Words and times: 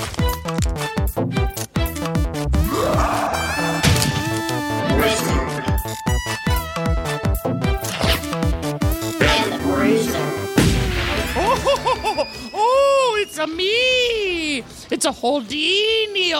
a 13.40 13.46
me! 13.46 14.58
It's 14.90 15.06
a 15.06 15.10
Holdinio! 15.10 16.36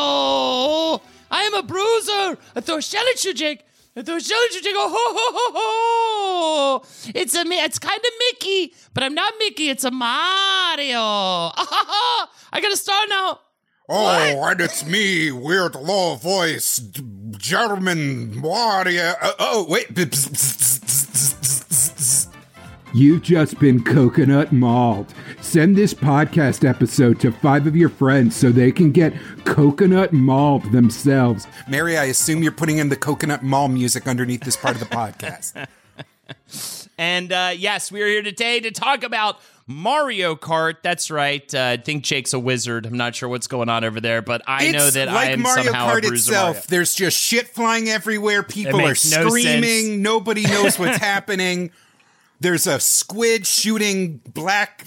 I 1.30 1.42
am 1.44 1.54
a 1.54 1.62
bruiser! 1.62 2.36
I 2.54 2.60
throw 2.60 2.76
a 2.76 2.82
shell 2.82 3.04
at 3.10 3.24
you, 3.24 3.32
Jake! 3.32 3.64
I 3.96 4.02
throw 4.02 4.16
a 4.16 4.20
Jake! 4.20 4.74
Oh, 4.76 4.88
ho, 4.88 5.14
ho, 5.16 5.32
ho, 5.34 5.52
ho! 5.56 6.82
It's 7.14 7.34
a 7.34 7.44
me. 7.44 7.58
It's 7.58 7.78
kind 7.78 7.98
of 7.98 8.12
Mickey, 8.18 8.74
but 8.92 9.02
I'm 9.02 9.14
not 9.14 9.32
Mickey. 9.38 9.70
It's 9.70 9.84
a 9.84 9.90
Mario! 9.90 10.98
Ah, 10.98 11.52
ha, 11.56 11.84
ha. 11.88 12.30
I 12.52 12.60
got 12.60 12.72
a 12.72 12.76
star 12.76 13.06
now! 13.08 13.40
Oh, 13.92 14.44
and 14.44 14.60
it's 14.60 14.86
me, 14.86 15.32
weird 15.32 15.74
low 15.74 16.14
voice, 16.14 16.78
German 17.36 18.40
warrior. 18.40 19.16
Uh, 19.20 19.32
oh, 19.40 19.66
wait. 19.68 19.88
You've 22.94 23.22
just 23.22 23.58
been 23.58 23.82
coconut 23.82 24.52
mauled. 24.52 25.12
Send 25.40 25.76
this 25.76 25.92
podcast 25.92 26.68
episode 26.68 27.18
to 27.18 27.32
five 27.32 27.66
of 27.66 27.74
your 27.74 27.88
friends 27.88 28.36
so 28.36 28.50
they 28.50 28.70
can 28.70 28.92
get 28.92 29.12
coconut 29.44 30.12
mauled 30.12 30.70
themselves. 30.70 31.48
Mary, 31.66 31.98
I 31.98 32.04
assume 32.04 32.44
you're 32.44 32.52
putting 32.52 32.78
in 32.78 32.90
the 32.90 32.96
coconut 32.96 33.42
mall 33.42 33.66
music 33.66 34.06
underneath 34.06 34.42
this 34.42 34.56
part 34.56 34.76
of 34.76 34.80
the 34.80 34.86
podcast. 34.86 35.66
And 37.00 37.32
uh, 37.32 37.52
yes, 37.56 37.90
we 37.90 38.02
are 38.02 38.06
here 38.06 38.22
today 38.22 38.60
to 38.60 38.70
talk 38.70 39.04
about 39.04 39.40
Mario 39.70 40.34
Kart. 40.34 40.76
That's 40.82 41.12
right. 41.12 41.54
Uh, 41.54 41.60
I 41.60 41.76
think 41.76 42.02
Jake's 42.02 42.32
a 42.32 42.38
wizard. 42.40 42.86
I'm 42.86 42.96
not 42.96 43.14
sure 43.14 43.28
what's 43.28 43.46
going 43.46 43.68
on 43.68 43.84
over 43.84 44.00
there, 44.00 44.20
but 44.20 44.42
I 44.46 44.64
it's 44.64 44.72
know 44.72 44.90
that 44.90 45.06
like 45.06 45.28
I 45.28 45.30
am 45.32 45.42
Mario 45.42 45.64
somehow 45.64 45.88
Kart 45.88 45.98
a 45.98 46.08
bruiser 46.08 46.32
itself. 46.32 46.56
Mario. 46.56 46.62
There's 46.68 46.94
just 46.94 47.16
shit 47.16 47.48
flying 47.48 47.88
everywhere. 47.88 48.42
People 48.42 48.80
are 48.80 48.88
no 48.88 48.94
screaming. 49.28 50.02
Nobody 50.02 50.42
knows 50.42 50.78
what's 50.78 50.98
happening. 51.02 51.70
There's 52.40 52.66
a 52.66 52.80
squid 52.80 53.46
shooting 53.46 54.20
black 54.34 54.86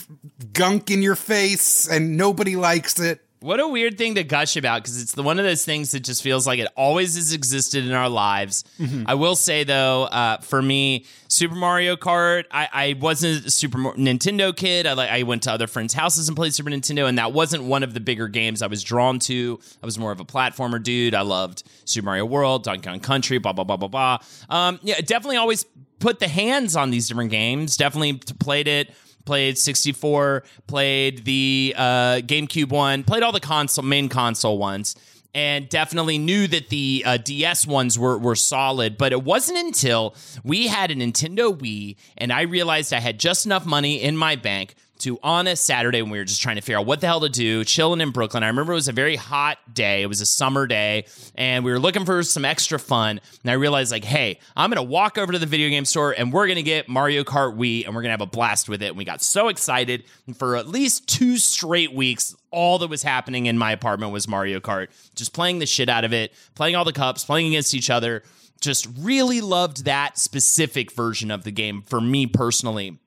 gunk 0.52 0.92
in 0.92 1.02
your 1.02 1.16
face, 1.16 1.88
and 1.88 2.18
nobody 2.18 2.56
likes 2.56 3.00
it. 3.00 3.22
What 3.44 3.60
a 3.60 3.68
weird 3.68 3.98
thing 3.98 4.16
to 4.16 4.24
gush 4.24 4.56
about 4.56 4.84
because 4.84 5.02
it's 5.02 5.12
the 5.12 5.22
one 5.22 5.38
of 5.38 5.44
those 5.44 5.66
things 5.66 5.92
that 5.92 6.00
just 6.00 6.24
feels 6.24 6.48
like 6.48 6.60
it 6.60 6.68
always 6.78 7.16
has 7.16 7.34
existed 7.34 7.86
in 7.86 7.92
our 7.92 8.08
lives. 8.08 8.64
Mm-hmm. 8.80 9.04
I 9.06 9.16
will 9.16 9.36
say 9.36 9.66
though, 9.66 10.04
uh, 10.04 10.38
for 10.38 10.62
me, 10.62 11.06
Super 11.28 11.56
Mario 11.56 11.98
Kart, 11.98 12.46
I, 12.52 12.70
I 12.72 12.96
wasn't 13.02 13.46
a 13.46 13.52
Super 13.52 13.78
Mar- 13.78 13.96
Nintendo 13.96 14.56
kid. 14.56 14.88
I 14.88 14.94
like 14.94 15.10
I 15.10 15.24
went 15.24 15.44
to 15.44 15.52
other 15.52 15.68
friends' 15.68 15.94
houses 15.94 16.30
and 16.30 16.38
played 16.38 16.54
Super 16.54 16.70
Nintendo, 16.70 17.06
and 17.06 17.18
that 17.18 17.34
wasn't 17.34 17.66
one 17.66 17.84
of 17.84 17.94
the 17.94 18.00
bigger 18.00 18.30
games 18.30 18.62
I 18.62 18.68
was 18.68 18.82
drawn 18.82 19.20
to. 19.20 19.60
I 19.82 19.86
was 19.86 20.00
more 20.00 20.14
of 20.14 20.22
a 20.22 20.26
platformer 20.26 20.82
dude. 20.82 21.14
I 21.14 21.22
loved 21.22 21.64
Super 21.84 22.06
Mario 22.06 22.26
World, 22.26 22.64
Donkey 22.64 22.88
Kong 22.88 23.02
Country, 23.02 23.40
blah 23.40 23.52
blah 23.52 23.66
blah 23.66 23.76
blah 23.76 23.90
blah. 23.90 24.20
Um, 24.50 24.80
yeah, 24.84 25.02
definitely 25.02 25.36
always 25.36 25.66
put 26.00 26.20
the 26.20 26.30
hands 26.30 26.78
on 26.78 26.92
these 26.92 27.10
different 27.10 27.32
games. 27.32 27.76
Definitely 27.76 28.14
played 28.40 28.70
it 28.70 28.94
played 29.26 29.58
64 29.58 30.44
played 30.68 31.26
the 31.26 31.74
uh, 31.78 32.16
gamecube 32.26 32.70
one 32.70 33.04
played 33.04 33.24
all 33.24 33.32
the 33.32 33.40
console 33.40 33.84
main 33.84 34.10
console 34.10 34.58
ones 34.58 34.96
and 35.36 35.68
definitely 35.68 36.18
knew 36.18 36.48
that 36.48 36.70
the 36.70 37.04
uh, 37.06 37.18
ds 37.18 37.66
ones 37.66 37.98
were, 37.98 38.18
were 38.18 38.36
solid 38.36 38.98
but 38.98 39.12
it 39.12 39.24
wasn't 39.24 39.58
until 39.58 40.16
we 40.44 40.68
had 40.68 40.92
a 40.92 40.96
nintendo 40.96 41.56
wii 41.58 41.96
and 42.18 42.32
i 42.32 42.42
realized 42.42 42.94
i 42.94 43.00
had 43.00 43.20
just 43.20 43.46
enough 43.46 43.66
money 43.66 44.02
in 44.02 44.16
my 44.16 44.36
bank 44.36 44.76
to 45.04 45.20
on 45.24 45.48
a 45.48 45.56
Saturday 45.56 46.02
when 46.02 46.12
we 46.12 46.18
were 46.18 46.24
just 46.26 46.42
trying 46.42 46.56
to 46.56 46.62
figure 46.62 46.80
out 46.80 46.86
what 46.86 47.02
the 47.02 47.08
hell 47.08 47.22
to 47.22 47.30
do, 47.30 47.64
chilling 47.64 48.02
in 48.02 48.12
Brooklyn. 48.12 48.44
I 48.44 48.48
remember 48.48 48.74
it 48.74 48.76
was 48.76 48.88
a 48.88 48.94
very 48.94 49.16
hot 49.16 49.58
day. 49.74 50.02
It 50.02 50.08
was 50.08 50.22
a 50.22 50.26
summer 50.26 50.68
day, 50.68 51.06
and 51.36 51.64
we 51.64 51.72
were 51.72 51.80
looking 51.80 52.06
for 52.06 52.24
some 52.24 52.46
extra 52.46 52.80
fun. 52.80 53.22
And 53.44 53.52
I 53.52 53.54
realized, 53.54 53.92
like, 53.92 54.04
hey, 54.04 54.40
I'm 54.56 54.70
gonna 54.70 54.84
walk 54.84 55.18
over 55.18 55.32
to 55.32 55.40
the 55.40 55.46
video 55.46 55.70
game 55.70 55.86
store 55.86 56.16
and 56.18 56.32
we're 56.32 56.48
gonna 56.48 56.62
get 56.62 56.90
Mario 56.90 57.24
Kart 57.24 57.56
Wii 57.58 57.86
and 57.86 57.96
we're 57.96 58.02
gonna 58.02 58.12
have 58.12 58.22
a 58.22 58.26
blast 58.26 58.70
with 58.70 58.82
it. 58.82 58.88
And 58.88 58.98
we 58.98 59.06
got 59.06 59.22
so 59.22 59.50
excited. 59.50 60.04
And 60.28 60.38
for 60.38 60.56
at 60.56 60.68
least 60.68 61.08
two 61.08 61.38
straight 61.38 61.94
weeks, 61.94 62.36
all 62.52 62.80
that 62.80 62.90
was 62.90 63.04
happening 63.04 63.48
in 63.48 63.58
my 63.58 63.72
apartment 63.72 64.14
was 64.14 64.28
Mario 64.28 64.60
Kart. 64.60 64.88
Just 65.16 65.34
playing 65.34 65.60
the 65.60 65.66
shit 65.66 65.90
out 65.90 66.04
of 66.04 66.14
it, 66.14 66.34
playing 66.56 66.76
all 66.76 66.86
the 66.86 66.94
cups, 66.94 67.26
playing 67.26 67.48
against 67.48 67.74
each 67.74 67.90
other. 67.90 68.24
Just 68.62 68.88
really 68.98 69.42
loved 69.42 69.86
that 69.86 70.18
specific 70.18 70.92
version 70.94 71.32
of 71.32 71.44
the 71.44 71.52
game 71.52 71.82
for 71.82 72.00
me 72.00 72.28
personally 72.28 73.00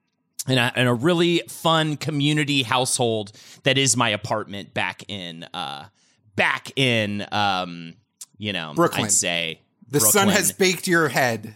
and 0.47 0.59
a, 0.59 0.73
and 0.77 0.89
a 0.89 0.95
really 0.95 1.43
fun 1.49 1.97
community 1.97 2.63
household 2.63 3.33
that 3.65 3.79
is 3.79 3.97
my 3.97 4.09
apartment 4.11 4.75
back 4.75 5.05
in 5.09 5.45
uh 5.55 5.87
back 6.37 6.73
in 6.77 7.27
um 7.33 7.95
you 8.39 8.53
know 8.53 8.73
Brooklyn. 8.75 9.07
I'd 9.07 9.13
say 9.13 9.61
The 9.89 10.01
sun 10.01 10.29
has 10.29 10.53
baked 10.53 10.87
your 10.87 11.09
head. 11.09 11.55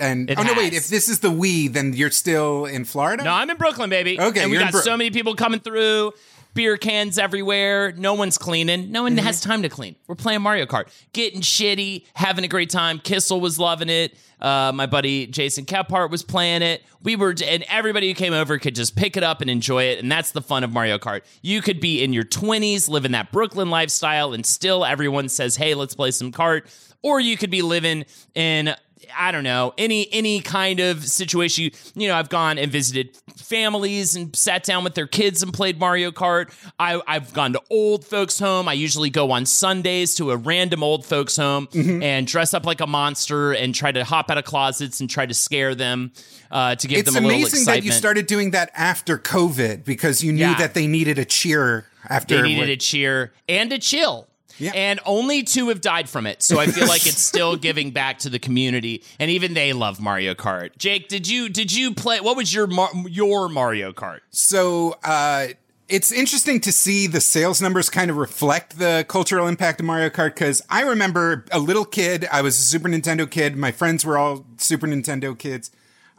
And 0.00 0.28
It 0.28 0.36
oh 0.36 0.42
no, 0.42 0.54
wait! 0.54 0.72
If 0.72 0.88
this 0.88 1.08
is 1.08 1.20
the 1.20 1.28
Wii, 1.28 1.72
then 1.72 1.92
you're 1.92 2.10
still 2.10 2.66
in 2.66 2.84
Florida. 2.84 3.22
No, 3.22 3.32
I'm 3.32 3.48
in 3.48 3.56
Brooklyn, 3.56 3.88
baby. 3.88 4.18
Okay, 4.20 4.42
and 4.42 4.50
we 4.50 4.58
got 4.58 4.72
Brook- 4.72 4.82
so 4.82 4.96
many 4.96 5.12
people 5.12 5.36
coming 5.36 5.60
through. 5.60 6.12
Beer 6.56 6.76
cans 6.76 7.18
everywhere. 7.18 7.92
No 7.96 8.14
one's 8.14 8.36
cleaning. 8.38 8.90
No 8.90 9.04
one 9.04 9.14
Mm-hmm. 9.14 9.24
has 9.24 9.40
time 9.40 9.62
to 9.62 9.68
clean. 9.68 9.94
We're 10.08 10.16
playing 10.16 10.42
Mario 10.42 10.66
Kart, 10.66 10.88
getting 11.12 11.40
shitty, 11.42 12.06
having 12.14 12.44
a 12.44 12.48
great 12.48 12.70
time. 12.70 12.98
Kissel 12.98 13.40
was 13.40 13.58
loving 13.60 13.88
it. 13.88 14.16
Uh, 14.40 14.72
my 14.74 14.86
buddy 14.86 15.26
Jason 15.28 15.64
Kephart 15.64 16.10
was 16.10 16.22
playing 16.22 16.62
it. 16.62 16.82
We 17.02 17.14
were, 17.14 17.34
and 17.46 17.64
everybody 17.68 18.08
who 18.08 18.14
came 18.14 18.32
over 18.32 18.58
could 18.58 18.74
just 18.74 18.96
pick 18.96 19.16
it 19.16 19.22
up 19.22 19.40
and 19.40 19.48
enjoy 19.48 19.84
it. 19.84 20.00
And 20.00 20.10
that's 20.10 20.32
the 20.32 20.42
fun 20.42 20.64
of 20.64 20.72
Mario 20.72 20.98
Kart. 20.98 21.22
You 21.42 21.62
could 21.62 21.78
be 21.80 22.02
in 22.02 22.12
your 22.12 22.24
20s, 22.24 22.88
living 22.88 23.12
that 23.12 23.30
Brooklyn 23.30 23.70
lifestyle, 23.70 24.32
and 24.32 24.44
still 24.44 24.84
everyone 24.84 25.28
says, 25.28 25.56
"Hey, 25.56 25.74
let's 25.74 25.94
play 25.94 26.10
some 26.10 26.32
kart." 26.32 26.62
Or 27.02 27.20
you 27.20 27.36
could 27.36 27.50
be 27.50 27.62
living 27.62 28.04
in 28.34 28.74
I 29.18 29.32
don't 29.32 29.44
know 29.44 29.72
any 29.78 30.08
any 30.12 30.40
kind 30.40 30.80
of 30.80 31.04
situation. 31.04 31.64
You, 31.64 31.70
you 31.94 32.08
know, 32.08 32.14
I've 32.16 32.28
gone 32.28 32.58
and 32.58 32.70
visited 32.70 33.16
families 33.36 34.16
and 34.16 34.34
sat 34.36 34.64
down 34.64 34.84
with 34.84 34.94
their 34.94 35.06
kids 35.06 35.42
and 35.42 35.52
played 35.52 35.78
Mario 35.78 36.10
Kart. 36.10 36.50
I, 36.78 37.00
I've 37.06 37.32
gone 37.32 37.52
to 37.54 37.62
old 37.70 38.04
folks' 38.04 38.38
home. 38.38 38.68
I 38.68 38.72
usually 38.74 39.10
go 39.10 39.30
on 39.30 39.46
Sundays 39.46 40.14
to 40.16 40.30
a 40.30 40.36
random 40.36 40.82
old 40.82 41.04
folks' 41.06 41.36
home 41.36 41.66
Mm-hmm. 41.68 42.02
and 42.02 42.26
dress 42.26 42.54
up 42.54 42.64
like 42.66 42.80
a 42.80 42.86
monster 42.86 43.52
and 43.52 43.74
try 43.74 43.90
to 43.92 44.04
hop 44.04 44.30
out 44.30 44.38
of 44.38 44.44
closets 44.44 45.00
and 45.00 45.08
try 45.10 45.26
to 45.26 45.34
scare 45.34 45.74
them 45.74 46.12
uh, 46.50 46.74
to 46.76 46.86
give 46.88 47.00
it's 47.00 47.12
them 47.14 47.24
a 47.24 47.26
little 47.26 47.42
excitement. 47.42 47.46
It's 47.60 47.66
amazing 47.68 47.80
that 47.82 47.84
you 47.86 47.92
started 47.92 48.26
doing 48.26 48.50
that 48.52 48.70
after 48.74 49.18
COVID 49.18 49.84
because 49.84 50.22
you 50.22 50.32
knew 50.32 50.40
Yeah. 50.40 50.58
that 50.58 50.74
they 50.74 50.86
needed 50.86 51.18
a 51.18 51.24
cheer 51.24 51.86
after. 52.08 52.36
They 52.42 52.48
needed 52.48 52.60
what- 52.60 52.68
a 52.70 52.76
cheer 52.76 53.32
and 53.48 53.72
a 53.72 53.78
chill. 53.78 54.28
Yeah. 54.58 54.72
And 54.74 55.00
only 55.04 55.42
two 55.42 55.68
have 55.68 55.80
died 55.80 56.08
from 56.08 56.26
it. 56.26 56.42
So 56.42 56.58
I 56.58 56.66
feel 56.66 56.86
like 56.88 57.06
it's 57.06 57.20
still 57.20 57.56
giving 57.68 57.90
back 57.90 58.18
to 58.20 58.30
the 58.30 58.38
community. 58.38 59.02
And 59.18 59.30
even 59.30 59.54
they 59.54 59.72
love 59.72 60.00
Mario 60.00 60.34
Kart. 60.34 60.76
Jake, 60.78 61.08
did 61.08 61.28
you 61.28 61.48
did 61.48 61.72
you 61.72 61.94
play 61.94 62.20
what 62.20 62.36
was 62.36 62.52
your 62.52 62.68
your 63.08 63.48
Mario 63.48 63.92
Kart? 63.92 64.20
So 64.30 64.96
uh, 65.04 65.48
it's 65.88 66.10
interesting 66.10 66.60
to 66.62 66.72
see 66.72 67.06
the 67.06 67.20
sales 67.20 67.62
numbers 67.62 67.88
kind 67.88 68.10
of 68.10 68.16
reflect 68.16 68.78
the 68.78 69.04
cultural 69.08 69.46
impact 69.46 69.80
of 69.80 69.86
Mario 69.86 70.10
Kart 70.10 70.34
because 70.34 70.62
I 70.68 70.82
remember 70.82 71.44
a 71.52 71.58
little 71.58 71.84
kid. 71.84 72.26
I 72.32 72.42
was 72.42 72.58
a 72.58 72.62
Super 72.62 72.88
Nintendo 72.88 73.30
kid. 73.30 73.56
My 73.56 73.72
friends 73.72 74.04
were 74.04 74.18
all 74.18 74.44
Super 74.56 74.86
Nintendo 74.86 75.38
kids. 75.38 75.70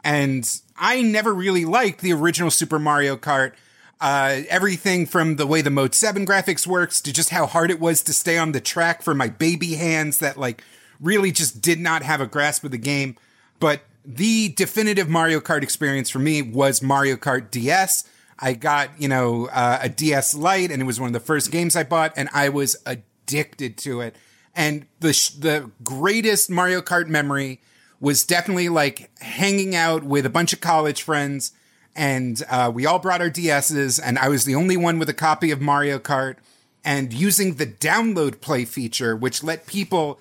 And 0.04 0.48
I 0.76 1.02
never 1.02 1.34
really 1.34 1.64
liked 1.64 2.00
the 2.00 2.12
original 2.12 2.50
Super 2.50 2.78
Mario 2.78 3.16
Kart. 3.16 3.52
Uh, 4.00 4.42
everything 4.48 5.06
from 5.06 5.36
the 5.36 5.46
way 5.46 5.60
the 5.60 5.70
Mode 5.70 5.94
7 5.94 6.24
graphics 6.24 6.66
works 6.66 7.00
to 7.00 7.12
just 7.12 7.30
how 7.30 7.46
hard 7.46 7.70
it 7.70 7.80
was 7.80 8.00
to 8.02 8.12
stay 8.12 8.38
on 8.38 8.52
the 8.52 8.60
track 8.60 9.02
for 9.02 9.12
my 9.12 9.28
baby 9.28 9.74
hands 9.74 10.18
that 10.18 10.36
like 10.36 10.62
really 11.00 11.32
just 11.32 11.60
did 11.60 11.80
not 11.80 12.02
have 12.02 12.20
a 12.20 12.26
grasp 12.26 12.62
of 12.62 12.70
the 12.70 12.78
game. 12.78 13.16
But 13.58 13.82
the 14.04 14.50
definitive 14.50 15.08
Mario 15.08 15.40
Kart 15.40 15.62
experience 15.62 16.10
for 16.10 16.20
me 16.20 16.42
was 16.42 16.80
Mario 16.80 17.16
Kart 17.16 17.50
DS. 17.50 18.08
I 18.38 18.52
got, 18.52 18.90
you 19.00 19.08
know, 19.08 19.48
uh, 19.48 19.80
a 19.82 19.88
DS 19.88 20.32
Lite 20.32 20.70
and 20.70 20.80
it 20.80 20.84
was 20.84 21.00
one 21.00 21.08
of 21.08 21.12
the 21.12 21.20
first 21.20 21.50
games 21.50 21.74
I 21.74 21.82
bought 21.82 22.12
and 22.16 22.28
I 22.32 22.50
was 22.50 22.76
addicted 22.86 23.76
to 23.78 24.00
it. 24.00 24.14
And 24.54 24.86
the, 25.00 25.12
sh- 25.12 25.30
the 25.30 25.72
greatest 25.82 26.50
Mario 26.50 26.82
Kart 26.82 27.08
memory 27.08 27.60
was 28.00 28.24
definitely 28.24 28.68
like 28.68 29.10
hanging 29.20 29.74
out 29.74 30.04
with 30.04 30.24
a 30.24 30.30
bunch 30.30 30.52
of 30.52 30.60
college 30.60 31.02
friends 31.02 31.52
and 31.98 32.44
uh, 32.48 32.70
we 32.72 32.86
all 32.86 33.00
brought 33.00 33.20
our 33.20 33.28
DSs 33.28 34.00
and 34.02 34.20
I 34.20 34.28
was 34.28 34.44
the 34.44 34.54
only 34.54 34.76
one 34.76 35.00
with 35.00 35.08
a 35.08 35.14
copy 35.14 35.50
of 35.50 35.60
Mario 35.60 35.98
Kart 35.98 36.36
and 36.84 37.12
using 37.12 37.54
the 37.54 37.66
download 37.66 38.40
play 38.40 38.64
feature, 38.64 39.16
which 39.16 39.42
let 39.42 39.66
people 39.66 40.20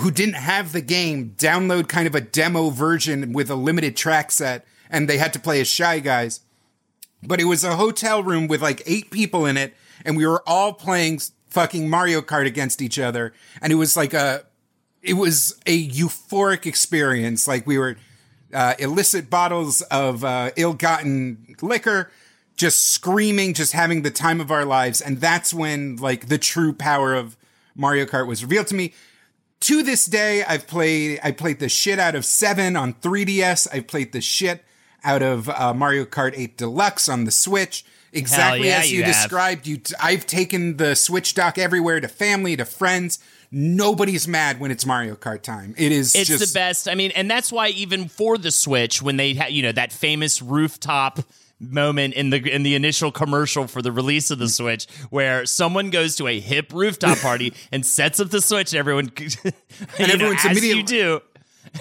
who 0.00 0.10
didn't 0.10 0.34
have 0.34 0.72
the 0.72 0.80
game 0.80 1.32
download 1.38 1.88
kind 1.88 2.08
of 2.08 2.16
a 2.16 2.20
demo 2.20 2.70
version 2.70 3.32
with 3.32 3.48
a 3.48 3.54
limited 3.54 3.96
track 3.96 4.32
set 4.32 4.66
and 4.90 5.08
they 5.08 5.16
had 5.18 5.32
to 5.32 5.38
play 5.38 5.60
as 5.60 5.68
shy 5.68 6.00
guys. 6.00 6.40
But 7.22 7.40
it 7.40 7.44
was 7.44 7.62
a 7.62 7.76
hotel 7.76 8.24
room 8.24 8.48
with 8.48 8.60
like 8.60 8.82
eight 8.84 9.12
people 9.12 9.46
in 9.46 9.56
it 9.56 9.74
and 10.04 10.16
we 10.16 10.26
were 10.26 10.42
all 10.44 10.72
playing 10.72 11.20
fucking 11.50 11.88
Mario 11.88 12.20
Kart 12.20 12.46
against 12.46 12.82
each 12.82 12.98
other. 12.98 13.32
And 13.62 13.72
it 13.72 13.76
was 13.76 13.96
like 13.96 14.12
a, 14.12 14.42
it 15.02 15.14
was 15.14 15.56
a 15.66 15.88
euphoric 15.88 16.66
experience. 16.66 17.46
Like 17.46 17.64
we 17.64 17.78
were, 17.78 17.96
uh, 18.52 18.74
illicit 18.78 19.28
bottles 19.30 19.82
of, 19.82 20.24
uh, 20.24 20.50
ill-gotten 20.56 21.56
liquor, 21.62 22.10
just 22.56 22.92
screaming, 22.92 23.54
just 23.54 23.72
having 23.72 24.02
the 24.02 24.10
time 24.10 24.40
of 24.40 24.50
our 24.50 24.64
lives. 24.64 25.00
And 25.00 25.20
that's 25.20 25.52
when 25.52 25.96
like 25.96 26.28
the 26.28 26.38
true 26.38 26.72
power 26.72 27.14
of 27.14 27.36
Mario 27.74 28.06
Kart 28.06 28.26
was 28.26 28.42
revealed 28.42 28.66
to 28.68 28.74
me 28.74 28.94
to 29.60 29.82
this 29.82 30.06
day, 30.06 30.44
I've 30.44 30.66
played, 30.66 31.20
I 31.22 31.32
played 31.32 31.58
the 31.58 31.68
shit 31.68 31.98
out 31.98 32.14
of 32.14 32.24
seven 32.24 32.76
on 32.76 32.94
3DS. 32.94 33.68
I've 33.72 33.86
played 33.86 34.12
the 34.12 34.20
shit 34.20 34.64
out 35.02 35.22
of 35.22 35.48
uh, 35.48 35.72
Mario 35.74 36.04
Kart 36.04 36.34
8 36.36 36.56
Deluxe 36.56 37.08
on 37.08 37.24
the 37.24 37.30
Switch. 37.30 37.84
Exactly 38.12 38.68
yeah, 38.68 38.78
as 38.78 38.92
you, 38.92 39.00
you 39.00 39.04
described. 39.04 39.66
You, 39.66 39.80
I've 40.00 40.26
taken 40.26 40.76
the 40.76 40.94
Switch 40.94 41.34
dock 41.34 41.58
everywhere 41.58 42.00
to 42.00 42.08
family, 42.08 42.56
to 42.56 42.64
friends. 42.64 43.18
Nobody's 43.50 44.26
mad 44.26 44.60
when 44.60 44.70
it's 44.70 44.84
Mario 44.84 45.14
Kart 45.14 45.42
time. 45.42 45.74
It 45.78 45.92
is 45.92 46.14
It's 46.14 46.28
just 46.28 46.52
the 46.52 46.58
best. 46.58 46.88
I 46.88 46.94
mean, 46.94 47.12
and 47.14 47.30
that's 47.30 47.52
why 47.52 47.68
even 47.68 48.08
for 48.08 48.38
the 48.38 48.50
Switch, 48.50 49.00
when 49.00 49.16
they 49.16 49.34
had, 49.34 49.52
you 49.52 49.62
know, 49.62 49.72
that 49.72 49.92
famous 49.92 50.42
rooftop 50.42 51.20
moment 51.58 52.12
in 52.14 52.28
the 52.30 52.36
in 52.36 52.62
the 52.64 52.74
initial 52.74 53.10
commercial 53.10 53.66
for 53.66 53.80
the 53.80 53.90
release 53.92 54.30
of 54.30 54.38
the 54.38 54.48
Switch, 54.48 54.86
where 55.10 55.46
someone 55.46 55.90
goes 55.90 56.16
to 56.16 56.26
a 56.28 56.38
hip 56.40 56.72
rooftop 56.72 57.18
party 57.18 57.54
and 57.72 57.86
sets 57.86 58.20
up 58.20 58.28
the 58.28 58.40
Switch, 58.40 58.72
and 58.72 58.78
everyone, 58.78 59.10
and 59.44 60.10
everyone's 60.12 60.44
as 60.44 60.50
immediately- 60.56 60.76
you 60.78 60.82
do. 60.82 61.22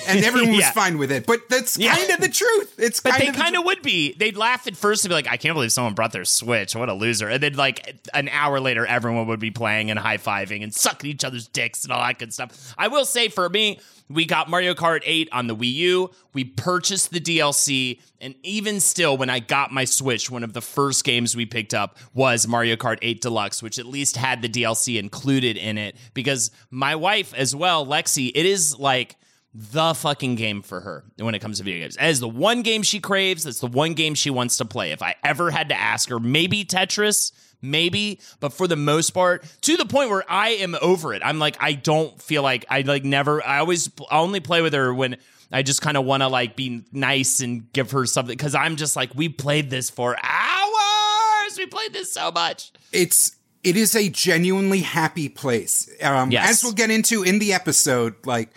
And 0.07 0.23
everyone 0.25 0.51
was 0.51 0.59
Yeah. 0.59 0.71
fine 0.71 0.97
with 0.97 1.11
it. 1.11 1.25
But 1.25 1.49
that's 1.49 1.77
Yeah. 1.77 1.95
kind 1.95 2.11
of 2.11 2.19
the 2.21 2.29
truth. 2.29 2.73
It's 2.77 2.99
But 2.99 3.11
kind 3.11 3.21
they 3.23 3.27
of 3.29 3.35
the 3.35 3.41
kind 3.41 3.55
of 3.55 3.65
would 3.65 3.81
be. 3.81 4.13
They'd 4.13 4.37
laugh 4.37 4.67
at 4.67 4.75
first 4.75 5.03
and 5.05 5.09
be 5.09 5.15
like, 5.15 5.27
I 5.27 5.37
can't 5.37 5.53
believe 5.55 5.71
someone 5.71 5.93
brought 5.93 6.11
their 6.11 6.25
Switch. 6.25 6.75
What 6.75 6.89
a 6.89 6.93
loser. 6.93 7.27
And 7.29 7.41
then, 7.41 7.53
like, 7.55 7.95
an 8.13 8.29
hour 8.29 8.59
later, 8.59 8.85
everyone 8.85 9.27
would 9.27 9.39
be 9.39 9.51
playing 9.51 9.89
and 9.91 9.99
high 9.99 10.17
fiving 10.17 10.63
and 10.63 10.73
sucking 10.73 11.09
each 11.09 11.23
other's 11.23 11.47
dicks 11.47 11.83
and 11.83 11.91
all 11.93 12.01
that 12.05 12.19
good 12.19 12.33
stuff. 12.33 12.73
I 12.77 12.87
will 12.87 13.05
say, 13.05 13.27
for 13.29 13.49
me, 13.49 13.79
we 14.07 14.25
got 14.25 14.49
Mario 14.49 14.75
Kart 14.75 15.01
8 15.03 15.29
on 15.31 15.47
the 15.47 15.55
Wii 15.55 15.73
U. 15.73 16.11
We 16.33 16.43
purchased 16.43 17.11
the 17.11 17.19
DLC. 17.19 17.99
And 18.21 18.35
even 18.43 18.79
still, 18.79 19.17
when 19.17 19.29
I 19.31 19.39
got 19.39 19.71
my 19.71 19.85
Switch, 19.85 20.29
one 20.29 20.43
of 20.43 20.53
the 20.53 20.61
first 20.61 21.03
games 21.03 21.35
we 21.35 21.45
picked 21.47 21.73
up 21.73 21.97
was 22.13 22.47
Mario 22.47 22.75
Kart 22.75 22.99
8 23.01 23.19
Deluxe, 23.21 23.63
which 23.63 23.79
at 23.79 23.85
least 23.87 24.15
had 24.17 24.41
the 24.43 24.49
DLC 24.49 24.99
included 24.99 25.57
in 25.57 25.77
it. 25.79 25.95
Because 26.13 26.51
my 26.69 26.95
wife, 26.95 27.33
as 27.35 27.55
well, 27.55 27.85
Lexi, 27.85 28.31
it 28.35 28.45
is 28.45 28.77
like 28.77 29.15
the 29.57 29.93
fucking 29.93 30.35
game 30.35 30.61
for 30.61 30.81
her 30.81 31.05
when 31.17 31.33
it 31.33 31.39
comes 31.39 31.59
to 31.59 31.63
video 31.63 31.79
games. 31.79 31.95
As 31.95 32.19
the 32.19 32.27
one 32.27 32.61
game 32.61 32.83
she 32.83 32.99
craves, 32.99 33.45
that's 33.45 33.61
the 33.61 33.67
one 33.67 33.93
game 33.93 34.13
she 34.13 34.29
wants 34.29 34.57
to 34.57 34.65
play. 34.65 34.91
If 34.91 35.01
I 35.01 35.15
ever 35.23 35.49
had 35.49 35.69
to 35.69 35.79
ask 35.79 36.09
her, 36.09 36.19
maybe 36.19 36.65
Tetris, 36.65 37.31
maybe, 37.61 38.19
but 38.41 38.51
for 38.51 38.67
the 38.67 38.75
most 38.75 39.11
part, 39.11 39.45
to 39.61 39.77
the 39.77 39.85
point 39.85 40.09
where 40.09 40.25
I 40.29 40.49
am 40.49 40.75
over 40.81 41.13
it. 41.13 41.21
I'm 41.23 41.39
like, 41.39 41.55
I 41.61 41.71
don't 41.71 42.21
feel 42.21 42.43
like 42.43 42.65
I 42.69 42.81
like 42.81 43.05
never. 43.05 43.41
I 43.45 43.59
always 43.59 43.89
I 44.11 44.19
only 44.19 44.41
play 44.41 44.61
with 44.61 44.73
her 44.73 44.93
when. 44.93 45.17
I 45.51 45.61
just 45.61 45.81
kind 45.81 45.95
of 45.95 46.05
want 46.05 46.21
to 46.23 46.27
like 46.27 46.55
be 46.55 46.83
nice 46.91 47.39
and 47.39 47.71
give 47.71 47.91
her 47.91 48.07
something 48.07 48.35
because 48.35 48.55
I'm 48.55 48.75
just 48.77 48.95
like 48.95 49.13
we 49.13 49.29
played 49.29 49.69
this 49.69 49.91
for 49.91 50.17
hours. 50.21 51.57
We 51.57 51.67
played 51.67 51.93
this 51.93 52.11
so 52.11 52.31
much. 52.31 52.71
it's 52.91 53.35
it 53.63 53.77
is 53.77 53.95
a 53.95 54.09
genuinely 54.09 54.81
happy 54.81 55.29
place. 55.29 55.89
Um, 56.01 56.31
Yes. 56.31 56.49
As 56.49 56.63
we'll 56.63 56.73
get 56.73 56.89
into 56.91 57.23
in 57.23 57.39
the 57.39 57.53
episode, 57.53 58.15
like 58.25 58.49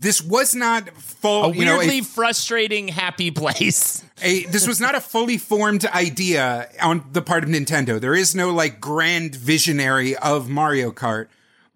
this 0.00 0.22
was 0.22 0.54
not 0.54 0.88
full. 0.90 1.46
A 1.46 1.52
you 1.54 1.64
know, 1.64 1.78
weirdly 1.78 1.98
a- 2.00 2.04
frustrating 2.04 2.88
happy 2.88 3.30
place. 3.30 4.04
a 4.22 4.44
this 4.44 4.66
was 4.66 4.80
not 4.80 4.94
a 4.94 5.00
fully 5.00 5.38
formed 5.38 5.84
idea 5.86 6.68
on 6.80 7.04
the 7.12 7.22
part 7.22 7.44
of 7.44 7.50
Nintendo. 7.50 8.00
There 8.00 8.14
is 8.14 8.34
no 8.34 8.50
like 8.50 8.80
grand 8.80 9.34
visionary 9.34 10.16
of 10.16 10.48
Mario 10.48 10.90
Kart, 10.90 11.28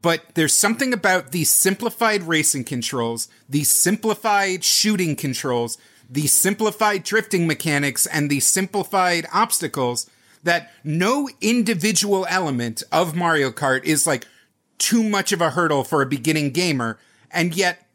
but 0.02 0.22
there's 0.34 0.54
something 0.54 0.92
about 0.92 1.32
these 1.32 1.50
simplified 1.50 2.22
racing 2.24 2.64
controls, 2.64 3.28
these 3.48 3.70
simplified 3.70 4.64
shooting 4.64 5.16
controls, 5.16 5.78
the 6.08 6.26
simplified 6.26 7.02
drifting 7.04 7.46
mechanics, 7.46 8.06
and 8.06 8.30
the 8.30 8.40
simplified 8.40 9.26
obstacles 9.32 10.08
that 10.44 10.72
no 10.84 11.28
individual 11.40 12.26
element 12.28 12.82
of 12.90 13.14
Mario 13.14 13.50
Kart 13.50 13.84
is 13.84 14.06
like 14.06 14.26
too 14.78 15.02
much 15.02 15.32
of 15.32 15.40
a 15.40 15.50
hurdle 15.50 15.84
for 15.84 16.02
a 16.02 16.06
beginning 16.06 16.50
gamer, 16.50 16.98
and 17.30 17.54
yet 17.54 17.86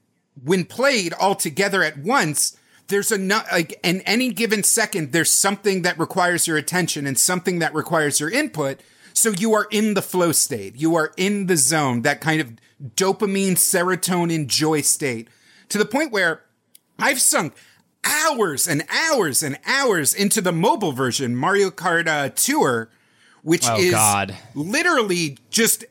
when 0.43 0.65
played 0.65 1.13
all 1.13 1.35
together 1.35 1.83
at 1.83 1.97
once, 1.97 2.55
there's 2.87 3.11
a 3.11 3.17
no- 3.17 3.43
like 3.51 3.79
in 3.83 4.01
any 4.01 4.29
given 4.31 4.63
second, 4.63 5.11
there's 5.11 5.31
something 5.31 5.81
that 5.81 5.99
requires 5.99 6.47
your 6.47 6.57
attention 6.57 7.05
and 7.05 7.19
something 7.19 7.59
that 7.59 7.73
requires 7.73 8.19
your 8.19 8.29
input. 8.29 8.79
So 9.13 9.31
you 9.31 9.53
are 9.53 9.67
in 9.71 9.93
the 9.93 10.01
flow 10.01 10.31
state. 10.31 10.75
You 10.75 10.95
are 10.95 11.11
in 11.17 11.47
the 11.47 11.57
zone, 11.57 12.03
that 12.03 12.21
kind 12.21 12.39
of 12.39 12.53
dopamine, 12.95 13.53
serotonin, 13.53 14.47
joy 14.47 14.81
state 14.81 15.27
to 15.69 15.77
the 15.77 15.85
point 15.85 16.11
where 16.11 16.43
I've 16.99 17.19
sunk 17.19 17.53
hours 18.03 18.67
and 18.67 18.85
hours 18.89 19.41
and 19.43 19.57
hours 19.65 20.13
into 20.13 20.39
the 20.39 20.51
mobile 20.51 20.91
version, 20.93 21.35
Mario 21.35 21.71
Kart 21.71 22.07
uh, 22.07 22.29
Tour, 22.29 22.89
which 23.41 23.67
Oh, 23.67 23.77
is 23.77 23.91
God. 23.91 24.35
literally 24.55 25.37
just 25.49 25.83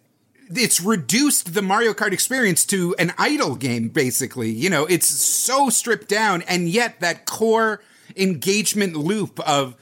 it's 0.48 0.80
reduced 0.80 1.54
the 1.54 1.62
Mario 1.62 1.92
Kart 1.92 2.12
experience 2.12 2.64
to 2.66 2.94
an 2.98 3.12
idle 3.18 3.56
game, 3.56 3.88
basically. 3.88 4.50
You 4.50 4.70
know, 4.70 4.86
it's 4.86 5.08
so 5.08 5.68
stripped 5.68 6.08
down, 6.08 6.42
and 6.42 6.68
yet 6.68 7.00
that 7.00 7.26
core 7.26 7.82
engagement 8.16 8.96
loop 8.96 9.40
of 9.40 9.76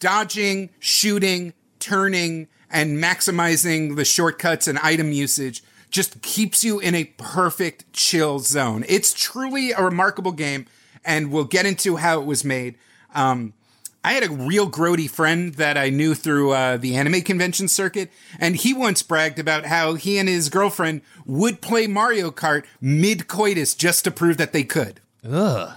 dodging, 0.00 0.70
shooting, 0.78 1.54
turning, 1.78 2.48
and 2.70 2.98
maximizing 2.98 3.96
the 3.96 4.04
shortcuts 4.04 4.66
and 4.66 4.78
item 4.78 5.12
usage 5.12 5.62
just 5.90 6.22
keeps 6.22 6.64
you 6.64 6.80
in 6.80 6.94
a 6.94 7.04
perfect 7.18 7.92
chill 7.92 8.38
zone. 8.38 8.84
It's 8.88 9.12
truly 9.12 9.72
a 9.72 9.82
remarkable 9.82 10.32
game, 10.32 10.66
and 11.04 11.30
we'll 11.30 11.44
get 11.44 11.66
into 11.66 11.96
how 11.96 12.20
it 12.20 12.26
was 12.26 12.44
made. 12.44 12.76
Um, 13.14 13.52
I 14.04 14.14
had 14.14 14.24
a 14.24 14.30
real 14.30 14.68
grody 14.68 15.08
friend 15.08 15.54
that 15.54 15.78
I 15.78 15.88
knew 15.90 16.14
through 16.14 16.50
uh, 16.52 16.76
the 16.76 16.96
anime 16.96 17.22
convention 17.22 17.68
circuit, 17.68 18.10
and 18.40 18.56
he 18.56 18.74
once 18.74 19.02
bragged 19.02 19.38
about 19.38 19.66
how 19.66 19.94
he 19.94 20.18
and 20.18 20.28
his 20.28 20.48
girlfriend 20.48 21.02
would 21.24 21.60
play 21.60 21.86
Mario 21.86 22.30
Kart 22.30 22.64
mid 22.80 23.28
coitus 23.28 23.74
just 23.74 24.02
to 24.04 24.10
prove 24.10 24.38
that 24.38 24.52
they 24.52 24.64
could. 24.64 25.00
Ugh. 25.28 25.72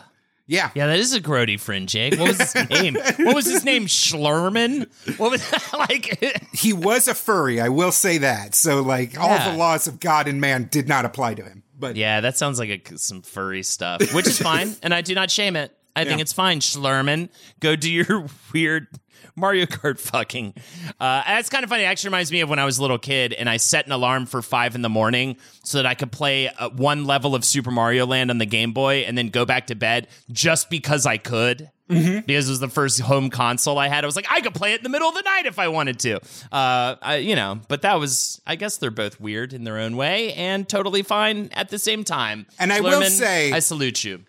Yeah. 0.47 0.69
Yeah, 0.75 0.87
that 0.87 0.99
is 0.99 1.13
a 1.13 1.21
grody 1.21 1.59
friend, 1.59 1.87
Jake. 1.89 2.19
What 2.19 2.29
was 2.29 2.53
his 2.53 2.69
name? 2.69 2.95
What 2.95 3.35
was 3.35 3.45
his 3.45 3.63
name? 3.63 3.85
Schlerman? 3.87 4.87
What 5.17 5.31
was 5.31 5.53
like? 5.73 6.41
He 6.55 6.71
was 6.73 7.07
a 7.07 7.13
furry, 7.13 7.59
I 7.59 7.69
will 7.69 7.91
say 7.91 8.19
that. 8.19 8.55
So, 8.55 8.81
like, 8.81 9.19
all 9.19 9.51
the 9.51 9.57
laws 9.57 9.87
of 9.87 9.99
God 9.99 10.27
and 10.27 10.39
man 10.39 10.67
did 10.71 10.87
not 10.87 11.05
apply 11.05 11.35
to 11.35 11.43
him. 11.43 11.63
But 11.77 11.95
yeah, 11.95 12.21
that 12.21 12.37
sounds 12.37 12.57
like 12.57 12.89
a, 12.91 12.97
some 12.97 13.21
furry 13.21 13.61
stuff, 13.61 14.13
which 14.13 14.25
is 14.25 14.41
fine, 14.41 14.75
and 14.81 14.93
I 14.93 15.01
do 15.01 15.13
not 15.13 15.29
shame 15.29 15.55
it. 15.57 15.75
I 15.95 16.03
think 16.05 16.19
it's 16.21 16.33
fine, 16.33 16.59
Schlerman. 16.59 17.29
Go 17.59 17.75
do 17.75 17.89
your 17.91 18.25
weird 18.53 18.87
Mario 19.35 19.65
Kart 19.65 19.99
fucking. 19.99 20.53
Uh, 20.99 21.23
that's 21.25 21.49
kind 21.49 21.63
of 21.63 21.69
funny. 21.69 21.83
It 21.83 21.87
actually 21.87 22.09
reminds 22.09 22.31
me 22.31 22.41
of 22.41 22.49
when 22.49 22.59
I 22.59 22.65
was 22.65 22.77
a 22.77 22.81
little 22.81 22.97
kid 22.97 23.33
and 23.33 23.49
I 23.49 23.57
set 23.57 23.85
an 23.85 23.91
alarm 23.91 24.25
for 24.27 24.41
five 24.41 24.75
in 24.75 24.81
the 24.81 24.89
morning 24.89 25.37
so 25.63 25.77
that 25.77 25.85
I 25.85 25.93
could 25.93 26.11
play 26.11 26.47
uh, 26.49 26.69
one 26.69 27.05
level 27.05 27.35
of 27.35 27.43
Super 27.43 27.71
Mario 27.71 28.05
Land 28.05 28.29
on 28.31 28.37
the 28.37 28.45
Game 28.45 28.71
Boy 28.71 28.99
and 29.07 29.17
then 29.17 29.29
go 29.29 29.45
back 29.45 29.67
to 29.67 29.75
bed 29.75 30.07
just 30.31 30.69
because 30.69 31.05
I 31.05 31.17
could. 31.17 31.69
Because 31.87 32.47
it 32.47 32.51
was 32.51 32.59
the 32.59 32.67
first 32.67 32.99
home 33.01 33.29
console 33.29 33.77
I 33.77 33.89
had. 33.89 34.03
I 34.03 34.07
was 34.07 34.15
like, 34.15 34.25
I 34.31 34.41
could 34.41 34.55
play 34.55 34.73
it 34.73 34.77
in 34.77 34.83
the 34.83 34.89
middle 34.89 35.07
of 35.07 35.13
the 35.13 35.21
night 35.21 35.45
if 35.45 35.59
I 35.59 35.67
wanted 35.67 35.99
to. 35.99 36.15
Uh, 36.51 36.95
I, 36.99 37.17
you 37.17 37.35
know, 37.35 37.59
but 37.67 37.83
that 37.83 37.99
was, 37.99 38.41
I 38.47 38.55
guess 38.55 38.77
they're 38.77 38.89
both 38.89 39.19
weird 39.21 39.53
in 39.53 39.65
their 39.65 39.77
own 39.77 39.95
way 39.95 40.33
and 40.33 40.67
totally 40.67 41.03
fine 41.03 41.49
at 41.53 41.69
the 41.69 41.77
same 41.77 42.03
time. 42.03 42.47
And 42.57 42.73
I 42.73 42.81
will 42.81 43.01
say- 43.11 43.51
I 43.51 43.59
salute 43.59 44.03
you. 44.03 44.21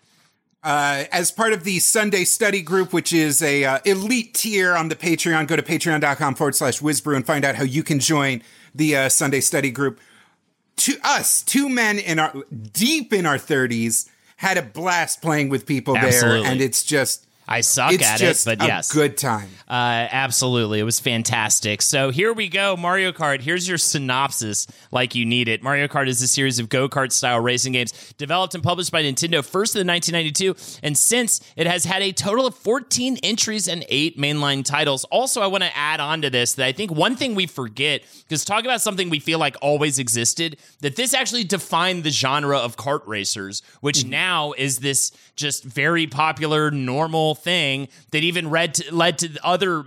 Uh, 0.62 1.04
as 1.12 1.30
part 1.30 1.52
of 1.52 1.62
the 1.62 1.78
Sunday 1.78 2.24
Study 2.24 2.60
Group, 2.60 2.92
which 2.92 3.12
is 3.12 3.40
a 3.40 3.64
uh, 3.64 3.78
elite 3.84 4.34
tier 4.34 4.74
on 4.74 4.88
the 4.88 4.96
Patreon, 4.96 5.46
go 5.46 5.54
to 5.54 5.62
patreon.com 5.62 6.34
forward 6.34 6.56
slash 6.56 6.80
WizBru 6.80 7.14
and 7.14 7.24
find 7.24 7.44
out 7.44 7.54
how 7.54 7.62
you 7.62 7.84
can 7.84 8.00
join 8.00 8.42
the 8.74 8.96
uh, 8.96 9.08
Sunday 9.08 9.40
Study 9.40 9.70
Group. 9.70 10.00
To 10.78 10.96
us, 11.04 11.42
two 11.42 11.68
men 11.68 11.98
in 11.98 12.18
our 12.18 12.32
deep 12.72 13.12
in 13.12 13.26
our 13.26 13.38
thirties, 13.38 14.10
had 14.36 14.58
a 14.58 14.62
blast 14.62 15.22
playing 15.22 15.48
with 15.48 15.66
people 15.66 15.96
Absolutely. 15.96 16.42
there, 16.42 16.50
and 16.50 16.60
it's 16.60 16.82
just 16.82 17.25
I 17.48 17.60
suck 17.60 17.92
it's 17.92 18.04
at 18.04 18.20
it, 18.20 18.42
but 18.44 18.62
a 18.62 18.66
yes. 18.66 18.92
good 18.92 19.16
time. 19.16 19.48
Uh, 19.68 20.08
absolutely. 20.10 20.80
It 20.80 20.84
was 20.84 20.98
fantastic. 20.98 21.80
So 21.82 22.10
here 22.10 22.32
we 22.32 22.48
go. 22.48 22.76
Mario 22.76 23.12
Kart. 23.12 23.40
Here's 23.40 23.68
your 23.68 23.78
synopsis 23.78 24.66
like 24.90 25.14
you 25.14 25.24
need 25.24 25.48
it. 25.48 25.62
Mario 25.62 25.86
Kart 25.86 26.08
is 26.08 26.20
a 26.22 26.28
series 26.28 26.58
of 26.58 26.68
go 26.68 26.88
kart 26.88 27.12
style 27.12 27.40
racing 27.40 27.72
games 27.72 28.14
developed 28.18 28.54
and 28.54 28.64
published 28.64 28.90
by 28.90 29.02
Nintendo 29.02 29.44
first 29.44 29.76
in 29.76 29.86
1992. 29.86 30.80
And 30.82 30.98
since 30.98 31.40
it 31.56 31.66
has 31.66 31.84
had 31.84 32.02
a 32.02 32.12
total 32.12 32.46
of 32.46 32.54
14 32.56 33.18
entries 33.22 33.68
and 33.68 33.84
eight 33.88 34.18
mainline 34.18 34.64
titles. 34.64 35.04
Also, 35.04 35.40
I 35.40 35.46
want 35.46 35.62
to 35.62 35.76
add 35.76 36.00
on 36.00 36.22
to 36.22 36.30
this 36.30 36.54
that 36.54 36.66
I 36.66 36.72
think 36.72 36.90
one 36.90 37.14
thing 37.14 37.34
we 37.34 37.46
forget, 37.46 38.02
because 38.22 38.44
talk 38.44 38.64
about 38.64 38.80
something 38.80 39.08
we 39.08 39.20
feel 39.20 39.38
like 39.38 39.56
always 39.62 39.98
existed, 39.98 40.56
that 40.80 40.96
this 40.96 41.14
actually 41.14 41.44
defined 41.44 42.02
the 42.02 42.10
genre 42.10 42.58
of 42.58 42.76
kart 42.76 43.06
racers, 43.06 43.62
which 43.80 44.04
now 44.04 44.52
is 44.52 44.78
this 44.78 45.12
just 45.36 45.64
very 45.64 46.06
popular, 46.06 46.70
normal 46.70 47.35
thing 47.36 47.88
that 48.10 48.24
even 48.24 48.50
read 48.50 48.74
to, 48.74 48.94
led 48.94 49.18
to 49.18 49.30
other 49.44 49.84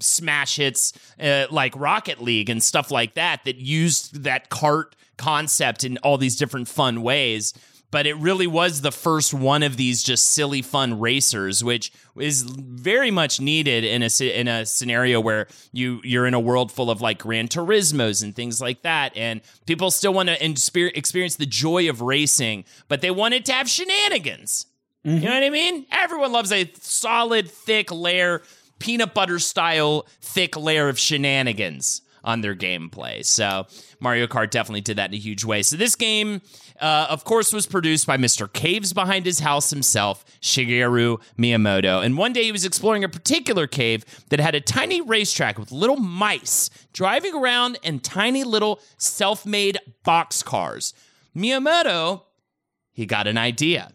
smash 0.00 0.56
hits 0.56 0.92
uh, 1.20 1.46
like 1.50 1.74
Rocket 1.76 2.20
League 2.22 2.50
and 2.50 2.62
stuff 2.62 2.90
like 2.90 3.14
that 3.14 3.44
that 3.44 3.56
used 3.56 4.22
that 4.24 4.48
cart 4.48 4.96
concept 5.16 5.84
in 5.84 5.98
all 5.98 6.18
these 6.18 6.36
different 6.36 6.68
fun 6.68 7.02
ways. 7.02 7.52
But 7.92 8.06
it 8.06 8.14
really 8.18 8.46
was 8.46 8.82
the 8.82 8.92
first 8.92 9.34
one 9.34 9.64
of 9.64 9.76
these 9.76 10.04
just 10.04 10.26
silly 10.26 10.62
fun 10.62 11.00
racers, 11.00 11.64
which 11.64 11.92
is 12.16 12.42
very 12.42 13.10
much 13.10 13.40
needed 13.40 13.82
in 13.82 14.04
a 14.04 14.40
in 14.40 14.46
a 14.46 14.64
scenario 14.64 15.20
where 15.20 15.48
you 15.72 16.00
you're 16.04 16.26
in 16.26 16.34
a 16.34 16.38
world 16.38 16.70
full 16.70 16.88
of 16.88 17.00
like 17.00 17.18
Gran 17.18 17.48
Turismos 17.48 18.22
and 18.22 18.34
things 18.34 18.60
like 18.60 18.82
that, 18.82 19.16
and 19.16 19.40
people 19.66 19.90
still 19.90 20.14
want 20.14 20.28
to 20.28 20.44
experience 20.96 21.34
the 21.34 21.46
joy 21.46 21.90
of 21.90 22.00
racing, 22.00 22.64
but 22.86 23.00
they 23.00 23.10
wanted 23.10 23.44
to 23.46 23.52
have 23.52 23.68
shenanigans. 23.68 24.66
You 25.02 25.20
know 25.20 25.32
what 25.32 25.42
I 25.42 25.50
mean? 25.50 25.86
Everyone 25.90 26.30
loves 26.30 26.52
a 26.52 26.70
solid, 26.78 27.50
thick 27.50 27.90
layer, 27.90 28.42
peanut 28.78 29.14
butter 29.14 29.38
style, 29.38 30.06
thick 30.20 30.56
layer 30.56 30.88
of 30.88 30.98
shenanigans 30.98 32.02
on 32.22 32.42
their 32.42 32.54
gameplay. 32.54 33.24
So 33.24 33.66
Mario 33.98 34.26
Kart 34.26 34.50
definitely 34.50 34.82
did 34.82 34.98
that 34.98 35.08
in 35.10 35.14
a 35.14 35.18
huge 35.18 35.42
way. 35.42 35.62
So 35.62 35.76
this 35.76 35.96
game, 35.96 36.42
uh, 36.78 37.06
of 37.08 37.24
course, 37.24 37.50
was 37.50 37.66
produced 37.66 38.06
by 38.06 38.18
Mr. 38.18 38.52
Caves 38.52 38.92
behind 38.92 39.24
his 39.24 39.40
house 39.40 39.70
himself, 39.70 40.22
Shigeru 40.42 41.18
Miyamoto. 41.38 42.04
And 42.04 42.18
one 42.18 42.34
day 42.34 42.44
he 42.44 42.52
was 42.52 42.66
exploring 42.66 43.02
a 43.02 43.08
particular 43.08 43.66
cave 43.66 44.04
that 44.28 44.38
had 44.38 44.54
a 44.54 44.60
tiny 44.60 45.00
racetrack 45.00 45.58
with 45.58 45.72
little 45.72 45.96
mice 45.96 46.68
driving 46.92 47.34
around 47.34 47.78
in 47.82 48.00
tiny 48.00 48.44
little 48.44 48.80
self-made 48.98 49.78
box 50.04 50.42
cars. 50.42 50.92
Miyamoto, 51.34 52.24
he 52.92 53.06
got 53.06 53.26
an 53.26 53.38
idea 53.38 53.92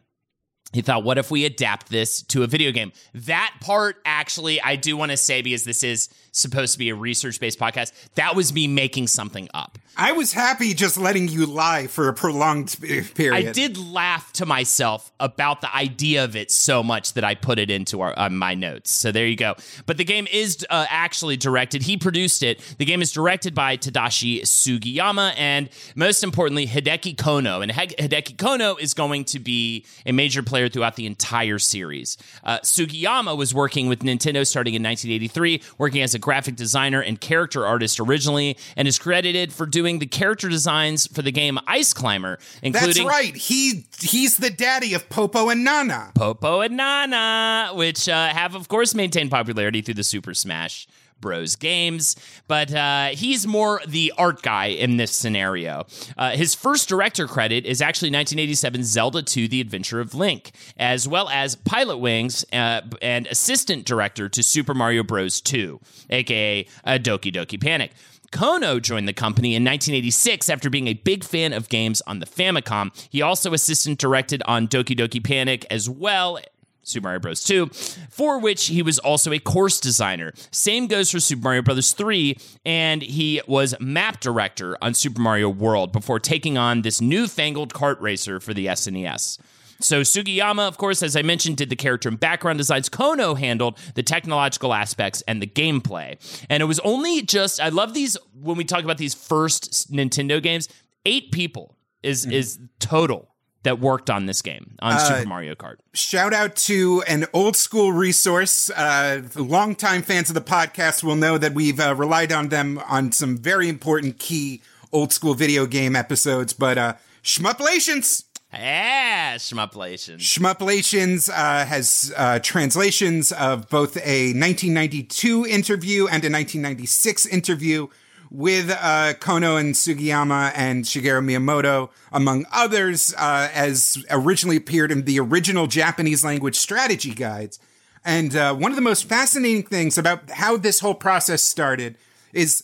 he 0.75 0.81
thought, 0.81 1.05
what 1.05 1.17
if 1.17 1.31
we 1.31 1.45
adapt 1.45 1.89
this 1.89 2.21
to 2.23 2.43
a 2.43 2.47
video 2.47 2.73
game? 2.73 2.91
That 3.13 3.55
part, 3.61 4.01
actually, 4.03 4.61
I 4.61 4.75
do 4.75 4.97
want 4.97 5.11
to 5.11 5.17
say 5.17 5.41
because 5.41 5.63
this 5.63 5.85
is 5.85 6.09
supposed 6.35 6.73
to 6.73 6.79
be 6.79 6.89
a 6.89 6.95
research 6.95 7.39
based 7.39 7.59
podcast, 7.59 7.91
that 8.15 8.35
was 8.35 8.53
me 8.53 8.67
making 8.67 9.07
something 9.07 9.47
up. 9.53 9.77
I 9.97 10.11
was 10.11 10.33
happy 10.33 10.73
just 10.73 10.97
letting 10.97 11.29
you 11.29 11.45
lie 11.45 11.87
for 11.87 12.09
a 12.09 12.13
prolonged 12.13 12.75
period. 13.15 13.33
I 13.33 13.51
did 13.53 13.77
laugh 13.77 14.33
to 14.33 14.45
myself 14.45 15.09
about 15.21 15.61
the 15.61 15.73
idea 15.73 16.25
of 16.25 16.35
it 16.35 16.51
so 16.51 16.83
much 16.83 17.13
that 17.13 17.23
I 17.23 17.35
put 17.35 17.59
it 17.59 17.69
into 17.69 18.01
our, 18.01 18.13
uh, 18.17 18.29
my 18.29 18.55
notes. 18.55 18.91
So 18.91 19.13
there 19.13 19.25
you 19.25 19.37
go. 19.37 19.55
But 19.85 19.95
the 19.95 20.03
game 20.03 20.27
is 20.31 20.65
uh, 20.69 20.85
actually 20.89 21.37
directed. 21.37 21.83
He 21.83 21.95
produced 21.95 22.43
it. 22.43 22.59
The 22.77 22.83
game 22.83 23.01
is 23.01 23.11
directed 23.13 23.55
by 23.55 23.77
Tadashi 23.77 24.41
Sugiyama 24.41 25.33
and 25.37 25.69
most 25.95 26.23
importantly, 26.23 26.67
Hideki 26.67 27.15
Kono. 27.15 27.63
And 27.63 27.71
Hideki 27.71 28.35
Kono 28.35 28.77
is 28.77 28.93
going 28.93 29.23
to 29.25 29.39
be 29.39 29.85
a 30.05 30.11
major 30.11 30.43
player 30.43 30.67
throughout 30.67 30.97
the 30.97 31.05
entire 31.05 31.57
series. 31.57 32.17
Uh, 32.43 32.59
Sugiyama 32.59 33.37
was 33.37 33.53
working 33.53 33.87
with 33.87 33.99
Nintendo 33.99 34.45
starting 34.45 34.73
in 34.73 34.83
1983, 34.83 35.61
working 35.77 36.01
as 36.01 36.13
a 36.13 36.19
graphic 36.25 36.55
designer 36.55 37.01
and 37.01 37.21
character 37.21 37.67
artist 37.67 37.99
originally, 37.99 38.57
and 38.75 38.87
is 38.87 38.97
credited 38.97 39.53
for 39.53 39.67
doing 39.67 39.99
the 39.99 40.07
character 40.07 40.49
designs 40.49 41.05
for 41.05 41.21
the 41.21 41.31
game 41.31 41.59
Ice 41.67 41.93
Climber, 41.93 42.39
including 42.63 43.05
That's 43.05 43.15
right. 43.15 43.35
He 43.35 43.85
he's 43.99 44.37
the 44.37 44.49
daddy 44.49 44.95
of 44.95 45.07
Popo 45.07 45.49
and 45.49 45.63
Nana. 45.63 46.11
Popo 46.15 46.61
and 46.61 46.75
Nana, 46.75 47.73
which 47.75 48.09
uh, 48.09 48.29
have, 48.29 48.55
of 48.55 48.67
course, 48.67 48.95
maintained 48.95 49.29
popularity 49.29 49.81
through 49.81 49.93
the 49.93 50.03
Super 50.03 50.33
Smash 50.33 50.87
Bros 51.21 51.55
games, 51.55 52.15
but 52.47 52.73
uh, 52.73 53.07
he's 53.07 53.47
more 53.47 53.81
the 53.87 54.13
art 54.17 54.41
guy 54.41 54.67
in 54.67 54.97
this 54.97 55.15
scenario. 55.15 55.85
Uh, 56.17 56.31
his 56.31 56.53
first 56.53 56.87
director 56.89 57.27
credit 57.27 57.65
is 57.65 57.81
actually 57.81 58.09
1987 58.09 58.83
Zelda 58.83 59.21
2 59.23 59.47
The 59.47 59.61
Adventure 59.61 59.99
of 59.99 60.13
Link, 60.13 60.51
as 60.77 61.07
well 61.07 61.29
as 61.29 61.55
Pilot 61.55 61.97
Wings 61.97 62.45
uh, 62.53 62.81
and 63.01 63.27
assistant 63.27 63.85
director 63.85 64.29
to 64.29 64.43
Super 64.43 64.73
Mario 64.73 65.03
Bros. 65.03 65.41
2, 65.41 65.79
aka 66.09 66.63
Doki 66.85 67.33
Doki 67.33 67.61
Panic. 67.61 67.91
Kono 68.31 68.81
joined 68.81 69.07
the 69.07 69.13
company 69.13 69.55
in 69.55 69.63
1986 69.63 70.49
after 70.49 70.69
being 70.69 70.87
a 70.87 70.93
big 70.93 71.23
fan 71.23 71.53
of 71.53 71.69
games 71.69 72.01
on 72.01 72.19
the 72.19 72.25
Famicom. 72.25 72.91
He 73.09 73.21
also 73.21 73.53
assistant 73.53 73.97
directed 73.97 74.43
on 74.45 74.67
Doki 74.67 74.97
Doki 74.97 75.23
Panic 75.23 75.65
as 75.69 75.89
well. 75.89 76.39
Super 76.85 77.07
Mario 77.07 77.19
Bros. 77.19 77.43
2, 77.43 77.67
for 78.09 78.39
which 78.39 78.67
he 78.67 78.81
was 78.81 78.99
also 78.99 79.33
a 79.33 79.39
course 79.39 79.79
designer. 79.79 80.33
Same 80.51 80.87
goes 80.87 81.11
for 81.11 81.19
Super 81.19 81.41
Mario 81.41 81.61
Bros. 81.61 81.91
3, 81.91 82.37
and 82.63 83.01
he 83.01 83.41
was 83.47 83.75
map 83.79 84.19
director 84.19 84.77
on 84.81 84.93
Super 84.93 85.19
Mario 85.19 85.49
World 85.49 85.91
before 85.91 86.19
taking 86.19 86.57
on 86.57 86.83
this 86.83 87.01
newfangled 87.01 87.73
kart 87.73 87.99
racer 87.99 88.39
for 88.39 88.53
the 88.53 88.67
SNES. 88.67 89.39
So 89.81 90.01
Sugiyama, 90.01 90.67
of 90.67 90.77
course, 90.77 91.03
as 91.03 91.15
I 91.15 91.21
mentioned, 91.21 91.57
did 91.57 91.69
the 91.69 91.75
character 91.75 92.07
and 92.07 92.19
background 92.19 92.59
designs. 92.59 92.87
Kono 92.87 93.37
handled 93.37 93.77
the 93.95 94.03
technological 94.03 94.73
aspects 94.73 95.21
and 95.27 95.41
the 95.41 95.47
gameplay. 95.47 96.17
And 96.49 96.61
it 96.61 96.65
was 96.65 96.79
only 96.79 97.21
just 97.21 97.59
I 97.59 97.69
love 97.69 97.93
these 97.93 98.15
when 98.33 98.55
we 98.55 98.63
talk 98.63 98.85
about 98.85 98.97
these 98.97 99.13
first 99.13 99.91
Nintendo 99.91 100.41
games, 100.41 100.69
eight 101.05 101.31
people 101.31 101.75
is 102.03 102.23
mm-hmm. 102.23 102.33
is 102.33 102.59
total 102.79 103.34
that 103.65 103.79
worked 103.79 104.09
on 104.09 104.25
this 104.25 104.41
game 104.41 104.75
on 104.79 104.93
uh, 104.93 104.97
Super 104.97 105.27
Mario 105.27 105.53
Kart. 105.55 105.75
Shout 105.93 106.33
out 106.33 106.55
to 106.55 107.03
an 107.07 107.25
old 107.33 107.55
school 107.55 107.91
resource. 107.91 108.69
Uh, 108.69 109.23
longtime 109.35 110.01
fans 110.01 110.29
of 110.29 110.35
the 110.35 110.41
podcast 110.41 111.03
will 111.03 111.15
know 111.15 111.37
that 111.37 111.53
we've 111.53 111.79
uh, 111.79 111.93
relied 111.93 112.31
on 112.31 112.49
them 112.49 112.79
on 112.87 113.11
some 113.11 113.37
very 113.37 113.67
important 113.67 114.17
key 114.17 114.61
old 114.91 115.11
school 115.11 115.33
video 115.33 115.65
game 115.65 115.95
episodes. 115.95 116.53
But 116.53 116.77
uh, 116.77 116.93
Shmuplations 117.23 118.23
yeah, 118.53 119.35
Shmuplations. 119.35 120.19
Shmuplations 120.19 121.29
uh, 121.29 121.65
has 121.65 122.13
uh, 122.15 122.39
translations 122.39 123.33
of 123.33 123.69
both 123.69 123.97
a 123.97 124.31
1992 124.31 125.45
interview 125.45 126.03
and 126.03 126.23
a 126.23 126.31
1996 126.31 127.25
interview 127.25 127.87
with 128.29 128.69
uh, 128.69 129.13
Kono 129.19 129.59
and 129.59 129.75
Sugiyama 129.75 130.51
and 130.55 130.85
Shigeru 130.85 131.23
Miyamoto, 131.23 131.89
among 132.11 132.45
others, 132.51 133.13
uh, 133.17 133.49
as 133.53 134.03
originally 134.09 134.57
appeared 134.57 134.91
in 134.91 135.03
the 135.03 135.19
original 135.19 135.67
Japanese 135.67 136.23
language 136.23 136.55
strategy 136.55 137.13
guides. 137.13 137.59
And 138.03 138.35
uh, 138.35 138.53
one 138.55 138.71
of 138.71 138.75
the 138.75 138.81
most 138.81 139.05
fascinating 139.05 139.63
things 139.63 139.97
about 139.97 140.29
how 140.29 140.57
this 140.57 140.79
whole 140.79 140.93
process 140.93 141.41
started 141.41 141.97
is 142.33 142.63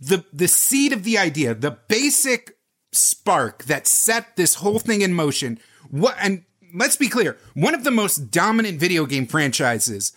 the 0.00 0.24
the 0.32 0.48
seed 0.48 0.92
of 0.92 1.04
the 1.04 1.18
idea, 1.18 1.54
the 1.54 1.78
basic 1.88 2.56
spark 2.92 3.64
that 3.64 3.86
set 3.86 4.36
this 4.36 4.56
whole 4.56 4.78
thing 4.78 5.02
in 5.02 5.12
motion. 5.12 5.58
What 5.90 6.16
and 6.20 6.44
let's 6.74 6.96
be 6.96 7.08
clear, 7.08 7.36
one 7.54 7.74
of 7.74 7.84
the 7.84 7.90
most 7.90 8.30
dominant 8.30 8.80
video 8.80 9.06
game 9.06 9.26
franchises 9.26 10.12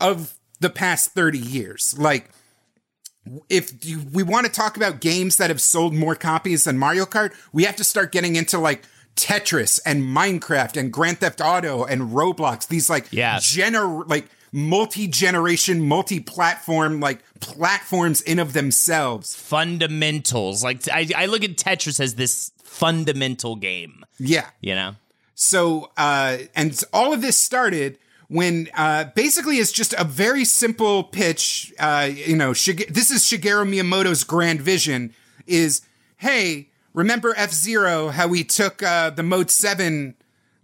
of 0.00 0.38
the 0.60 0.70
past 0.70 1.12
30 1.12 1.38
years. 1.38 1.94
Like 1.98 2.30
if 3.48 3.72
we 4.12 4.22
want 4.22 4.46
to 4.46 4.52
talk 4.52 4.76
about 4.76 5.00
games 5.00 5.36
that 5.36 5.50
have 5.50 5.60
sold 5.60 5.94
more 5.94 6.14
copies 6.14 6.64
than 6.64 6.78
Mario 6.78 7.04
Kart, 7.04 7.32
we 7.52 7.64
have 7.64 7.76
to 7.76 7.84
start 7.84 8.12
getting 8.12 8.36
into 8.36 8.58
like 8.58 8.82
Tetris 9.16 9.80
and 9.84 10.02
Minecraft 10.04 10.76
and 10.76 10.92
Grand 10.92 11.20
Theft 11.20 11.40
Auto 11.40 11.84
and 11.84 12.12
Roblox. 12.12 12.68
These 12.68 12.90
like 12.90 13.06
yeah. 13.10 13.36
gener 13.36 14.08
like 14.08 14.26
multi-generation, 14.52 15.86
multi-platform 15.86 17.00
like 17.00 17.20
platforms 17.40 18.20
in 18.20 18.38
of 18.38 18.52
themselves. 18.52 19.34
Fundamentals. 19.34 20.62
Like 20.62 20.88
I, 20.88 21.08
I 21.16 21.26
look 21.26 21.42
at 21.44 21.56
Tetris 21.56 21.98
as 22.00 22.14
this 22.14 22.52
fundamental 22.62 23.56
game. 23.56 24.04
Yeah. 24.18 24.46
You 24.60 24.74
know? 24.74 24.96
So 25.34 25.90
uh 25.96 26.38
and 26.54 26.78
all 26.92 27.12
of 27.12 27.22
this 27.22 27.36
started 27.36 27.98
when 28.28 28.68
uh, 28.76 29.04
basically 29.14 29.56
it's 29.56 29.72
just 29.72 29.94
a 29.94 30.04
very 30.04 30.44
simple 30.44 31.04
pitch. 31.04 31.72
Uh, 31.78 32.10
you 32.12 32.36
know, 32.36 32.50
Shige- 32.50 32.88
this 32.88 33.10
is 33.10 33.22
Shigeru 33.22 33.68
Miyamoto's 33.68 34.24
grand 34.24 34.60
vision: 34.60 35.14
is 35.46 35.82
hey, 36.18 36.68
remember 36.92 37.34
F 37.36 37.52
Zero? 37.52 38.08
How 38.08 38.28
we 38.28 38.44
took 38.44 38.82
uh, 38.82 39.10
the 39.10 39.22
Mode 39.22 39.50
Seven 39.50 40.14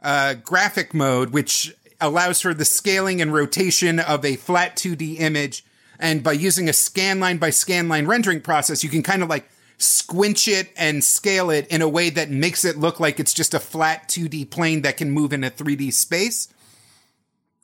uh, 0.03 0.35
graphic 0.35 0.93
mode, 0.93 1.31
which 1.31 1.75
allows 2.01 2.41
for 2.41 2.53
the 2.53 2.65
scaling 2.65 3.23
and 3.23 3.33
rotation 3.33 4.01
of 4.01 4.25
a 4.25 4.37
flat 4.37 4.77
2D 4.77 5.21
image. 5.21 5.65
And 5.99 6.23
by 6.23 6.33
using 6.33 6.69
a 6.69 6.73
scanline 6.73 7.39
by 7.39 7.51
scanline 7.51 8.09
rendering 8.09 8.41
process, 8.41 8.83
you 8.83 8.91
can 8.91 9.05
kind 9.05 9.23
of 9.23 9.29
like 9.29 9.49
squinch 9.79 10.49
it 10.49 10.71
and 10.77 11.03
scale 11.03 11.51
it 11.51 11.67
in 11.69 11.81
a 11.81 11.89
way 11.89 12.11
that 12.11 12.31
makes 12.31 12.65
it 12.65 12.77
look 12.77 12.99
like 12.99 13.21
it's 13.21 13.33
just 13.33 13.55
a 13.55 13.61
flat 13.61 14.09
2D 14.09 14.51
plane 14.51 14.83
that 14.83 14.97
can 14.97 15.11
move 15.11 15.33
in 15.33 15.45
a 15.45 15.51
3D 15.51 15.93
space. 15.93 16.49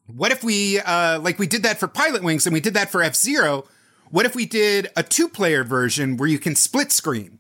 What 0.09 0.33
if 0.33 0.43
we, 0.43 0.81
uh, 0.81 1.21
like 1.21 1.39
we 1.39 1.47
did 1.47 1.63
that 1.63 1.79
for 1.79 1.87
Pilot 1.87 2.23
Wings 2.23 2.47
and 2.47 2.55
we 2.55 2.61
did 2.61 2.75
that 2.75 2.91
for 2.91 3.03
F 3.03 3.15
Zero? 3.15 3.65
What 4.11 4.27
if 4.27 4.35
we 4.35 4.47
did 4.47 4.89
a 4.97 5.03
two 5.03 5.29
player 5.29 5.65
version 5.65 6.17
where 6.17 6.29
you 6.29 6.39
can 6.39 6.57
split 6.57 6.91
screen? 6.91 7.39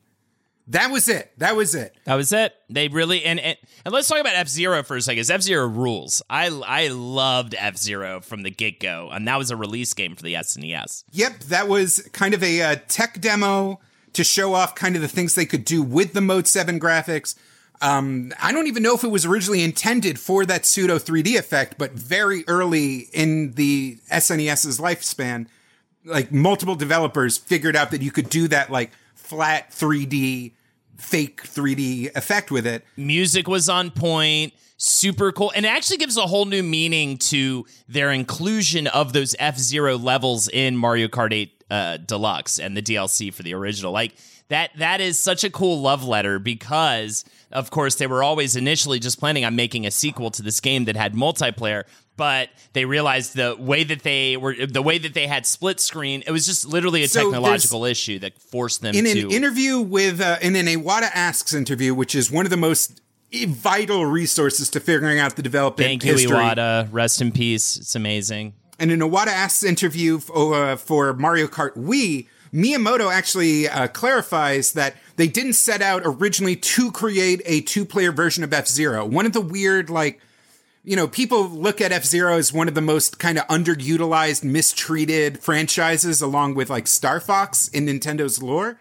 That 0.68 0.90
was 0.90 1.08
it. 1.08 1.32
That 1.38 1.56
was 1.56 1.75
it. 1.75 1.96
That 2.04 2.16
was 2.16 2.30
it. 2.30 2.54
They 2.68 2.88
really 2.88 3.25
and 3.25 3.40
and, 3.40 3.56
and 3.87 3.94
let's 3.94 4.06
talk 4.06 4.18
about 4.18 4.34
F 4.34 4.48
Zero 4.48 4.82
for 4.82 4.96
a 4.96 5.00
second. 5.00 5.30
F 5.30 5.40
Zero 5.40 5.66
rules. 5.66 6.22
I 6.28 6.48
I 6.48 6.88
loved 6.88 7.54
F 7.58 7.78
Zero 7.78 8.20
from 8.20 8.42
the 8.42 8.50
get 8.50 8.78
go, 8.78 9.08
and 9.10 9.26
that 9.26 9.38
was 9.38 9.50
a 9.50 9.56
release 9.56 9.94
game 9.94 10.14
for 10.14 10.22
the 10.22 10.34
SNES. 10.34 11.04
Yep, 11.12 11.40
that 11.44 11.68
was 11.68 12.06
kind 12.12 12.34
of 12.34 12.42
a 12.42 12.60
uh, 12.60 12.76
tech 12.87 13.18
demo 13.18 13.80
to 14.12 14.22
show 14.22 14.52
off 14.52 14.75
kind 14.75 14.94
of 14.94 15.00
the 15.00 15.08
things 15.08 15.34
they 15.34 15.46
could 15.46 15.64
do 15.64 15.82
with 15.82 16.12
the 16.12 16.20
Mode 16.20 16.46
Seven 16.46 16.78
graphics. 16.78 17.34
Um, 17.80 18.32
I 18.42 18.52
don't 18.52 18.66
even 18.66 18.82
know 18.82 18.94
if 18.94 19.04
it 19.04 19.11
was 19.11 19.25
originally 19.25 19.62
intended 19.62 20.18
for 20.18 20.44
that 20.47 20.66
pseudo 20.66 20.99
3D 20.99 21.38
effect, 21.38 21.76
but 21.78 21.92
very 21.92 22.44
early 22.49 23.08
in 23.12 23.52
the 23.52 23.99
SNES's 24.11 24.80
lifespan, 24.80 25.47
like 26.04 26.32
multiple 26.32 26.75
developers 26.75 27.38
figured 27.38 27.76
out 27.76 27.90
that 27.90 28.02
you 28.02 28.11
could 28.11 28.30
do 28.30 28.49
that 28.49 28.70
like 28.70 28.90
flat 29.14 29.70
3D, 29.70 30.52
fake 30.97 31.42
3D 31.42 32.16
effect 32.16 32.50
with 32.50 32.66
it. 32.66 32.85
Music 32.97 33.47
was 33.47 33.68
on 33.68 33.90
point, 33.90 34.52
super 34.76 35.30
cool, 35.30 35.52
and 35.54 35.64
it 35.64 35.68
actually 35.68 35.99
gives 35.99 36.16
a 36.16 36.23
whole 36.23 36.47
new 36.47 36.62
meaning 36.62 37.18
to 37.18 37.66
their 37.88 38.11
inclusion 38.11 38.87
of 38.88 39.12
those 39.12 39.37
F 39.38 39.58
Zero 39.58 39.97
levels 39.97 40.49
in 40.49 40.76
Mario 40.76 41.08
Kart 41.08 41.32
8 41.32 41.64
uh, 41.70 41.97
Deluxe 41.99 42.58
and 42.58 42.76
the 42.76 42.82
DLC 42.82 43.32
for 43.32 43.42
the 43.42 43.54
original. 43.54 43.92
Like 43.92 44.14
that, 44.49 44.70
that 44.78 45.00
is 45.00 45.18
such 45.18 45.44
a 45.44 45.50
cool 45.50 45.80
love 45.80 46.04
letter 46.04 46.38
because 46.38 47.25
of 47.52 47.70
course, 47.70 47.96
they 47.96 48.06
were 48.06 48.22
always 48.22 48.56
initially 48.56 48.98
just 48.98 49.18
planning 49.18 49.44
on 49.44 49.56
making 49.56 49.86
a 49.86 49.90
sequel 49.90 50.30
to 50.32 50.42
this 50.42 50.60
game 50.60 50.84
that 50.84 50.96
had 50.96 51.14
multiplayer, 51.14 51.84
but 52.16 52.50
they 52.72 52.84
realized 52.84 53.36
the 53.36 53.56
way 53.58 53.84
that 53.84 54.02
they 54.02 54.36
were 54.36 54.54
the 54.66 54.82
way 54.82 54.98
that 54.98 55.14
they 55.14 55.26
had 55.26 55.46
split 55.46 55.80
screen 55.80 56.22
it 56.26 56.30
was 56.30 56.46
just 56.46 56.66
literally 56.66 57.04
a 57.04 57.08
So 57.08 57.22
technological 57.22 57.84
issue 57.84 58.18
that 58.18 58.38
forced 58.38 58.82
them 58.82 58.94
in 58.94 59.04
to 59.04 59.20
an 59.22 59.30
interview 59.30 59.80
with 59.80 60.20
uh, 60.20 60.36
in 60.42 60.56
an 60.56 60.66
Iwata 60.66 61.10
Asks 61.14 61.54
interview, 61.54 61.94
which 61.94 62.14
is 62.14 62.30
one 62.30 62.44
of 62.44 62.50
the 62.50 62.56
most 62.56 63.00
vital 63.46 64.06
resources 64.06 64.70
to 64.70 64.80
figuring 64.80 65.18
out 65.18 65.36
the 65.36 65.42
development 65.42 65.86
thank 65.86 66.04
you 66.04 66.12
history. 66.12 66.36
Iwata. 66.36 66.88
Rest 66.90 67.20
in 67.20 67.30
peace. 67.32 67.76
It's 67.76 67.94
amazing. 67.94 68.54
And 68.78 68.90
in 68.90 69.00
Iwata 69.00 69.28
Asks 69.28 69.62
interview 69.64 70.18
f- 70.18 70.30
uh, 70.30 70.76
for 70.76 71.12
Mario 71.14 71.46
Kart 71.46 71.76
Wii, 71.76 72.26
Miyamoto 72.52 73.12
actually 73.12 73.68
uh, 73.68 73.88
clarifies 73.88 74.72
that 74.72 74.94
they 75.18 75.28
didn't 75.28 75.52
set 75.54 75.82
out 75.82 76.02
originally 76.04 76.56
to 76.56 76.90
create 76.90 77.42
a 77.44 77.60
two-player 77.60 78.12
version 78.12 78.42
of 78.42 78.52
F 78.54 78.66
Zero. 78.66 79.04
One 79.04 79.26
of 79.26 79.34
the 79.34 79.40
weird 79.42 79.90
like 79.90 80.20
you 80.84 80.96
know, 80.96 81.06
people 81.06 81.50
look 81.50 81.82
at 81.82 81.92
F 81.92 82.04
Zero 82.04 82.38
as 82.38 82.50
one 82.50 82.66
of 82.66 82.75
the 82.75 82.80
most 82.80 83.18
kind 83.18 83.37
of 83.37 83.46
underutilized, 83.48 84.42
mistreated 84.42 85.38
franchises, 85.38 86.22
along 86.22 86.54
with 86.54 86.70
like 86.70 86.87
Star 86.87 87.20
Fox 87.20 87.68
in 87.68 87.84
Nintendo's 87.84 88.42
lore. 88.42 88.80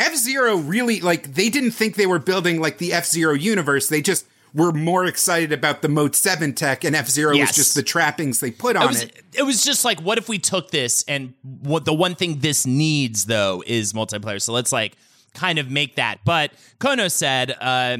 F 0.00 0.16
Zero 0.16 0.56
really, 0.56 0.98
like, 0.98 1.34
they 1.34 1.48
didn't 1.48 1.70
think 1.72 1.94
they 1.94 2.06
were 2.06 2.18
building 2.18 2.60
like 2.60 2.78
the 2.78 2.92
F 2.92 3.06
Zero 3.06 3.34
universe. 3.34 3.88
They 3.88 4.02
just 4.02 4.26
were 4.52 4.72
more 4.72 5.04
excited 5.06 5.52
about 5.52 5.80
the 5.80 5.88
Mode 5.88 6.16
7 6.16 6.54
tech, 6.54 6.82
and 6.82 6.96
F 6.96 7.08
Zero 7.08 7.34
Yes. 7.34 7.50
was 7.50 7.56
just 7.56 7.74
the 7.76 7.84
trappings 7.84 8.40
they 8.40 8.50
put 8.50 8.74
on 8.74 8.84
it 8.84 8.88
was, 8.88 9.02
it. 9.02 9.24
it 9.34 9.42
was 9.42 9.62
just 9.62 9.84
like 9.84 10.00
what 10.00 10.18
if 10.18 10.28
we 10.28 10.38
took 10.38 10.70
this 10.70 11.04
and 11.06 11.34
what 11.62 11.84
the 11.84 11.94
one 11.94 12.14
thing 12.14 12.40
this 12.40 12.66
needs 12.66 13.26
though 13.26 13.62
is 13.66 13.92
multiplayer 13.92 14.42
so 14.42 14.52
let's 14.52 14.72
like 14.72 14.96
kind 15.34 15.58
of 15.58 15.70
make 15.70 15.96
that 15.96 16.18
but 16.24 16.52
kono 16.78 17.10
said 17.10 17.54
uh 17.60 17.96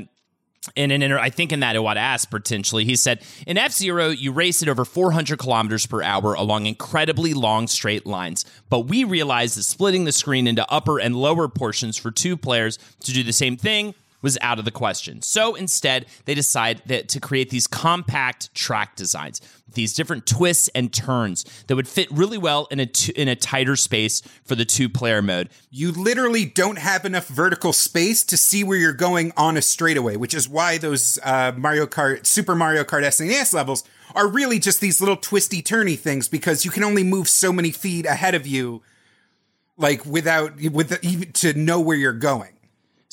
in 0.76 0.90
an 0.90 1.02
inter- 1.02 1.18
I 1.18 1.30
think 1.30 1.52
in 1.52 1.60
that 1.60 1.74
Iwata 1.74 1.96
Asks 1.96 2.26
potentially, 2.26 2.84
he 2.84 2.94
said, 2.94 3.22
in 3.46 3.58
F 3.58 3.72
Zero, 3.72 4.10
you 4.10 4.30
race 4.32 4.62
at 4.62 4.68
over 4.68 4.84
400 4.84 5.38
kilometers 5.38 5.86
per 5.86 6.02
hour 6.02 6.34
along 6.34 6.66
incredibly 6.66 7.34
long 7.34 7.66
straight 7.66 8.06
lines. 8.06 8.44
But 8.70 8.80
we 8.82 9.02
realized 9.04 9.58
that 9.58 9.64
splitting 9.64 10.04
the 10.04 10.12
screen 10.12 10.46
into 10.46 10.64
upper 10.70 11.00
and 11.00 11.16
lower 11.16 11.48
portions 11.48 11.96
for 11.96 12.10
two 12.10 12.36
players 12.36 12.78
to 13.00 13.12
do 13.12 13.22
the 13.22 13.32
same 13.32 13.56
thing 13.56 13.94
was 14.22 14.38
out 14.40 14.58
of 14.58 14.64
the 14.64 14.70
question. 14.70 15.20
So 15.20 15.54
instead, 15.54 16.06
they 16.24 16.34
decide 16.34 16.82
that 16.86 17.08
to 17.10 17.20
create 17.20 17.50
these 17.50 17.66
compact 17.66 18.54
track 18.54 18.96
designs, 18.96 19.40
these 19.74 19.94
different 19.94 20.26
twists 20.26 20.68
and 20.68 20.92
turns 20.92 21.44
that 21.66 21.76
would 21.76 21.88
fit 21.88 22.10
really 22.10 22.38
well 22.38 22.68
in 22.70 22.80
a 22.80 22.86
t- 22.86 23.12
in 23.12 23.28
a 23.28 23.36
tighter 23.36 23.76
space 23.76 24.22
for 24.44 24.54
the 24.54 24.64
two 24.64 24.88
player 24.88 25.22
mode. 25.22 25.48
You 25.70 25.92
literally 25.92 26.44
don't 26.44 26.78
have 26.78 27.04
enough 27.04 27.26
vertical 27.28 27.72
space 27.72 28.22
to 28.24 28.36
see 28.36 28.64
where 28.64 28.78
you're 28.78 28.92
going 28.92 29.32
on 29.36 29.56
a 29.56 29.62
straightaway, 29.62 30.16
which 30.16 30.34
is 30.34 30.48
why 30.48 30.78
those 30.78 31.18
uh, 31.24 31.52
Mario 31.56 31.86
Kart, 31.86 32.26
Super 32.26 32.54
Mario 32.54 32.84
Kart 32.84 33.02
SNES 33.02 33.52
levels 33.52 33.84
are 34.14 34.28
really 34.28 34.58
just 34.58 34.80
these 34.80 35.00
little 35.00 35.16
twisty 35.16 35.62
turny 35.62 35.98
things 35.98 36.28
because 36.28 36.64
you 36.64 36.70
can 36.70 36.84
only 36.84 37.02
move 37.02 37.28
so 37.28 37.52
many 37.52 37.70
feet 37.70 38.06
ahead 38.06 38.34
of 38.34 38.46
you, 38.46 38.82
like 39.76 40.04
without 40.04 40.60
with 40.60 41.02
even 41.02 41.32
to 41.32 41.54
know 41.54 41.80
where 41.80 41.96
you're 41.96 42.12
going. 42.12 42.51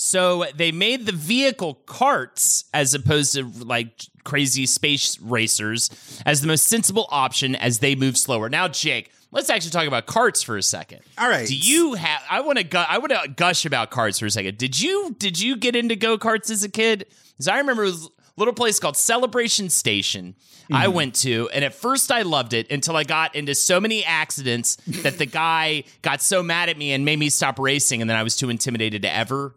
So 0.01 0.45
they 0.55 0.71
made 0.71 1.05
the 1.05 1.11
vehicle 1.11 1.73
carts 1.85 2.63
as 2.73 2.93
opposed 2.93 3.33
to 3.33 3.43
like 3.43 4.05
crazy 4.23 4.65
space 4.65 5.19
racers 5.19 5.89
as 6.25 6.39
the 6.39 6.47
most 6.47 6.67
sensible 6.67 7.05
option 7.09 7.53
as 7.53 7.79
they 7.79 7.95
move 7.95 8.17
slower. 8.17 8.47
Now, 8.47 8.69
Jake, 8.69 9.11
let's 9.31 9.49
actually 9.49 9.71
talk 9.71 9.87
about 9.87 10.05
carts 10.05 10.41
for 10.41 10.55
a 10.55 10.63
second. 10.63 11.01
All 11.17 11.27
right. 11.27 11.45
Do 11.45 11.53
you 11.53 11.95
have? 11.95 12.21
I 12.29 12.39
want 12.39 12.59
to. 12.59 12.63
Gu- 12.63 12.77
I 12.77 12.97
want 12.99 13.11
to 13.11 13.27
gush 13.27 13.65
about 13.65 13.89
carts 13.89 14.19
for 14.19 14.25
a 14.25 14.31
second. 14.31 14.57
Did 14.57 14.79
you? 14.79 15.17
Did 15.19 15.37
you 15.37 15.57
get 15.57 15.75
into 15.75 15.97
go 15.97 16.17
karts 16.17 16.49
as 16.49 16.63
a 16.63 16.69
kid? 16.69 17.05
Because 17.31 17.49
I 17.49 17.57
remember 17.57 17.83
it 17.83 17.87
was 17.87 18.05
a 18.05 18.09
little 18.37 18.53
place 18.53 18.79
called 18.79 18.95
Celebration 18.95 19.69
Station. 19.69 20.33
I 20.71 20.85
mm-hmm. 20.85 20.95
went 20.95 21.15
to, 21.15 21.49
and 21.53 21.65
at 21.65 21.73
first 21.73 22.09
I 22.09 22.21
loved 22.21 22.53
it 22.53 22.71
until 22.71 22.95
I 22.95 23.03
got 23.03 23.35
into 23.35 23.53
so 23.53 23.81
many 23.81 24.05
accidents 24.05 24.77
that 25.01 25.17
the 25.17 25.25
guy 25.25 25.83
got 26.03 26.21
so 26.21 26.41
mad 26.41 26.69
at 26.69 26.77
me 26.77 26.93
and 26.93 27.03
made 27.03 27.19
me 27.19 27.29
stop 27.29 27.59
racing, 27.59 27.99
and 27.99 28.09
then 28.09 28.15
I 28.15 28.23
was 28.23 28.37
too 28.37 28.49
intimidated 28.49 29.01
to 29.01 29.13
ever 29.13 29.55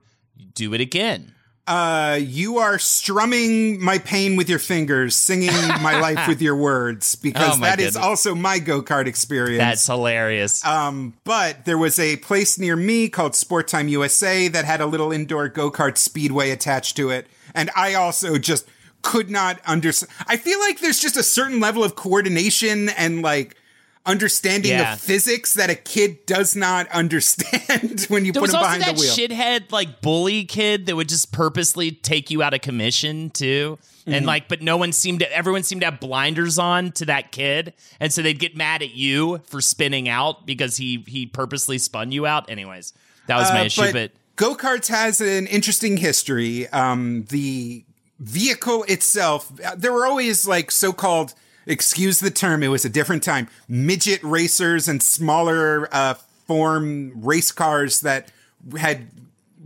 do 0.55 0.75
it 0.75 0.81
again. 0.81 1.35
Uh, 1.65 2.19
you 2.21 2.59
are 2.59 2.77
strumming 2.77 3.81
my 3.83 3.97
pain 3.99 4.35
with 4.35 4.49
your 4.51 4.59
fingers, 4.59 5.15
singing 5.15 5.53
my 5.81 5.99
life 6.01 6.27
with 6.27 6.43
your 6.43 6.57
words, 6.57 7.15
because 7.15 7.57
Oh, 7.57 7.61
that 7.61 7.79
is 7.79 7.93
goodness. 7.95 8.05
also 8.05 8.35
my 8.35 8.59
go 8.59 8.83
kart 8.83 9.07
experience. 9.07 9.59
That's 9.61 9.87
hilarious. 9.87 10.65
Um, 10.67 11.15
but 11.23 11.65
there 11.65 11.79
was 11.79 12.01
a 12.01 12.17
place 12.17 12.59
near 12.59 12.75
me 12.75 13.09
called 13.09 13.37
Sport 13.37 13.69
Time 13.69 13.87
USA 13.87 14.49
that 14.49 14.65
had 14.65 14.81
a 14.81 14.87
little 14.87 15.13
indoor 15.13 15.49
go 15.49 15.71
kart 15.71 15.97
speedway 15.99 16.51
attached 16.51 16.97
to 16.97 17.11
it. 17.11 17.29
And 17.55 17.71
I 17.77 17.95
also 17.95 18.39
just 18.39 18.67
could 19.03 19.31
not 19.31 19.61
understand. 19.65 20.11
I 20.27 20.39
feel 20.39 20.59
like 20.59 20.81
there's 20.81 20.99
just 21.01 21.17
a 21.17 21.23
certain 21.23 21.61
level 21.61 21.85
of 21.85 21.95
coordination 21.95 22.89
and 22.89 23.23
like 23.23 23.57
understanding 24.05 24.73
Yeah. 24.73 24.95
of 24.95 25.01
physics 25.01 25.55
that 25.55 25.71
a 25.71 25.75
kid 25.75 26.27
does 26.27 26.57
not 26.57 26.89
understand 26.91 28.01
when 28.09 28.25
you 28.25 28.33
there 28.33 28.41
put 28.43 28.51
him 28.51 28.61
behind 28.61 28.83
the 28.83 28.93
wheel. 28.95 29.13
shithead 29.15 29.71
like 29.71 30.01
bully 30.01 30.45
kid 30.45 30.87
that 30.87 30.97
would 30.97 31.09
just 31.09 31.33
purposely 31.33 31.93
take 31.93 32.31
you 32.31 32.43
out 32.43 32.53
of 32.55 32.61
commission 32.61 33.31
too. 33.31 33.79
Mm-hmm. 34.01 34.15
And 34.15 34.27
like, 34.27 34.49
but 34.49 34.61
no 34.63 34.77
one 34.77 34.91
seemed 34.93 35.21
to, 35.21 35.33
everyone 35.33 35.63
seemed 35.63 35.83
to 35.83 35.85
have 35.85 36.01
blinders 36.01 36.59
on 36.59 36.91
to 36.93 37.05
that 37.07 37.31
kid. 37.31 37.73
And 38.01 38.13
so 38.13 38.21
they'd 38.23 38.39
get 38.41 38.57
mad 38.57 38.83
at 38.83 38.91
you 38.95 39.39
for 39.47 39.61
spinning 39.61 40.09
out 40.09 40.45
because 40.47 40.77
he, 40.77 41.05
he 41.07 41.27
purposely 41.27 41.79
spun 41.79 42.11
you 42.11 42.27
out. 42.27 42.51
Anyways, 42.51 42.93
that 43.29 43.37
was 43.37 43.51
my 43.51 43.61
Uh, 43.61 43.65
issue. 43.67 43.93
But, 43.93 44.11
Go 44.35 44.57
karts 44.57 44.89
has 44.89 45.21
an 45.21 45.47
interesting 45.47 45.99
history. 45.99 46.67
Um, 46.71 47.27
the 47.29 47.85
vehicle 48.19 48.83
itself, 48.89 49.53
uh, 49.65 49.75
there 49.77 49.93
were 49.93 50.07
always 50.07 50.49
like 50.49 50.71
so 50.71 50.93
called, 50.93 51.35
excuse 51.67 52.21
the 52.21 52.31
term, 52.31 52.63
it 52.63 52.69
was 52.69 52.85
a 52.85 52.89
different 52.89 53.23
time, 53.23 53.49
midget 53.69 54.23
racers 54.23 54.89
and 54.89 55.03
smaller 55.03 55.89
uh, 55.93 56.15
form 56.47 57.13
race 57.25 57.53
cars 57.53 58.01
that 58.01 58.31
had 58.79 59.09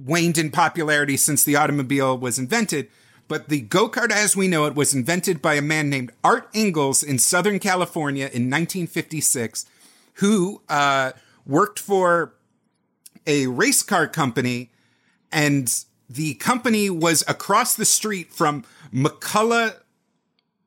waned 0.04 0.38
in 0.38 0.50
popularity 0.50 1.16
since 1.16 1.44
the 1.44 1.56
automobile 1.56 2.16
was 2.16 2.38
invented. 2.38 2.88
But 3.28 3.48
the 3.48 3.60
go 3.60 3.88
kart 3.88 4.12
as 4.12 4.36
we 4.36 4.46
know 4.46 4.66
it 4.66 4.74
was 4.74 4.94
invented 4.94 5.42
by 5.42 5.54
a 5.54 5.62
man 5.62 5.90
named 5.90 6.12
Art 6.22 6.52
Ingels 6.52 7.04
in 7.04 7.18
Southern 7.18 7.58
California 7.58 8.24
in 8.24 8.50
1956, 8.50 9.66
who 10.14 10.62
uh, 10.68 11.12
worked 11.44 11.78
for 11.78 12.34
a 13.26 13.48
race 13.48 13.82
car 13.82 14.06
company, 14.06 14.70
and 15.32 15.84
the 16.08 16.34
company 16.34 16.88
was 16.88 17.24
across 17.26 17.74
the 17.74 17.84
street 17.84 18.32
from 18.32 18.64
McCulloch 18.94 19.80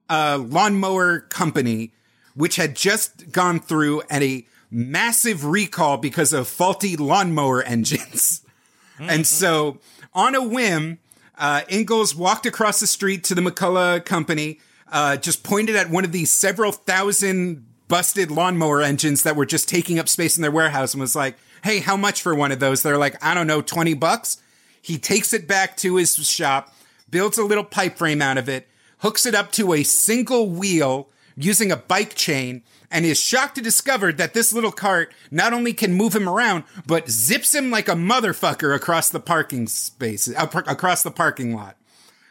uh, 0.09 0.37
Lawnmower 0.41 1.19
Company, 1.21 1.93
which 2.35 2.55
had 2.55 2.75
just 2.75 3.31
gone 3.31 3.59
through 3.59 4.01
a 4.11 4.45
massive 4.71 5.45
recall 5.45 5.97
because 5.97 6.33
of 6.33 6.47
faulty 6.47 6.95
lawnmower 6.97 7.61
engines. 7.63 8.41
and 8.99 9.25
so, 9.25 9.79
on 10.13 10.35
a 10.35 10.43
whim, 10.43 10.99
Uh, 11.37 11.61
Ingels 11.69 12.15
walked 12.15 12.45
across 12.45 12.81
the 12.81 12.87
street 12.87 13.23
to 13.23 13.33
the 13.33 13.41
McCulloch 13.41 14.03
company, 14.03 14.59
uh, 14.91 15.15
just 15.15 15.41
pointed 15.41 15.75
at 15.77 15.89
one 15.89 16.03
of 16.03 16.11
these 16.11 16.29
several 16.31 16.73
thousand 16.73 17.65
busted 17.87 18.29
lawnmower 18.29 18.81
engines 18.81 19.23
that 19.23 19.37
were 19.37 19.45
just 19.45 19.69
taking 19.69 19.97
up 19.99 20.09
space 20.09 20.35
in 20.37 20.41
their 20.41 20.51
warehouse 20.51 20.93
and 20.93 20.99
was 20.99 21.15
like, 21.15 21.37
Hey, 21.63 21.79
how 21.79 21.95
much 21.95 22.21
for 22.21 22.35
one 22.35 22.51
of 22.51 22.59
those? 22.59 22.83
They're 22.83 22.97
like, 22.97 23.15
I 23.23 23.33
don't 23.33 23.47
know, 23.47 23.61
20 23.61 23.93
bucks. 23.93 24.37
He 24.81 24.97
takes 24.97 25.33
it 25.33 25.47
back 25.47 25.77
to 25.77 25.95
his 25.95 26.15
shop, 26.27 26.73
builds 27.09 27.37
a 27.37 27.43
little 27.43 27.63
pipe 27.63 27.97
frame 27.97 28.21
out 28.21 28.37
of 28.37 28.49
it, 28.49 28.67
hooks 28.99 29.25
it 29.25 29.35
up 29.35 29.51
to 29.53 29.73
a 29.73 29.83
single 29.83 30.49
wheel 30.49 31.09
using 31.35 31.71
a 31.71 31.77
bike 31.77 32.15
chain, 32.15 32.61
and 32.91 33.05
is 33.05 33.19
shocked 33.19 33.55
to 33.55 33.61
discover 33.61 34.11
that 34.11 34.33
this 34.33 34.51
little 34.51 34.71
cart 34.71 35.13
not 35.31 35.53
only 35.53 35.71
can 35.71 35.93
move 35.93 36.15
him 36.15 36.27
around, 36.27 36.63
but 36.85 37.09
zips 37.09 37.55
him 37.55 37.71
like 37.71 37.87
a 37.87 37.93
motherfucker 37.93 38.75
across 38.75 39.09
the 39.09 39.19
parking 39.19 39.67
space, 39.67 40.27
uh, 40.35 40.47
across 40.67 41.01
the 41.01 41.11
parking 41.11 41.55
lot. 41.55 41.77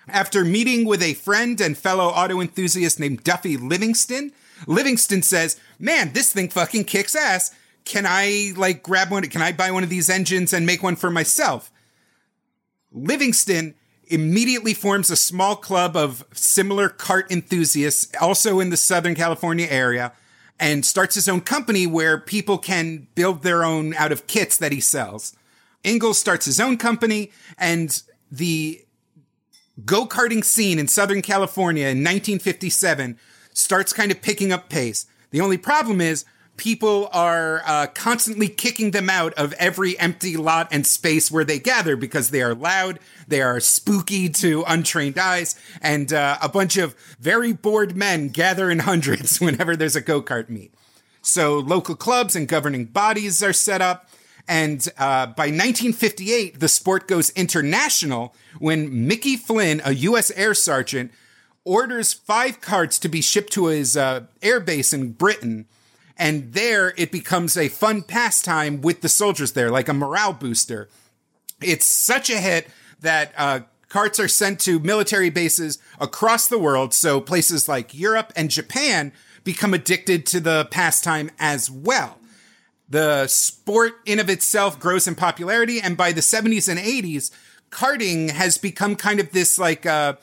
After 0.09 0.44
meeting 0.44 0.85
with 0.85 1.02
a 1.02 1.14
friend 1.14 1.61
and 1.61 1.76
fellow 1.76 2.09
auto 2.09 2.40
enthusiast 2.40 3.00
named 3.00 3.24
Duffy 3.24 3.57
Livingston, 3.57 4.33
Livingston 4.66 5.22
says, 5.22 5.59
Man, 5.78 6.12
this 6.12 6.33
thing 6.33 6.48
fucking 6.48 6.85
kicks 6.85 7.14
ass. 7.14 7.54
Can 7.85 8.04
I, 8.07 8.52
like, 8.57 8.83
grab 8.83 9.11
one? 9.11 9.22
Can 9.24 9.40
I 9.40 9.52
buy 9.52 9.70
one 9.70 9.85
of 9.85 9.88
these 9.88 10.11
engines 10.11 10.52
and 10.52 10.66
make 10.66 10.83
one 10.83 10.96
for 10.96 11.11
myself? 11.11 11.70
Livingston 12.92 13.74
immediately 14.11 14.75
forms 14.75 15.11
a 15.11 15.16
small 15.16 15.57
club 15.57 15.97
of 15.97 16.25
similar 16.33 16.88
cart 16.88 17.31
enthusiasts, 17.31 18.09
also 18.21 18.61
in 18.61 18.71
the 18.71 18.77
Southern 18.77 19.14
California 19.14 19.66
area, 19.68 20.12
and 20.59 20.85
starts 20.85 21.14
his 21.14 21.29
own 21.29 21.40
company 21.40 21.87
where 21.87 22.18
people 22.18 22.59
can 22.59 23.07
build 23.14 23.42
their 23.42 23.64
own 23.64 23.94
out 23.94 24.12
of 24.12 24.27
kits 24.27 24.57
that 24.57 24.73
he 24.73 24.81
sells. 24.81 25.37
Ingels 25.85 26.16
starts 26.16 26.47
his 26.47 26.59
own 26.59 26.77
company, 26.77 27.31
and 27.57 28.03
the 28.31 28.85
go 29.85 30.07
karting 30.07 30.44
scene 30.44 30.79
in 30.79 30.88
Southern 30.88 31.23
California 31.23 31.85
in 31.85 31.99
1957 31.99 33.18
starts 33.53 33.92
kind 33.92 34.11
of 34.11 34.21
picking 34.21 34.53
up 34.53 34.68
pace. 34.68 35.07
The 35.31 35.40
only 35.40 35.59
problem 35.59 36.01
is 36.01 36.25
people 36.59 37.09
are 37.12 37.62
uh, 37.64 37.87
constantly 37.94 38.49
kicking 38.49 38.90
them 38.90 39.09
out 39.09 39.33
of 39.35 39.55
every 39.55 39.99
empty 39.99 40.37
lot 40.37 40.68
and 40.71 40.87
space 40.87 41.31
where 41.31 41.44
they 41.44 41.59
gather 41.59 41.97
because 41.97 42.31
they 42.31 42.42
are 42.42 42.55
loud, 42.55 42.99
they 43.27 43.40
are 43.40 43.61
spooky 43.61 44.29
to 44.29 44.64
untrained 44.66 45.16
eyes, 45.16 45.59
and 45.81 46.12
uh, 46.12 46.37
a 46.42 46.49
bunch 46.49 46.77
of 46.77 46.94
very 47.18 47.53
bored 47.53 47.97
men 47.97 48.29
gather 48.29 48.71
in 48.71 48.81
hundreds 48.81 49.40
whenever 49.40 49.75
there's 49.75 49.97
a 49.97 50.01
go 50.03 50.21
kart 50.21 50.51
meet. 50.51 50.75
So 51.23 51.59
local 51.59 51.94
clubs 51.94 52.37
and 52.37 52.47
governing 52.47 52.87
bodies 52.87 53.42
are 53.42 53.53
set 53.53 53.81
up. 53.81 54.11
And 54.47 54.87
uh, 54.97 55.27
by 55.27 55.49
1958, 55.49 56.59
the 56.59 56.68
sport 56.68 57.07
goes 57.07 57.31
international 57.31 58.35
when 58.59 59.07
Mickey 59.07 59.37
Flynn, 59.37 59.83
a 59.85 59.92
U.S. 59.92 60.31
Air 60.31 60.55
Sergeant, 60.55 61.12
orders 61.64 62.14
five 62.14 62.62
carts 62.62 62.99
to 63.01 63.11
be 63.11 63.21
shipped 63.21 63.53
to 63.53 63.66
his 63.66 63.94
uh, 63.94 64.23
air 64.40 64.59
base 64.59 64.94
in 64.94 65.12
Britain 65.12 65.66
and 66.18 66.52
there 66.52 66.92
it 66.96 67.12
becomes 67.12 67.57
a 67.57 67.68
fun 67.68 68.02
pastime 68.02 68.81
with 68.81 69.00
the 69.00 69.09
soldiers 69.09 69.52
there, 69.52 69.70
like 69.70 69.88
a 69.88 69.94
morale 69.94 70.33
booster. 70.33 70.88
It's 71.62 71.87
such 71.87 72.28
a 72.28 72.38
hit 72.38 72.68
that 73.00 73.33
uh, 73.37 73.61
carts 73.88 74.18
are 74.18 74.28
sent 74.28 74.61
to 74.61 74.81
military 74.81 75.31
bases 75.31 75.78
across 76.00 76.48
the 76.48 76.59
world. 76.59 76.92
So 76.92 77.20
places 77.20 77.68
like 77.68 77.94
Europe 77.94 78.33
and 78.35 78.50
Japan 78.50 79.12
become 79.44 79.72
addicted 79.72 80.26
to 80.26 80.40
the 80.40 80.68
pastime 80.70 81.31
as 81.38 81.70
well. 81.70 82.18
The 82.88 83.26
sport 83.26 83.94
in 84.04 84.18
of 84.18 84.31
itself 84.31 84.81
grows 84.81 85.07
in 85.07 85.14
popularity, 85.14 85.81
and 85.81 85.96
by 85.96 86.12
the 86.12 86.22
70s 86.22 86.68
and 86.68 86.81
80s, 86.81 87.31
karting 87.70 88.31
has 88.31 88.57
become 88.57 88.96
kind 88.96 89.20
of 89.20 89.33
this 89.33 89.59
like 89.59 89.85
uh, 89.85 90.14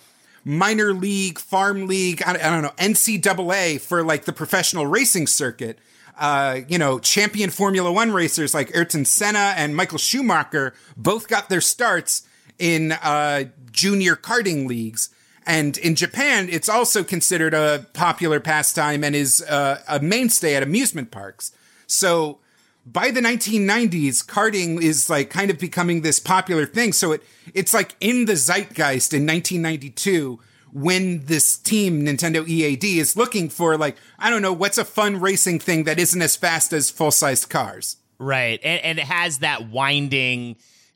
minor 0.45 0.93
league, 0.93 1.39
farm 1.39 1.87
league, 1.87 2.21
I, 2.25 2.35
I 2.35 2.37
don't 2.37 2.61
know, 2.61 2.71
NCAA 2.77 3.81
for 3.81 4.03
like 4.03 4.23
the 4.25 4.31
professional 4.31 4.85
racing 4.87 5.27
circuit. 5.27 5.79
Uh, 6.17 6.61
you 6.69 6.77
know, 6.77 6.97
champion 6.99 7.49
Formula 7.49 7.91
One 7.91 8.11
racers 8.11 8.53
like 8.53 8.73
Ayrton 8.73 9.03
Senna 9.03 9.53
and 9.57 9.75
Michael 9.75 9.97
Schumacher 9.97 10.73
both 10.95 11.27
got 11.27 11.49
their 11.49 11.59
starts 11.59 12.25
in 12.57 12.93
uh, 12.93 13.45
junior 13.71 14.15
karting 14.15 14.65
leagues. 14.65 15.09
And 15.45 15.77
in 15.77 15.95
Japan, 15.95 16.47
it's 16.49 16.69
also 16.69 17.03
considered 17.03 17.53
a 17.53 17.85
popular 17.93 18.39
pastime 18.39 19.03
and 19.03 19.13
is 19.13 19.41
uh, 19.41 19.81
a 19.89 19.99
mainstay 19.99 20.55
at 20.55 20.63
amusement 20.63 21.11
parks. 21.11 21.51
So 21.85 22.39
by 22.85 23.11
the 23.11 23.21
1990s, 23.21 24.25
karting 24.25 24.81
is 24.81 25.09
like 25.09 25.29
kind 25.29 25.49
of 25.49 25.57
becoming 25.57 26.01
this 26.01 26.19
popular 26.19 26.65
thing. 26.65 26.93
So 26.93 27.13
it 27.13 27.23
it's 27.53 27.73
like 27.73 27.95
in 27.99 28.25
the 28.25 28.35
zeitgeist 28.35 29.13
in 29.13 29.25
1992 29.25 30.39
when 30.71 31.25
this 31.25 31.57
team 31.57 32.05
Nintendo 32.05 32.47
EAD 32.47 32.83
is 32.83 33.15
looking 33.15 33.49
for 33.49 33.77
like 33.77 33.97
I 34.19 34.29
don't 34.29 34.41
know 34.41 34.53
what's 34.53 34.77
a 34.77 34.85
fun 34.85 35.19
racing 35.19 35.59
thing 35.59 35.85
that 35.85 35.99
isn't 35.99 36.21
as 36.21 36.35
fast 36.35 36.73
as 36.73 36.89
full 36.89 37.11
sized 37.11 37.49
cars. 37.49 37.97
Right, 38.17 38.61
and, 38.63 38.81
and 38.81 38.99
it 38.99 39.05
has 39.05 39.39
that 39.39 39.67
winding, 39.69 40.55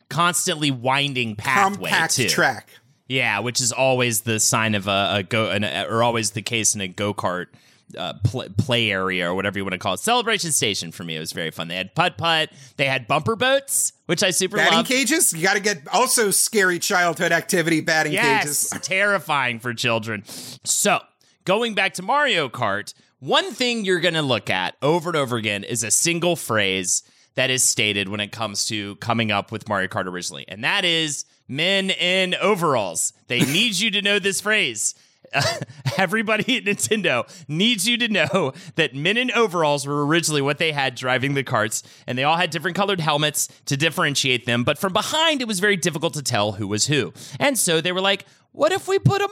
constantly 0.10 0.72
winding 0.72 1.36
pathway 1.36 1.90
Compact 1.90 2.16
too. 2.16 2.30
track. 2.30 2.70
Yeah, 3.08 3.40
which 3.40 3.60
is 3.60 3.72
always 3.72 4.22
the 4.22 4.40
sign 4.40 4.76
of 4.76 4.88
a, 4.88 5.10
a 5.16 5.24
go, 5.24 5.50
an, 5.50 5.66
or 5.66 6.04
always 6.04 6.32
the 6.32 6.44
case 6.44 6.76
in 6.76 6.82
a 6.82 6.88
go 6.88 7.14
kart 7.14 7.48
uh, 7.98 8.14
play, 8.24 8.48
play 8.58 8.92
area 8.92 9.30
or 9.30 9.36
whatever 9.36 9.58
you 9.60 9.64
want 9.66 9.74
to 9.74 9.78
call 9.80 9.94
it. 9.96 10.00
Celebration 10.00 10.52
Station 10.52 10.92
for 10.92 11.04
me, 11.04 11.16
it 11.16 11.20
was 11.20 11.32
very 11.32 11.52
fun. 11.52 11.68
They 11.68 11.76
had 11.76 11.96
putt 11.96 12.18
putt, 12.18 12.50
they 12.78 12.86
had 12.86 13.08
bumper 13.08 13.36
boats, 13.36 13.94
which 14.06 14.24
I 14.24 14.32
super 14.32 14.58
Batting 14.58 14.78
love. 14.80 14.88
cages? 14.88 15.34
You 15.34 15.42
got 15.44 15.56
to 15.56 15.60
get 15.60 15.88
also 15.94 16.32
scary 16.32 16.80
childhood 16.80 17.32
activity 17.32 17.82
batting 17.82 18.14
Yes, 18.14 18.70
cages. 18.70 18.70
terrifying 18.88 19.60
for 19.60 19.74
children. 19.74 20.24
So, 20.26 21.00
going 21.46 21.74
back 21.76 21.94
to 21.96 22.02
Mario 22.04 22.50
Kart, 22.50 22.94
one 23.20 23.52
thing 23.52 23.86
you're 23.86 24.00
going 24.00 24.14
to 24.14 24.22
look 24.22 24.50
at 24.50 24.76
over 24.82 25.10
and 25.10 25.18
over 25.18 25.36
again 25.38 25.64
is 25.64 25.84
a 25.84 25.92
single 25.92 26.36
phrase 26.36 27.04
that 27.36 27.50
is 27.50 27.64
stated 27.64 28.10
when 28.10 28.20
it 28.20 28.32
comes 28.32 28.66
to 28.68 28.96
coming 28.98 29.32
up 29.32 29.52
with 29.52 29.68
Mario 29.70 29.88
Kart 29.88 30.06
originally, 30.06 30.46
and 30.48 30.64
that 30.64 30.86
is 30.86 31.26
men 31.48 31.90
in 31.90 32.36
overalls. 32.36 33.14
They 33.28 33.40
need 33.46 33.76
you 33.80 33.92
to 33.92 34.02
know 34.02 34.20
this 34.20 34.42
phrase. 34.42 34.96
everybody 35.98 36.58
at 36.58 36.64
Nintendo 36.66 37.28
needs 37.48 37.88
you 37.88 37.98
to 37.98 38.08
know 38.08 38.54
that 38.76 38.96
men 38.96 39.18
in 39.18 39.32
overalls 39.32 39.86
were 39.86 40.06
originally 40.06 40.42
what 40.42 40.58
they 40.58 40.72
had 40.72 40.96
driving 40.96 41.34
the 41.34 41.44
carts, 41.44 41.84
and 42.08 42.18
they 42.18 42.24
all 42.24 42.38
had 42.38 42.50
different 42.50 42.76
colored 42.76 43.00
helmets 43.00 43.48
to 43.66 43.78
differentiate 43.78 44.46
them. 44.46 44.64
But 44.64 44.78
from 44.78 44.94
behind, 44.94 45.42
it 45.42 45.48
was 45.48 45.60
very 45.60 45.78
difficult 45.78 46.14
to 46.16 46.24
tell 46.24 46.54
who 46.54 46.68
was 46.68 46.88
who. 46.88 47.14
And 47.40 47.58
so 47.58 47.82
they 47.82 47.92
were 47.92 48.02
like, 48.02 48.26
what 48.52 48.72
if 48.72 48.88
we 48.88 49.00
put 49.00 49.22
a 49.22 49.30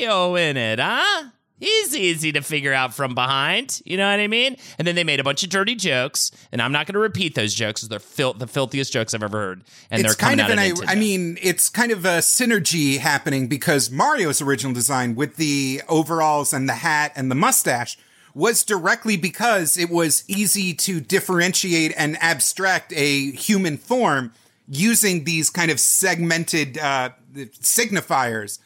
Mario 0.00 0.34
in 0.34 0.56
it, 0.56 0.78
huh? 0.78 1.30
He's 1.58 1.96
easy 1.96 2.32
to 2.32 2.42
figure 2.42 2.74
out 2.74 2.92
from 2.92 3.14
behind. 3.14 3.80
You 3.86 3.96
know 3.96 4.08
what 4.10 4.20
I 4.20 4.26
mean? 4.26 4.56
And 4.78 4.86
then 4.86 4.94
they 4.94 5.04
made 5.04 5.20
a 5.20 5.24
bunch 5.24 5.42
of 5.42 5.48
dirty 5.48 5.74
jokes, 5.74 6.30
and 6.52 6.60
I'm 6.60 6.72
not 6.72 6.86
going 6.86 6.94
to 6.94 7.00
repeat 7.00 7.34
those 7.34 7.54
jokes 7.54 7.80
because 7.80 7.88
they're 7.88 7.98
fil- 7.98 8.34
the 8.34 8.46
filthiest 8.46 8.92
jokes 8.92 9.14
I've 9.14 9.22
ever 9.22 9.38
heard. 9.38 9.64
And 9.90 10.00
it's 10.00 10.14
they're 10.14 10.28
coming 10.28 10.38
kind 10.38 10.52
of 10.52 10.58
out 10.58 10.64
an, 10.64 10.84
of 10.84 10.88
I 10.88 10.94
mean, 10.94 11.38
it's 11.40 11.68
kind 11.70 11.92
of 11.92 12.04
a 12.04 12.18
synergy 12.18 12.98
happening 12.98 13.48
because 13.48 13.90
Mario's 13.90 14.42
original 14.42 14.74
design 14.74 15.14
with 15.14 15.36
the 15.36 15.80
overalls 15.88 16.52
and 16.52 16.68
the 16.68 16.74
hat 16.74 17.12
and 17.16 17.30
the 17.30 17.34
mustache 17.34 17.96
was 18.34 18.62
directly 18.62 19.16
because 19.16 19.78
it 19.78 19.88
was 19.88 20.24
easy 20.28 20.74
to 20.74 21.00
differentiate 21.00 21.94
and 21.96 22.18
abstract 22.20 22.92
a 22.94 23.30
human 23.30 23.78
form 23.78 24.30
using 24.68 25.24
these 25.24 25.48
kind 25.48 25.70
of 25.70 25.80
segmented 25.80 26.76
uh, 26.76 27.08
signifiers 27.34 28.58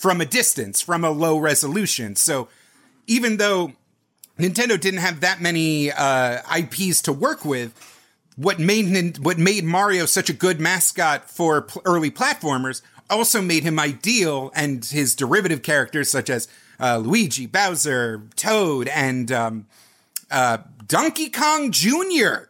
from 0.00 0.18
a 0.18 0.24
distance, 0.24 0.80
from 0.80 1.04
a 1.04 1.10
low 1.10 1.36
resolution. 1.36 2.16
So 2.16 2.48
even 3.06 3.36
though 3.36 3.74
Nintendo 4.38 4.80
didn't 4.80 5.00
have 5.00 5.20
that 5.20 5.42
many 5.42 5.92
uh, 5.92 6.38
IPs 6.56 7.02
to 7.02 7.12
work 7.12 7.44
with, 7.44 7.74
what 8.34 8.58
made 8.58 9.18
what 9.18 9.36
made 9.36 9.62
Mario 9.62 10.06
such 10.06 10.30
a 10.30 10.32
good 10.32 10.58
mascot 10.58 11.28
for 11.28 11.60
pl- 11.60 11.82
early 11.84 12.10
platformers 12.10 12.80
also 13.10 13.42
made 13.42 13.62
him 13.62 13.78
ideal, 13.78 14.50
and 14.54 14.82
his 14.86 15.14
derivative 15.14 15.62
characters 15.62 16.08
such 16.08 16.30
as 16.30 16.48
uh, 16.80 16.96
Luigi, 16.96 17.44
Bowser, 17.44 18.22
Toad, 18.36 18.88
and 18.88 19.30
um, 19.30 19.66
uh, 20.30 20.58
Donkey 20.86 21.28
Kong 21.28 21.72
Jr. 21.72 22.48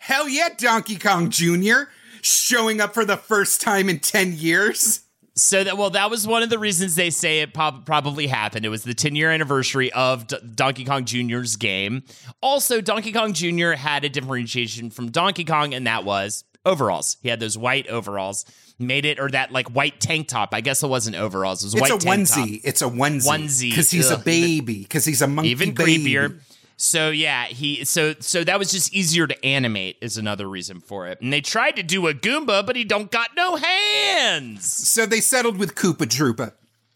Hell 0.00 0.28
yeah, 0.28 0.50
Donkey 0.54 0.96
Kong 0.96 1.30
Jr. 1.30 1.84
showing 2.20 2.78
up 2.78 2.92
for 2.92 3.06
the 3.06 3.16
first 3.16 3.62
time 3.62 3.88
in 3.88 4.00
ten 4.00 4.34
years. 4.34 5.00
So 5.40 5.64
that 5.64 5.78
well, 5.78 5.90
that 5.90 6.10
was 6.10 6.26
one 6.26 6.42
of 6.42 6.50
the 6.50 6.58
reasons 6.58 6.96
they 6.96 7.08
say 7.10 7.40
it 7.40 7.54
prob- 7.54 7.86
probably 7.86 8.26
happened. 8.26 8.66
It 8.66 8.68
was 8.68 8.82
the 8.84 8.92
10 8.94 9.16
year 9.16 9.30
anniversary 9.30 9.90
of 9.92 10.26
D- 10.26 10.36
Donkey 10.54 10.84
Kong 10.84 11.04
Jr.'s 11.06 11.56
game. 11.56 12.02
Also, 12.42 12.80
Donkey 12.80 13.10
Kong 13.12 13.32
Jr. 13.32 13.72
had 13.72 14.04
a 14.04 14.08
differentiation 14.10 14.90
from 14.90 15.10
Donkey 15.10 15.44
Kong, 15.44 15.72
and 15.72 15.86
that 15.86 16.04
was 16.04 16.44
overalls. 16.66 17.16
He 17.22 17.30
had 17.30 17.40
those 17.40 17.56
white 17.56 17.88
overalls, 17.88 18.44
made 18.78 19.06
it 19.06 19.18
or 19.18 19.30
that 19.30 19.50
like 19.50 19.68
white 19.70 19.98
tank 19.98 20.28
top. 20.28 20.50
I 20.52 20.60
guess 20.60 20.82
it 20.82 20.88
wasn't 20.88 21.16
overalls. 21.16 21.62
It 21.62 21.66
was 21.68 21.74
It's 21.74 21.80
white 21.80 21.92
a 21.92 21.98
tank 22.04 22.20
onesie. 22.28 22.34
top. 22.60 22.60
It's 22.68 22.82
a 22.82 22.86
onesie. 22.88 23.26
Onesie. 23.28 23.70
Because 23.70 23.90
he's 23.90 24.10
a 24.10 24.18
baby. 24.18 24.82
Because 24.82 25.06
he's 25.06 25.22
a 25.22 25.26
monkey 25.26 25.50
Even 25.50 25.72
baby. 25.72 26.36
So 26.82 27.10
yeah, 27.10 27.44
he 27.44 27.84
so 27.84 28.14
so 28.20 28.42
that 28.42 28.58
was 28.58 28.70
just 28.72 28.94
easier 28.94 29.26
to 29.26 29.44
animate 29.44 29.98
is 30.00 30.16
another 30.16 30.48
reason 30.48 30.80
for 30.80 31.06
it. 31.08 31.20
And 31.20 31.30
they 31.30 31.42
tried 31.42 31.76
to 31.76 31.82
do 31.82 32.06
a 32.06 32.14
Goomba, 32.14 32.64
but 32.64 32.74
he 32.74 32.84
don't 32.84 33.10
got 33.10 33.36
no 33.36 33.56
hands. 33.56 34.64
So 34.64 35.04
they 35.04 35.20
settled 35.20 35.58
with 35.58 35.74
Koopa 35.74 36.06
Troopa, 36.06 36.54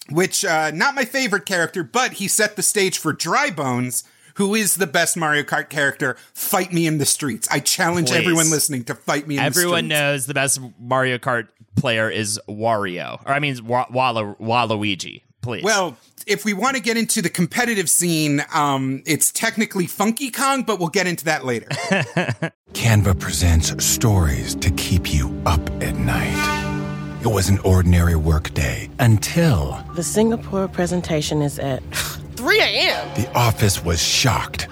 which 0.08 0.42
uh, 0.42 0.70
not 0.70 0.94
my 0.94 1.04
favorite 1.04 1.44
character, 1.44 1.84
but 1.84 2.14
he 2.14 2.28
set 2.28 2.56
the 2.56 2.62
stage 2.62 2.96
for 2.96 3.12
Dry 3.12 3.50
Bones, 3.50 4.04
who 4.36 4.54
is 4.54 4.76
the 4.76 4.86
best 4.86 5.18
Mario 5.18 5.42
Kart 5.42 5.68
character. 5.68 6.16
Fight 6.32 6.72
me 6.72 6.86
in 6.86 6.96
the 6.96 7.04
streets. 7.04 7.46
I 7.50 7.60
challenge 7.60 8.08
Please. 8.08 8.16
everyone 8.16 8.50
listening 8.50 8.84
to 8.84 8.94
fight 8.94 9.28
me 9.28 9.36
in 9.36 9.42
Everyone 9.42 9.44
the 9.44 9.50
streets. 9.50 9.64
Everyone 9.64 9.88
knows 9.88 10.24
the 10.24 10.34
best 10.34 10.60
Mario 10.80 11.18
Kart 11.18 11.48
player 11.76 12.08
is 12.08 12.40
Wario, 12.48 13.20
or 13.26 13.32
I 13.32 13.38
mean 13.38 13.66
Wa- 13.66 13.88
Walla- 13.90 14.36
Waluigi. 14.40 15.23
Please. 15.44 15.62
Well, 15.62 15.98
if 16.26 16.46
we 16.46 16.54
want 16.54 16.74
to 16.76 16.82
get 16.82 16.96
into 16.96 17.20
the 17.20 17.28
competitive 17.28 17.90
scene, 17.90 18.42
um, 18.54 19.02
it's 19.04 19.30
technically 19.30 19.86
Funky 19.86 20.30
Kong, 20.30 20.62
but 20.62 20.78
we'll 20.78 20.88
get 20.88 21.06
into 21.06 21.26
that 21.26 21.44
later. 21.44 21.66
Canva 22.72 23.20
presents 23.20 23.84
stories 23.84 24.54
to 24.54 24.70
keep 24.70 25.12
you 25.12 25.38
up 25.44 25.60
at 25.82 25.96
night. 25.96 27.20
It 27.22 27.28
was 27.28 27.50
an 27.50 27.58
ordinary 27.58 28.16
workday 28.16 28.88
until 28.98 29.84
The 29.94 30.02
Singapore 30.02 30.66
presentation 30.66 31.42
is 31.42 31.58
at 31.58 31.82
3 32.36 32.60
a.m. 32.60 33.14
the 33.14 33.30
office 33.34 33.84
was 33.84 34.02
shocked. 34.02 34.66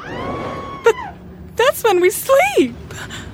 That's 1.56 1.84
when 1.84 2.00
we 2.00 2.10
sleep. 2.10 2.74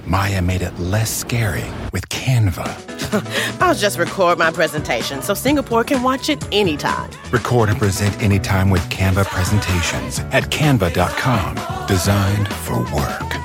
Maya 0.06 0.40
made 0.40 0.62
it 0.62 0.78
less 0.78 1.14
scary 1.14 1.64
with 1.92 2.08
Canva. 2.08 3.60
I'll 3.60 3.74
just 3.74 3.98
record 3.98 4.38
my 4.38 4.50
presentation 4.50 5.22
so 5.22 5.34
Singapore 5.34 5.84
can 5.84 6.02
watch 6.02 6.28
it 6.28 6.42
anytime. 6.52 7.10
Record 7.30 7.68
and 7.68 7.78
present 7.78 8.20
anytime 8.22 8.70
with 8.70 8.82
Canva 8.88 9.26
presentations 9.26 10.20
at 10.32 10.44
canva.com. 10.44 11.86
Designed 11.86 12.48
for 12.48 12.78
work. 12.94 13.38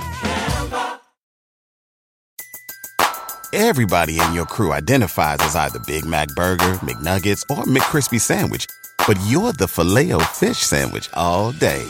Everybody 3.56 4.20
in 4.20 4.34
your 4.34 4.46
crew 4.46 4.72
identifies 4.74 5.38
as 5.42 5.56
either 5.56 5.80
Big 5.86 6.06
Mac 6.06 6.30
Burger, 6.30 6.74
McNuggets, 6.82 7.44
or 7.52 7.66
McCrispy 7.66 8.20
Sandwich. 8.20 8.66
But 9.06 9.20
you're 9.28 9.54
the 9.54 9.68
Filet-O-Fish 9.68 10.58
Sandwich 10.58 11.08
all 11.14 11.52
day. 11.52 11.86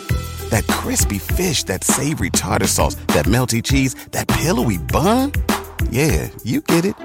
That 0.53 0.67
crispy 0.67 1.17
fish, 1.17 1.63
that 1.63 1.83
savory 1.83 2.29
tartar 2.29 2.67
sauce, 2.67 2.93
that 3.07 3.25
melty 3.25 3.63
cheese, 3.63 3.95
that 4.11 4.27
pillowy 4.27 4.77
bun. 4.77 5.31
Yeah, 5.89 6.29
you 6.43 6.61
get 6.61 6.85
it. 6.85 6.95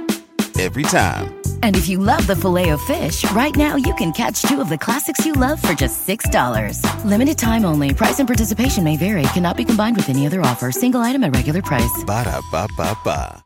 Every 0.60 0.82
time. 0.82 1.32
And 1.62 1.74
if 1.74 1.88
you 1.88 1.96
love 1.96 2.26
the 2.26 2.36
Filet-O-Fish, 2.36 3.30
right 3.30 3.56
now 3.56 3.76
you 3.76 3.94
can 3.94 4.12
catch 4.12 4.42
two 4.42 4.60
of 4.60 4.68
the 4.68 4.76
classics 4.76 5.24
you 5.24 5.32
love 5.32 5.62
for 5.62 5.72
just 5.72 6.06
$6. 6.06 6.82
Limited 7.06 7.38
time 7.38 7.64
only. 7.64 7.94
Price 7.94 8.18
and 8.18 8.28
participation 8.28 8.84
may 8.84 8.98
vary. 8.98 9.22
Cannot 9.32 9.56
be 9.56 9.64
combined 9.64 9.96
with 9.96 10.10
any 10.10 10.26
other 10.26 10.42
offer. 10.42 10.70
Single 10.70 11.00
item 11.00 11.24
at 11.24 11.34
regular 11.34 11.62
price. 11.62 12.04
Ba-da-ba-ba-ba. 12.04 13.44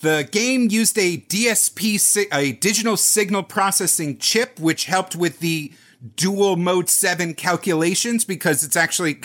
The 0.00 0.26
game 0.32 0.68
used 0.70 0.96
a 0.96 1.18
DSP, 1.18 2.28
a 2.32 2.52
digital 2.52 2.96
signal 2.96 3.42
processing 3.42 4.16
chip, 4.16 4.58
which 4.58 4.86
helped 4.86 5.14
with 5.14 5.40
the 5.40 5.72
dual 6.16 6.56
mode 6.56 6.88
7 6.88 7.34
calculations 7.34 8.24
because 8.24 8.64
it's 8.64 8.76
actually, 8.76 9.20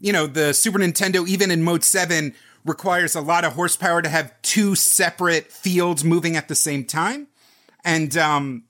you 0.00 0.12
know, 0.12 0.26
the 0.26 0.52
Super 0.52 0.78
Nintendo, 0.78 1.26
even 1.26 1.50
in 1.50 1.62
mode 1.62 1.84
7, 1.84 2.34
requires 2.64 3.14
a 3.14 3.20
lot 3.20 3.44
of 3.44 3.52
horsepower 3.52 4.02
to 4.02 4.08
have 4.08 4.32
two 4.42 4.74
separate 4.74 5.52
fields 5.52 6.04
moving 6.04 6.36
at 6.36 6.48
the 6.48 6.54
same 6.54 6.84
time. 6.84 7.28
And, 7.84 8.16
um, 8.16 8.64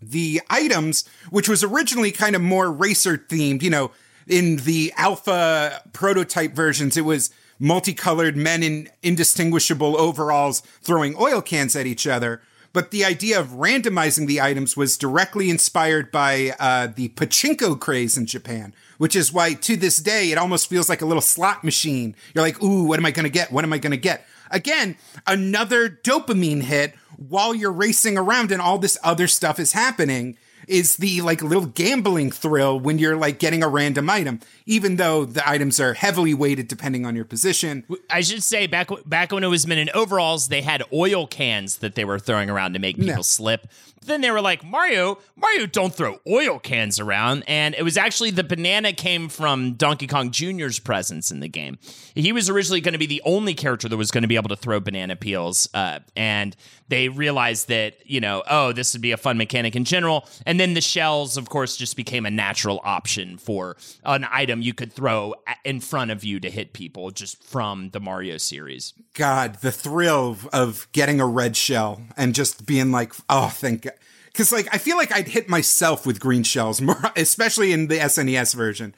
the 0.00 0.40
items, 0.48 1.04
which 1.30 1.48
was 1.48 1.64
originally 1.64 2.12
kind 2.12 2.36
of 2.36 2.42
more 2.42 2.70
racer 2.70 3.18
themed, 3.18 3.62
you 3.62 3.70
know, 3.70 3.90
in 4.26 4.56
the 4.58 4.92
alpha 4.96 5.82
prototype 5.92 6.52
versions, 6.52 6.96
it 6.96 7.04
was 7.04 7.30
multicolored 7.58 8.36
men 8.36 8.62
in 8.62 8.88
indistinguishable 9.02 10.00
overalls 10.00 10.60
throwing 10.80 11.16
oil 11.18 11.42
cans 11.42 11.74
at 11.74 11.86
each 11.86 12.06
other. 12.06 12.40
But 12.72 12.90
the 12.90 13.04
idea 13.04 13.40
of 13.40 13.48
randomizing 13.48 14.26
the 14.26 14.40
items 14.40 14.76
was 14.76 14.98
directly 14.98 15.50
inspired 15.50 16.10
by 16.12 16.54
uh, 16.60 16.88
the 16.94 17.08
pachinko 17.10 17.78
craze 17.80 18.16
in 18.16 18.26
Japan, 18.26 18.74
which 18.98 19.16
is 19.16 19.32
why 19.32 19.54
to 19.54 19.76
this 19.76 19.96
day 19.96 20.30
it 20.30 20.38
almost 20.38 20.68
feels 20.68 20.88
like 20.88 21.02
a 21.02 21.06
little 21.06 21.22
slot 21.22 21.64
machine. 21.64 22.14
You're 22.34 22.44
like, 22.44 22.62
ooh, 22.62 22.84
what 22.84 22.98
am 22.98 23.06
I 23.06 23.10
going 23.10 23.24
to 23.24 23.30
get? 23.30 23.50
What 23.50 23.64
am 23.64 23.72
I 23.72 23.78
going 23.78 23.92
to 23.92 23.96
get? 23.96 24.26
Again, 24.50 24.96
another 25.26 25.88
dopamine 25.88 26.62
hit 26.62 26.94
while 27.16 27.54
you're 27.54 27.72
racing 27.72 28.16
around 28.16 28.52
and 28.52 28.62
all 28.62 28.78
this 28.78 28.98
other 29.02 29.26
stuff 29.26 29.58
is 29.58 29.72
happening 29.72 30.36
is 30.68 30.96
the 30.96 31.20
like 31.22 31.42
little 31.42 31.66
gambling 31.66 32.30
thrill 32.30 32.78
when 32.78 32.98
you're 32.98 33.16
like 33.16 33.38
getting 33.38 33.62
a 33.62 33.68
random 33.68 34.08
item, 34.10 34.40
even 34.66 34.96
though 34.96 35.24
the 35.24 35.48
items 35.48 35.80
are 35.80 35.94
heavily 35.94 36.34
weighted 36.34 36.68
depending 36.68 37.06
on 37.06 37.16
your 37.16 37.24
position. 37.24 37.84
I 38.10 38.20
should 38.20 38.42
say 38.42 38.66
back 38.66 38.88
back 39.06 39.32
when 39.32 39.44
it 39.44 39.48
was 39.48 39.66
men 39.66 39.78
in 39.78 39.90
overalls, 39.94 40.48
they 40.48 40.62
had 40.62 40.82
oil 40.92 41.26
cans 41.26 41.78
that 41.78 41.94
they 41.94 42.04
were 42.04 42.18
throwing 42.18 42.50
around 42.50 42.74
to 42.74 42.78
make 42.78 42.96
people 42.96 43.08
Yeah. 43.08 43.20
slip. 43.22 43.66
Then 44.08 44.20
they 44.22 44.30
were 44.30 44.40
like, 44.40 44.64
Mario, 44.64 45.18
Mario, 45.36 45.66
don't 45.66 45.94
throw 45.94 46.18
oil 46.26 46.58
cans 46.58 46.98
around. 46.98 47.44
And 47.46 47.74
it 47.74 47.82
was 47.82 47.96
actually 47.96 48.30
the 48.30 48.44
banana 48.44 48.92
came 48.92 49.28
from 49.28 49.74
Donkey 49.74 50.06
Kong 50.06 50.30
Jr.'s 50.30 50.78
presence 50.78 51.30
in 51.30 51.40
the 51.40 51.48
game. 51.48 51.78
He 52.14 52.32
was 52.32 52.50
originally 52.50 52.80
going 52.80 52.94
to 52.94 52.98
be 52.98 53.06
the 53.06 53.22
only 53.24 53.54
character 53.54 53.88
that 53.88 53.96
was 53.96 54.10
going 54.10 54.22
to 54.22 54.28
be 54.28 54.36
able 54.36 54.48
to 54.48 54.56
throw 54.56 54.80
banana 54.80 55.14
peels. 55.14 55.68
Uh, 55.72 56.00
and 56.16 56.56
they 56.88 57.08
realized 57.08 57.68
that, 57.68 57.94
you 58.04 58.20
know, 58.20 58.42
oh, 58.50 58.72
this 58.72 58.94
would 58.94 59.02
be 59.02 59.12
a 59.12 59.16
fun 59.16 59.36
mechanic 59.36 59.76
in 59.76 59.84
general. 59.84 60.26
And 60.46 60.58
then 60.58 60.74
the 60.74 60.80
shells, 60.80 61.36
of 61.36 61.48
course, 61.48 61.76
just 61.76 61.96
became 61.96 62.24
a 62.26 62.30
natural 62.30 62.80
option 62.82 63.36
for 63.36 63.76
an 64.04 64.26
item 64.30 64.62
you 64.62 64.74
could 64.74 64.92
throw 64.92 65.34
in 65.64 65.80
front 65.80 66.10
of 66.10 66.24
you 66.24 66.40
to 66.40 66.50
hit 66.50 66.72
people 66.72 67.10
just 67.10 67.44
from 67.44 67.90
the 67.90 68.00
Mario 68.00 68.38
series. 68.38 68.94
God, 69.14 69.56
the 69.56 69.72
thrill 69.72 70.36
of, 70.52 70.88
getting 70.92 71.20
a 71.20 71.26
red 71.26 71.56
shell 71.56 72.02
and 72.16 72.34
just 72.34 72.64
being 72.64 72.90
like, 72.90 73.12
oh, 73.28 73.48
thank 73.48 73.82
God. 73.82 73.92
Because 74.38 74.52
like 74.52 74.72
I 74.72 74.78
feel 74.78 74.96
like 74.96 75.10
I'd 75.10 75.26
hit 75.26 75.48
myself 75.48 76.06
with 76.06 76.20
green 76.20 76.44
shells 76.44 76.80
more, 76.80 77.02
especially 77.16 77.72
in 77.72 77.88
the 77.88 77.98
SNES 77.98 78.54
version. 78.54 78.94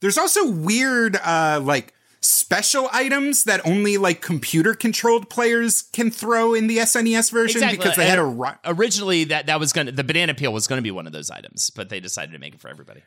There's 0.00 0.18
also 0.18 0.50
weird, 0.50 1.16
uh, 1.16 1.60
like 1.64 1.94
special 2.20 2.90
items 2.92 3.44
that 3.44 3.66
only 3.66 3.96
like 3.96 4.20
computer 4.20 4.74
controlled 4.74 5.30
players 5.30 5.80
can 5.94 6.10
throw 6.10 6.52
in 6.52 6.66
the 6.66 6.76
SNES 6.76 7.32
version 7.32 7.62
because 7.70 7.96
they 7.96 8.06
had 8.06 8.18
a. 8.18 8.26
And 8.26 8.38
ri- 8.38 8.58
originally 8.66 9.24
that 9.24 9.46
that 9.46 9.58
was 9.58 9.72
gonna 9.72 9.92
the 9.92 10.04
banana 10.04 10.34
peel 10.34 10.52
was 10.52 10.66
gonna 10.66 10.82
be 10.82 10.90
one 10.90 11.06
of 11.06 11.14
those 11.14 11.30
items, 11.30 11.70
but 11.70 11.88
they 11.88 11.98
decided 11.98 12.32
to 12.32 12.38
make 12.38 12.52
it 12.52 12.60
for 12.60 12.68
everybody. 12.68 13.02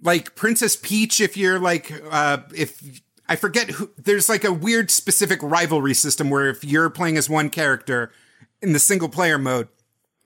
like 0.00 0.36
Princess 0.36 0.74
Peach 0.74 1.20
if 1.20 1.36
you're 1.36 1.58
like 1.58 1.92
uh 2.10 2.38
if 2.54 3.02
I 3.28 3.36
forget 3.36 3.72
who 3.72 3.90
there's 3.98 4.30
like 4.30 4.44
a 4.44 4.54
weird 4.54 4.90
specific 4.90 5.42
rivalry 5.42 5.92
system 5.92 6.30
where 6.30 6.48
if 6.48 6.64
you're 6.64 6.88
playing 6.88 7.18
as 7.18 7.28
one 7.28 7.50
character 7.50 8.10
in 8.62 8.72
the 8.72 8.78
single 8.78 9.10
player 9.10 9.36
mode 9.36 9.68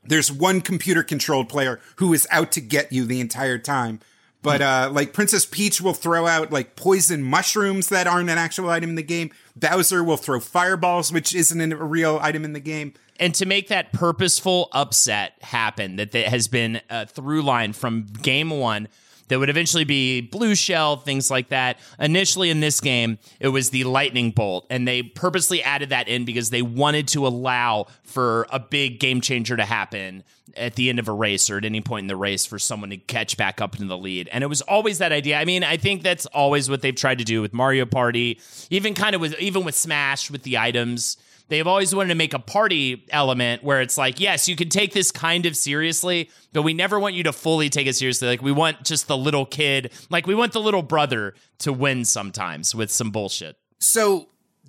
there's 0.04 0.32
one 0.32 0.60
computer 0.60 1.02
controlled 1.02 1.48
player 1.48 1.80
who 1.96 2.12
is 2.12 2.26
out 2.30 2.52
to 2.52 2.60
get 2.60 2.92
you 2.92 3.04
the 3.04 3.20
entire 3.20 3.58
time. 3.58 4.00
But 4.42 4.62
uh 4.62 4.90
like 4.92 5.12
Princess 5.12 5.44
Peach 5.44 5.80
will 5.80 5.92
throw 5.92 6.26
out 6.26 6.50
like 6.50 6.74
poison 6.74 7.22
mushrooms 7.22 7.88
that 7.90 8.06
aren't 8.06 8.30
an 8.30 8.38
actual 8.38 8.70
item 8.70 8.90
in 8.90 8.96
the 8.96 9.02
game. 9.02 9.30
Bowser 9.54 10.02
will 10.02 10.16
throw 10.16 10.40
fireballs 10.40 11.12
which 11.12 11.34
isn't 11.34 11.72
a 11.72 11.76
real 11.76 12.18
item 12.22 12.44
in 12.44 12.54
the 12.54 12.60
game. 12.60 12.94
And 13.20 13.34
to 13.34 13.44
make 13.44 13.68
that 13.68 13.92
purposeful 13.92 14.70
upset 14.72 15.34
happen, 15.42 15.96
that 15.96 16.14
has 16.14 16.48
been 16.48 16.80
a 16.88 17.06
through 17.06 17.42
line 17.42 17.74
from 17.74 18.06
game 18.22 18.48
one, 18.48 18.88
that 19.30 19.38
would 19.38 19.48
eventually 19.48 19.84
be 19.84 20.20
blue 20.20 20.54
shell, 20.54 20.96
things 20.96 21.30
like 21.30 21.48
that. 21.48 21.78
Initially 21.98 22.50
in 22.50 22.60
this 22.60 22.80
game, 22.80 23.18
it 23.40 23.48
was 23.48 23.70
the 23.70 23.84
lightning 23.84 24.30
bolt, 24.30 24.66
and 24.68 24.86
they 24.86 25.02
purposely 25.02 25.62
added 25.62 25.88
that 25.88 26.06
in 26.06 26.24
because 26.24 26.50
they 26.50 26.62
wanted 26.62 27.08
to 27.08 27.26
allow 27.26 27.86
for 28.02 28.46
a 28.50 28.60
big 28.60 29.00
game 29.00 29.20
changer 29.20 29.56
to 29.56 29.64
happen 29.64 30.22
at 30.56 30.74
the 30.74 30.88
end 30.88 30.98
of 30.98 31.08
a 31.08 31.12
race 31.12 31.48
or 31.48 31.58
at 31.58 31.64
any 31.64 31.80
point 31.80 32.04
in 32.04 32.08
the 32.08 32.16
race 32.16 32.44
for 32.44 32.58
someone 32.58 32.90
to 32.90 32.96
catch 32.96 33.36
back 33.36 33.60
up 33.60 33.74
into 33.74 33.86
the 33.86 33.96
lead. 33.96 34.28
And 34.32 34.44
it 34.44 34.48
was 34.48 34.62
always 34.62 34.98
that 34.98 35.12
idea. 35.12 35.38
I 35.38 35.44
mean, 35.44 35.64
I 35.64 35.76
think 35.76 36.02
that's 36.02 36.26
always 36.26 36.68
what 36.68 36.82
they've 36.82 36.94
tried 36.94 37.18
to 37.18 37.24
do 37.24 37.40
with 37.40 37.52
Mario 37.52 37.86
Party, 37.86 38.40
even 38.68 38.94
kind 38.94 39.14
of 39.14 39.20
with 39.20 39.38
even 39.38 39.64
with 39.64 39.74
Smash 39.74 40.30
with 40.30 40.42
the 40.42 40.58
items 40.58 41.16
they've 41.50 41.66
always 41.66 41.94
wanted 41.94 42.08
to 42.08 42.14
make 42.14 42.32
a 42.32 42.38
party 42.38 43.04
element 43.10 43.62
where 43.62 43.82
it's 43.82 43.98
like, 43.98 44.18
yes, 44.18 44.48
you 44.48 44.56
can 44.56 44.70
take 44.70 44.94
this 44.94 45.12
kind 45.12 45.44
of 45.44 45.56
seriously, 45.56 46.30
but 46.52 46.62
we 46.62 46.72
never 46.72 46.98
want 46.98 47.14
you 47.14 47.24
to 47.24 47.32
fully 47.32 47.68
take 47.68 47.86
it 47.86 47.96
seriously. 47.96 48.28
Like 48.28 48.40
we 48.40 48.52
want 48.52 48.84
just 48.84 49.08
the 49.08 49.16
little 49.16 49.44
kid, 49.44 49.92
like 50.08 50.26
we 50.26 50.34
want 50.34 50.52
the 50.52 50.60
little 50.60 50.82
brother 50.82 51.34
to 51.58 51.72
win 51.72 52.06
sometimes 52.06 52.74
with 52.74 52.90
some 52.90 53.10
bullshit. 53.10 53.56
So 53.80 54.28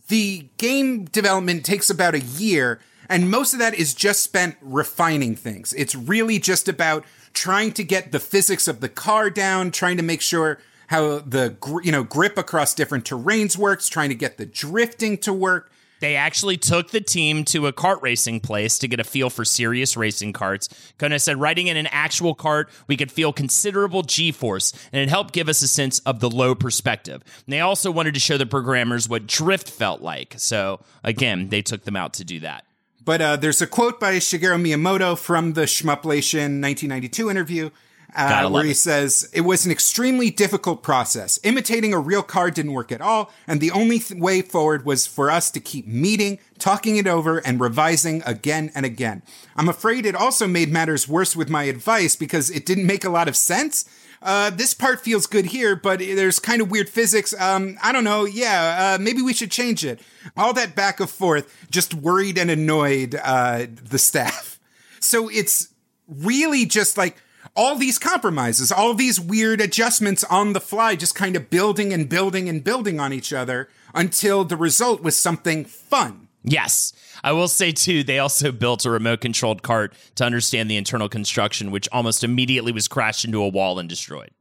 the 0.10 0.50
game 0.58 1.06
development 1.06 1.64
takes 1.64 1.90
about 1.90 2.16
a 2.16 2.20
year, 2.20 2.80
and 3.08 3.30
most 3.30 3.54
of 3.54 3.60
that 3.60 3.76
is 3.76 3.94
just 3.94 4.24
spent 4.24 4.58
refining 4.62 5.36
things. 5.36 5.74
It's 5.74 5.96
really 5.96 6.40
just 6.40 6.68
about 6.68 7.06
trying 7.34 7.72
to 7.74 7.84
get 7.84 8.12
the 8.12 8.20
physics 8.20 8.68
of 8.68 8.82
the 8.82 8.90
car 8.90 9.30
down, 9.30 9.72
trying 9.72 9.98
to 9.98 10.04
make 10.04 10.22
sure 10.22 10.60
how 10.88 11.20
the 11.20 11.56
you 11.84 11.92
know 11.92 12.04
grip 12.04 12.38
across 12.38 12.74
different 12.74 13.06
terrains 13.06 13.56
works, 13.56 13.88
trying 13.88 14.10
to 14.10 14.16
get 14.16 14.38
the 14.38 14.46
drifting 14.46 15.18
to 15.20 15.32
work. 15.32 15.72
They 16.02 16.16
actually 16.16 16.58
took 16.58 16.90
the 16.90 17.00
team 17.00 17.46
to 17.46 17.68
a 17.68 17.74
kart 17.74 18.02
racing 18.02 18.40
place 18.40 18.80
to 18.80 18.88
get 18.88 19.00
a 19.00 19.04
feel 19.04 19.30
for 19.30 19.46
serious 19.46 19.96
racing 19.96 20.34
carts. 20.34 20.68
Kono 20.98 21.22
said, 21.22 21.40
riding 21.40 21.68
in 21.68 21.78
an 21.78 21.88
actual 21.88 22.36
kart, 22.36 22.66
we 22.88 22.98
could 22.98 23.12
feel 23.12 23.32
considerable 23.32 24.02
G 24.02 24.32
force, 24.32 24.74
and 24.92 25.02
it 25.02 25.10
helped 25.10 25.32
give 25.32 25.48
us 25.48 25.62
a 25.62 25.68
sense 25.68 26.00
of 26.00 26.20
the 26.20 26.30
low 26.30 26.56
perspective. 26.56 27.22
And 27.46 27.54
they 27.54 27.60
also 27.60 27.92
wanted 27.92 28.16
to 28.16 28.20
show 28.20 28.38
the 28.38 28.48
programmers 28.48 29.08
what 29.08 29.28
drift 29.28 29.70
felt 29.70 30.02
like. 30.02 30.34
So, 30.38 30.82
again, 31.04 31.50
they 31.50 31.62
took 31.62 31.84
them 31.84 31.96
out 31.96 32.14
to 32.16 32.24
do 32.24 32.40
that. 32.40 32.66
But 33.04 33.22
uh, 33.22 33.36
there's 33.36 33.62
a 33.62 33.68
quote 33.68 34.00
by 34.00 34.16
Shigeru 34.16 34.60
Miyamoto 34.60 35.18
from 35.18 35.54
the 35.54 35.64
Shmuplation 35.64 36.62
1992 36.62 37.30
interview 37.30 37.70
uh, 38.16 38.50
where 38.50 38.64
he 38.64 38.72
it. 38.72 38.76
says 38.76 39.30
it 39.34 39.42
was 39.42 39.66
an 39.66 39.72
extremely 39.72 40.30
difficult 40.30 40.84
process. 40.84 41.40
Imitating 41.44 41.94
a 41.94 42.00
real 42.00 42.24
car 42.24 42.52
didn't 42.52 42.74
work 42.74 42.92
at 42.92 43.02
all, 43.02 43.32
and 43.48 43.62
the 43.62 43.72
only 43.72 44.00
th- 44.00 44.20
way 44.20 44.42
forward 44.42 44.86
was 44.86 45.08
for 45.08 45.30
us 45.30 45.50
to 45.52 45.60
keep 45.60 45.88
meeting, 45.88 46.40
talking 46.60 46.98
it 46.98 47.08
over, 47.08 47.40
and 47.40 47.60
revising 47.60 48.22
again 48.26 48.72
and 48.76 48.86
again. 48.86 49.22
I'm 49.56 49.70
afraid 49.70 50.06
it 50.06 50.16
also 50.16 50.48
made 50.48 50.70
matters 50.70 51.08
worse 51.08 51.36
with 51.36 51.50
my 51.50 51.64
advice 51.64 52.16
because 52.16 52.50
it 52.50 52.66
didn't 52.66 52.86
make 52.86 53.04
a 53.04 53.10
lot 53.10 53.28
of 53.28 53.36
sense. 53.36 53.86
Uh, 54.22 54.52
this 54.52 54.74
part 54.74 55.02
feels 55.02 55.26
good 55.26 55.46
here, 55.46 55.76
but 55.76 56.00
there's 56.00 56.38
kind 56.38 56.62
of 56.62 56.70
weird 56.70 56.88
physics. 56.88 57.34
Um, 57.40 57.78
I 57.82 57.92
don't 57.92 58.04
know. 58.04 58.26
Yeah, 58.26 58.96
uh, 59.00 59.02
maybe 59.02 59.22
we 59.22 59.34
should 59.34 59.50
change 59.50 59.84
it. 59.84 60.00
All 60.38 60.54
that 60.54 60.76
back 60.76 61.00
and 61.00 61.10
forth 61.10 61.68
just 61.72 61.94
worried 61.96 62.38
and 62.38 62.52
annoyed 62.52 63.20
uh, 63.24 63.66
the 63.84 63.98
staff. 63.98 64.60
So 65.00 65.28
it's 65.30 65.70
really 66.08 66.66
just 66.66 66.98
like 66.98 67.18
all 67.56 67.76
these 67.76 68.00
compromises, 68.00 68.72
all 68.72 68.94
these 68.94 69.20
weird 69.20 69.62
adjustments 69.62 70.24
on 70.26 70.54
the 70.54 70.62
fly, 70.62 70.96
just 70.96 71.16
kind 71.16 71.36
of 71.36 71.50
building 71.50 71.94
and 71.94 72.08
building 72.08 72.48
and 72.48 72.64
building 72.64 73.00
on 73.00 73.14
each 73.14 73.34
other 73.34 73.70
until 73.94 74.44
the 74.44 74.58
result 74.58 75.02
was 75.02 75.16
something 75.18 75.66
fun. 75.66 76.28
Yes. 76.44 76.94
I 77.24 77.34
will 77.34 77.48
say, 77.48 77.72
too, 77.72 78.04
they 78.04 78.18
also 78.20 78.52
built 78.52 78.86
a 78.86 78.90
remote 78.90 79.22
controlled 79.22 79.62
cart 79.62 79.94
to 80.16 80.26
understand 80.26 80.72
the 80.72 80.78
internal 80.78 81.08
construction, 81.08 81.70
which 81.70 81.88
almost 81.92 82.24
immediately 82.24 82.72
was 82.72 82.88
crashed 82.88 83.26
into 83.26 83.44
a 83.44 83.50
wall 83.50 83.78
and 83.78 83.88
destroyed. 83.88 84.32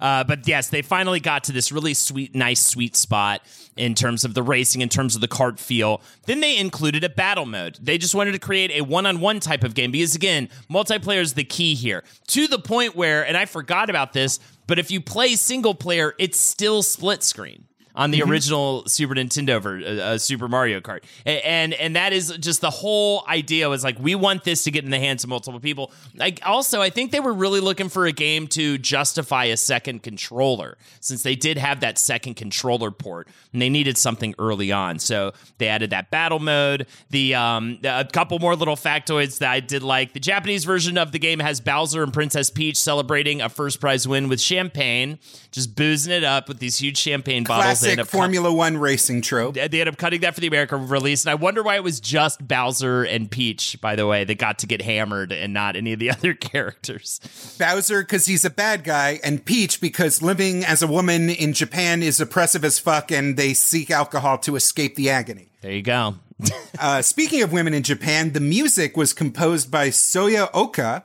Uh, 0.00 0.24
but 0.24 0.46
yes, 0.46 0.68
they 0.68 0.82
finally 0.82 1.20
got 1.20 1.44
to 1.44 1.52
this 1.52 1.70
really 1.70 1.94
sweet, 1.94 2.34
nice, 2.34 2.60
sweet 2.60 2.96
spot 2.96 3.42
in 3.76 3.94
terms 3.94 4.24
of 4.24 4.34
the 4.34 4.42
racing, 4.42 4.80
in 4.80 4.88
terms 4.88 5.14
of 5.14 5.20
the 5.20 5.28
cart 5.28 5.58
feel. 5.58 6.00
Then 6.26 6.40
they 6.40 6.58
included 6.58 7.04
a 7.04 7.08
battle 7.08 7.46
mode. 7.46 7.78
They 7.80 7.98
just 7.98 8.14
wanted 8.14 8.32
to 8.32 8.38
create 8.38 8.70
a 8.72 8.82
one 8.82 9.06
on 9.06 9.20
one 9.20 9.40
type 9.40 9.64
of 9.64 9.74
game 9.74 9.90
because, 9.90 10.14
again, 10.14 10.48
multiplayer 10.70 11.20
is 11.20 11.34
the 11.34 11.44
key 11.44 11.74
here 11.74 12.04
to 12.28 12.46
the 12.46 12.58
point 12.58 12.96
where, 12.96 13.26
and 13.26 13.36
I 13.36 13.46
forgot 13.46 13.90
about 13.90 14.12
this, 14.12 14.40
but 14.66 14.78
if 14.78 14.90
you 14.90 15.00
play 15.00 15.34
single 15.34 15.74
player, 15.74 16.14
it's 16.18 16.38
still 16.38 16.82
split 16.82 17.22
screen 17.22 17.64
on 17.94 18.10
the 18.10 18.22
original 18.22 18.86
Super 18.86 19.14
Nintendo 19.14 19.60
ver- 19.60 19.80
uh, 19.80 20.14
uh, 20.14 20.18
Super 20.18 20.48
Mario 20.48 20.80
Kart, 20.80 21.02
and 21.26 21.74
and 21.74 21.96
that 21.96 22.12
is 22.12 22.36
just 22.38 22.60
the 22.60 22.70
whole 22.70 23.24
idea 23.28 23.68
was 23.68 23.84
like 23.84 23.98
we 23.98 24.14
want 24.14 24.44
this 24.44 24.64
to 24.64 24.70
get 24.70 24.84
in 24.84 24.90
the 24.90 24.98
hands 24.98 25.24
of 25.24 25.30
multiple 25.30 25.60
people. 25.60 25.92
Like 26.14 26.40
also, 26.44 26.80
I 26.80 26.90
think 26.90 27.10
they 27.12 27.20
were 27.20 27.32
really 27.32 27.60
looking 27.60 27.88
for 27.88 28.06
a 28.06 28.12
game 28.12 28.46
to 28.48 28.78
justify 28.78 29.44
a 29.44 29.56
second 29.56 30.02
controller 30.02 30.76
since 31.00 31.22
they 31.22 31.34
did 31.34 31.58
have 31.58 31.80
that 31.80 31.98
second 31.98 32.34
controller 32.34 32.90
port, 32.90 33.28
and 33.52 33.60
they 33.60 33.68
needed 33.68 33.98
something 33.98 34.34
early 34.38 34.72
on, 34.72 34.98
so 34.98 35.32
they 35.58 35.68
added 35.68 35.90
that 35.90 36.10
battle 36.10 36.38
mode. 36.38 36.86
The 37.10 37.34
um 37.34 37.78
a 37.84 38.04
couple 38.04 38.38
more 38.38 38.56
little 38.56 38.76
factoids 38.76 39.38
that 39.38 39.50
I 39.50 39.60
did 39.60 39.82
like. 39.82 40.12
The 40.12 40.20
Japanese 40.20 40.64
version 40.64 40.96
of 40.98 41.12
the 41.12 41.18
game 41.18 41.38
has 41.40 41.60
Bowser 41.60 42.02
and 42.02 42.12
Princess 42.12 42.50
Peach 42.50 42.76
celebrating 42.78 43.40
a 43.40 43.48
first 43.48 43.80
prize 43.80 44.08
win 44.08 44.28
with 44.28 44.40
champagne, 44.40 45.18
just 45.50 45.76
boozing 45.76 46.12
it 46.12 46.24
up 46.24 46.48
with 46.48 46.58
these 46.58 46.78
huge 46.78 46.96
champagne 46.96 47.44
bottles. 47.44 47.81
Classic 47.82 47.98
end 47.98 48.08
cut- 48.08 48.18
Formula 48.18 48.52
One 48.52 48.78
racing 48.78 49.22
trope. 49.22 49.54
they 49.54 49.60
ended 49.62 49.88
up 49.88 49.96
cutting 49.96 50.20
that 50.22 50.34
for 50.34 50.40
the 50.40 50.46
American 50.46 50.88
release, 50.88 51.24
and 51.24 51.30
I 51.30 51.34
wonder 51.34 51.62
why 51.62 51.76
it 51.76 51.84
was 51.84 52.00
just 52.00 52.46
Bowser 52.46 53.02
and 53.04 53.30
Peach, 53.30 53.78
by 53.80 53.96
the 53.96 54.06
way, 54.06 54.24
that 54.24 54.38
got 54.38 54.58
to 54.60 54.66
get 54.66 54.82
hammered 54.82 55.32
and 55.32 55.52
not 55.52 55.76
any 55.76 55.92
of 55.92 55.98
the 55.98 56.10
other 56.12 56.34
characters. 56.34 57.20
Bowser 57.58 58.02
because 58.02 58.26
he's 58.26 58.44
a 58.44 58.50
bad 58.50 58.84
guy, 58.84 59.20
and 59.24 59.44
Peach 59.44 59.80
because 59.80 60.22
living 60.22 60.64
as 60.64 60.82
a 60.82 60.86
woman 60.86 61.28
in 61.30 61.52
Japan 61.52 62.02
is 62.02 62.20
oppressive 62.20 62.64
as 62.64 62.78
fuck, 62.78 63.10
and 63.10 63.36
they 63.36 63.54
seek 63.54 63.90
alcohol 63.90 64.38
to 64.38 64.56
escape 64.56 64.94
the 64.96 65.10
agony. 65.10 65.48
There 65.60 65.72
you 65.72 65.82
go. 65.82 66.16
Uh, 66.80 67.00
speaking 67.02 67.42
of 67.42 67.52
women 67.52 67.72
in 67.74 67.82
Japan, 67.84 68.32
the 68.32 68.40
music 68.40 68.96
was 68.96 69.12
composed 69.12 69.70
by 69.70 69.88
Soyo 69.90 70.48
Oka, 70.52 71.04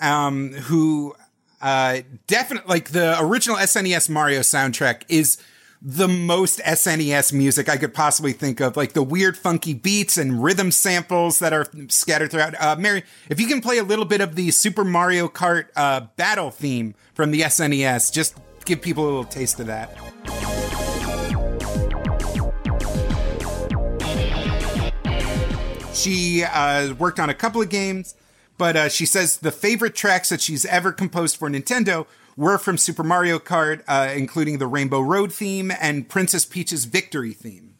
um, 0.00 0.52
who 0.52 1.14
uh, 1.60 1.98
definitely 2.26 2.68
like 2.68 2.90
the 2.90 3.18
original 3.20 3.56
SNES 3.58 4.08
Mario 4.08 4.40
soundtrack 4.40 5.02
is 5.08 5.36
the 5.82 6.08
most 6.08 6.60
SNES 6.60 7.32
music 7.32 7.68
I 7.68 7.78
could 7.78 7.94
possibly 7.94 8.32
think 8.34 8.60
of, 8.60 8.76
like 8.76 8.92
the 8.92 9.02
weird, 9.02 9.36
funky 9.38 9.72
beats 9.72 10.18
and 10.18 10.42
rhythm 10.42 10.70
samples 10.70 11.38
that 11.38 11.54
are 11.54 11.66
scattered 11.88 12.30
throughout. 12.30 12.54
Uh, 12.60 12.76
Mary, 12.76 13.02
if 13.30 13.40
you 13.40 13.46
can 13.46 13.62
play 13.62 13.78
a 13.78 13.82
little 13.82 14.04
bit 14.04 14.20
of 14.20 14.34
the 14.34 14.50
Super 14.50 14.84
Mario 14.84 15.26
Kart 15.26 15.68
uh, 15.76 16.02
battle 16.16 16.50
theme 16.50 16.94
from 17.14 17.30
the 17.30 17.40
SNES, 17.40 18.12
just 18.12 18.36
give 18.66 18.82
people 18.82 19.04
a 19.04 19.06
little 19.06 19.24
taste 19.24 19.58
of 19.58 19.66
that. 19.68 19.96
She 25.94 26.44
uh, 26.44 26.94
worked 26.94 27.18
on 27.18 27.30
a 27.30 27.34
couple 27.34 27.62
of 27.62 27.70
games, 27.70 28.14
but 28.58 28.76
uh, 28.76 28.88
she 28.90 29.06
says 29.06 29.38
the 29.38 29.50
favorite 29.50 29.94
tracks 29.94 30.28
that 30.28 30.42
she's 30.42 30.66
ever 30.66 30.92
composed 30.92 31.36
for 31.36 31.48
Nintendo 31.48 32.06
were 32.40 32.58
from 32.58 32.78
Super 32.78 33.04
Mario 33.04 33.38
Kart, 33.38 33.82
uh, 33.86 34.10
including 34.16 34.58
the 34.58 34.66
Rainbow 34.66 35.00
Road 35.00 35.32
theme 35.32 35.70
and 35.80 36.08
Princess 36.08 36.44
Peach's 36.46 36.86
Victory 36.86 37.32
theme. 37.32 37.74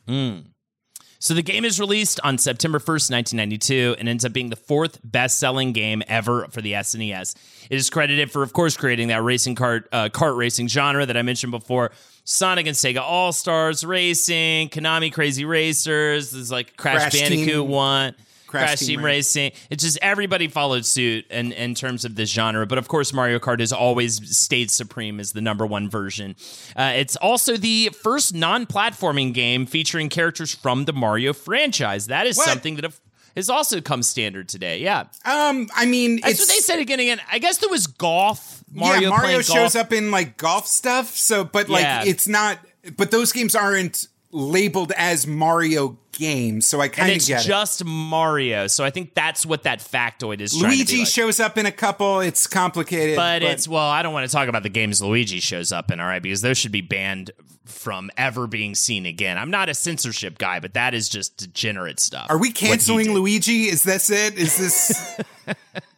So 1.23 1.35
the 1.35 1.43
game 1.43 1.65
is 1.67 1.79
released 1.79 2.19
on 2.25 2.39
September 2.39 2.79
1st, 2.79 3.11
1992, 3.13 3.97
and 3.99 4.09
ends 4.09 4.25
up 4.25 4.33
being 4.33 4.49
the 4.49 4.57
fourth 4.57 4.99
best-selling 5.05 5.73
game 5.73 6.03
ever 6.09 6.47
for 6.51 6.63
the 6.63 6.73
SNES. 6.73 7.35
It 7.69 7.77
is 7.77 7.91
credited 7.91 8.31
for, 8.33 8.43
of 8.43 8.55
course, 8.55 8.75
creating 8.77 9.09
that 9.09 9.23
racing 9.23 9.55
kart 9.55 9.85
uh, 9.93 10.09
kart 10.09 10.37
racing 10.37 10.69
genre 10.69 11.05
that 11.05 11.17
I 11.19 11.23
mentioned 11.23 11.51
before. 11.53 11.91
Sonic 12.25 12.67
and 12.67 12.75
Sega 12.77 13.01
All 13.03 13.33
Stars 13.33 13.85
Racing, 13.85 14.71
Konami 14.71 15.13
Crazy 15.13 15.45
Racers. 15.45 16.31
There's 16.31 16.51
like 16.51 16.77
Crash, 16.77 17.01
Crash 17.01 17.13
Bandicoot 17.21 17.47
Team- 17.49 17.69
One. 17.69 18.15
Crash 18.51 18.67
Crash, 18.69 18.79
Team 18.81 18.89
Team, 18.99 19.05
Racing. 19.05 19.45
Racing. 19.45 19.67
It's 19.71 19.85
just 19.85 19.99
everybody 20.03 20.49
followed 20.49 20.85
suit 20.85 21.25
in, 21.31 21.53
in 21.53 21.75
terms 21.75 22.05
of 22.05 22.17
this 22.17 22.31
genre. 22.31 22.67
But 22.67 22.79
of 22.79 22.89
course, 22.89 23.13
Mario 23.13 23.39
Kart 23.39 23.61
has 23.61 23.73
always 23.73 24.37
stayed 24.37 24.71
supreme 24.71 25.21
as 25.21 25.33
the 25.33 25.41
number 25.41 25.65
one 25.67 25.89
version. 25.89 26.35
Uh, 26.77 26.93
it's 26.97 27.17
also 27.17 27.57
the 27.57 27.91
first 28.03 28.35
non 28.35 28.67
platforming 28.67 29.33
game 29.33 29.67
featuring 29.67 30.09
characters 30.09 30.55
from 30.55 30.85
the 30.85 30.93
Mario 30.93 31.33
franchise. 31.33 32.09
That 32.09 32.27
is 32.27 32.37
What? 32.37 32.49
something 32.49 32.75
that 32.77 32.85
have, 32.85 33.01
has 33.37 33.49
also 33.49 33.81
come 33.81 34.03
standard 34.03 34.49
today. 34.49 34.81
Yeah. 34.81 35.05
Um, 35.25 35.69
I 35.75 35.87
mean, 35.87 36.21
That's 36.21 36.41
what 36.41 36.49
they 36.49 36.59
said 36.59 36.81
again. 36.81 36.99
Again, 37.01 37.21
I 37.31 37.39
guess 37.39 37.59
there 37.59 37.71
was 37.71 37.87
golf. 37.87 38.65
Mario 38.73 39.03
yeah, 39.03 39.09
Mario 39.11 39.41
shows 39.43 39.75
golf. 39.75 39.77
up 39.77 39.93
in 39.93 40.11
like 40.11 40.37
golf 40.37 40.67
stuff. 40.67 41.17
So, 41.17 41.45
but 41.45 41.69
like, 41.69 41.83
Yeah. 41.83 42.03
it's 42.05 42.27
not. 42.27 42.59
But 42.97 43.11
those 43.11 43.31
games 43.33 43.55
aren't 43.55 44.09
labeled 44.33 44.93
as 44.97 45.27
Mario 45.27 45.99
games. 46.13 46.67
So 46.67 46.81
I 46.81 46.89
kind 46.89 47.13
of 47.13 47.27
get 47.27 47.45
it. 47.45 47.49
just 47.49 47.85
Mario. 47.85 48.67
So 48.67 48.85
I 48.85 48.91
think 48.91 49.15
that's 49.15 49.45
what 49.45 49.65
that 49.65 49.81
factoid 49.81 50.41
is. 50.41 50.53
trying 50.53 50.63
to 50.63 50.69
be 50.71 50.77
Luigi 50.77 50.99
like. 50.99 51.09
shows 51.09 51.41
up 51.41 51.59
in 51.59 51.67
a 51.67 51.73
couple. 51.73 52.21
It's 52.21 52.47
complicated, 52.47 53.17
but, 53.17 53.43
it's 53.43 53.67
well, 53.67 53.89
I 53.89 54.03
don't 54.03 54.13
want 54.13 54.29
to 54.29 54.33
talk 54.35 54.49
about 54.49 54.63
the 54.63 54.69
games 54.69 55.03
Luigi 55.03 55.41
shows 55.41 55.73
up 55.73 55.91
in, 55.91 56.01
all 56.01 56.07
right, 56.07 56.23
because 56.23 56.43
those 56.43 56.59
should 56.59 56.73
be 56.73 56.83
banned 56.83 57.31
from 57.65 58.11
ever 58.17 58.47
being 58.47 58.75
seen 58.75 59.07
again. 59.07 59.39
I'm 59.39 59.51
not 59.51 59.69
a 59.69 59.75
censorship 59.75 60.39
guy, 60.39 60.61
but 60.61 60.75
that 60.75 60.93
is 60.93 61.09
just 61.09 61.37
degenerate 61.37 62.01
stuff. 62.01 62.27
Are 62.29 62.39
we 62.39 62.51
canceling. 62.51 63.13
Luigi? 63.13 63.69
Is 63.69 63.83
this 63.83 64.11
it? 64.11 64.37
Is 64.37 64.57
this? 64.57 65.21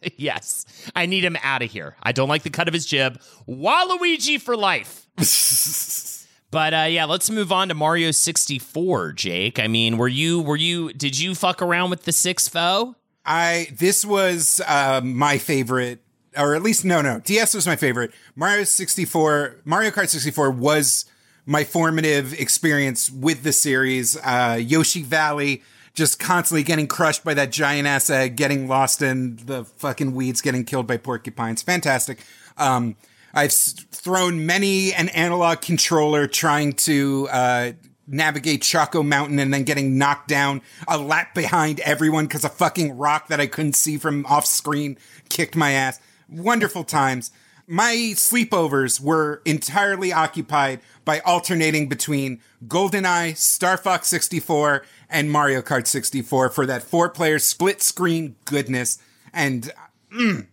yes, 0.17 0.65
I 0.95 1.05
need 1.05 1.25
him 1.25 1.37
out 1.43 1.61
of 1.61 1.71
here. 1.71 1.95
I 2.01 2.11
don't 2.11 2.29
like 2.29 2.43
the 2.43 2.49
cut 2.49 2.67
of 2.67 2.73
his 2.73 2.85
jib. 2.85 3.19
Waluigi 3.47 4.39
for 4.39 4.55
life. 4.55 5.07
But 6.53 6.71
uh, 6.71 6.87
yeah, 6.87 7.05
let's 7.05 7.31
move 7.31 7.51
on 7.51 7.69
to 7.69 7.73
Mario 7.73 8.11
64, 8.11 9.13
Jake. 9.13 9.57
I 9.57 9.67
mean, 9.67 9.97
were 9.97 10.07
you 10.07 10.39
were 10.39 10.55
you 10.55 10.93
did 10.93 11.17
you 11.17 11.33
fuck 11.33 11.63
around 11.63 11.89
with 11.89 12.03
the 12.03 12.11
six 12.11 12.47
foe? 12.47 12.95
I 13.25 13.69
this 13.75 14.05
was 14.05 14.61
uh, 14.67 15.01
my 15.03 15.39
favorite, 15.39 16.03
or 16.37 16.53
at 16.53 16.61
least 16.61 16.85
no, 16.85 17.01
no. 17.01 17.21
DS 17.21 17.55
was 17.55 17.65
my 17.65 17.75
favorite. 17.75 18.11
Mario 18.35 18.65
sixty 18.65 19.03
four, 19.03 19.61
Mario 19.65 19.89
Kart 19.89 20.09
sixty 20.09 20.29
four 20.29 20.51
was 20.51 21.05
my 21.47 21.63
formative 21.63 22.39
experience 22.39 23.09
with 23.09 23.41
the 23.41 23.51
series. 23.51 24.15
Uh, 24.17 24.59
Yoshi 24.61 25.01
Valley, 25.01 25.63
just 25.95 26.19
constantly 26.19 26.61
getting 26.61 26.85
crushed 26.85 27.23
by 27.23 27.33
that 27.33 27.51
giant 27.51 27.87
ass 27.87 28.11
egg, 28.11 28.35
getting 28.35 28.67
lost 28.67 29.01
in 29.01 29.37
the 29.37 29.65
fucking 29.65 30.13
weeds, 30.13 30.39
getting 30.39 30.65
killed 30.65 30.85
by 30.85 30.97
porcupines. 30.97 31.63
Fantastic. 31.63 32.19
Um, 32.57 32.95
I've 33.33 33.51
thrown 33.51 34.45
many 34.45 34.93
an 34.93 35.09
analog 35.09 35.61
controller 35.61 36.27
trying 36.27 36.73
to 36.73 37.27
uh, 37.31 37.71
navigate 38.07 38.61
Choco 38.61 39.01
Mountain 39.01 39.39
and 39.39 39.53
then 39.53 39.63
getting 39.63 39.97
knocked 39.97 40.27
down 40.27 40.61
a 40.87 40.97
lap 40.97 41.33
behind 41.33 41.79
everyone 41.79 42.25
because 42.25 42.43
a 42.43 42.49
fucking 42.49 42.97
rock 42.97 43.27
that 43.29 43.39
I 43.39 43.47
couldn't 43.47 43.73
see 43.73 43.97
from 43.97 44.25
off 44.27 44.45
screen 44.45 44.97
kicked 45.29 45.55
my 45.55 45.71
ass. 45.71 45.99
Wonderful 46.29 46.83
times. 46.83 47.31
my 47.65 48.11
sleepovers 48.15 48.99
were 48.99 49.41
entirely 49.45 50.11
occupied 50.11 50.81
by 51.05 51.21
alternating 51.21 51.87
between 51.87 52.41
GoldenEye, 52.67 53.37
Star 53.37 53.77
Fox 53.77 54.07
64, 54.09 54.83
and 55.09 55.31
Mario 55.31 55.61
Kart 55.61 55.87
64 55.87 56.49
for 56.49 56.65
that 56.65 56.83
four 56.83 57.09
player 57.09 57.39
split 57.39 57.81
screen 57.81 58.35
goodness. 58.45 58.99
And 59.31 59.71
mm, 60.13 60.47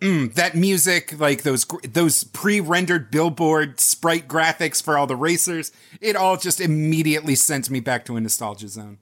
mm, 0.00 0.32
that 0.34 0.54
music, 0.54 1.18
like 1.18 1.42
those 1.42 1.64
those 1.82 2.24
pre 2.24 2.60
rendered 2.60 3.10
billboard 3.10 3.80
sprite 3.80 4.28
graphics 4.28 4.82
for 4.82 4.98
all 4.98 5.06
the 5.06 5.16
racers, 5.16 5.72
it 6.00 6.16
all 6.16 6.36
just 6.36 6.60
immediately 6.60 7.34
sent 7.34 7.70
me 7.70 7.80
back 7.80 8.04
to 8.06 8.16
a 8.16 8.20
nostalgia 8.20 8.68
zone. 8.68 8.98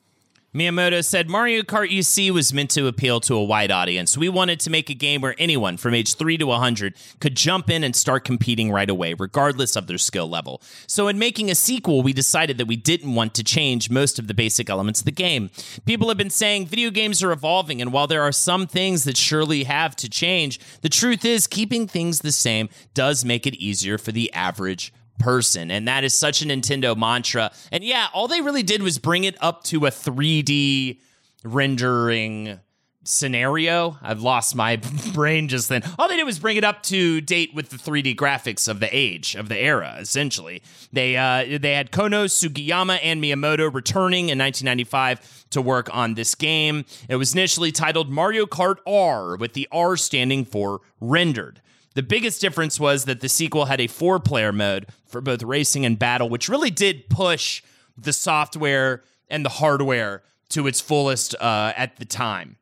Miyamoto 0.55 1.05
said 1.05 1.29
Mario 1.29 1.63
Kart 1.63 1.91
UC 1.91 2.31
was 2.31 2.55
meant 2.55 2.71
to 2.71 2.87
appeal 2.87 3.19
to 3.19 3.35
a 3.35 3.43
wide 3.43 3.73
audience. 3.73 4.17
We 4.17 4.29
wanted 4.29 4.61
to 4.61 4.71
make 4.71 4.89
a 4.89 4.95
game 4.95 5.21
where 5.21 5.35
anyone 5.37 5.77
from 5.77 5.95
age 5.95 6.15
3 6.15 6.39
to 6.39 6.47
100 6.47 6.95
could 7.19 7.37
jump 7.37 7.69
in 7.69 7.83
and 7.83 7.97
start 7.97 8.25
competing 8.25 8.71
right 8.71 8.89
away, 8.89 9.15
regardless 9.15 9.75
of 9.75 9.89
their 9.89 9.99
skill 9.99 10.29
level. 10.29 10.63
So, 10.87 11.09
in 11.09 11.19
making 11.19 11.51
a 11.51 11.57
sequel, 11.57 12.03
we 12.03 12.13
decided 12.13 12.59
that 12.59 12.69
we 12.69 12.77
didn't 12.77 13.17
want 13.17 13.35
to 13.35 13.43
change 13.43 13.91
most 13.91 14.21
of 14.21 14.29
the 14.29 14.35
basic 14.35 14.71
elements 14.71 15.01
of 15.01 15.07
the 15.07 15.11
game. 15.11 15.51
People 15.87 16.07
have 16.07 16.19
been 16.19 16.31
saying 16.31 16.67
video 16.67 16.93
games 16.93 17.21
are 17.21 17.33
evolving, 17.33 17.83
and 17.83 17.93
while 17.93 18.07
there 18.07 18.23
are 18.23 18.31
some 18.31 18.69
things 18.69 19.03
that 19.03 19.17
surely 19.17 19.65
have 19.65 19.97
to 19.97 20.09
change, 20.09 20.61
the 20.83 20.89
truth 20.89 21.25
is 21.25 21.49
keeping 21.49 21.89
things 21.89 22.21
the 22.21 22.31
same 22.31 22.69
does 22.95 23.25
make 23.25 23.45
it 23.45 23.57
easier 23.57 23.99
for 23.99 24.13
the 24.13 24.33
average 24.33 24.93
person. 25.19 25.71
And 25.71 25.89
that 25.89 26.05
is 26.05 26.17
such 26.17 26.43
a 26.43 26.47
Nintendo 26.47 26.97
mantra. 26.97 27.53
And 27.73 27.85
yeah, 27.85 28.09
all 28.13 28.29
they 28.29 28.41
really 28.41 28.63
did 28.63 28.83
was 28.83 28.99
bring 28.99 29.25
it 29.25 29.37
up 29.41 29.65
to 29.65 29.87
a 29.87 29.91
3D 29.91 30.99
rendering 31.45 32.61
scenario. 33.05 33.99
I've 34.03 34.23
lost 34.23 34.57
my 34.57 34.77
brain 35.15 35.49
just 35.49 35.69
then. 35.69 35.83
All 35.99 36.09
they 36.09 36.17
did 36.17 36.25
was 36.25 36.39
bring 36.39 36.57
it 36.57 36.65
up 36.65 36.83
to 36.85 37.21
date 37.21 37.55
with 37.55 37.71
the 37.71 37.77
3D 37.77 38.17
graphics 38.17 38.67
of 38.69 38.81
the 38.81 38.89
age 38.91 39.35
of 39.35 39.49
the 39.49 39.59
era. 39.59 39.97
Essentially, 39.99 40.63
they 40.93 41.17
uh, 41.17 41.59
they 41.59 41.75
had 41.75 41.91
Kono 41.91 42.25
Sugiyama 42.25 42.99
and 43.03 43.23
Miyamoto 43.23 43.73
returning 43.73 44.31
in 44.31 44.39
1995 44.39 45.47
to 45.51 45.63
work 45.63 45.95
on 45.95 46.15
this 46.15 46.35
game. 46.35 46.85
It 47.09 47.17
was 47.17 47.35
initially 47.35 47.73
titled 47.73 48.11
Mario 48.11 48.47
Kart 48.47 48.77
R, 48.87 49.37
with 49.37 49.53
the 49.53 49.69
R 49.71 49.97
standing 49.97 50.45
for 50.45 50.81
rendered. 51.01 51.61
The 51.95 52.03
biggest 52.03 52.41
difference 52.41 52.81
was 52.81 53.05
that 53.05 53.21
the 53.21 53.29
sequel 53.29 53.67
had 53.67 53.81
a 53.81 53.87
four 53.87 54.19
player 54.19 54.53
mode 54.53 54.87
for 55.07 55.21
both 55.21 55.43
racing 55.43 55.85
and 55.85 55.99
battle, 55.99 56.29
which 56.29 56.49
really 56.49 56.71
did 56.71 57.09
push 57.09 57.63
the 57.97 58.13
software 58.13 59.03
and 59.29 59.45
the 59.45 59.51
hardware 59.51 60.23
to 60.51 60.67
its 60.67 60.81
fullest 60.81 61.35
uh, 61.41 61.73
at 61.77 61.97
the 61.97 62.05
time. 62.05 62.57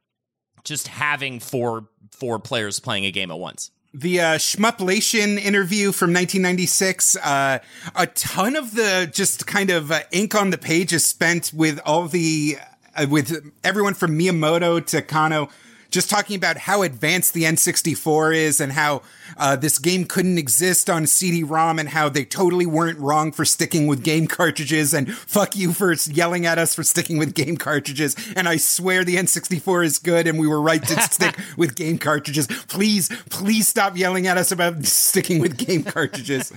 Just 0.65 0.89
having 0.89 1.41
four 1.41 1.89
four 2.11 2.39
players 2.39 2.79
playing 2.79 3.05
a 3.05 3.11
game 3.11 3.31
at 3.31 3.39
once. 3.39 3.71
The 3.95 4.21
uh, 4.21 4.25
Shmuplation 4.39 5.39
interview 5.39 5.93
from 5.93 6.11
1996, 6.11 7.17
uh, 7.17 7.59
a 7.95 8.07
ton 8.07 8.57
of 8.57 8.75
the 8.75 9.11
just 9.13 9.47
kind 9.47 9.71
of 9.71 9.91
uh, 9.91 10.01
ink 10.13 10.35
on 10.35 10.51
the 10.51 10.57
page 10.57 10.93
is 10.93 11.05
spent 11.05 11.53
with 11.53 11.79
all 11.85 12.09
the, 12.09 12.57
uh, 12.97 13.07
with 13.11 13.53
everyone 13.65 13.93
from 13.95 14.19
Miyamoto 14.19 14.85
to 14.87 15.03
Kono 15.03 15.51
just 15.93 16.09
talking 16.11 16.35
about 16.35 16.57
how 16.57 16.83
advanced 16.83 17.35
the 17.35 17.45
N64 17.45 18.35
is 18.35 18.61
and 18.61 18.73
how 18.73 19.03
uh, 19.37 19.55
this 19.55 19.79
game 19.79 20.05
couldn't 20.07 20.39
exist 20.39 20.89
on 20.89 21.07
CD-ROM 21.07 21.79
and 21.79 21.91
how 21.91 22.09
they 22.09 22.25
totally 22.25 22.67
weren't 22.67 22.99
wrong 22.99 23.31
for 23.31 23.45
sticking 23.45 23.87
with 23.87 24.03
game 24.03 24.27
cartridges 24.27 24.95
and 24.95 25.15
fuck 25.15 25.55
you 25.55 25.73
for 25.73 25.93
yelling 26.07 26.47
at 26.47 26.59
us 26.59 26.75
for 26.75 26.83
sticking 26.83 27.19
with 27.19 27.35
game 27.35 27.57
cartridges. 27.57 28.17
And 28.35 28.49
I 28.49 28.57
swear 28.57 29.05
the 29.05 29.17
N64 29.17 29.85
is 29.85 29.99
good 29.99 30.27
and 30.27 30.39
we 30.41 30.49
were 30.49 30.61
right 30.61 30.83
to 30.83 31.01
stick 31.11 31.37
with 31.57 31.77
game 31.77 31.99
cartridges. 31.99 32.47
Please, 32.69 33.11
please 33.29 33.69
stop 33.69 33.97
yelling 33.97 34.27
at 34.27 34.39
us 34.39 34.51
about 34.51 34.85
sticking 34.85 35.41
with 35.41 35.59
game 35.59 35.85
cartridges. 35.85 36.53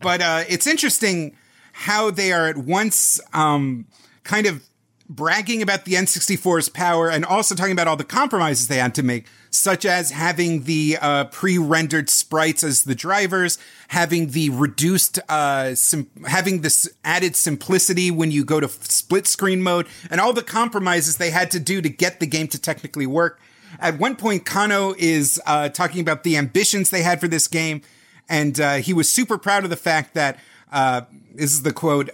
but 0.00 0.22
uh, 0.22 0.44
it's 0.48 0.66
interesting 0.66 1.36
how 1.72 2.10
they 2.10 2.32
are 2.32 2.46
at 2.46 2.56
once 2.56 3.20
um, 3.34 3.84
kind 4.22 4.46
of 4.46 4.62
bragging 5.08 5.60
about 5.60 5.84
the 5.84 5.94
N64's 5.94 6.68
power 6.68 7.10
and 7.10 7.24
also 7.24 7.54
talking 7.54 7.72
about 7.72 7.86
all 7.86 7.96
the 7.96 8.04
compromises 8.04 8.68
they 8.68 8.78
had 8.78 8.94
to 8.94 9.02
make, 9.02 9.26
such 9.50 9.84
as 9.84 10.10
having 10.10 10.64
the 10.64 10.96
uh, 11.00 11.24
pre-rendered 11.24 12.08
sprites 12.08 12.62
as 12.62 12.84
the 12.84 12.94
drivers, 12.94 13.58
having 13.88 14.28
the 14.28 14.50
reduced, 14.50 15.18
uh, 15.28 15.74
sim- 15.74 16.10
having 16.26 16.62
this 16.62 16.88
added 17.04 17.36
simplicity 17.36 18.10
when 18.10 18.30
you 18.30 18.44
go 18.44 18.60
to 18.60 18.68
split 18.68 19.26
screen 19.26 19.62
mode, 19.62 19.86
and 20.10 20.20
all 20.20 20.32
the 20.32 20.42
compromises 20.42 21.18
they 21.18 21.30
had 21.30 21.50
to 21.50 21.60
do 21.60 21.82
to 21.82 21.88
get 21.88 22.20
the 22.20 22.26
game 22.26 22.48
to 22.48 22.58
technically 22.58 23.06
work. 23.06 23.40
At 23.80 23.98
one 23.98 24.16
point, 24.16 24.44
Kono 24.44 24.96
is 24.96 25.40
uh, 25.46 25.68
talking 25.68 26.00
about 26.00 26.22
the 26.22 26.36
ambitions 26.36 26.90
they 26.90 27.02
had 27.02 27.20
for 27.20 27.28
this 27.28 27.48
game, 27.48 27.82
and 28.28 28.58
uh, 28.58 28.74
he 28.76 28.94
was 28.94 29.10
super 29.10 29.36
proud 29.36 29.64
of 29.64 29.70
the 29.70 29.76
fact 29.76 30.14
that 30.14 30.38
uh, 30.72 31.02
this 31.34 31.52
is 31.52 31.62
the 31.62 31.72
quote 31.72 32.08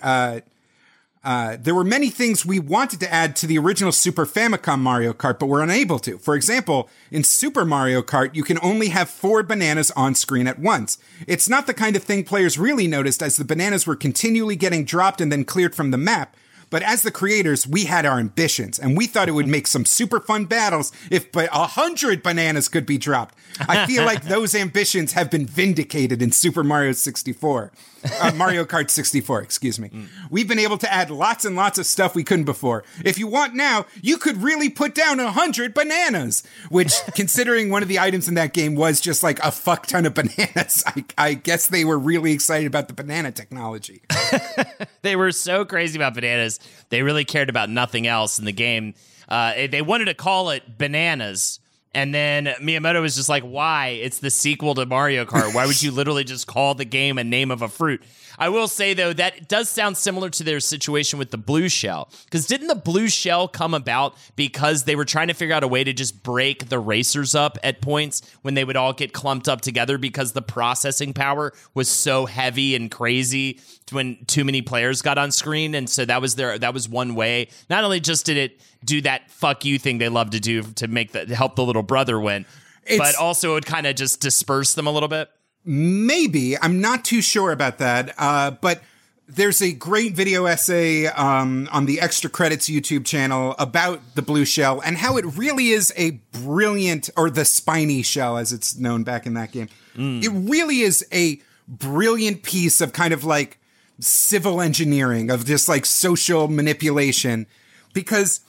uh, 1.23 1.59
there 1.61 1.75
were 1.75 1.85
many 1.85 2.09
things 2.09 2.47
we 2.47 2.59
wanted 2.59 2.99
to 3.01 3.13
add 3.13 3.37
to 3.37 3.47
the 3.47 3.59
original 3.59 3.93
Super 3.93 4.25
Famicom 4.25 4.79
Mario 4.79 5.13
Kart, 5.13 5.39
but 5.39 5.47
were 5.49 5.63
unable 5.63 5.99
to. 5.99 6.17
For 6.17 6.35
example, 6.35 6.89
in 7.11 7.25
Super 7.25 7.67
Mario 7.67 8.01
Kart, 8.01 8.35
you 8.35 8.43
can 8.43 8.59
only 8.63 8.89
have 8.89 9.11
four 9.11 9.43
bananas 9.43 9.91
on 9.91 10.15
screen 10.15 10.47
at 10.47 10.59
once. 10.59 10.97
It's 11.27 11.49
not 11.49 11.67
the 11.67 11.75
kind 11.75 11.95
of 11.95 12.03
thing 12.03 12.25
players 12.25 12.59
really 12.59 12.87
noticed 12.87 13.23
as 13.23 13.37
the 13.37 13.45
bananas 13.45 13.87
were 13.87 13.97
continually 13.97 14.57
getting 14.57 14.85
dropped 14.85 15.21
and 15.21 15.31
then 15.31 15.45
cleared 15.45 15.75
from 15.75 15.91
the 15.91 15.99
map. 15.99 16.37
But 16.71 16.85
as 16.85 17.03
the 17.03 17.11
creators, 17.11 17.67
we 17.67 17.85
had 17.85 18.07
our 18.07 18.19
ambitions 18.19 18.79
and 18.79 18.97
we 18.97 19.07
thought 19.07 19.29
it 19.29 19.33
would 19.33 19.49
make 19.49 19.67
some 19.67 19.85
super 19.85 20.21
fun 20.21 20.45
battles 20.45 20.93
if 21.11 21.35
a 21.35 21.67
hundred 21.67 22.23
bananas 22.23 22.69
could 22.69 22.87
be 22.87 22.97
dropped. 22.97 23.35
I 23.69 23.87
feel 23.87 24.05
like 24.07 24.25
those 24.25 24.55
ambitions 24.55 25.13
have 25.13 25.31
been 25.31 25.47
vindicated 25.47 26.23
in 26.23 26.31
Super 26.31 26.63
Mario 26.63 26.93
64 26.93 27.73
uh, 28.21 28.33
Mario 28.35 28.65
Kart 28.65 28.91
64, 28.91 29.43
excuse 29.43 29.79
me. 29.79 29.89
Mm. 29.89 30.07
We've 30.31 30.49
been 30.49 30.59
able 30.59 30.79
to 30.79 30.93
add 30.93 31.11
lots 31.11 31.45
and 31.45 31.57
lots 31.57 31.79
of 31.79 31.87
stuff 31.87 32.15
we 32.15 32.25
couldn't 32.25 32.45
before. 32.45 32.85
If 33.05 33.19
you 33.19 33.27
want 33.27 33.55
now, 33.55 33.87
you 34.03 34.17
could 34.17 34.43
really 34.43 34.69
put 34.69 34.95
down 34.95 35.21
a 35.21 35.31
hundred 35.31 35.75
bananas, 35.75 36.43
which 36.69 36.95
considering 37.15 37.71
one 37.71 37.83
of 37.83 37.89
the 37.89 37.99
items 37.99 38.29
in 38.29 38.35
that 38.35 38.53
game 38.53 38.75
was 38.75 39.01
just 39.01 39.23
like 39.23 39.39
a 39.41 39.51
fuck 39.51 39.87
ton 39.87 40.07
of 40.07 40.15
bananas, 40.21 40.85
I, 40.87 41.05
I 41.19 41.35
guess 41.35 41.69
they 41.69 41.85
were 41.85 41.99
really 41.99 42.33
excited 42.33 42.67
about 42.67 42.89
the 42.89 42.95
banana 42.95 43.33
technology. 43.33 44.03
they 45.03 45.17
were 45.17 45.33
so 45.33 45.65
crazy 45.65 45.99
about 45.99 46.15
bananas. 46.15 46.61
They 46.89 47.03
really 47.03 47.25
cared 47.25 47.49
about 47.49 47.71
nothing 47.71 48.07
else 48.07 48.39
in 48.39 48.45
the 48.45 48.53
game. 48.53 48.95
Uh, 49.29 49.69
they 49.69 49.83
wanted 49.83 50.07
to 50.07 50.15
call 50.15 50.51
it 50.51 50.79
bananas 50.79 51.61
and 51.93 52.15
then 52.15 52.47
Miyamoto 52.61 53.03
was 53.03 53.17
just 53.17 53.29
like, 53.29 53.43
why? 53.43 53.89
It's 53.89 54.21
the 54.21 54.31
sequel 54.31 54.75
to 54.77 54.87
Mario 54.87 55.25
Kart. 55.25 55.55
Why 55.55 55.67
would 55.67 55.83
you 55.83 55.91
literally 55.93 56.23
just 56.23 56.47
call 56.47 56.75
the 56.75 56.85
game 56.85 57.19
a 57.19 57.25
name 57.25 57.51
of 57.51 57.63
a 57.63 57.69
fruit? 57.69 58.03
I 58.39 58.49
will 58.49 58.69
say 58.69 58.95
though 58.95 59.13
that 59.13 59.49
does 59.49 59.69
sound 59.69 59.99
similar 59.99 60.31
to 60.31 60.45
their 60.45 60.61
situation 60.61 61.19
with 61.19 61.31
the 61.31 61.37
blue 61.37 61.69
shell. 61.69 62.09
Because 62.25 62.47
didn't 62.47 62.69
the 62.69 62.75
blue 62.75 63.09
shell 63.09 63.49
come 63.49 63.75
about 63.75 64.17
because 64.35 64.85
they 64.85 64.97
were 64.97 65.05
trying 65.05 65.29
to 65.29 65.35
figure 65.35 65.55
out 65.55 65.63
a 65.63 65.69
way 65.69 65.85
to 65.85 65.93
just 65.93 66.23
break 66.23 66.69
the 66.69 66.79
racers 66.79 67.35
up 67.35 67.59
at 67.63 67.83
points 67.83 68.23
when 68.43 68.55
they 68.55 68.65
would 68.65 68.77
all 68.77 68.93
get 68.93 69.13
clumped 69.13 69.49
up 69.49 69.61
together 69.61 69.99
because 69.99 70.33
the 70.33 70.43
processing 70.43 71.13
power 71.13 71.53
was 71.75 71.89
so 71.89 72.25
heavy 72.25 72.75
and 72.75 72.91
crazy 72.91 73.61
when 73.93 74.25
too 74.27 74.45
many 74.45 74.63
players 74.63 75.03
got 75.03 75.19
on 75.19 75.33
screen. 75.33 75.75
And 75.75 75.91
so 75.91 76.05
that 76.05 76.23
was 76.23 76.37
their 76.37 76.59
that 76.59 76.73
was 76.73 76.89
one 76.89 77.15
way. 77.15 77.49
Not 77.69 77.85
only 77.85 78.01
just 78.01 78.25
did 78.25 78.37
it 78.37 78.61
do 78.85 79.01
that 79.03 79.31
fuck 79.31 79.65
you 79.65 79.79
thing 79.79 79.99
they 79.99 80.09
love 80.09 80.31
to 80.31 80.41
do 80.41 80.63
to 80.63 80.89
make 80.89 81.13
the 81.13 81.35
help 81.35 81.57
the 81.57 81.65
little 81.65 81.83
brother 81.83 82.19
win, 82.19 82.47
it's, 82.85 82.99
but 82.99 83.15
also 83.17 83.53
it 83.53 83.55
would 83.55 83.67
kind 83.67 83.87
of 83.87 83.97
just 83.97 84.21
disperse 84.21 84.75
them 84.75 84.87
a 84.87 84.91
little 84.91 85.09
bit. 85.09 85.31
Maybe. 85.65 86.59
I'm 86.59 86.81
not 86.81 87.05
too 87.05 87.21
sure 87.21 87.53
about 87.53 87.79
that. 87.79 88.15
Uh, 88.17 88.53
but 88.53 88.83
there's 89.29 89.63
a 89.63 89.73
great 89.73 90.15
video 90.15 90.47
essay 90.47 91.07
um, 91.07 91.69
on 91.71 91.87
the 91.87 92.01
Extra 92.01 92.29
Credits 92.29 92.69
YouTube 92.69 93.05
channel 93.05 93.55
about 93.59 94.01
the 94.15 94.23
blue 94.23 94.45
shell 94.45 94.81
and 94.85 94.97
how 94.97 95.17
it 95.17 95.25
really 95.37 95.69
is 95.69 95.93
a 95.97 96.13
brilliant, 96.33 97.11
or 97.17 97.31
the 97.31 97.45
spiny 97.45 98.03
shell 98.03 98.39
as 98.39 98.53
it's 98.53 98.77
known 98.77 99.05
back 99.05 99.27
in 99.27 99.35
that 99.35 99.53
game. 99.53 99.69
Mm. 99.97 100.25
It 100.25 100.31
really 100.51 100.81
is 100.81 101.07
a 101.13 101.41
brilliant 101.69 102.43
piece 102.43 102.81
of 102.81 102.93
kind 102.93 103.15
of 103.15 103.25
like 103.25 103.59
civil 104.01 104.61
engineering, 104.61 105.31
of 105.31 105.45
just 105.45 105.69
like 105.69 105.87
social 105.87 106.49
manipulation. 106.49 107.47
Because 107.93 108.41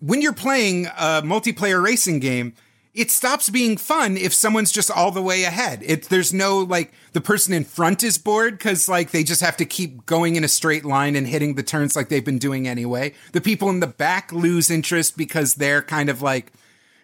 when 0.00 0.22
you're 0.22 0.32
playing 0.32 0.86
a 0.86 1.22
multiplayer 1.22 1.82
racing 1.82 2.20
game, 2.20 2.54
it 2.96 3.10
stops 3.10 3.50
being 3.50 3.76
fun 3.76 4.16
if 4.16 4.32
someone's 4.32 4.72
just 4.72 4.90
all 4.90 5.10
the 5.10 5.20
way 5.20 5.44
ahead. 5.44 5.82
It 5.84 6.04
there's 6.04 6.32
no 6.32 6.60
like 6.60 6.92
the 7.12 7.20
person 7.20 7.52
in 7.52 7.64
front 7.64 8.02
is 8.02 8.16
bored 8.16 8.56
because 8.56 8.88
like 8.88 9.10
they 9.10 9.22
just 9.22 9.42
have 9.42 9.58
to 9.58 9.66
keep 9.66 10.06
going 10.06 10.34
in 10.34 10.44
a 10.44 10.48
straight 10.48 10.84
line 10.84 11.14
and 11.14 11.26
hitting 11.26 11.54
the 11.54 11.62
turns 11.62 11.94
like 11.94 12.08
they've 12.08 12.24
been 12.24 12.38
doing 12.38 12.66
anyway. 12.66 13.12
The 13.32 13.42
people 13.42 13.68
in 13.68 13.80
the 13.80 13.86
back 13.86 14.32
lose 14.32 14.70
interest 14.70 15.18
because 15.18 15.56
they're 15.56 15.82
kind 15.82 16.08
of 16.08 16.22
like, 16.22 16.52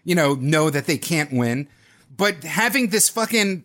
you 0.02 0.14
know, 0.14 0.34
know 0.34 0.70
that 0.70 0.86
they 0.86 0.96
can't 0.96 1.30
win. 1.30 1.68
But 2.16 2.42
having 2.42 2.88
this 2.88 3.10
fucking 3.10 3.64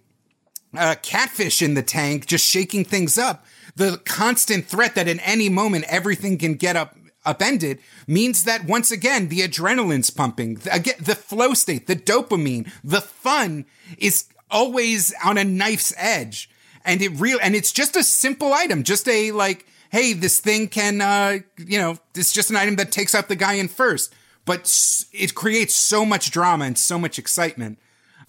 uh, 0.78 0.96
catfish 1.02 1.62
in 1.62 1.76
the 1.76 1.84
tank 1.84 2.28
just 2.28 2.46
shaking 2.46 2.84
things 2.84 3.18
up, 3.18 3.46
the 3.78 4.02
constant 4.04 4.66
threat 4.66 4.96
that 4.96 5.08
at 5.08 5.20
any 5.22 5.48
moment 5.48 5.86
everything 5.88 6.38
can 6.38 6.56
get 6.56 6.76
up 6.76 6.97
upended 7.28 7.80
means 8.08 8.44
that 8.46 8.66
once 8.66 8.92
again, 8.92 9.28
the 9.28 9.42
adrenaline's 9.42 10.10
pumping, 10.10 10.60
again, 10.72 10.96
the 11.00 11.16
flow 11.16 11.54
state, 11.54 11.88
the 11.88 11.96
dopamine, 11.96 12.72
the 12.84 13.02
fun 13.02 13.66
is 13.98 14.26
always 14.50 15.14
on 15.24 15.38
a 15.38 15.44
knife's 15.44 15.94
edge. 15.98 16.50
And 16.86 17.02
it 17.02 17.10
real, 17.20 17.38
and 17.42 17.56
it's 17.56 17.72
just 17.72 17.96
a 17.96 18.04
simple 18.04 18.54
item, 18.54 18.84
just 18.84 19.08
a 19.10 19.32
like, 19.32 19.66
hey, 19.92 20.14
this 20.14 20.40
thing 20.40 20.68
can, 20.68 21.02
uh, 21.02 21.40
you 21.58 21.78
know, 21.78 21.98
it's 22.16 22.32
just 22.32 22.50
an 22.50 22.56
item 22.56 22.78
that 22.78 22.92
takes 22.92 23.14
out 23.14 23.28
the 23.28 23.36
guy 23.36 23.54
in 23.54 23.68
first. 23.68 24.14
But 24.46 24.74
it 25.12 25.36
creates 25.36 25.76
so 25.76 26.06
much 26.06 26.32
drama 26.32 26.66
and 26.66 26.78
so 26.78 26.98
much 26.98 27.20
excitement. 27.20 27.80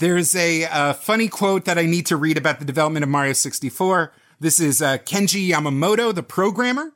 There's 0.00 0.34
a 0.34 0.64
uh, 0.64 0.92
funny 0.92 1.28
quote 1.28 1.64
that 1.64 1.78
I 1.78 1.86
need 1.86 2.06
to 2.06 2.16
read 2.16 2.36
about 2.36 2.58
the 2.58 2.64
development 2.64 3.04
of 3.04 3.08
Mario 3.08 3.32
64. 3.32 4.12
This 4.40 4.60
is 4.60 4.80
uh, 4.80 4.98
Kenji 4.98 5.48
Yamamoto, 5.48 6.14
the 6.14 6.22
programmer. 6.22 6.92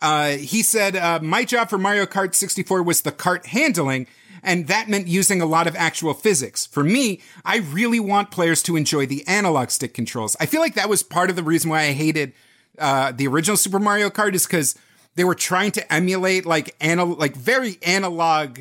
Uh, 0.00 0.30
he 0.30 0.62
said, 0.62 0.96
uh, 0.96 1.20
My 1.22 1.44
job 1.44 1.68
for 1.68 1.78
Mario 1.78 2.06
Kart 2.06 2.34
64 2.34 2.82
was 2.82 3.02
the 3.02 3.12
kart 3.12 3.46
handling, 3.46 4.06
and 4.42 4.66
that 4.68 4.88
meant 4.88 5.08
using 5.08 5.42
a 5.42 5.46
lot 5.46 5.66
of 5.66 5.76
actual 5.76 6.14
physics. 6.14 6.66
For 6.66 6.82
me, 6.82 7.20
I 7.44 7.58
really 7.58 8.00
want 8.00 8.30
players 8.30 8.62
to 8.64 8.76
enjoy 8.76 9.06
the 9.06 9.26
analog 9.26 9.70
stick 9.70 9.92
controls. 9.92 10.36
I 10.40 10.46
feel 10.46 10.60
like 10.60 10.74
that 10.74 10.88
was 10.88 11.02
part 11.02 11.30
of 11.30 11.36
the 11.36 11.42
reason 11.42 11.70
why 11.70 11.82
I 11.82 11.92
hated 11.92 12.32
uh, 12.78 13.12
the 13.12 13.26
original 13.26 13.56
Super 13.56 13.78
Mario 13.78 14.08
Kart, 14.08 14.34
is 14.34 14.46
because 14.46 14.74
they 15.16 15.24
were 15.24 15.34
trying 15.34 15.72
to 15.72 15.92
emulate 15.92 16.46
like 16.46 16.74
anal- 16.80 17.16
like 17.16 17.36
very 17.36 17.78
analog 17.82 18.60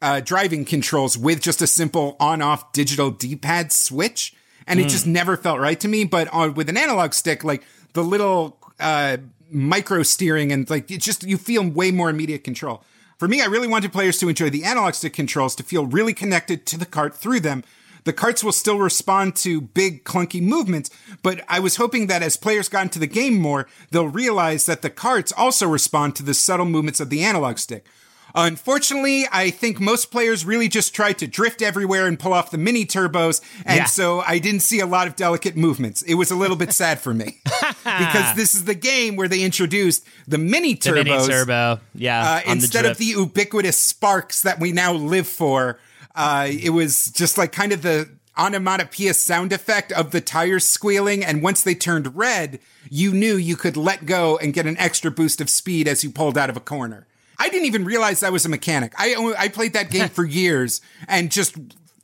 uh, 0.00 0.18
driving 0.18 0.64
controls 0.64 1.16
with 1.16 1.40
just 1.40 1.62
a 1.62 1.66
simple 1.66 2.16
on-off 2.18 2.72
digital 2.72 3.10
D-pad 3.12 3.72
switch, 3.72 4.34
and 4.66 4.80
it 4.80 4.88
just 4.88 5.06
never 5.06 5.36
felt 5.36 5.60
right 5.60 5.78
to 5.78 5.86
me. 5.86 6.04
But 6.04 6.26
on 6.28 6.54
with 6.54 6.68
an 6.68 6.76
analog 6.76 7.14
stick, 7.14 7.44
like 7.44 7.62
the 7.92 8.02
little 8.02 8.58
uh, 8.80 9.18
micro 9.52 10.02
steering 10.02 10.52
and 10.52 10.68
like 10.68 10.90
it 10.90 11.00
just 11.00 11.24
you 11.24 11.36
feel 11.36 11.68
way 11.68 11.90
more 11.90 12.10
immediate 12.10 12.44
control. 12.44 12.82
For 13.18 13.28
me, 13.28 13.40
I 13.40 13.46
really 13.46 13.68
wanted 13.68 13.92
players 13.92 14.18
to 14.18 14.28
enjoy 14.28 14.50
the 14.50 14.64
analog 14.64 14.94
stick 14.94 15.12
controls 15.12 15.54
to 15.56 15.62
feel 15.62 15.86
really 15.86 16.14
connected 16.14 16.66
to 16.66 16.78
the 16.78 16.86
cart 16.86 17.14
through 17.14 17.40
them. 17.40 17.62
The 18.04 18.12
carts 18.12 18.42
will 18.42 18.52
still 18.52 18.78
respond 18.78 19.36
to 19.36 19.60
big 19.60 20.02
clunky 20.02 20.42
movements, 20.42 20.90
but 21.22 21.44
I 21.48 21.60
was 21.60 21.76
hoping 21.76 22.08
that 22.08 22.22
as 22.22 22.36
players 22.36 22.68
got 22.68 22.82
into 22.82 22.98
the 22.98 23.06
game 23.06 23.38
more, 23.38 23.68
they'll 23.90 24.08
realize 24.08 24.66
that 24.66 24.82
the 24.82 24.90
carts 24.90 25.32
also 25.36 25.68
respond 25.68 26.16
to 26.16 26.24
the 26.24 26.34
subtle 26.34 26.66
movements 26.66 26.98
of 26.98 27.10
the 27.10 27.22
analog 27.22 27.58
stick. 27.58 27.86
Unfortunately, 28.34 29.26
I 29.30 29.50
think 29.50 29.80
most 29.80 30.10
players 30.10 30.44
really 30.44 30.68
just 30.68 30.94
tried 30.94 31.18
to 31.18 31.26
drift 31.26 31.62
everywhere 31.62 32.06
and 32.06 32.18
pull 32.18 32.32
off 32.32 32.50
the 32.50 32.58
mini 32.58 32.84
turbos, 32.86 33.40
and 33.64 33.78
Yeah. 33.78 33.84
so 33.84 34.20
I 34.20 34.38
didn't 34.38 34.60
see 34.60 34.80
a 34.80 34.86
lot 34.86 35.06
of 35.06 35.16
delicate 35.16 35.56
movements. 35.56 36.02
It 36.02 36.14
was 36.14 36.30
a 36.30 36.36
little 36.36 36.56
bit 36.56 36.72
sad 36.72 37.00
for 37.00 37.12
me 37.14 37.40
because 37.84 38.34
this 38.36 38.54
is 38.54 38.64
the 38.64 38.74
game 38.74 39.16
where 39.16 39.28
they 39.28 39.42
introduced 39.42 40.04
the 40.26 40.38
mini 40.38 40.74
The 40.74 40.90
turbos 40.90 41.04
mini 41.04 41.26
turbo, 41.28 41.80
yeah. 41.94 42.22
uh, 42.22 42.50
on 42.50 42.58
the 42.58 42.64
instead 42.64 42.84
of 42.86 42.98
the 42.98 43.04
ubiquitous 43.06 43.76
sparks 43.76 44.42
that 44.42 44.58
we 44.60 44.72
now 44.72 44.92
live 44.92 45.26
for. 45.28 45.78
Uh, 46.14 46.48
it 46.50 46.70
was 46.70 47.06
just 47.10 47.38
like 47.38 47.52
kind 47.52 47.72
of 47.72 47.82
the 47.82 48.08
onomatopoeia 48.38 49.14
sound 49.14 49.52
effect 49.52 49.92
of 49.92 50.10
the 50.10 50.20
tires 50.20 50.66
squealing. 50.66 51.24
And 51.24 51.42
once 51.42 51.62
they 51.62 51.74
turned 51.74 52.16
red, 52.16 52.60
you 52.90 53.12
knew 53.12 53.36
you 53.36 53.56
could 53.56 53.76
let 53.76 54.06
go 54.06 54.36
and 54.38 54.52
get 54.52 54.66
an 54.66 54.76
extra 54.78 55.10
boost 55.10 55.40
of 55.40 55.48
speed 55.50 55.86
as 55.88 56.02
you 56.04 56.10
pulled 56.10 56.36
out 56.38 56.50
of 56.50 56.56
a 56.56 56.60
corner. 56.60 57.06
I 57.42 57.48
didn't 57.48 57.66
even 57.66 57.84
realize 57.84 58.20
that 58.20 58.30
was 58.30 58.46
a 58.46 58.48
mechanic. 58.48 58.92
I 58.96 59.34
I 59.36 59.48
played 59.48 59.72
that 59.72 59.90
game 59.90 60.08
for 60.18 60.24
years 60.24 60.80
and 61.08 61.30
just 61.30 61.56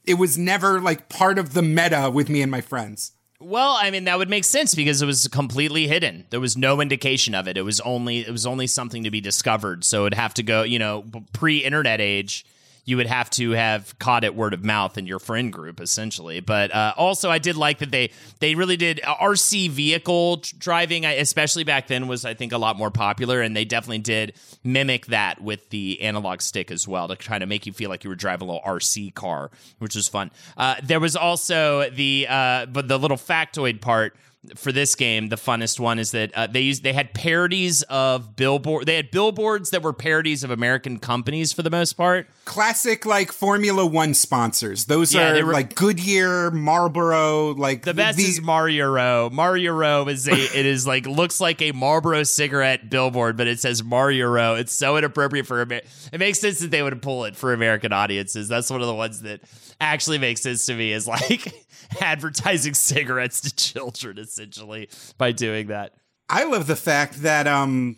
it 0.04 0.14
was 0.14 0.36
never 0.36 0.80
like 0.80 1.08
part 1.08 1.38
of 1.38 1.54
the 1.54 1.62
meta 1.62 2.10
with 2.12 2.28
me 2.28 2.42
and 2.42 2.50
my 2.50 2.60
friends. 2.60 3.12
Well, 3.38 3.76
I 3.78 3.92
mean 3.92 4.02
that 4.04 4.18
would 4.18 4.28
make 4.28 4.42
sense 4.42 4.74
because 4.74 5.00
it 5.00 5.06
was 5.06 5.28
completely 5.28 5.86
hidden. 5.86 6.26
There 6.30 6.40
was 6.40 6.56
no 6.56 6.80
indication 6.80 7.36
of 7.36 7.46
it. 7.46 7.56
It 7.56 7.62
was 7.62 7.78
only 7.82 8.18
it 8.18 8.32
was 8.32 8.46
only 8.46 8.66
something 8.66 9.04
to 9.04 9.12
be 9.12 9.20
discovered. 9.20 9.84
So 9.84 10.06
it'd 10.06 10.18
have 10.18 10.34
to 10.34 10.42
go, 10.42 10.64
you 10.64 10.80
know, 10.80 11.04
pre-internet 11.32 12.00
age. 12.00 12.44
You 12.88 12.96
would 12.96 13.06
have 13.06 13.28
to 13.30 13.50
have 13.50 13.98
caught 13.98 14.24
it 14.24 14.34
word 14.34 14.54
of 14.54 14.64
mouth 14.64 14.96
in 14.96 15.06
your 15.06 15.18
friend 15.18 15.52
group, 15.52 15.78
essentially. 15.78 16.40
But 16.40 16.74
uh, 16.74 16.94
also, 16.96 17.28
I 17.30 17.38
did 17.38 17.54
like 17.54 17.80
that 17.80 17.90
they 17.90 18.12
they 18.40 18.54
really 18.54 18.78
did 18.78 19.00
uh, 19.04 19.14
RC 19.16 19.68
vehicle 19.68 20.42
driving, 20.58 21.04
especially 21.04 21.64
back 21.64 21.86
then, 21.86 22.08
was 22.08 22.24
I 22.24 22.32
think 22.32 22.52
a 22.52 22.58
lot 22.58 22.78
more 22.78 22.90
popular, 22.90 23.42
and 23.42 23.54
they 23.54 23.66
definitely 23.66 23.98
did 23.98 24.32
mimic 24.64 25.06
that 25.06 25.42
with 25.42 25.68
the 25.68 26.00
analog 26.00 26.40
stick 26.40 26.70
as 26.70 26.88
well 26.88 27.08
to 27.08 27.16
try 27.16 27.38
to 27.38 27.44
make 27.44 27.66
you 27.66 27.74
feel 27.74 27.90
like 27.90 28.04
you 28.04 28.10
were 28.10 28.16
driving 28.16 28.48
a 28.48 28.52
little 28.52 28.66
RC 28.66 29.12
car, 29.12 29.50
which 29.80 29.94
was 29.94 30.08
fun. 30.08 30.30
Uh, 30.56 30.76
there 30.82 31.00
was 31.00 31.14
also 31.14 31.90
the 31.90 32.26
uh, 32.26 32.64
but 32.64 32.88
the 32.88 32.98
little 32.98 33.18
factoid 33.18 33.82
part 33.82 34.16
for 34.56 34.72
this 34.72 34.94
game, 34.94 35.28
the 35.28 35.36
funnest 35.36 35.78
one 35.80 35.98
is 35.98 36.12
that 36.12 36.32
uh, 36.34 36.46
they 36.46 36.60
used 36.60 36.82
they 36.82 36.92
had 36.92 37.12
parodies 37.14 37.82
of 37.84 38.36
billboard. 38.36 38.86
They 38.86 38.96
had 38.96 39.10
billboards 39.10 39.70
that 39.70 39.82
were 39.82 39.92
parodies 39.92 40.44
of 40.44 40.50
American 40.50 40.98
companies 40.98 41.52
for 41.52 41.62
the 41.62 41.70
most 41.70 41.94
part. 41.94 42.28
Classic 42.44 43.04
like 43.06 43.32
Formula 43.32 43.84
One 43.86 44.14
sponsors. 44.14 44.86
Those 44.86 45.14
Yeah, 45.14 45.32
are 45.36 45.44
were- 45.46 45.52
like 45.52 45.74
Goodyear, 45.74 46.50
Marlboro, 46.50 47.54
like 47.54 47.82
The 47.82 47.94
best 47.94 48.18
the- 48.18 48.24
is 48.24 48.40
Mario 48.40 48.88
Row. 48.90 49.28
Mario 49.32 49.72
Row 49.72 50.06
is 50.08 50.26
a 50.28 50.32
it 50.32 50.66
is 50.66 50.86
like 50.86 51.06
looks 51.06 51.40
like 51.40 51.60
a 51.62 51.72
Marlboro 51.72 52.22
cigarette 52.22 52.88
billboard, 52.88 53.36
but 53.36 53.46
it 53.46 53.60
says 53.60 53.82
Mario 53.82 54.28
Row. 54.28 54.54
It's 54.54 54.72
so 54.72 54.96
inappropriate 54.96 55.46
for 55.46 55.60
Amer- 55.62 55.82
it 56.12 56.18
makes 56.18 56.38
sense 56.40 56.60
that 56.60 56.70
they 56.70 56.82
would 56.82 57.00
pull 57.02 57.24
it 57.24 57.36
for 57.36 57.52
American 57.52 57.92
audiences. 57.92 58.48
That's 58.48 58.70
one 58.70 58.80
of 58.80 58.86
the 58.86 58.94
ones 58.94 59.22
that 59.22 59.40
actually 59.80 60.18
makes 60.18 60.40
sense 60.40 60.66
to 60.66 60.74
me 60.74 60.92
is 60.92 61.06
like 61.06 61.52
advertising 62.00 62.74
cigarettes 62.74 63.40
to 63.40 63.54
children 63.54 64.18
essentially 64.18 64.88
by 65.16 65.32
doing 65.32 65.68
that. 65.68 65.94
I 66.28 66.44
love 66.44 66.66
the 66.66 66.76
fact 66.76 67.22
that 67.22 67.46
um 67.46 67.96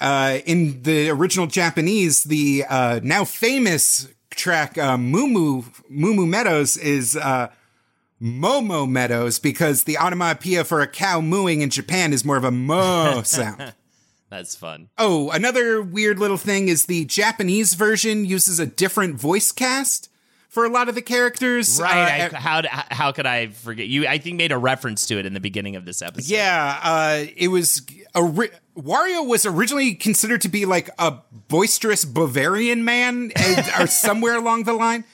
uh 0.00 0.38
in 0.46 0.82
the 0.82 1.10
original 1.10 1.46
Japanese, 1.46 2.24
the 2.24 2.64
uh 2.68 3.00
now 3.02 3.24
famous 3.24 4.08
track 4.30 4.78
uh 4.78 4.96
Mumu 4.96 5.64
Mumu 5.90 6.28
Meadows 6.28 6.76
is 6.76 7.16
uh 7.16 7.48
Momo 8.20 8.88
Meadows 8.88 9.38
because 9.38 9.84
the 9.84 9.96
onomatopoeia 9.96 10.64
for 10.64 10.80
a 10.80 10.88
cow 10.88 11.20
mooing 11.20 11.60
in 11.60 11.70
Japan 11.70 12.12
is 12.12 12.24
more 12.24 12.36
of 12.36 12.44
a 12.44 12.50
mo 12.50 13.22
sound. 13.24 13.74
That's 14.30 14.54
fun. 14.54 14.90
Oh, 14.98 15.30
another 15.30 15.80
weird 15.80 16.18
little 16.18 16.36
thing 16.36 16.68
is 16.68 16.86
the 16.86 17.06
Japanese 17.06 17.74
version 17.74 18.24
uses 18.24 18.58
a 18.58 18.66
different 18.66 19.16
voice 19.16 19.52
cast 19.52 20.10
for 20.48 20.64
a 20.64 20.68
lot 20.68 20.88
of 20.88 20.94
the 20.94 21.02
characters. 21.02 21.80
Right. 21.80 22.32
Uh, 22.32 22.36
I, 22.36 22.38
how 22.38 22.62
how 22.90 23.12
could 23.12 23.26
I 23.26 23.48
forget 23.48 23.86
you? 23.86 24.06
I 24.06 24.18
think 24.18 24.36
made 24.36 24.52
a 24.52 24.58
reference 24.58 25.06
to 25.06 25.18
it 25.18 25.26
in 25.26 25.34
the 25.34 25.40
beginning 25.40 25.76
of 25.76 25.84
this 25.84 26.02
episode. 26.02 26.30
Yeah, 26.30 26.80
uh, 26.82 27.26
it 27.36 27.48
was 27.48 27.82
ori- 28.14 28.50
Wario 28.76 29.26
was 29.26 29.46
originally 29.46 29.94
considered 29.94 30.40
to 30.42 30.48
be 30.48 30.66
like 30.66 30.90
a 30.98 31.18
boisterous 31.48 32.04
Bavarian 32.04 32.84
man, 32.84 33.30
and, 33.36 33.66
or 33.78 33.86
somewhere 33.86 34.36
along 34.36 34.64
the 34.64 34.72
line. 34.72 35.04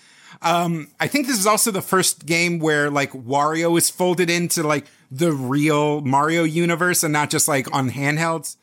Um, 0.43 0.89
I 1.01 1.07
think 1.07 1.26
this 1.26 1.39
is 1.39 1.47
also 1.47 1.70
the 1.70 1.82
first 1.82 2.26
game 2.26 2.59
where 2.59 2.91
like 2.91 3.12
Wario 3.12 3.76
is 3.78 3.89
folded 3.91 4.28
into 4.28 4.62
like 4.62 4.87
the 5.11 5.32
real 5.32 6.01
Mario 6.03 6.45
universe 6.45 7.03
and 7.03 7.12
not 7.12 7.30
just 7.30 7.49
like 7.49 7.72
on 7.74 7.91
handhelds. 7.91 8.57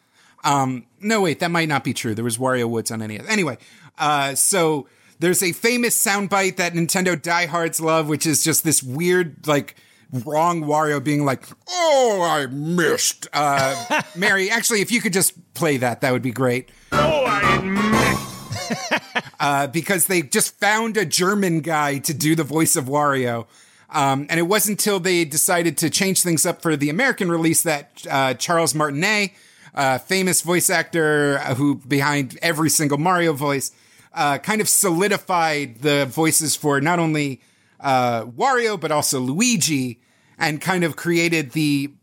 Um, 0.43 0.85
no, 0.99 1.21
wait, 1.21 1.39
that 1.39 1.51
might 1.51 1.67
not 1.67 1.83
be 1.83 1.93
true. 1.93 2.15
There 2.15 2.23
was 2.23 2.37
Wario 2.37 2.69
Woods 2.69 2.91
on 2.91 2.99
NES. 2.99 3.25
Anyway, 3.27 3.57
uh, 3.97 4.35
so 4.35 4.87
there's 5.21 5.43
a 5.43 5.51
famous 5.51 6.03
soundbite 6.03 6.55
that 6.55 6.73
Nintendo 6.73 7.19
diehards 7.19 7.79
love, 7.79 8.09
which 8.09 8.25
is 8.25 8.43
just 8.43 8.63
this 8.63 8.81
weird, 8.81 9.47
like, 9.47 9.75
wrong 10.11 10.63
Wario 10.63 11.01
being 11.01 11.23
like, 11.23 11.45
"Oh, 11.69 12.27
I 12.27 12.47
missed." 12.47 13.27
Uh, 13.31 14.01
Mary, 14.15 14.49
actually, 14.49 14.81
if 14.81 14.91
you 14.91 14.99
could 14.99 15.13
just 15.13 15.53
play 15.53 15.77
that, 15.77 16.01
that 16.01 16.11
would 16.11 16.23
be 16.23 16.31
great. 16.31 16.69
Oh, 16.91 17.23
I 17.25 17.61
missed. 17.61 19.33
uh, 19.39 19.67
because 19.67 20.07
they 20.07 20.23
just 20.23 20.59
found 20.59 20.97
a 20.97 21.05
German 21.05 21.61
guy 21.61 21.99
to 21.99 22.13
do 22.13 22.35
the 22.35 22.43
voice 22.43 22.75
of 22.75 22.85
Wario. 22.85 23.45
Um, 23.91 24.25
and 24.29 24.39
it 24.39 24.43
wasn't 24.43 24.79
until 24.79 24.99
they 24.99 25.23
decided 25.25 25.77
to 25.79 25.89
change 25.89 26.23
things 26.23 26.45
up 26.45 26.61
for 26.61 26.75
the 26.75 26.89
American 26.89 27.29
release 27.29 27.61
that 27.63 28.05
uh, 28.09 28.33
Charles 28.35 28.73
Martinet, 28.73 29.31
uh, 29.75 29.97
famous 29.99 30.41
voice 30.41 30.69
actor 30.69 31.37
who 31.39 31.75
behind 31.75 32.39
every 32.41 32.69
single 32.69 32.97
Mario 32.97 33.33
voice, 33.33 33.71
uh, 34.13 34.37
kind 34.37 34.61
of 34.61 34.69
solidified 34.69 35.79
the 35.79 36.05
voices 36.05 36.55
for 36.55 36.81
not 36.81 36.99
only 36.99 37.41
uh, 37.79 38.25
Wario 38.25 38.79
but 38.79 38.91
also 38.91 39.19
Luigi, 39.19 39.99
and 40.37 40.59
kind 40.59 40.83
of 40.83 40.95
created 40.95 41.51
the 41.51 41.93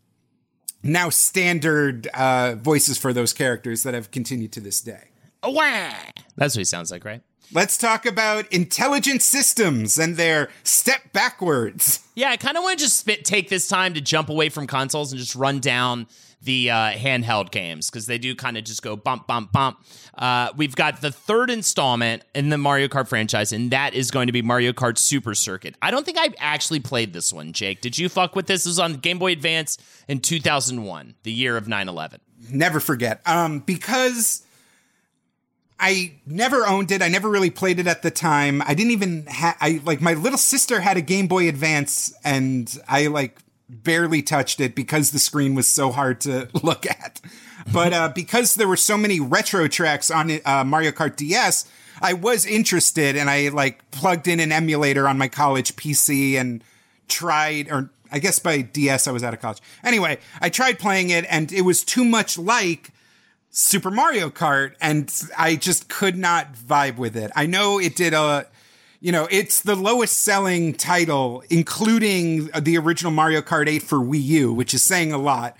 now 0.81 1.09
standard 1.09 2.07
uh, 2.07 2.55
voices 2.55 2.97
for 2.97 3.11
those 3.11 3.33
characters 3.33 3.83
that 3.83 3.93
have 3.93 4.11
continued 4.11 4.53
to 4.53 4.61
this 4.61 4.79
day. 4.79 5.09
That's 6.37 6.55
what 6.55 6.59
he 6.59 6.65
sounds 6.65 6.89
like, 6.89 7.03
right? 7.03 7.21
Let's 7.51 7.77
talk 7.77 8.05
about 8.05 8.51
intelligent 8.51 9.21
systems 9.21 9.97
and 9.97 10.15
their 10.15 10.49
step 10.63 11.11
backwards. 11.13 11.99
Yeah, 12.15 12.29
I 12.29 12.37
kind 12.37 12.55
of 12.57 12.63
want 12.63 12.77
to 12.77 12.85
just 12.85 12.99
spit, 12.99 13.25
take 13.25 13.49
this 13.49 13.67
time 13.67 13.95
to 13.95 14.01
jump 14.01 14.29
away 14.29 14.49
from 14.49 14.67
consoles 14.67 15.11
and 15.11 15.19
just 15.19 15.35
run 15.35 15.59
down 15.59 16.07
the 16.41 16.71
uh, 16.71 16.91
handheld 16.91 17.51
games 17.51 17.89
because 17.89 18.05
they 18.05 18.17
do 18.17 18.33
kind 18.35 18.57
of 18.57 18.63
just 18.63 18.81
go 18.81 18.95
bump, 18.95 19.27
bump, 19.27 19.51
bump. 19.51 19.83
Uh, 20.17 20.49
we've 20.55 20.75
got 20.75 21.01
the 21.01 21.11
third 21.11 21.49
installment 21.49 22.23
in 22.33 22.49
the 22.49 22.57
Mario 22.57 22.87
Kart 22.87 23.07
franchise, 23.07 23.51
and 23.51 23.71
that 23.71 23.93
is 23.93 24.09
going 24.11 24.27
to 24.27 24.33
be 24.33 24.41
Mario 24.41 24.71
Kart 24.71 24.97
Super 24.97 25.35
Circuit. 25.35 25.75
I 25.81 25.91
don't 25.91 26.05
think 26.05 26.17
I 26.17 26.29
actually 26.39 26.79
played 26.79 27.13
this 27.13 27.33
one, 27.33 27.51
Jake. 27.51 27.81
Did 27.81 27.97
you 27.97 28.07
fuck 28.09 28.35
with 28.35 28.47
this? 28.47 28.63
This 28.63 28.67
was 28.67 28.79
on 28.79 28.93
Game 28.95 29.19
Boy 29.19 29.31
Advance 29.31 29.77
in 30.07 30.19
2001, 30.19 31.15
the 31.23 31.31
year 31.31 31.57
of 31.57 31.67
9 31.67 31.89
11. 31.89 32.21
Never 32.51 32.79
forget. 32.79 33.21
Um, 33.25 33.59
because 33.59 34.43
I 35.79 36.13
never 36.25 36.65
owned 36.65 36.91
it. 36.91 37.01
I 37.01 37.07
never 37.07 37.29
really 37.29 37.49
played 37.49 37.79
it 37.79 37.87
at 37.87 38.01
the 38.01 38.11
time. 38.11 38.61
I 38.65 38.73
didn't 38.73 38.91
even 38.91 39.25
ha- 39.27 39.57
I 39.61 39.81
like 39.85 40.01
my 40.01 40.13
little 40.13 40.37
sister 40.37 40.81
had 40.81 40.97
a 40.97 41.01
Game 41.01 41.27
Boy 41.27 41.47
Advance 41.47 42.13
and 42.23 42.77
I 42.87 43.07
like 43.07 43.37
barely 43.69 44.21
touched 44.21 44.59
it 44.59 44.75
because 44.75 45.11
the 45.11 45.19
screen 45.19 45.55
was 45.55 45.67
so 45.67 45.91
hard 45.91 46.19
to 46.21 46.49
look 46.63 46.85
at. 46.85 47.21
But 47.71 47.93
uh, 47.93 48.09
because 48.09 48.55
there 48.55 48.67
were 48.67 48.77
so 48.77 48.97
many 48.97 49.19
retro 49.19 49.67
tracks 49.67 50.09
on 50.09 50.39
uh, 50.43 50.63
Mario 50.63 50.91
Kart 50.91 51.15
DS, 51.15 51.69
I 52.01 52.13
was 52.13 52.45
interested 52.45 53.15
and 53.15 53.29
I 53.29 53.49
like 53.49 53.91
plugged 53.91 54.27
in 54.27 54.39
an 54.39 54.51
emulator 54.51 55.07
on 55.07 55.17
my 55.17 55.27
college 55.27 55.75
PC 55.75 56.35
and 56.35 56.63
tried, 57.07 57.69
or 57.69 57.89
I 58.11 58.19
guess 58.19 58.39
by 58.39 58.61
DS 58.61 59.07
I 59.07 59.11
was 59.11 59.23
out 59.23 59.33
of 59.33 59.41
college. 59.41 59.61
Anyway, 59.83 60.19
I 60.41 60.49
tried 60.49 60.79
playing 60.79 61.09
it 61.09 61.25
and 61.29 61.51
it 61.51 61.61
was 61.61 61.83
too 61.83 62.05
much 62.05 62.37
like 62.37 62.91
Super 63.51 63.91
Mario 63.91 64.29
Kart 64.29 64.73
and 64.81 65.13
I 65.37 65.55
just 65.55 65.89
could 65.89 66.17
not 66.17 66.53
vibe 66.53 66.97
with 66.97 67.15
it. 67.15 67.31
I 67.35 67.45
know 67.45 67.79
it 67.79 67.95
did 67.95 68.13
a, 68.13 68.47
you 69.01 69.11
know, 69.11 69.27
it's 69.31 69.61
the 69.61 69.75
lowest 69.75 70.17
selling 70.19 70.73
title, 70.73 71.43
including 71.49 72.49
the 72.59 72.77
original 72.77 73.11
Mario 73.11 73.41
Kart 73.41 73.67
8 73.67 73.81
for 73.81 73.97
Wii 73.97 74.21
U, 74.23 74.53
which 74.53 74.73
is 74.73 74.83
saying 74.83 75.13
a 75.13 75.17
lot. 75.17 75.55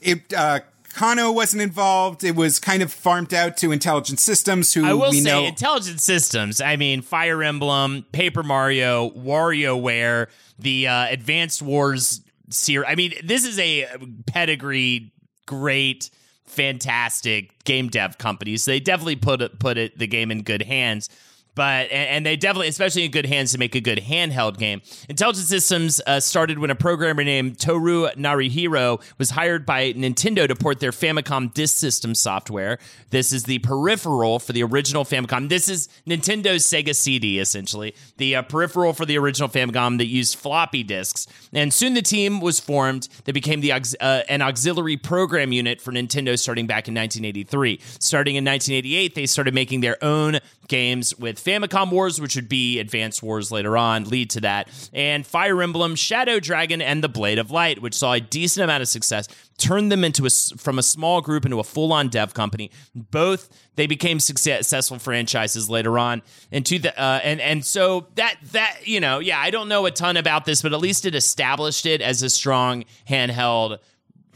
It, 0.00 0.32
uh, 0.34 0.60
Kono 0.94 1.34
wasn't 1.34 1.62
involved. 1.62 2.22
It 2.22 2.36
was 2.36 2.58
kind 2.58 2.82
of 2.82 2.92
farmed 2.92 3.32
out 3.32 3.56
to 3.58 3.72
Intelligent 3.72 4.20
Systems, 4.20 4.74
who 4.74 4.84
I 4.84 4.92
will 4.92 5.10
we 5.10 5.20
say 5.22 5.30
know. 5.30 5.46
Intelligent 5.46 6.02
Systems. 6.02 6.60
I 6.60 6.76
mean, 6.76 7.00
Fire 7.00 7.42
Emblem, 7.42 8.04
Paper 8.12 8.42
Mario, 8.42 9.08
WarioWare, 9.10 10.26
the 10.58 10.88
uh, 10.88 11.06
Advanced 11.08 11.62
Wars 11.62 12.20
series. 12.50 12.86
I 12.90 12.94
mean, 12.94 13.14
this 13.24 13.46
is 13.46 13.58
a 13.58 13.86
pedigree, 14.26 15.12
great, 15.46 16.10
fantastic 16.44 17.64
game 17.64 17.88
dev 17.88 18.18
company. 18.18 18.58
So 18.58 18.72
they 18.72 18.80
definitely 18.80 19.16
put 19.16 19.40
it, 19.40 19.58
put 19.58 19.78
it 19.78 19.98
the 19.98 20.06
game 20.06 20.30
in 20.30 20.42
good 20.42 20.62
hands 20.62 21.08
but 21.54 21.90
and, 21.90 22.24
they 22.24 22.36
definitely, 22.36 22.68
especially 22.68 23.04
in 23.04 23.10
good 23.10 23.26
hands, 23.26 23.52
to 23.52 23.58
make 23.58 23.74
a 23.74 23.80
good 23.80 23.98
handheld 23.98 24.58
game. 24.58 24.80
Intelligent 25.08 25.46
Systems 25.46 26.00
uh, 26.06 26.20
started 26.20 26.58
when 26.58 26.70
a 26.70 26.74
programmer 26.74 27.24
named 27.24 27.58
Toru 27.58 28.08
Narihiro 28.10 29.02
was 29.18 29.30
hired 29.30 29.66
by 29.66 29.92
Nintendo 29.92 30.48
to 30.48 30.54
port 30.54 30.80
their 30.80 30.92
Famicom 30.92 31.52
Disk 31.52 31.76
System 31.76 32.14
software. 32.14 32.78
This 33.10 33.32
is 33.32 33.44
the 33.44 33.58
peripheral 33.60 34.38
for 34.38 34.52
the 34.52 34.62
original 34.62 35.04
Famicom. 35.04 35.48
This 35.48 35.68
is 35.68 35.88
Nintendo's 36.06 36.64
Sega 36.64 36.94
CD, 36.94 37.38
essentially 37.38 37.94
the 38.16 38.36
uh, 38.36 38.42
peripheral 38.42 38.92
for 38.92 39.04
the 39.04 39.18
original 39.18 39.48
Famicom 39.48 39.98
that 39.98 40.06
used 40.06 40.36
floppy 40.38 40.82
disks. 40.82 41.26
And 41.52 41.72
soon 41.72 41.94
the 41.94 42.02
team 42.02 42.40
was 42.40 42.60
formed 42.60 43.08
that 43.24 43.32
became 43.32 43.60
the 43.60 43.72
uh, 43.72 44.22
an 44.28 44.42
auxiliary 44.42 44.96
program 44.96 45.52
unit 45.52 45.80
for 45.80 45.92
Nintendo, 45.92 46.38
starting 46.38 46.66
back 46.66 46.88
in 46.88 46.94
1983. 46.94 47.80
Starting 47.98 48.36
in 48.36 48.44
1988, 48.44 49.14
they 49.14 49.26
started 49.26 49.54
making 49.54 49.80
their 49.80 50.02
own 50.02 50.38
games 50.68 51.16
with 51.18 51.38
Famicom 51.42 51.90
Wars, 51.90 52.20
which 52.20 52.36
would 52.36 52.48
be 52.48 52.78
Advanced 52.78 53.22
Wars 53.22 53.50
later 53.50 53.76
on, 53.76 54.04
lead 54.04 54.30
to 54.30 54.40
that, 54.40 54.68
and 54.92 55.26
Fire 55.26 55.60
Emblem, 55.62 55.94
Shadow 55.94 56.40
Dragon, 56.40 56.80
and 56.80 57.02
The 57.02 57.08
Blade 57.08 57.38
of 57.38 57.50
Light, 57.50 57.82
which 57.82 57.94
saw 57.94 58.12
a 58.12 58.20
decent 58.20 58.64
amount 58.64 58.82
of 58.82 58.88
success, 58.88 59.28
turned 59.58 59.92
them 59.92 60.04
into 60.04 60.26
a 60.26 60.30
from 60.30 60.78
a 60.78 60.82
small 60.82 61.20
group 61.20 61.44
into 61.44 61.60
a 61.60 61.64
full 61.64 61.92
on 61.92 62.08
dev 62.08 62.34
company. 62.34 62.70
Both 62.94 63.48
they 63.76 63.86
became 63.86 64.20
successful 64.20 64.98
franchises 64.98 65.70
later 65.70 65.98
on, 65.98 66.22
and 66.50 66.64
to 66.66 66.78
the 66.78 66.98
uh, 67.00 67.20
and 67.22 67.40
and 67.40 67.64
so 67.64 68.08
that 68.16 68.36
that 68.52 68.78
you 68.84 69.00
know 69.00 69.18
yeah 69.18 69.38
I 69.38 69.50
don't 69.50 69.68
know 69.68 69.86
a 69.86 69.90
ton 69.90 70.16
about 70.16 70.44
this, 70.44 70.62
but 70.62 70.72
at 70.72 70.80
least 70.80 71.04
it 71.04 71.14
established 71.14 71.86
it 71.86 72.00
as 72.00 72.22
a 72.22 72.30
strong 72.30 72.84
handheld 73.08 73.78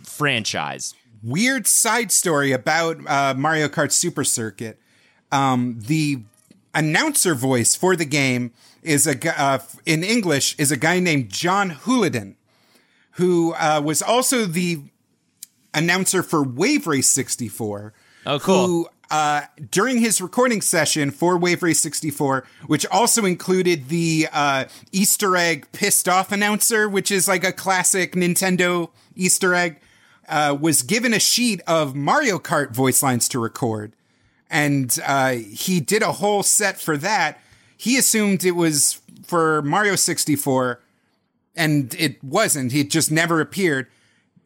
franchise. 0.02 0.94
Weird 1.22 1.66
side 1.66 2.12
story 2.12 2.52
about 2.52 2.98
uh, 3.06 3.34
Mario 3.36 3.68
Kart 3.68 3.90
Super 3.92 4.24
Circuit. 4.24 4.78
Um, 5.32 5.78
the 5.80 6.22
announcer 6.76 7.34
voice 7.34 7.74
for 7.74 7.96
the 7.96 8.04
game 8.04 8.52
is 8.82 9.06
a 9.06 9.40
uh, 9.40 9.58
in 9.84 10.04
English 10.04 10.54
is 10.58 10.70
a 10.70 10.76
guy 10.76 11.00
named 11.00 11.30
John 11.30 11.70
Houlidan, 11.70 12.36
who 13.12 13.54
uh, 13.54 13.80
was 13.84 14.02
also 14.02 14.44
the 14.44 14.82
announcer 15.74 16.22
for 16.22 16.44
Wave 16.44 16.86
Race 16.86 17.08
64. 17.08 17.92
Oh, 18.26 18.38
cool. 18.38 18.66
Who, 18.66 18.88
uh, 19.10 19.42
during 19.70 19.98
his 19.98 20.20
recording 20.20 20.60
session 20.60 21.10
for 21.10 21.38
Wave 21.38 21.62
Race 21.62 21.80
64, 21.80 22.44
which 22.66 22.84
also 22.86 23.24
included 23.24 23.88
the 23.88 24.28
uh, 24.32 24.64
Easter 24.92 25.36
egg 25.36 25.66
pissed 25.72 26.08
off 26.08 26.32
announcer, 26.32 26.88
which 26.88 27.10
is 27.10 27.28
like 27.28 27.44
a 27.44 27.52
classic 27.52 28.12
Nintendo 28.12 28.90
Easter 29.14 29.54
egg, 29.54 29.80
uh, 30.28 30.56
was 30.60 30.82
given 30.82 31.14
a 31.14 31.20
sheet 31.20 31.60
of 31.68 31.94
Mario 31.94 32.38
Kart 32.38 32.72
voice 32.72 33.02
lines 33.02 33.28
to 33.28 33.38
record 33.38 33.92
and 34.56 34.98
uh, 35.04 35.32
he 35.32 35.80
did 35.80 36.00
a 36.00 36.12
whole 36.12 36.42
set 36.42 36.80
for 36.80 36.96
that. 36.96 37.38
He 37.76 37.98
assumed 37.98 38.42
it 38.42 38.52
was 38.52 39.02
for 39.22 39.60
Mario 39.60 39.96
64, 39.96 40.80
and 41.54 41.94
it 41.98 42.24
wasn't. 42.24 42.72
He 42.72 42.82
just 42.82 43.10
never 43.10 43.42
appeared. 43.42 43.86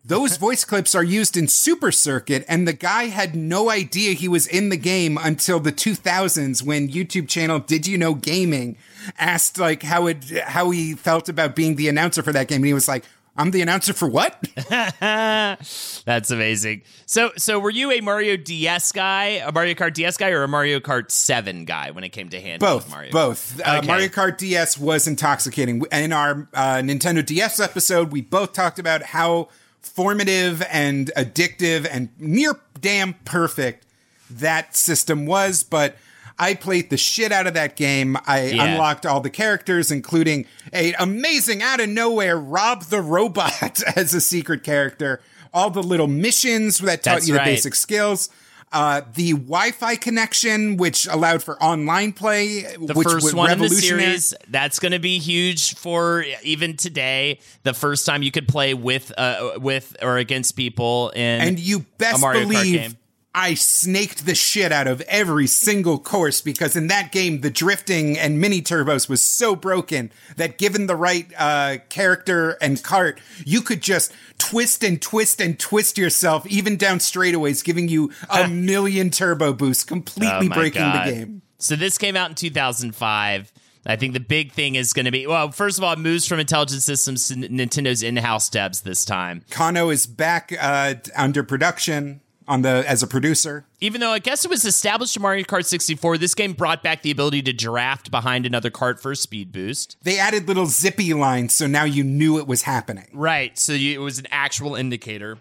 Those 0.04 0.36
voice 0.46 0.64
clips 0.64 0.96
are 0.96 1.04
used 1.04 1.36
in 1.36 1.46
Super 1.46 1.92
Circuit, 1.92 2.44
and 2.48 2.66
the 2.66 2.72
guy 2.72 3.04
had 3.04 3.36
no 3.36 3.70
idea 3.70 4.14
he 4.14 4.26
was 4.26 4.48
in 4.48 4.70
the 4.70 4.76
game 4.76 5.16
until 5.16 5.60
the 5.60 5.70
2000s 5.70 6.60
when 6.60 6.88
YouTube 6.88 7.28
channel 7.28 7.60
Did 7.60 7.86
You 7.86 7.96
Know 7.96 8.14
Gaming 8.14 8.76
asked 9.16 9.58
like 9.58 9.84
how 9.84 10.08
it 10.08 10.28
how 10.40 10.70
he 10.70 10.94
felt 10.94 11.28
about 11.28 11.54
being 11.54 11.76
the 11.76 11.88
announcer 11.88 12.24
for 12.24 12.32
that 12.32 12.48
game, 12.48 12.62
and 12.62 12.66
he 12.66 12.74
was 12.74 12.88
like, 12.88 13.04
I'm 13.36 13.50
the 13.52 13.62
announcer 13.62 13.92
for 13.92 14.08
what? 14.08 14.44
That's 14.70 16.30
amazing. 16.30 16.82
So, 17.06 17.30
so 17.36 17.58
were 17.58 17.70
you 17.70 17.90
a 17.92 18.00
Mario 18.00 18.36
DS 18.36 18.92
guy, 18.92 19.42
a 19.44 19.52
Mario 19.52 19.74
Kart 19.74 19.94
DS 19.94 20.16
guy, 20.16 20.30
or 20.30 20.42
a 20.42 20.48
Mario 20.48 20.80
Kart 20.80 21.10
Seven 21.10 21.64
guy 21.64 21.90
when 21.90 22.04
it 22.04 22.10
came 22.10 22.28
to 22.30 22.40
hand? 22.40 22.60
Both, 22.60 22.90
Mario? 22.90 23.12
both. 23.12 23.60
Uh, 23.64 23.82
Mario 23.86 24.08
Kart 24.08 24.36
DS 24.36 24.78
was 24.78 25.06
intoxicating. 25.06 25.82
In 25.92 26.12
our 26.12 26.48
uh, 26.54 26.76
Nintendo 26.76 27.24
DS 27.24 27.60
episode, 27.60 28.12
we 28.12 28.20
both 28.20 28.52
talked 28.52 28.78
about 28.78 29.02
how 29.02 29.48
formative 29.80 30.62
and 30.70 31.10
addictive 31.16 31.88
and 31.90 32.10
near 32.18 32.54
damn 32.80 33.14
perfect 33.24 33.86
that 34.28 34.76
system 34.76 35.26
was, 35.26 35.62
but 35.62 35.96
I 36.40 36.54
played 36.54 36.88
the 36.88 36.96
shit 36.96 37.32
out 37.32 37.46
of 37.46 37.52
that 37.54 37.76
game. 37.76 38.16
I 38.26 38.46
yeah. 38.46 38.64
unlocked 38.64 39.04
all 39.04 39.20
the 39.20 39.30
characters, 39.30 39.92
including 39.92 40.46
a 40.72 40.94
amazing 40.94 41.62
out 41.62 41.80
of 41.80 41.90
nowhere 41.90 42.38
Rob 42.38 42.84
the 42.84 43.02
Robot 43.02 43.82
as 43.96 44.14
a 44.14 44.22
secret 44.22 44.64
character. 44.64 45.20
All 45.52 45.68
the 45.68 45.82
little 45.82 46.06
missions 46.06 46.78
that 46.78 47.02
taught 47.02 47.16
That's 47.16 47.28
you 47.28 47.34
the 47.34 47.38
right. 47.38 47.44
basic 47.44 47.74
skills. 47.74 48.30
Uh, 48.72 49.02
the 49.14 49.32
Wi-Fi 49.32 49.96
connection, 49.96 50.76
which 50.76 51.08
allowed 51.08 51.42
for 51.42 51.60
online 51.60 52.12
play, 52.12 52.62
the 52.62 52.94
which 52.94 53.08
first 53.08 53.24
was 53.24 53.34
one 53.34 53.50
in 53.50 53.58
the 53.58 53.68
series. 53.68 54.32
That's 54.48 54.78
going 54.78 54.92
to 54.92 55.00
be 55.00 55.18
huge 55.18 55.74
for 55.74 56.24
even 56.44 56.76
today. 56.76 57.40
The 57.64 57.74
first 57.74 58.06
time 58.06 58.22
you 58.22 58.30
could 58.30 58.46
play 58.46 58.72
with, 58.74 59.12
uh, 59.18 59.58
with 59.58 59.96
or 60.00 60.18
against 60.18 60.54
people 60.54 61.10
in 61.10 61.40
and 61.40 61.58
you 61.58 61.80
best 61.98 62.18
a 62.18 62.20
Mario 62.20 62.44
Kart 62.44 62.48
believe. 62.48 62.96
I 63.32 63.54
snaked 63.54 64.26
the 64.26 64.34
shit 64.34 64.72
out 64.72 64.88
of 64.88 65.00
every 65.02 65.46
single 65.46 65.98
course 66.00 66.40
because 66.40 66.74
in 66.74 66.88
that 66.88 67.12
game, 67.12 67.42
the 67.42 67.50
drifting 67.50 68.18
and 68.18 68.40
mini 68.40 68.60
turbos 68.60 69.08
was 69.08 69.22
so 69.22 69.54
broken 69.54 70.10
that 70.36 70.58
given 70.58 70.88
the 70.88 70.96
right 70.96 71.30
uh, 71.38 71.76
character 71.88 72.58
and 72.60 72.82
cart, 72.82 73.20
you 73.44 73.62
could 73.62 73.82
just 73.82 74.12
twist 74.38 74.82
and 74.82 75.00
twist 75.00 75.40
and 75.40 75.60
twist 75.60 75.96
yourself 75.96 76.44
even 76.48 76.76
down 76.76 76.98
straightaways, 76.98 77.62
giving 77.62 77.88
you 77.88 78.10
a 78.30 78.48
million 78.48 79.10
turbo 79.10 79.52
boosts, 79.52 79.84
completely 79.84 80.48
Oh 80.50 80.54
breaking 80.54 80.82
God. 80.82 81.06
the 81.06 81.12
game. 81.12 81.42
So 81.58 81.76
this 81.76 81.98
came 81.98 82.16
out 82.16 82.30
in 82.30 82.34
2005. 82.34 83.52
I 83.86 83.96
think 83.96 84.12
the 84.12 84.20
big 84.20 84.52
thing 84.52 84.74
is 84.74 84.92
going 84.92 85.06
to 85.06 85.12
be 85.12 85.26
well. 85.26 85.52
First 85.52 85.78
of 85.78 85.84
all, 85.84 85.92
it 85.92 85.98
moves 85.98 86.26
from 86.26 86.40
Intelligent 86.40 86.82
Systems 86.82 87.28
to 87.28 87.34
Nintendo's 87.34 88.02
in-house 88.02 88.50
devs 88.50 88.82
this 88.82 89.04
time. 89.04 89.42
Kono 89.50 89.92
is 89.92 90.06
back 90.06 90.52
uh, 90.60 90.94
under 91.16 91.42
production 91.42 92.20
on 92.48 92.62
the 92.62 92.84
as 92.86 93.02
a 93.02 93.06
producer. 93.06 93.64
Even 93.80 94.00
though 94.00 94.10
I 94.10 94.18
guess 94.18 94.44
it 94.44 94.50
was 94.50 94.64
established 94.64 95.16
in 95.16 95.22
Mario 95.22 95.44
Kart 95.44 95.64
64, 95.64 96.18
this 96.18 96.34
game 96.34 96.52
brought 96.52 96.82
back 96.82 97.02
the 97.02 97.10
ability 97.10 97.42
to 97.42 97.52
draft 97.52 98.10
behind 98.10 98.46
another 98.46 98.70
cart 98.70 99.00
for 99.00 99.12
a 99.12 99.16
speed 99.16 99.52
boost. 99.52 99.96
They 100.02 100.18
added 100.18 100.48
little 100.48 100.66
zippy 100.66 101.14
lines, 101.14 101.54
so 101.54 101.66
now 101.66 101.84
you 101.84 102.04
knew 102.04 102.38
it 102.38 102.46
was 102.46 102.62
happening. 102.62 103.08
Right. 103.12 103.58
So 103.58 103.72
you, 103.72 104.00
it 104.00 104.02
was 104.02 104.18
an 104.18 104.26
actual 104.30 104.74
indicator. 104.74 105.38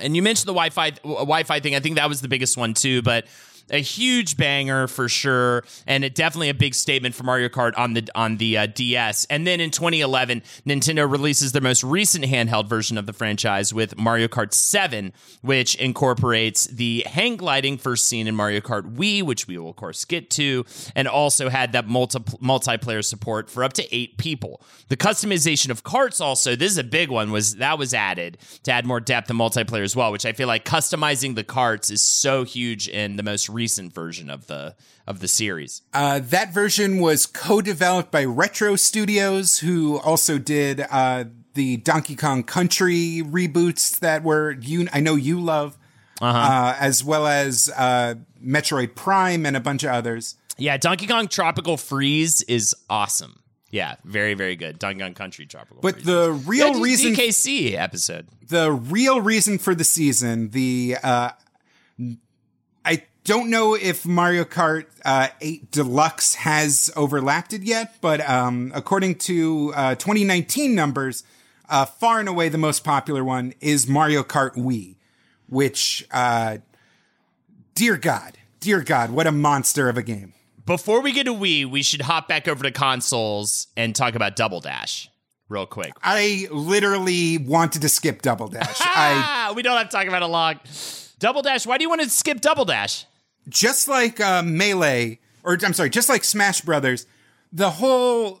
And 0.00 0.16
you 0.16 0.22
mentioned 0.22 0.48
the 0.48 0.54
Wi-Fi 0.54 0.90
Wi-Fi 1.02 1.60
thing. 1.60 1.74
I 1.74 1.80
think 1.80 1.96
that 1.96 2.08
was 2.08 2.20
the 2.20 2.28
biggest 2.28 2.56
one 2.56 2.74
too, 2.74 3.02
but 3.02 3.26
a 3.70 3.78
huge 3.78 4.36
banger 4.36 4.86
for 4.86 5.08
sure, 5.08 5.64
and 5.86 6.04
it 6.04 6.14
definitely 6.14 6.48
a 6.48 6.54
big 6.54 6.74
statement 6.74 7.14
for 7.14 7.24
Mario 7.24 7.48
Kart 7.48 7.72
on 7.76 7.94
the 7.94 8.08
on 8.14 8.36
the 8.36 8.58
uh, 8.58 8.66
DS. 8.66 9.24
And 9.26 9.46
then 9.46 9.60
in 9.60 9.70
2011, 9.70 10.42
Nintendo 10.66 11.10
releases 11.10 11.52
their 11.52 11.62
most 11.62 11.82
recent 11.82 12.24
handheld 12.24 12.68
version 12.68 12.98
of 12.98 13.06
the 13.06 13.12
franchise 13.12 13.72
with 13.72 13.96
Mario 13.98 14.28
Kart 14.28 14.52
7, 14.52 15.12
which 15.42 15.74
incorporates 15.76 16.66
the 16.66 17.04
hang 17.06 17.36
gliding 17.36 17.78
first 17.78 18.06
seen 18.08 18.26
in 18.26 18.34
Mario 18.34 18.60
Kart 18.60 18.96
Wii, 18.96 19.22
which 19.22 19.48
we 19.48 19.58
will 19.58 19.70
of 19.70 19.76
course 19.76 20.04
get 20.04 20.30
to, 20.30 20.64
and 20.94 21.08
also 21.08 21.48
had 21.48 21.72
that 21.72 21.88
multi- 21.88 22.18
multiplayer 22.18 23.04
support 23.04 23.48
for 23.48 23.64
up 23.64 23.72
to 23.74 23.94
eight 23.94 24.18
people. 24.18 24.60
The 24.88 24.96
customization 24.96 25.70
of 25.70 25.82
carts 25.82 26.20
also 26.20 26.54
this 26.56 26.70
is 26.70 26.78
a 26.78 26.84
big 26.84 27.10
one 27.10 27.30
was 27.30 27.56
that 27.56 27.78
was 27.78 27.94
added 27.94 28.38
to 28.64 28.72
add 28.72 28.86
more 28.86 29.00
depth 29.00 29.30
and 29.30 29.38
multiplayer 29.38 29.82
as 29.82 29.96
well, 29.96 30.12
which 30.12 30.26
I 30.26 30.32
feel 30.32 30.48
like 30.48 30.64
customizing 30.64 31.34
the 31.34 31.44
carts 31.44 31.90
is 31.90 32.02
so 32.02 32.44
huge 32.44 32.88
in 32.88 33.16
the 33.16 33.22
most 33.22 33.48
recent 33.54 33.94
version 33.94 34.28
of 34.28 34.46
the 34.48 34.74
of 35.06 35.20
the 35.20 35.28
series. 35.28 35.82
Uh, 35.94 36.20
that 36.22 36.52
version 36.52 36.98
was 36.98 37.24
co-developed 37.26 38.10
by 38.10 38.24
Retro 38.24 38.76
Studios, 38.76 39.58
who 39.58 39.98
also 40.00 40.38
did 40.38 40.84
uh, 40.90 41.24
the 41.54 41.76
Donkey 41.78 42.16
Kong 42.16 42.42
Country 42.42 43.22
reboots 43.24 43.98
that 44.00 44.22
were 44.22 44.52
you. 44.60 44.88
I 44.92 45.00
know 45.00 45.14
you 45.14 45.40
love, 45.40 45.78
uh 46.20 46.76
as 46.78 47.02
well 47.04 47.26
as 47.26 47.70
uh, 47.76 48.16
Metroid 48.44 48.94
Prime 48.94 49.46
and 49.46 49.56
a 49.56 49.60
bunch 49.60 49.84
of 49.84 49.90
others. 49.90 50.36
Yeah, 50.58 50.76
Donkey 50.76 51.06
Kong 51.06 51.28
Tropical 51.28 51.76
Freeze 51.76 52.42
is 52.42 52.74
awesome. 52.90 53.40
Yeah, 53.70 53.96
very 54.04 54.34
very 54.34 54.54
good. 54.56 54.78
Donkey 54.78 55.00
Kong 55.00 55.14
Country 55.14 55.46
Tropical. 55.46 55.78
But 55.80 55.94
Freeze. 55.94 56.06
the 56.06 56.32
real 56.32 56.80
reason 56.80 57.14
DKC 57.14 57.74
episode. 57.74 58.28
the 58.48 58.70
real 58.70 59.20
reason 59.20 59.58
for 59.58 59.74
the 59.74 59.82
season, 59.84 60.50
the 60.50 60.96
uh 61.02 61.30
I 62.84 63.02
don't 63.24 63.48
know 63.48 63.74
if 63.74 64.06
Mario 64.06 64.44
Kart 64.44 64.84
uh, 65.04 65.28
8 65.40 65.70
Deluxe 65.70 66.34
has 66.36 66.92
overlapped 66.94 67.52
it 67.52 67.62
yet, 67.62 67.96
but 68.00 68.20
um, 68.28 68.70
according 68.74 69.16
to 69.16 69.72
uh, 69.74 69.94
2019 69.94 70.74
numbers, 70.74 71.24
uh, 71.68 71.86
far 71.86 72.20
and 72.20 72.28
away 72.28 72.50
the 72.50 72.58
most 72.58 72.84
popular 72.84 73.24
one 73.24 73.54
is 73.60 73.88
Mario 73.88 74.22
Kart 74.22 74.54
Wii, 74.54 74.96
which, 75.48 76.06
uh, 76.10 76.58
dear 77.74 77.96
God, 77.96 78.36
dear 78.60 78.82
God, 78.82 79.10
what 79.10 79.26
a 79.26 79.32
monster 79.32 79.88
of 79.88 79.96
a 79.96 80.02
game. 80.02 80.34
Before 80.66 81.00
we 81.00 81.12
get 81.12 81.24
to 81.24 81.34
Wii, 81.34 81.66
we 81.66 81.82
should 81.82 82.02
hop 82.02 82.28
back 82.28 82.46
over 82.46 82.62
to 82.62 82.70
consoles 82.70 83.68
and 83.76 83.96
talk 83.96 84.14
about 84.14 84.36
Double 84.36 84.60
Dash 84.60 85.10
real 85.48 85.66
quick. 85.66 85.92
I 86.02 86.46
literally 86.50 87.38
wanted 87.38 87.82
to 87.82 87.88
skip 87.88 88.20
Double 88.22 88.48
Dash. 88.48 88.76
I 88.80 89.52
we 89.56 89.62
don't 89.62 89.76
have 89.76 89.88
to 89.88 89.96
talk 89.96 90.06
about 90.06 90.22
it 90.22 90.26
long. 90.26 90.60
Double 91.18 91.42
Dash. 91.42 91.66
Why 91.66 91.78
do 91.78 91.84
you 91.84 91.88
want 91.88 92.02
to 92.02 92.10
skip 92.10 92.40
Double 92.40 92.64
Dash? 92.64 93.06
Just 93.48 93.88
like 93.88 94.20
uh, 94.20 94.42
Melee, 94.42 95.18
or 95.42 95.58
I'm 95.62 95.72
sorry, 95.72 95.90
just 95.90 96.08
like 96.08 96.24
Smash 96.24 96.60
Brothers, 96.62 97.06
the 97.52 97.70
whole 97.70 98.40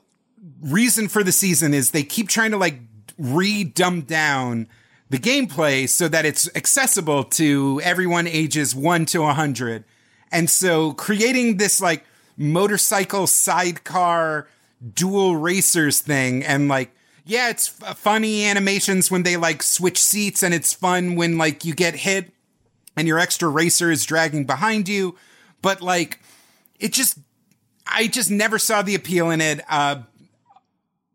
reason 0.60 1.08
for 1.08 1.22
the 1.22 1.32
season 1.32 1.74
is 1.74 1.90
they 1.90 2.02
keep 2.02 2.28
trying 2.28 2.50
to 2.50 2.56
like 2.56 2.80
re 3.18 3.64
dumb 3.64 4.02
down 4.02 4.68
the 5.10 5.18
gameplay 5.18 5.88
so 5.88 6.08
that 6.08 6.24
it's 6.24 6.48
accessible 6.56 7.24
to 7.24 7.80
everyone 7.84 8.26
ages 8.26 8.74
one 8.74 9.06
to 9.06 9.22
a 9.22 9.32
hundred. 9.32 9.84
And 10.32 10.50
so 10.50 10.92
creating 10.94 11.58
this 11.58 11.80
like 11.80 12.04
motorcycle 12.36 13.26
sidecar 13.26 14.48
dual 14.94 15.36
racers 15.36 16.00
thing 16.00 16.42
and 16.44 16.68
like, 16.68 16.90
yeah, 17.24 17.48
it's 17.48 17.80
f- 17.80 17.96
funny 17.96 18.44
animations 18.44 19.10
when 19.10 19.22
they 19.22 19.36
like 19.36 19.62
switch 19.62 20.02
seats 20.02 20.42
and 20.42 20.52
it's 20.52 20.72
fun 20.72 21.14
when 21.14 21.38
like 21.38 21.64
you 21.64 21.74
get 21.74 21.94
hit 21.94 22.33
and 22.96 23.08
your 23.08 23.18
extra 23.18 23.48
racer 23.48 23.90
is 23.90 24.04
dragging 24.04 24.44
behind 24.44 24.88
you. 24.88 25.16
But 25.62 25.80
like, 25.80 26.20
it 26.78 26.92
just, 26.92 27.18
I 27.86 28.06
just 28.06 28.30
never 28.30 28.58
saw 28.58 28.82
the 28.82 28.94
appeal 28.94 29.30
in 29.30 29.40
it. 29.40 29.60
Uh, 29.68 30.02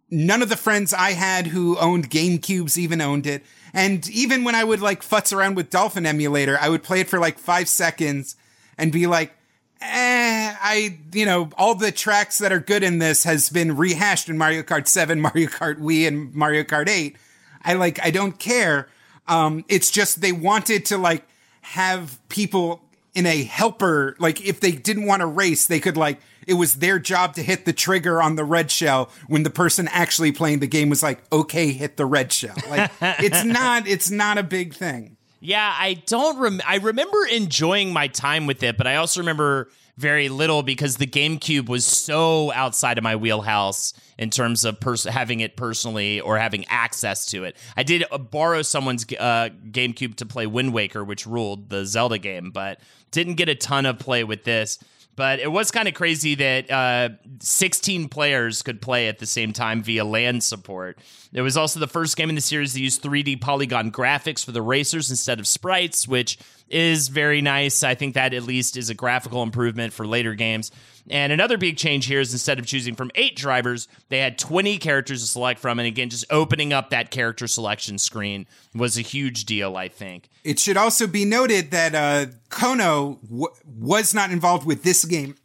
none 0.10 0.42
of 0.42 0.50
the 0.50 0.58
friends 0.58 0.94
I 0.94 1.12
had 1.12 1.48
who 1.48 1.78
owned 1.78 2.10
GameCubes 2.10 2.78
even 2.78 3.02
owned 3.02 3.28
it. 3.28 3.44
And 3.74 4.08
even 4.10 4.44
when 4.44 4.56
I 4.56 4.64
would 4.64 4.82
like 4.82 5.02
futz 5.02 5.36
around 5.36 5.56
with 5.56 5.70
Dolphin 5.70 6.06
Emulator, 6.06 6.58
I 6.60 6.70
would 6.70 6.84
play 6.84 7.02
it 7.02 7.10
for 7.10 7.20
like 7.20 7.38
five 7.38 7.70
seconds 7.70 8.36
and 8.78 8.92
be 8.92 9.06
like, 9.06 9.34
eh, 9.82 10.56
I, 10.60 10.98
you 11.14 11.26
know, 11.26 11.50
all 11.58 11.76
the 11.76 11.92
tracks 11.92 12.40
that 12.40 12.52
are 12.52 12.60
good 12.60 12.84
in 12.84 13.00
this 13.00 13.24
has 13.24 13.50
been 13.50 13.78
rehashed 13.78 14.30
in 14.30 14.38
Mario 14.38 14.64
Kart 14.64 14.88
7, 14.88 15.22
Mario 15.22 15.48
Kart 15.48 15.80
Wii, 15.80 16.08
and 16.08 16.34
Mario 16.34 16.64
Kart 16.64 16.90
8. 16.90 17.16
I 17.64 17.74
like, 17.74 18.04
I 18.04 18.10
don't 18.10 18.40
care. 18.40 18.90
Um, 19.28 19.64
it's 19.68 19.92
just 19.92 20.22
they 20.22 20.32
wanted 20.32 20.86
to 20.88 20.98
like 20.98 21.28
have 21.70 22.20
people 22.30 22.82
in 23.14 23.28
a 23.28 23.44
helper, 23.44 24.16
like 24.18 24.44
if 24.46 24.60
they 24.60 24.72
didn't 24.72 25.06
want 25.06 25.20
to 25.20 25.28
race, 25.28 25.68
they 25.68 25.80
could 25.80 25.96
like, 25.96 26.20
it 26.48 26.56
was 26.56 26.76
their 26.76 26.98
job 26.98 27.36
to 27.36 27.44
hit 27.44 27.66
the 27.66 27.74
trigger 27.74 28.24
on 28.24 28.36
the 28.36 28.44
red 28.44 28.72
shell 28.72 29.12
when 29.28 29.44
the 29.44 29.52
person 29.52 29.88
actually 29.90 30.32
playing 30.32 30.60
the 30.60 30.68
game 30.68 30.90
was 30.90 31.04
like, 31.04 31.22
okay, 31.32 31.72
hit 31.72 31.96
the 31.96 32.08
red 32.08 32.34
shell. 32.34 32.56
Like, 32.70 32.90
it's 33.02 33.44
not, 33.44 33.88
it's 33.88 34.10
not 34.10 34.40
a 34.40 34.44
big 34.44 34.74
thing. 34.74 35.18
Yeah, 35.42 35.74
I 35.78 36.02
don't 36.08 36.40
rem- 36.40 36.62
I 36.68 36.78
remember 36.78 37.24
enjoying 37.26 37.94
my 37.94 38.08
time 38.08 38.48
with 38.48 38.64
it, 38.64 38.76
but 38.76 38.88
I 38.88 38.96
also 38.96 39.20
remember 39.22 39.70
very 40.00 40.30
little 40.30 40.64
because 40.64 40.96
the 40.96 41.06
GameCube 41.06 41.68
was 41.68 41.86
so 41.86 42.54
outside 42.54 42.98
of 42.98 43.04
my 43.04 43.18
wheelhouse 43.18 43.94
in 44.18 44.30
terms 44.30 44.64
of 44.64 44.80
pers- 44.80 45.04
having 45.04 45.42
it 45.42 45.58
personally 45.58 46.22
or 46.22 46.40
having 46.40 46.66
access 46.70 47.26
to 47.28 47.44
it. 47.44 47.58
I 47.76 47.84
did 47.84 48.06
uh, 48.10 48.18
borrow 48.18 48.62
someone's 48.62 49.04
uh, 49.20 49.50
GameCube 49.72 50.16
to 50.16 50.26
play 50.26 50.48
Wind 50.48 50.74
Waker, 50.74 51.04
which 51.04 51.28
ruled 51.28 51.70
the 51.70 51.86
Zelda 51.86 52.18
game, 52.18 52.52
but 52.52 52.80
didn't 53.12 53.36
get 53.36 53.50
a 53.50 53.56
ton 53.56 53.86
of 53.86 54.00
play 54.00 54.24
with 54.24 54.46
this. 54.46 54.80
But 55.18 55.40
it 55.40 55.52
was 55.52 55.70
kind 55.70 55.90
of 55.90 55.96
crazy 55.96 56.36
that 56.36 56.72
uh, 56.72 57.10
16 57.42 58.08
players 58.08 58.62
could 58.62 58.82
play 58.82 59.10
at 59.10 59.20
the 59.20 59.26
same 59.26 59.52
time 59.52 59.84
via 59.84 60.06
LAN 60.06 60.40
support. 60.40 60.98
It 61.34 61.42
was 61.42 61.58
also 61.58 61.82
the 61.82 61.88
first 61.88 62.16
game 62.16 62.30
in 62.30 62.36
the 62.36 62.42
series 62.42 62.74
to 62.76 62.82
use 62.82 62.98
3D 62.98 63.42
polygon 63.42 63.92
graphics 63.92 64.46
for 64.46 64.54
the 64.54 64.62
racers 64.62 65.10
instead 65.10 65.42
of 65.42 65.46
sprites, 65.46 66.08
which 66.08 66.38
is 66.70 67.08
very 67.08 67.42
nice. 67.42 67.84
I 67.84 67.96
think 67.96 68.14
that 68.16 68.34
at 68.34 68.44
least 68.44 68.78
is 68.78 68.90
a 68.90 68.94
graphical 68.94 69.44
improvement 69.44 69.94
for 69.94 70.06
later 70.06 70.36
games. 70.36 70.72
And 71.10 71.34
another 71.34 71.58
big 71.58 71.78
change 71.78 72.06
here 72.06 72.20
is 72.20 72.34
instead 72.34 72.60
of 72.60 72.66
choosing 72.66 72.96
from 72.96 73.10
eight 73.16 73.36
drivers, 73.36 73.88
they 74.10 74.20
had 74.20 74.38
20 74.38 74.78
characters 74.78 75.22
to 75.22 75.28
select 75.28 75.60
from. 75.60 75.80
And 75.80 75.88
again, 75.88 76.10
just 76.10 76.26
opening 76.30 76.72
up 76.72 76.92
that 76.92 77.10
character 77.10 77.48
selection 77.48 77.98
screen 77.98 78.46
was 78.76 78.98
a 78.98 79.02
huge 79.02 79.46
deal, 79.46 79.76
I 79.76 79.88
think. 79.88 80.30
It 80.44 80.60
should 80.60 80.78
also 80.78 81.08
be 81.08 81.26
noted 81.26 81.72
that 81.72 81.96
uh, 81.96 82.32
Kono 82.50 83.22
w- 83.24 83.48
was 83.66 84.14
not 84.14 84.30
involved 84.32 84.68
with 84.68 84.84
this 84.84 85.04
game 85.06 85.36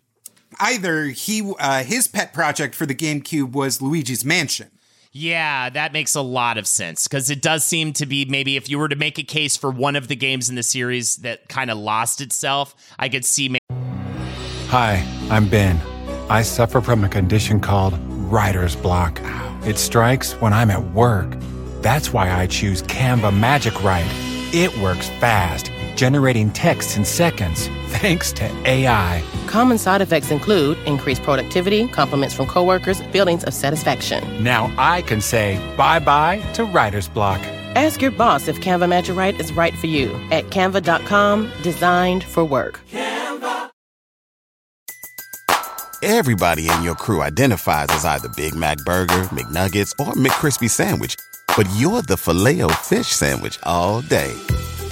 either. 0.61 1.07
He 1.07 1.51
uh, 1.59 1.85
his 1.85 2.09
pet 2.09 2.33
project 2.33 2.75
for 2.75 2.87
the 2.87 2.95
GameCube 2.95 3.53
was 3.53 3.81
Luigi's 3.81 4.25
Mansion. 4.25 4.71
Yeah, 5.17 5.71
that 5.71 5.93
makes 5.93 6.17
a 6.17 6.21
lot 6.23 6.59
of 6.59 6.67
sense 6.67 7.07
because 7.07 7.31
it 7.31 7.41
does 7.41 7.63
seem 7.65 7.93
to 7.93 8.05
be 8.05 8.25
maybe 8.25 8.57
if 8.57 8.69
you 8.69 8.81
were 8.81 8.89
to 8.89 8.97
make 8.97 9.17
a 9.17 9.23
case 9.23 9.57
for 9.57 9.71
one 9.71 9.95
of 9.95 10.09
the 10.09 10.17
games 10.17 10.49
in 10.49 10.57
the 10.57 10.63
series 10.65 11.19
that 11.19 11.49
kind 11.49 11.71
of 11.71 11.79
lost 11.79 12.21
itself, 12.21 12.75
I 12.99 13.09
could 13.09 13.25
see. 13.25 13.49
ma- 13.49 13.59
Hi, 14.71 15.07
I'm 15.31 15.49
Ben. 15.49 15.81
I 16.29 16.43
suffer 16.43 16.81
from 16.81 17.05
a 17.05 17.09
condition 17.09 17.61
called 17.61 17.97
writer's 18.29 18.75
block. 18.75 19.21
It 19.65 19.79
strikes 19.79 20.33
when 20.41 20.53
I'm 20.53 20.69
at 20.73 20.83
work. 20.93 21.33
That's 21.81 22.13
why 22.13 22.33
I 22.33 22.49
choose 22.49 22.83
Canva 22.83 23.39
Magic 23.39 23.85
Write. 23.85 24.11
It 24.53 24.77
works 24.79 25.09
fast, 25.21 25.71
generating 25.97 26.51
text 26.51 26.97
in 26.97 27.05
seconds, 27.05 27.69
thanks 27.89 28.33
to 28.35 28.45
AI. 28.71 29.23
Common 29.47 29.79
side 29.79 30.03
effects 30.03 30.31
include 30.31 30.79
increased 30.87 31.23
productivity, 31.23 31.89
compliments 31.89 32.35
from 32.35 32.47
coworkers, 32.47 33.01
feelings 33.13 33.45
of 33.45 33.55
satisfaction. 33.55 34.23
Now 34.43 34.73
I 34.79 35.03
can 35.03 35.21
say 35.21 35.59
bye 35.77 35.99
bye 35.99 36.41
to 36.55 36.65
writer's 36.65 37.09
block. 37.09 37.41
Ask 37.77 38.01
your 38.01 38.13
boss 38.13 38.49
if 38.49 38.61
Canva 38.61 38.89
Magic 38.89 39.17
Write 39.17 39.41
is 39.41 39.53
right 39.53 39.75
for 39.75 39.87
you 39.87 40.09
at 40.31 40.45
canva.com, 40.47 41.51
designed 41.63 42.25
for 42.25 42.45
work. 42.45 42.81
Canva. 42.91 43.71
Everybody 46.03 46.69
in 46.69 46.83
your 46.83 46.95
crew 46.97 47.23
identifies 47.23 47.87
as 47.89 48.05
either 48.05 48.29
Big 48.37 48.55
Mac 48.55 48.77
Burger, 48.85 49.23
McNuggets, 49.33 49.91
or 49.99 50.13
McCrispy 50.13 50.69
Sandwich. 50.69 51.17
But 51.57 51.67
you're 51.77 52.03
the 52.03 52.19
Filet-O-Fish 52.19 53.07
Sandwich 53.07 53.59
all 53.63 54.03
day. 54.03 54.35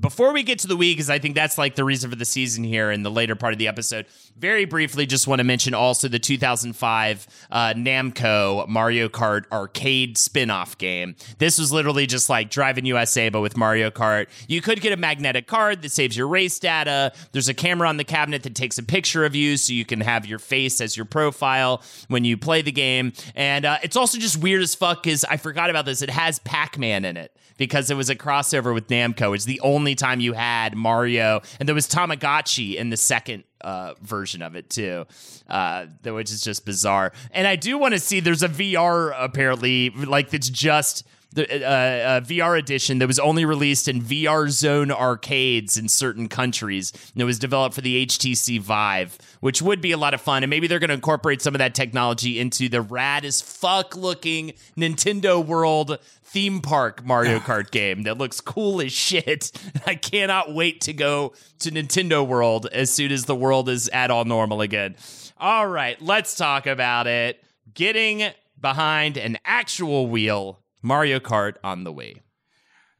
Before 0.00 0.32
we 0.32 0.42
get 0.42 0.58
to 0.60 0.66
the 0.66 0.74
Wii, 0.74 0.92
because 0.92 1.10
I 1.10 1.18
think 1.18 1.34
that's 1.34 1.58
like 1.58 1.74
the 1.74 1.84
reason 1.84 2.08
for 2.08 2.16
the 2.16 2.24
season 2.24 2.64
here 2.64 2.90
in 2.90 3.02
the 3.02 3.10
later 3.10 3.36
part 3.36 3.52
of 3.52 3.58
the 3.58 3.68
episode, 3.68 4.06
very 4.38 4.64
briefly, 4.64 5.04
just 5.04 5.26
want 5.26 5.40
to 5.40 5.44
mention 5.44 5.74
also 5.74 6.08
the 6.08 6.18
2005 6.18 7.26
uh, 7.50 7.74
Namco 7.74 8.66
Mario 8.68 9.10
Kart 9.10 9.44
arcade 9.52 10.16
spin 10.16 10.48
off 10.48 10.78
game. 10.78 11.14
This 11.36 11.58
was 11.58 11.72
literally 11.72 12.06
just 12.06 12.30
like 12.30 12.48
Driving 12.48 12.86
USA, 12.86 13.28
but 13.28 13.42
with 13.42 13.54
Mario 13.54 13.90
Kart. 13.90 14.28
You 14.48 14.62
could 14.62 14.80
get 14.80 14.94
a 14.94 14.96
magnetic 14.96 15.46
card 15.46 15.82
that 15.82 15.90
saves 15.90 16.16
your 16.16 16.26
race 16.26 16.58
data. 16.58 17.12
There's 17.32 17.50
a 17.50 17.54
camera 17.54 17.86
on 17.86 17.98
the 17.98 18.04
cabinet 18.04 18.44
that 18.44 18.54
takes 18.54 18.78
a 18.78 18.82
picture 18.82 19.26
of 19.26 19.34
you 19.34 19.58
so 19.58 19.74
you 19.74 19.84
can 19.84 20.00
have 20.00 20.24
your 20.24 20.38
face 20.38 20.80
as 20.80 20.96
your 20.96 21.04
profile 21.04 21.82
when 22.08 22.24
you 22.24 22.38
play 22.38 22.62
the 22.62 22.72
game. 22.72 23.12
And 23.34 23.66
uh, 23.66 23.76
it's 23.82 23.96
also 23.96 24.16
just 24.16 24.38
weird 24.38 24.62
as 24.62 24.74
fuck 24.74 25.02
because 25.02 25.22
I 25.24 25.36
forgot 25.36 25.68
about 25.68 25.84
this. 25.84 26.00
It 26.00 26.08
has 26.08 26.38
Pac 26.38 26.78
Man 26.78 27.04
in 27.04 27.18
it 27.18 27.36
because 27.58 27.90
it 27.90 27.94
was 27.96 28.10
a 28.10 28.16
crossover 28.16 28.74
with 28.74 28.88
Namco. 28.88 29.34
It's 29.34 29.44
the 29.44 29.60
only 29.60 29.81
time 29.94 30.20
you 30.20 30.32
had 30.32 30.76
Mario, 30.76 31.42
and 31.58 31.68
there 31.68 31.74
was 31.74 31.88
Tamagotchi 31.88 32.76
in 32.76 32.90
the 32.90 32.96
second 32.96 33.44
uh, 33.60 33.94
version 34.02 34.42
of 34.42 34.56
it 34.56 34.70
too, 34.70 35.06
uh, 35.48 35.86
which 36.04 36.30
is 36.30 36.40
just 36.40 36.64
bizarre. 36.64 37.12
And 37.30 37.46
I 37.46 37.56
do 37.56 37.78
want 37.78 37.94
to 37.94 38.00
see 38.00 38.20
there's 38.20 38.42
a 38.42 38.48
VR 38.48 39.14
apparently 39.16 39.90
like 39.90 40.30
that's 40.30 40.48
just 40.48 41.04
the 41.32 41.64
uh, 41.64 41.68
uh, 41.68 42.20
VR 42.20 42.58
edition 42.58 42.98
that 42.98 43.06
was 43.06 43.18
only 43.18 43.44
released 43.44 43.88
in 43.88 44.02
VR 44.02 44.48
Zone 44.50 44.90
arcades 44.90 45.76
in 45.76 45.88
certain 45.88 46.28
countries. 46.28 46.92
And 47.14 47.22
it 47.22 47.24
was 47.24 47.38
developed 47.38 47.74
for 47.74 47.80
the 47.80 48.06
HTC 48.06 48.60
Vive, 48.60 49.18
which 49.42 49.60
would 49.60 49.80
be 49.80 49.90
a 49.90 49.96
lot 49.96 50.14
of 50.14 50.20
fun. 50.20 50.44
And 50.44 50.50
maybe 50.50 50.68
they're 50.68 50.78
going 50.78 50.88
to 50.88 50.94
incorporate 50.94 51.42
some 51.42 51.52
of 51.52 51.58
that 51.58 51.74
technology 51.74 52.38
into 52.38 52.68
the 52.68 52.80
rad 52.80 53.24
as 53.24 53.42
fuck 53.42 53.96
looking 53.96 54.52
Nintendo 54.76 55.44
World 55.44 55.98
theme 56.22 56.60
park 56.60 57.04
Mario 57.04 57.38
Kart 57.40 57.72
game 57.72 58.04
that 58.04 58.18
looks 58.18 58.40
cool 58.40 58.80
as 58.80 58.92
shit. 58.92 59.50
I 59.86 59.96
cannot 59.96 60.54
wait 60.54 60.82
to 60.82 60.92
go 60.92 61.32
to 61.58 61.72
Nintendo 61.72 62.24
World 62.24 62.68
as 62.72 62.90
soon 62.90 63.10
as 63.10 63.24
the 63.24 63.34
world 63.34 63.68
is 63.68 63.88
at 63.88 64.12
all 64.12 64.24
normal 64.24 64.60
again. 64.60 64.94
All 65.38 65.66
right, 65.66 66.00
let's 66.00 66.36
talk 66.36 66.68
about 66.68 67.08
it. 67.08 67.42
Getting 67.74 68.30
behind 68.60 69.16
an 69.16 69.38
actual 69.44 70.06
wheel, 70.06 70.60
Mario 70.82 71.18
Kart 71.18 71.56
on 71.64 71.82
the 71.82 71.90
way. 71.90 72.22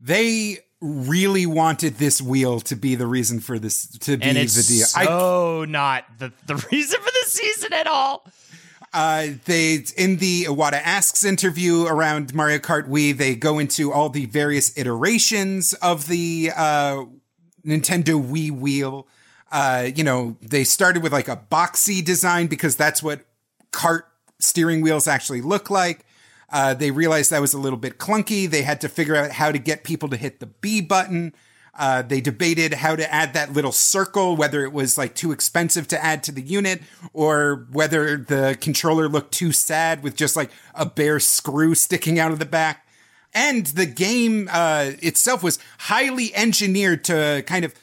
They 0.01 0.59
really 0.83 1.47
wanted 1.47 1.97
this 1.99 2.21
wheel 2.21 2.59
to 2.61 2.75
be 2.75 2.97
the 2.97 3.07
reason 3.07 3.39
for 3.39 3.59
this 3.59 3.87
to 3.87 4.17
be 4.17 4.25
And 4.25 4.37
it's 4.37 4.55
the 4.55 4.75
deal. 4.75 4.87
so 4.87 5.65
not 5.65 6.05
the, 6.19 6.33
the 6.47 6.57
reason 6.73 7.01
for 7.01 7.11
the 7.11 7.25
season 7.29 7.73
at 7.73 7.87
all. 7.87 8.27
Uh, 8.93 9.29
they 9.47 9.85
in 9.97 10.19
the 10.19 10.45
Iwata 10.45 10.81
Asks 10.85 11.25
interview 11.25 11.87
around 11.87 12.35
Mario 12.35 12.59
Kart 12.59 12.89
Wii, 12.89 13.17
they 13.17 13.35
go 13.35 13.59
into 13.59 13.91
all 13.91 14.11
the 14.11 14.27
various 14.27 14.77
iterations 14.77 15.73
of 15.75 16.09
the 16.09 16.51
uh, 16.55 17.05
Nintendo 17.65 18.23
Wii 18.23 18.51
wheel. 18.51 19.07
Uh, 19.51 19.89
you 19.95 20.05
know, 20.05 20.37
they 20.43 20.65
started 20.65 21.03
with 21.03 21.13
like 21.13 21.29
a 21.29 21.37
boxy 21.37 22.05
design 22.05 22.49
because 22.49 22.77
that's 22.77 23.03
what 23.03 23.25
cart 23.71 24.09
steering 24.41 24.83
wheels 24.83 25.07
actually 25.07 25.41
look 25.41 25.71
like. 25.71 26.05
Uh, 26.53 26.75
they 26.75 26.91
realized 26.91 27.31
that 27.31 27.41
was 27.41 27.55
a 27.55 27.59
little 27.59 27.79
bit 27.79 27.99
clunky. 27.99 28.49
They 28.49 28.63
had 28.63 28.81
to 28.83 28.89
figure 28.89 29.17
out 29.17 29.33
how 29.33 29.51
to 29.51 29.59
get 29.59 29.83
people 29.83 30.09
to 30.11 30.17
hit 30.17 30.39
the 30.39 30.47
B 30.47 30.83
button. 30.83 31.33
Uh, 31.75 32.03
they 32.03 32.21
debated 32.21 32.75
how 32.75 32.95
to 32.95 33.13
add 33.13 33.33
that 33.33 33.55
little 33.55 33.73
circle, 33.73 34.37
whether 34.37 34.63
it 34.63 34.75
was 34.75 34.99
like 34.99 35.15
too 35.15 35.33
expensive 35.33 35.89
to 35.89 36.05
add 36.05 36.23
to 36.23 36.31
the 36.31 36.43
unit 36.43 36.83
or 37.15 37.67
whether 37.73 38.19
the 38.19 38.59
controller 38.61 39.09
looked 39.09 39.33
too 39.33 39.53
sad 39.53 40.03
with 40.03 40.15
just 40.15 40.37
like 40.37 40.51
a 40.75 40.85
bare 40.85 41.19
screw 41.19 41.75
sticking 41.75 42.19
out 42.19 42.31
of 42.31 42.39
the 42.39 42.45
back. 42.45 42.87
And 43.35 43.65
the 43.65 43.87
game 43.87 44.51
uh, 44.53 44.91
itself 45.01 45.43
was 45.43 45.59
highly 45.79 46.35
engineered 46.35 47.05
to 47.05 47.43
kind 47.47 47.65
of 47.65 47.75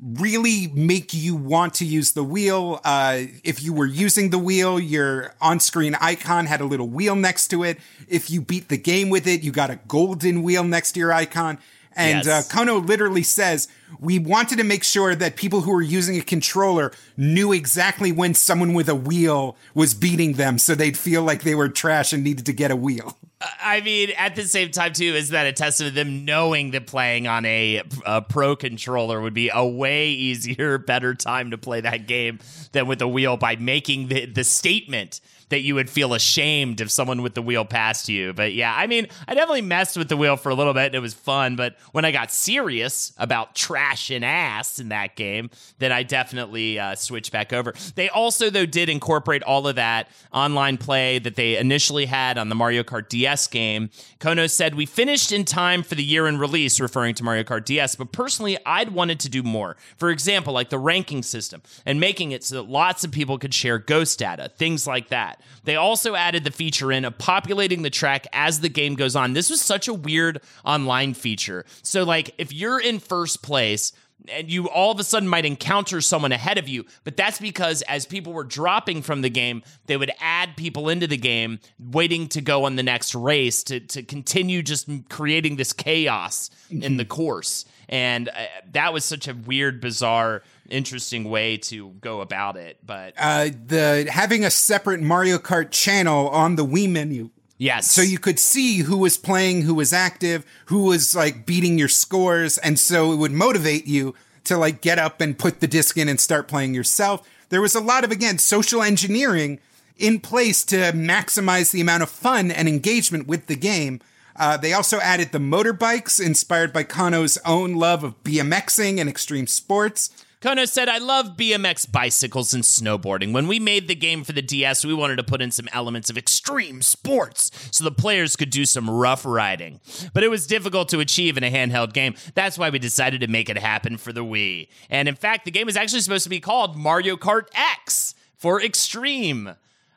really 0.00 0.68
make 0.68 1.14
you 1.14 1.34
want 1.34 1.74
to 1.74 1.84
use 1.84 2.12
the 2.12 2.22
wheel. 2.22 2.80
Uh, 2.84 3.22
if 3.44 3.62
you 3.62 3.72
were 3.72 3.86
using 3.86 4.30
the 4.30 4.38
wheel, 4.38 4.78
your 4.78 5.34
on 5.40 5.58
screen 5.58 5.96
icon 6.00 6.46
had 6.46 6.60
a 6.60 6.66
little 6.66 6.88
wheel 6.88 7.16
next 7.16 7.48
to 7.48 7.64
it. 7.64 7.78
If 8.06 8.30
you 8.30 8.40
beat 8.40 8.68
the 8.68 8.76
game 8.76 9.08
with 9.08 9.26
it, 9.26 9.42
you 9.42 9.52
got 9.52 9.70
a 9.70 9.76
golden 9.88 10.42
wheel 10.42 10.64
next 10.64 10.92
to 10.92 11.00
your 11.00 11.12
icon. 11.12 11.58
And 11.96 12.24
Yes. 12.24 12.52
uh, 12.52 12.54
Kono 12.54 12.86
literally 12.86 13.22
says, 13.22 13.68
we 13.98 14.18
wanted 14.18 14.58
to 14.58 14.64
make 14.64 14.84
sure 14.84 15.14
that 15.14 15.36
people 15.36 15.62
who 15.62 15.72
were 15.72 15.82
using 15.82 16.16
a 16.18 16.22
controller 16.22 16.92
knew 17.16 17.52
exactly 17.52 18.12
when 18.12 18.34
someone 18.34 18.74
with 18.74 18.88
a 18.88 18.94
wheel 18.94 19.56
was 19.74 19.94
beating 19.94 20.34
them 20.34 20.58
so 20.58 20.74
they'd 20.74 20.98
feel 20.98 21.22
like 21.22 21.42
they 21.42 21.54
were 21.54 21.68
trash 21.68 22.12
and 22.12 22.22
needed 22.22 22.44
to 22.46 22.52
get 22.52 22.70
a 22.70 22.76
wheel. 22.76 23.16
I 23.60 23.80
mean, 23.82 24.10
at 24.16 24.34
the 24.34 24.44
same 24.44 24.70
time, 24.70 24.92
too, 24.94 25.14
is 25.14 25.28
that 25.30 25.46
a 25.46 25.52
testament 25.52 25.94
to 25.94 26.04
them 26.04 26.24
knowing 26.24 26.70
that 26.72 26.86
playing 26.86 27.26
on 27.26 27.44
a, 27.44 27.82
a 28.04 28.22
pro 28.22 28.56
controller 28.56 29.20
would 29.20 29.34
be 29.34 29.50
a 29.52 29.64
way 29.66 30.08
easier, 30.08 30.78
better 30.86 31.14
time 31.14 31.50
to 31.50 31.58
play 31.58 31.80
that 31.82 32.06
game 32.06 32.38
than 32.72 32.86
with 32.86 33.00
a 33.02 33.08
wheel 33.08 33.36
by 33.36 33.56
making 33.56 34.08
the, 34.08 34.26
the 34.26 34.42
statement 34.44 35.20
that 35.48 35.60
you 35.60 35.74
would 35.74 35.88
feel 35.88 36.14
ashamed 36.14 36.80
if 36.80 36.90
someone 36.90 37.22
with 37.22 37.34
the 37.34 37.42
wheel 37.42 37.64
passed 37.64 38.08
you. 38.08 38.32
But 38.32 38.52
yeah, 38.52 38.74
I 38.76 38.86
mean, 38.86 39.06
I 39.28 39.34
definitely 39.34 39.62
messed 39.62 39.96
with 39.96 40.08
the 40.08 40.16
wheel 40.16 40.36
for 40.36 40.50
a 40.50 40.54
little 40.54 40.74
bit 40.74 40.86
and 40.86 40.94
it 40.94 41.00
was 41.00 41.14
fun. 41.14 41.56
But 41.56 41.76
when 41.92 42.04
I 42.04 42.10
got 42.10 42.32
serious 42.32 43.12
about 43.18 43.54
trash 43.54 44.10
and 44.10 44.24
ass 44.24 44.78
in 44.78 44.88
that 44.88 45.14
game, 45.16 45.50
then 45.78 45.92
I 45.92 46.02
definitely 46.02 46.78
uh, 46.78 46.94
switched 46.94 47.32
back 47.32 47.52
over. 47.52 47.74
They 47.94 48.08
also, 48.08 48.50
though, 48.50 48.66
did 48.66 48.88
incorporate 48.88 49.42
all 49.42 49.68
of 49.68 49.76
that 49.76 50.08
online 50.32 50.78
play 50.78 51.18
that 51.20 51.36
they 51.36 51.56
initially 51.56 52.06
had 52.06 52.38
on 52.38 52.48
the 52.48 52.54
Mario 52.54 52.82
Kart 52.82 53.08
DS 53.08 53.46
game. 53.46 53.90
Kono 54.18 54.50
said, 54.50 54.74
We 54.74 54.86
finished 54.86 55.32
in 55.32 55.44
time 55.44 55.82
for 55.82 55.94
the 55.94 56.04
year 56.04 56.26
in 56.26 56.38
release, 56.38 56.80
referring 56.80 57.14
to 57.16 57.24
Mario 57.24 57.44
Kart 57.44 57.64
DS, 57.64 57.96
but 57.96 58.12
personally, 58.12 58.58
I'd 58.66 58.90
wanted 58.90 59.20
to 59.20 59.28
do 59.28 59.42
more. 59.42 59.76
For 59.96 60.10
example, 60.10 60.52
like 60.52 60.70
the 60.70 60.78
ranking 60.78 61.22
system 61.22 61.62
and 61.84 62.00
making 62.00 62.32
it 62.32 62.42
so 62.42 62.56
that 62.56 62.68
lots 62.68 63.04
of 63.04 63.12
people 63.12 63.38
could 63.38 63.54
share 63.54 63.78
ghost 63.78 64.18
data, 64.18 64.50
things 64.56 64.86
like 64.86 65.08
that. 65.08 65.35
They 65.64 65.76
also 65.76 66.14
added 66.14 66.44
the 66.44 66.50
feature 66.50 66.92
in 66.92 67.04
of 67.04 67.18
populating 67.18 67.82
the 67.82 67.90
track 67.90 68.26
as 68.32 68.60
the 68.60 68.68
game 68.68 68.94
goes 68.94 69.16
on. 69.16 69.32
This 69.32 69.50
was 69.50 69.60
such 69.60 69.88
a 69.88 69.94
weird 69.94 70.40
online 70.64 71.14
feature. 71.14 71.64
So, 71.82 72.04
like, 72.04 72.34
if 72.38 72.52
you're 72.52 72.80
in 72.80 72.98
first 72.98 73.42
place, 73.42 73.92
and 74.28 74.50
you 74.50 74.68
all 74.68 74.90
of 74.90 74.98
a 74.98 75.04
sudden 75.04 75.28
might 75.28 75.44
encounter 75.44 76.00
someone 76.00 76.32
ahead 76.32 76.58
of 76.58 76.68
you, 76.68 76.84
but 77.04 77.16
that's 77.16 77.38
because 77.38 77.82
as 77.82 78.06
people 78.06 78.32
were 78.32 78.44
dropping 78.44 79.02
from 79.02 79.22
the 79.22 79.30
game, 79.30 79.62
they 79.86 79.96
would 79.96 80.10
add 80.20 80.56
people 80.56 80.88
into 80.88 81.06
the 81.06 81.16
game, 81.16 81.60
waiting 81.78 82.28
to 82.28 82.40
go 82.40 82.64
on 82.64 82.76
the 82.76 82.82
next 82.82 83.14
race 83.14 83.62
to 83.64 83.80
to 83.80 84.02
continue 84.02 84.62
just 84.62 84.88
creating 85.08 85.56
this 85.56 85.72
chaos 85.72 86.50
in 86.70 86.96
the 86.96 87.04
course. 87.04 87.64
And 87.88 88.28
uh, 88.28 88.32
that 88.72 88.92
was 88.92 89.04
such 89.04 89.28
a 89.28 89.34
weird, 89.34 89.80
bizarre, 89.80 90.42
interesting 90.70 91.24
way 91.24 91.56
to 91.56 91.90
go 92.00 92.20
about 92.20 92.56
it. 92.56 92.78
But 92.84 93.14
Uh, 93.18 93.50
the 93.66 94.06
having 94.10 94.44
a 94.44 94.50
separate 94.50 95.00
Mario 95.00 95.38
Kart 95.38 95.70
channel 95.70 96.28
on 96.28 96.56
the 96.56 96.64
Wii 96.64 96.90
menu 96.90 97.30
yes, 97.58 97.90
so 97.90 98.02
you 98.02 98.18
could 98.18 98.38
see 98.38 98.78
who 98.78 98.98
was 98.98 99.16
playing, 99.16 99.62
who 99.62 99.74
was 99.74 99.92
active, 99.92 100.44
who 100.66 100.84
was 100.84 101.14
like 101.14 101.46
beating 101.46 101.78
your 101.78 101.88
scores, 101.88 102.58
and 102.58 102.78
so 102.78 103.12
it 103.12 103.16
would 103.16 103.32
motivate 103.32 103.86
you 103.86 104.14
to 104.44 104.56
like 104.56 104.80
get 104.80 104.98
up 104.98 105.20
and 105.20 105.38
put 105.38 105.60
the 105.60 105.66
disc 105.66 105.96
in 105.96 106.08
and 106.08 106.20
start 106.20 106.48
playing 106.48 106.74
yourself. 106.74 107.28
There 107.48 107.60
was 107.60 107.74
a 107.74 107.80
lot 107.80 108.04
of 108.04 108.10
again 108.10 108.38
social 108.38 108.82
engineering 108.82 109.60
in 109.98 110.20
place 110.20 110.64
to 110.64 110.76
maximize 110.92 111.70
the 111.70 111.80
amount 111.80 112.02
of 112.02 112.10
fun 112.10 112.50
and 112.50 112.68
engagement 112.68 113.26
with 113.26 113.46
the 113.46 113.56
game. 113.56 114.00
Uh, 114.38 114.56
they 114.56 114.74
also 114.74 115.00
added 115.00 115.32
the 115.32 115.38
motorbikes, 115.38 116.24
inspired 116.24 116.72
by 116.72 116.82
Kono's 116.82 117.38
own 117.46 117.74
love 117.74 118.04
of 118.04 118.22
BMXing 118.22 119.00
and 119.00 119.08
extreme 119.08 119.46
sports. 119.46 120.10
Kono 120.46 120.68
said, 120.68 120.88
I 120.88 120.98
love 120.98 121.36
BMX 121.36 121.90
bicycles 121.90 122.54
and 122.54 122.62
snowboarding. 122.62 123.32
When 123.32 123.48
we 123.48 123.58
made 123.58 123.88
the 123.88 123.96
game 123.96 124.22
for 124.22 124.30
the 124.30 124.40
DS, 124.40 124.84
we 124.84 124.94
wanted 124.94 125.16
to 125.16 125.24
put 125.24 125.42
in 125.42 125.50
some 125.50 125.68
elements 125.72 126.08
of 126.08 126.16
extreme 126.16 126.82
sports 126.82 127.50
so 127.72 127.82
the 127.82 127.90
players 127.90 128.36
could 128.36 128.50
do 128.50 128.64
some 128.64 128.88
rough 128.88 129.26
riding. 129.26 129.80
But 130.14 130.22
it 130.22 130.28
was 130.28 130.46
difficult 130.46 130.88
to 130.90 131.00
achieve 131.00 131.36
in 131.36 131.42
a 131.42 131.50
handheld 131.50 131.94
game. 131.94 132.14
That's 132.36 132.56
why 132.56 132.70
we 132.70 132.78
decided 132.78 133.22
to 133.22 133.26
make 133.26 133.50
it 133.50 133.58
happen 133.58 133.96
for 133.96 134.12
the 134.12 134.24
Wii. 134.24 134.68
And 134.88 135.08
in 135.08 135.16
fact, 135.16 135.46
the 135.46 135.50
game 135.50 135.68
is 135.68 135.76
actually 135.76 136.02
supposed 136.02 136.22
to 136.22 136.30
be 136.30 136.38
called 136.38 136.76
Mario 136.76 137.16
Kart 137.16 137.48
X 137.52 138.14
for 138.36 138.62
Extreme. 138.62 139.48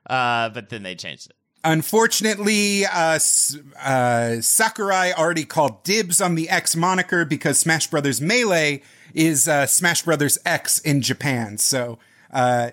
Uh, 0.10 0.50
but 0.50 0.70
then 0.70 0.82
they 0.82 0.96
changed 0.96 1.30
it. 1.30 1.36
Unfortunately, 1.64 2.86
uh, 2.88 3.20
uh, 3.84 4.42
Sakurai 4.42 5.14
already 5.14 5.46
called 5.46 5.84
dibs 5.84 6.20
on 6.20 6.34
the 6.34 6.50
X 6.50 6.76
moniker 6.76 7.24
because 7.24 7.60
Smash 7.60 7.86
Brothers 7.86 8.20
Melee 8.20 8.82
is 9.14 9.48
uh, 9.48 9.66
Smash 9.66 10.04
Brothers 10.04 10.38
X 10.46 10.80
in 10.80 11.02
Japan. 11.02 11.58
So 11.58 12.00
uh, 12.32 12.72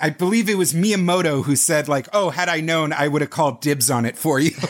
I 0.00 0.10
believe 0.10 0.48
it 0.48 0.56
was 0.56 0.72
Miyamoto 0.72 1.44
who 1.44 1.56
said, 1.56 1.88
like, 1.88 2.08
"Oh, 2.12 2.30
had 2.30 2.48
I 2.48 2.60
known, 2.60 2.92
I 2.92 3.08
would 3.08 3.22
have 3.22 3.30
called 3.30 3.60
dibs 3.60 3.90
on 3.90 4.04
it 4.06 4.16
for 4.16 4.38
you." 4.38 4.52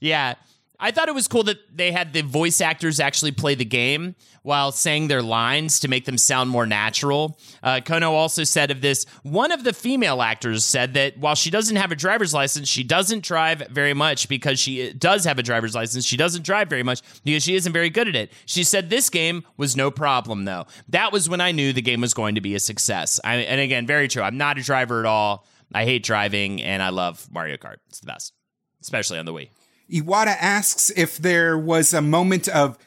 Yeah. 0.00 0.34
I 0.80 0.92
thought 0.92 1.08
it 1.08 1.14
was 1.14 1.26
cool 1.26 1.42
that 1.44 1.58
they 1.76 1.90
had 1.90 2.12
the 2.12 2.22
voice 2.22 2.60
actors 2.60 3.00
actually 3.00 3.32
play 3.32 3.54
the 3.56 3.64
game 3.64 4.14
while 4.48 4.72
saying 4.72 5.08
their 5.08 5.20
lines 5.20 5.78
to 5.78 5.88
make 5.88 6.06
them 6.06 6.16
sound 6.16 6.48
more 6.48 6.64
natural. 6.64 7.38
Uh, 7.62 7.80
Kono 7.84 8.12
also 8.12 8.44
said 8.44 8.70
of 8.70 8.80
this, 8.80 9.04
one 9.22 9.52
of 9.52 9.62
the 9.62 9.74
female 9.74 10.22
actors 10.22 10.64
said 10.64 10.94
that 10.94 11.18
while 11.18 11.34
she 11.34 11.50
doesn't 11.50 11.76
have 11.76 11.92
a 11.92 11.94
driver's 11.94 12.32
license, 12.32 12.66
she 12.66 12.82
doesn't 12.82 13.22
drive 13.22 13.62
very 13.70 13.92
much 13.92 14.26
because 14.26 14.58
she 14.58 14.90
does 14.94 15.26
have 15.26 15.38
a 15.38 15.42
driver's 15.42 15.74
license. 15.74 16.06
She 16.06 16.16
doesn't 16.16 16.46
drive 16.46 16.70
very 16.70 16.82
much 16.82 17.02
because 17.24 17.42
she 17.42 17.56
isn't 17.56 17.74
very 17.74 17.90
good 17.90 18.08
at 18.08 18.16
it. 18.16 18.32
She 18.46 18.64
said 18.64 18.88
this 18.88 19.10
game 19.10 19.44
was 19.58 19.76
no 19.76 19.90
problem 19.90 20.46
though. 20.46 20.64
That 20.88 21.12
was 21.12 21.28
when 21.28 21.42
I 21.42 21.52
knew 21.52 21.74
the 21.74 21.82
game 21.82 22.00
was 22.00 22.14
going 22.14 22.34
to 22.36 22.40
be 22.40 22.54
a 22.54 22.60
success. 22.60 23.20
I, 23.22 23.34
and 23.34 23.60
again, 23.60 23.86
very 23.86 24.08
true. 24.08 24.22
I'm 24.22 24.38
not 24.38 24.56
a 24.56 24.62
driver 24.62 25.00
at 25.00 25.06
all. 25.06 25.46
I 25.74 25.84
hate 25.84 26.02
driving 26.02 26.62
and 26.62 26.82
I 26.82 26.88
love 26.88 27.28
Mario 27.30 27.58
Kart. 27.58 27.76
It's 27.90 28.00
the 28.00 28.06
best, 28.06 28.32
especially 28.80 29.18
on 29.18 29.26
the 29.26 29.34
Wii. 29.34 29.50
Iwata 29.90 30.36
asks 30.38 30.90
if 30.96 31.16
there 31.18 31.56
was 31.58 31.94
a 31.94 32.02
moment 32.02 32.48
of 32.48 32.78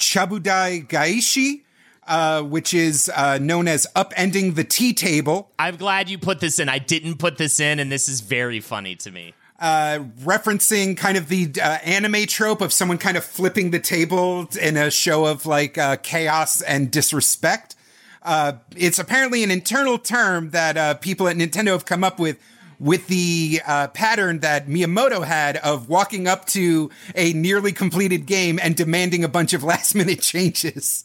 Chabudai 0.00 0.88
Gaeshi, 0.88 1.62
uh, 2.08 2.42
which 2.42 2.74
is 2.74 3.10
uh, 3.14 3.38
known 3.38 3.68
as 3.68 3.86
upending 3.94 4.54
the 4.56 4.64
tea 4.64 4.92
table. 4.92 5.50
I'm 5.58 5.76
glad 5.76 6.10
you 6.10 6.18
put 6.18 6.40
this 6.40 6.58
in. 6.58 6.68
I 6.68 6.78
didn't 6.78 7.18
put 7.18 7.38
this 7.38 7.60
in, 7.60 7.78
and 7.78 7.92
this 7.92 8.08
is 8.08 8.20
very 8.20 8.60
funny 8.60 8.96
to 8.96 9.10
me. 9.12 9.34
uh, 9.60 9.98
referencing 10.22 10.96
kind 10.96 11.16
of 11.18 11.28
the 11.28 11.52
uh, 11.62 11.78
anime 11.84 12.26
trope 12.26 12.60
of 12.62 12.72
someone 12.72 12.98
kind 12.98 13.16
of 13.16 13.24
flipping 13.24 13.70
the 13.70 13.78
table 13.78 14.48
in 14.60 14.76
a 14.76 14.90
show 14.90 15.26
of 15.26 15.44
like 15.44 15.76
uh, 15.76 15.96
chaos 15.96 16.62
and 16.62 16.90
disrespect. 16.90 17.76
Uh, 18.22 18.54
it's 18.76 18.98
apparently 18.98 19.44
an 19.44 19.50
internal 19.50 19.98
term 19.98 20.50
that 20.50 20.76
uh, 20.76 20.94
people 20.94 21.28
at 21.28 21.36
Nintendo 21.36 21.68
have 21.68 21.84
come 21.84 22.02
up 22.02 22.18
with 22.18 22.38
with 22.80 23.06
the 23.08 23.60
uh, 23.66 23.88
pattern 23.88 24.40
that 24.40 24.66
Miyamoto 24.66 25.24
had 25.24 25.58
of 25.58 25.88
walking 25.88 26.26
up 26.26 26.46
to 26.46 26.90
a 27.14 27.32
nearly 27.34 27.72
completed 27.72 28.24
game 28.26 28.58
and 28.60 28.74
demanding 28.74 29.22
a 29.22 29.28
bunch 29.28 29.52
of 29.52 29.62
last 29.72 29.94
minute 29.94 30.22
changes. 30.22 31.04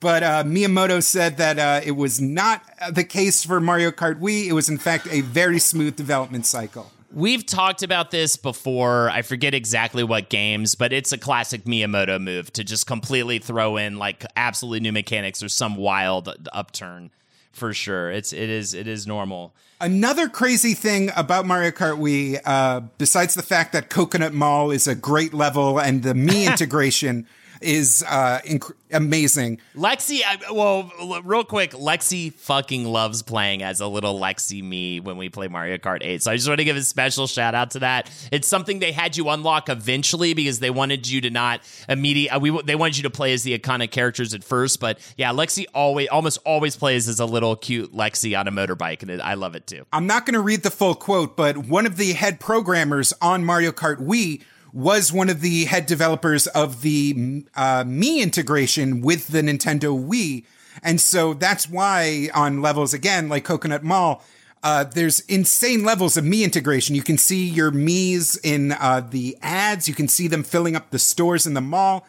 But 0.00 0.22
uh, 0.22 0.44
Miyamoto 0.44 1.02
said 1.02 1.38
that 1.38 1.58
uh, 1.58 1.80
it 1.82 1.92
was 1.92 2.20
not 2.20 2.62
the 2.92 3.04
case 3.04 3.42
for 3.42 3.58
Mario 3.58 3.90
Kart 3.90 4.20
Wii. 4.20 4.46
It 4.46 4.52
was, 4.52 4.68
in 4.68 4.76
fact, 4.76 5.08
a 5.10 5.22
very 5.22 5.58
smooth 5.58 5.96
development 5.96 6.44
cycle. 6.44 6.90
We've 7.10 7.46
talked 7.46 7.82
about 7.82 8.10
this 8.10 8.36
before. 8.36 9.08
I 9.08 9.22
forget 9.22 9.54
exactly 9.54 10.02
what 10.02 10.28
games, 10.28 10.74
but 10.74 10.92
it's 10.92 11.12
a 11.12 11.16
classic 11.16 11.64
Miyamoto 11.64 12.20
move 12.20 12.52
to 12.54 12.64
just 12.64 12.86
completely 12.86 13.38
throw 13.38 13.76
in 13.76 13.98
like 13.98 14.26
absolutely 14.36 14.80
new 14.80 14.92
mechanics 14.92 15.42
or 15.42 15.48
some 15.48 15.76
wild 15.76 16.34
upturn 16.52 17.10
for 17.54 17.72
sure. 17.72 18.10
It's 18.10 18.32
it 18.32 18.50
is 18.50 18.74
it 18.74 18.86
is 18.86 19.06
normal. 19.06 19.54
Another 19.80 20.28
crazy 20.28 20.74
thing 20.74 21.10
about 21.16 21.46
Mario 21.46 21.70
Kart 21.70 21.98
Wii, 21.98 22.40
uh, 22.44 22.80
besides 22.98 23.34
the 23.34 23.42
fact 23.42 23.72
that 23.72 23.90
Coconut 23.90 24.32
Mall 24.32 24.70
is 24.70 24.86
a 24.86 24.94
great 24.94 25.34
level 25.34 25.78
and 25.78 26.02
the 26.02 26.14
Mii 26.14 26.46
integration 26.50 27.26
is 27.64 28.04
uh, 28.06 28.40
inc- 28.44 28.72
amazing. 28.92 29.58
Lexi, 29.74 30.20
I, 30.24 30.52
well, 30.52 30.92
l- 31.00 31.22
real 31.22 31.44
quick, 31.44 31.72
Lexi 31.72 32.32
fucking 32.32 32.84
loves 32.84 33.22
playing 33.22 33.62
as 33.62 33.80
a 33.80 33.86
little 33.86 34.18
Lexi 34.20 34.62
me 34.62 35.00
when 35.00 35.16
we 35.16 35.28
play 35.28 35.48
Mario 35.48 35.78
Kart 35.78 35.98
8. 36.02 36.22
So 36.22 36.30
I 36.30 36.36
just 36.36 36.46
want 36.46 36.58
to 36.58 36.64
give 36.64 36.76
a 36.76 36.82
special 36.82 37.26
shout 37.26 37.54
out 37.54 37.72
to 37.72 37.80
that. 37.80 38.10
It's 38.30 38.46
something 38.46 38.78
they 38.78 38.92
had 38.92 39.16
you 39.16 39.28
unlock 39.30 39.68
eventually 39.68 40.34
because 40.34 40.60
they 40.60 40.70
wanted 40.70 41.08
you 41.08 41.22
to 41.22 41.30
not 41.30 41.60
immediate. 41.88 42.34
Uh, 42.34 42.40
we 42.40 42.62
they 42.62 42.74
wanted 42.76 42.96
you 42.98 43.04
to 43.04 43.10
play 43.10 43.32
as 43.32 43.42
the 43.42 43.58
iconic 43.58 43.90
characters 43.90 44.34
at 44.34 44.44
first, 44.44 44.80
but 44.80 44.98
yeah, 45.16 45.30
Lexi 45.30 45.64
always 45.74 46.08
almost 46.08 46.38
always 46.44 46.76
plays 46.76 47.08
as 47.08 47.20
a 47.20 47.26
little 47.26 47.56
cute 47.56 47.92
Lexi 47.94 48.38
on 48.38 48.46
a 48.46 48.52
motorbike, 48.52 49.02
and 49.02 49.10
it, 49.10 49.20
I 49.20 49.34
love 49.34 49.54
it 49.56 49.66
too. 49.66 49.86
I'm 49.92 50.06
not 50.06 50.26
going 50.26 50.34
to 50.34 50.40
read 50.40 50.62
the 50.62 50.70
full 50.70 50.94
quote, 50.94 51.36
but 51.36 51.56
one 51.56 51.86
of 51.86 51.96
the 51.96 52.12
head 52.12 52.40
programmers 52.40 53.12
on 53.20 53.44
Mario 53.44 53.72
Kart 53.72 53.96
Wii 53.96 54.42
was 54.74 55.12
one 55.12 55.30
of 55.30 55.40
the 55.40 55.66
head 55.66 55.86
developers 55.86 56.48
of 56.48 56.82
the 56.82 57.44
uh, 57.54 57.84
Mii 57.84 58.18
integration 58.18 59.00
with 59.00 59.28
the 59.28 59.40
Nintendo 59.40 59.96
Wii. 59.96 60.44
And 60.82 61.00
so 61.00 61.32
that's 61.32 61.70
why 61.70 62.28
on 62.34 62.60
levels 62.60 62.92
again, 62.92 63.28
like 63.28 63.44
Coconut 63.44 63.84
Mall, 63.84 64.24
uh, 64.64 64.82
there's 64.82 65.20
insane 65.20 65.84
levels 65.84 66.16
of 66.16 66.24
Mii 66.24 66.42
integration. 66.42 66.96
You 66.96 67.04
can 67.04 67.18
see 67.18 67.48
your 67.48 67.70
Mii's 67.70 68.36
in 68.38 68.72
uh, 68.72 69.06
the 69.08 69.36
ads. 69.40 69.86
You 69.88 69.94
can 69.94 70.08
see 70.08 70.26
them 70.26 70.42
filling 70.42 70.74
up 70.74 70.90
the 70.90 70.98
stores 70.98 71.46
in 71.46 71.54
the 71.54 71.60
mall. 71.60 72.04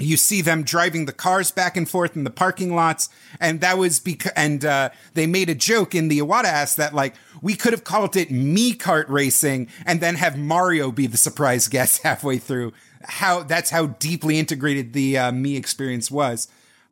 You 0.00 0.16
see 0.16 0.40
them 0.40 0.62
driving 0.62 1.04
the 1.04 1.12
cars 1.12 1.50
back 1.50 1.76
and 1.76 1.88
forth 1.88 2.16
in 2.16 2.24
the 2.24 2.30
parking 2.30 2.74
lots. 2.74 3.08
And 3.38 3.60
that 3.60 3.78
was 3.78 4.00
because, 4.00 4.32
and, 4.34 4.64
uh, 4.64 4.90
they 5.14 5.26
made 5.26 5.48
a 5.50 5.54
joke 5.54 5.94
in 5.94 6.08
the 6.08 6.18
Iwata 6.18 6.44
Asks 6.44 6.76
that 6.76 6.94
like, 6.94 7.14
we 7.42 7.54
could 7.54 7.72
have 7.72 7.84
called 7.84 8.16
it 8.16 8.30
Mii 8.30 8.76
kart 8.76 9.08
racing 9.08 9.68
and 9.86 10.00
then 10.00 10.16
have 10.16 10.38
Mario 10.38 10.90
be 10.90 11.06
the 11.06 11.16
surprise 11.16 11.68
guest 11.68 12.02
halfway 12.02 12.38
through. 12.38 12.72
How, 13.02 13.42
that's 13.42 13.70
how 13.70 13.86
deeply 13.86 14.38
integrated 14.38 14.92
the, 14.92 15.18
uh, 15.18 15.30
Mii 15.32 15.56
experience 15.56 16.10
was. 16.10 16.48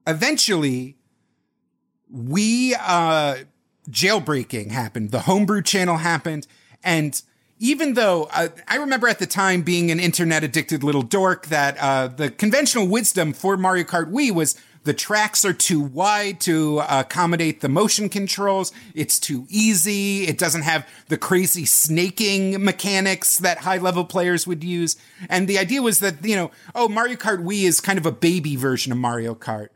Eventually, 0.07 0.97
we, 2.11 2.75
uh, 2.75 3.37
jailbreaking 3.91 4.71
happened. 4.71 5.11
The 5.11 5.21
homebrew 5.21 5.63
channel 5.63 5.97
happened. 5.97 6.47
And 6.85 7.21
even 7.59 7.95
though 7.95 8.29
uh, 8.33 8.49
I 8.67 8.77
remember 8.77 9.09
at 9.09 9.19
the 9.19 9.27
time 9.27 9.63
being 9.63 9.91
an 9.91 10.01
internet 10.01 10.45
addicted 10.45 10.83
little 10.83 11.03
dork 11.03 11.47
that 11.47 11.77
uh, 11.79 12.09
the 12.09 12.31
conventional 12.31 12.87
wisdom 12.87 13.33
for 13.33 13.57
Mario 13.57 13.85
Kart 13.85 14.11
Wii 14.11 14.31
was 14.33 14.61
the 14.85 14.95
tracks 14.95 15.45
are 15.45 15.53
too 15.53 15.81
wide 15.81 16.41
to 16.41 16.81
accommodate 16.89 17.61
the 17.61 17.69
motion 17.69 18.09
controls. 18.09 18.73
It's 18.95 19.19
too 19.19 19.47
easy. 19.51 20.27
It 20.27 20.39
doesn't 20.39 20.63
have 20.63 20.89
the 21.09 21.19
crazy 21.19 21.67
snaking 21.67 22.65
mechanics 22.65 23.39
that 23.39 23.59
high 23.59 23.79
level 23.79 24.05
players 24.05 24.47
would 24.47 24.65
use. 24.65 24.97
And 25.29 25.47
the 25.47 25.59
idea 25.59 25.83
was 25.83 25.99
that, 26.01 26.25
you 26.25 26.37
know, 26.37 26.51
oh, 26.75 26.89
Mario 26.89 27.17
Kart 27.17 27.45
Wii 27.45 27.65
is 27.65 27.81
kind 27.81 27.99
of 27.99 28.07
a 28.07 28.13
baby 28.13 28.57
version 28.57 28.91
of 28.91 28.99
Mario 28.99 29.35
Kart. 29.35 29.69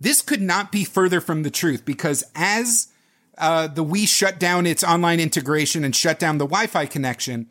This 0.00 0.22
could 0.22 0.42
not 0.42 0.70
be 0.70 0.84
further 0.84 1.20
from 1.20 1.42
the 1.42 1.50
truth 1.50 1.84
because 1.84 2.22
as 2.36 2.88
uh, 3.38 3.66
the 3.68 3.84
Wii 3.84 4.08
shut 4.08 4.38
down 4.38 4.66
its 4.66 4.84
online 4.84 5.20
integration 5.20 5.84
and 5.84 5.94
shut 5.94 6.18
down 6.18 6.38
the 6.38 6.46
Wi-Fi 6.46 6.86
connection, 6.86 7.48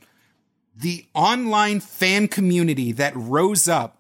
the 0.76 1.06
online 1.14 1.80
fan 1.80 2.28
community 2.28 2.92
that 2.92 3.16
rose 3.16 3.68
up 3.68 3.98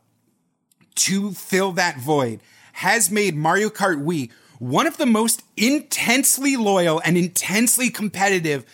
to 0.95 1.31
fill 1.31 1.71
that 1.73 1.97
void 1.97 2.41
has 2.73 3.09
made 3.09 3.35
Mario 3.35 3.69
Kart 3.69 4.03
Wii 4.03 4.31
one 4.59 4.87
of 4.87 4.97
the 4.97 5.05
most 5.05 5.43
intensely 5.55 6.55
loyal 6.57 7.01
and 7.05 7.17
intensely 7.17 7.89
competitive 7.89 8.65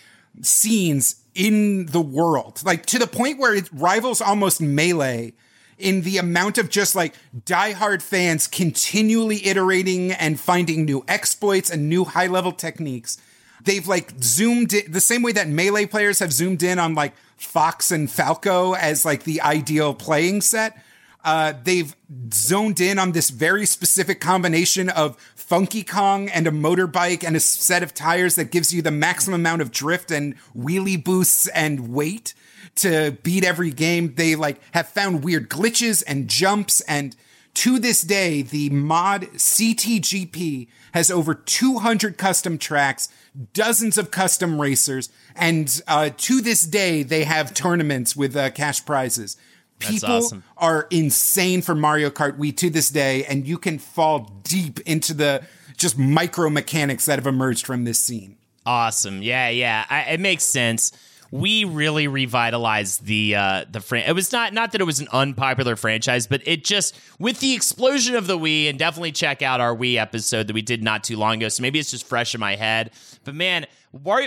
scenes 0.41 1.23
in 1.35 1.87
the 1.87 2.01
world. 2.01 2.61
Like 2.65 2.85
to 2.87 2.99
the 2.99 3.07
point 3.07 3.39
where 3.39 3.53
it 3.55 3.69
rivals 3.73 4.21
almost 4.21 4.61
Melee 4.61 5.33
in 5.77 6.01
the 6.01 6.17
amount 6.17 6.57
of 6.57 6.69
just 6.69 6.95
like 6.95 7.13
diehard 7.45 8.01
fans 8.01 8.47
continually 8.47 9.45
iterating 9.45 10.11
and 10.11 10.39
finding 10.39 10.85
new 10.85 11.03
exploits 11.07 11.69
and 11.69 11.89
new 11.89 12.03
high 12.03 12.27
level 12.27 12.51
techniques. 12.51 13.17
They've 13.63 13.87
like 13.87 14.11
zoomed 14.21 14.73
in 14.73 14.91
the 14.91 15.01
same 15.01 15.21
way 15.23 15.31
that 15.33 15.47
melee 15.47 15.85
players 15.85 16.19
have 16.19 16.33
zoomed 16.33 16.63
in 16.63 16.79
on 16.79 16.95
like 16.95 17.13
Fox 17.37 17.91
and 17.91 18.09
Falco 18.09 18.73
as 18.73 19.05
like 19.05 19.23
the 19.23 19.41
ideal 19.41 19.93
playing 19.93 20.41
set. 20.41 20.77
Uh, 21.23 21.53
they've 21.63 21.95
zoned 22.33 22.81
in 22.81 22.99
on 22.99 23.13
this 23.13 23.29
very 23.29 23.65
specific 23.65 24.19
combination 24.19 24.89
of 24.89 25.17
Funky 25.35 25.83
Kong 25.83 26.27
and 26.29 26.47
a 26.47 26.51
motorbike 26.51 27.23
and 27.23 27.37
a 27.37 27.39
set 27.39 27.81
of 27.81 27.93
tires 27.93 28.35
that 28.35 28.51
gives 28.51 28.73
you 28.73 28.81
the 28.81 28.91
maximum 28.91 29.39
amount 29.39 29.61
of 29.61 29.71
drift 29.71 30.11
and 30.11 30.35
wheelie 30.53 31.01
boosts 31.01 31.47
and 31.49 31.93
weight 31.93 32.33
to 32.75 33.17
beat 33.23 33.43
every 33.43 33.71
game. 33.71 34.15
They 34.15 34.35
like 34.35 34.59
have 34.73 34.87
found 34.87 35.23
weird 35.23 35.49
glitches 35.49 36.03
and 36.07 36.27
jumps 36.27 36.81
and 36.81 37.15
to 37.55 37.77
this 37.77 38.01
day, 38.01 38.41
the 38.41 38.69
mod 38.71 39.23
CTGP 39.33 40.67
has 40.93 41.11
over 41.11 41.35
200 41.35 42.17
custom 42.17 42.57
tracks, 42.57 43.09
dozens 43.53 43.97
of 43.97 44.11
custom 44.11 44.59
racers, 44.59 45.09
and 45.35 45.81
uh, 45.87 46.09
to 46.17 46.41
this 46.41 46.63
day, 46.63 47.03
they 47.03 47.23
have 47.25 47.53
tournaments 47.53 48.15
with 48.15 48.35
uh, 48.35 48.49
cash 48.51 48.83
prizes. 48.85 49.37
People 49.79 50.13
awesome. 50.13 50.43
are 50.57 50.87
insane 50.89 51.61
for 51.61 51.75
Mario 51.75 52.09
Kart 52.09 52.37
Wii 52.37 52.55
to 52.57 52.69
this 52.69 52.89
day, 52.89 53.23
and 53.25 53.47
you 53.47 53.57
can 53.57 53.77
fall 53.77 54.31
deep 54.43 54.79
into 54.81 55.13
the 55.13 55.43
just 55.77 55.97
micro 55.97 56.49
mechanics 56.49 57.05
that 57.05 57.19
have 57.19 57.27
emerged 57.27 57.65
from 57.65 57.83
this 57.83 57.99
scene. 57.99 58.37
Awesome. 58.65 59.21
Yeah, 59.21 59.49
yeah. 59.49 59.85
I, 59.89 60.13
it 60.13 60.19
makes 60.19 60.43
sense. 60.43 60.91
We 61.33 61.63
really 61.65 62.07
revitalized 62.07 63.05
the 63.05 63.35
uh, 63.35 63.65
the 63.71 63.79
fran- 63.79 64.07
It 64.07 64.13
was 64.13 64.31
not 64.31 64.53
not 64.53 64.71
that 64.71 64.81
it 64.81 64.83
was 64.83 64.99
an 64.99 65.07
unpopular 65.11 65.75
franchise, 65.75 66.27
but 66.27 66.41
it 66.45 66.63
just 66.63 66.95
with 67.17 67.39
the 67.39 67.53
explosion 67.53 68.15
of 68.15 68.27
the 68.27 68.37
Wii, 68.37 68.69
and 68.69 68.77
definitely 68.77 69.13
check 69.13 69.41
out 69.41 69.59
our 69.59 69.75
Wii 69.75 69.95
episode 69.95 70.45
that 70.45 70.53
we 70.53 70.61
did 70.61 70.83
not 70.83 71.03
too 71.03 71.17
long 71.17 71.37
ago. 71.37 71.49
So 71.49 71.63
maybe 71.63 71.79
it's 71.79 71.89
just 71.89 72.05
fresh 72.05 72.35
in 72.35 72.39
my 72.39 72.55
head. 72.55 72.91
But 73.23 73.33
man, 73.33 73.65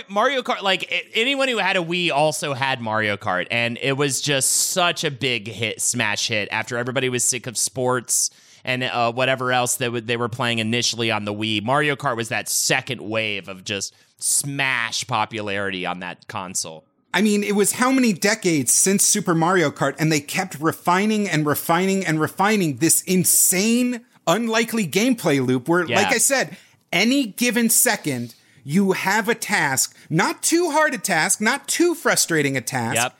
Mario, 0.09 0.41
Kart, 0.41 0.61
like 0.61 0.91
anyone 1.13 1.47
who 1.47 1.59
had 1.59 1.77
a 1.77 1.81
Wii 1.81 2.11
also 2.11 2.53
had 2.53 2.81
Mario 2.81 3.15
Kart, 3.15 3.47
and 3.51 3.77
it 3.81 3.93
was 3.93 4.19
just 4.19 4.51
such 4.51 5.05
a 5.05 5.11
big 5.11 5.47
hit, 5.47 5.81
smash 5.81 6.27
hit. 6.27 6.49
After 6.51 6.77
everybody 6.77 7.07
was 7.07 7.23
sick 7.23 7.47
of 7.47 7.57
sports 7.57 8.31
and 8.65 8.83
uh, 8.83 9.13
whatever 9.13 9.53
else 9.53 9.75
that 9.77 10.07
they 10.07 10.17
were 10.17 10.27
playing 10.27 10.59
initially 10.59 11.09
on 11.09 11.23
the 11.23 11.33
Wii, 11.33 11.63
Mario 11.63 11.95
Kart 11.95 12.17
was 12.17 12.29
that 12.29 12.49
second 12.49 12.99
wave 12.99 13.47
of 13.47 13.63
just 13.63 13.95
smash 14.19 15.07
popularity 15.07 15.85
on 15.85 15.99
that 15.99 16.27
console. 16.27 16.86
I 17.13 17.21
mean, 17.21 17.43
it 17.43 17.55
was 17.55 17.73
how 17.73 17.91
many 17.91 18.13
decades 18.13 18.71
since 18.73 19.03
Super 19.05 19.33
Mario 19.33 19.71
Kart, 19.71 19.95
and 19.97 20.11
they 20.11 20.19
kept 20.19 20.59
refining 20.59 21.27
and 21.27 21.45
refining 21.45 22.05
and 22.05 22.19
refining 22.19 22.77
this 22.77 23.01
insane, 23.03 24.01
unlikely 24.27 24.87
gameplay 24.87 25.43
loop 25.45 25.67
where, 25.67 25.85
Yeah. 25.85 25.95
like 26.01 26.13
I 26.13 26.17
said, 26.17 26.57
any 26.91 27.25
given 27.27 27.69
second, 27.69 28.35
you 28.63 28.91
have 28.91 29.29
a 29.29 29.35
task, 29.35 29.95
not 30.09 30.43
too 30.43 30.71
hard 30.71 30.93
a 30.93 30.97
task, 30.97 31.39
not 31.41 31.67
too 31.67 31.95
frustrating 31.95 32.57
a 32.57 32.61
task, 32.61 32.95
Yep. 32.95 33.17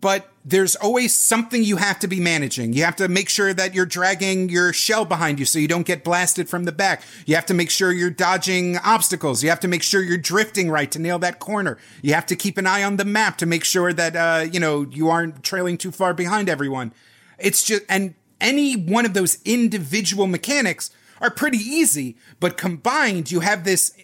but 0.00 0.30
there's 0.44 0.76
always 0.76 1.14
something 1.14 1.64
you 1.64 1.78
have 1.78 1.98
to 2.00 2.06
be 2.06 2.20
managing. 2.20 2.74
You 2.74 2.84
have 2.84 2.96
to 2.96 3.08
make 3.08 3.30
sure 3.30 3.54
that 3.54 3.74
you're 3.74 3.86
dragging 3.86 4.50
your 4.50 4.74
shell 4.74 5.06
behind 5.06 5.38
you 5.38 5.46
so 5.46 5.58
you 5.58 5.68
don't 5.68 5.86
get 5.86 6.04
blasted 6.04 6.50
from 6.50 6.64
the 6.64 6.72
back. 6.72 7.02
You 7.24 7.34
have 7.34 7.46
to 7.46 7.54
make 7.54 7.70
sure 7.70 7.90
you're 7.90 8.10
dodging 8.10 8.76
obstacles. 8.78 9.42
You 9.42 9.48
have 9.48 9.60
to 9.60 9.68
make 9.68 9.82
sure 9.82 10.02
you're 10.02 10.18
drifting 10.18 10.70
right 10.70 10.90
to 10.90 10.98
nail 10.98 11.18
that 11.20 11.38
corner. 11.38 11.78
You 12.02 12.12
have 12.12 12.26
to 12.26 12.36
keep 12.36 12.58
an 12.58 12.66
eye 12.66 12.82
on 12.82 12.98
the 12.98 13.06
map 13.06 13.38
to 13.38 13.46
make 13.46 13.64
sure 13.64 13.94
that, 13.94 14.14
uh, 14.14 14.44
you 14.50 14.60
know, 14.60 14.82
you 14.82 15.08
aren't 15.08 15.42
trailing 15.42 15.78
too 15.78 15.90
far 15.90 16.12
behind 16.12 16.50
everyone. 16.50 16.92
It's 17.38 17.64
just, 17.64 17.82
and 17.88 18.14
any 18.38 18.74
one 18.74 19.06
of 19.06 19.14
those 19.14 19.38
individual 19.46 20.26
mechanics 20.26 20.90
are 21.22 21.30
pretty 21.30 21.58
easy, 21.58 22.16
but 22.38 22.58
combined, 22.58 23.30
you 23.30 23.40
have 23.40 23.64
this 23.64 23.96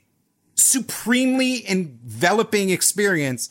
supremely 0.54 1.68
enveloping 1.68 2.70
experience 2.70 3.50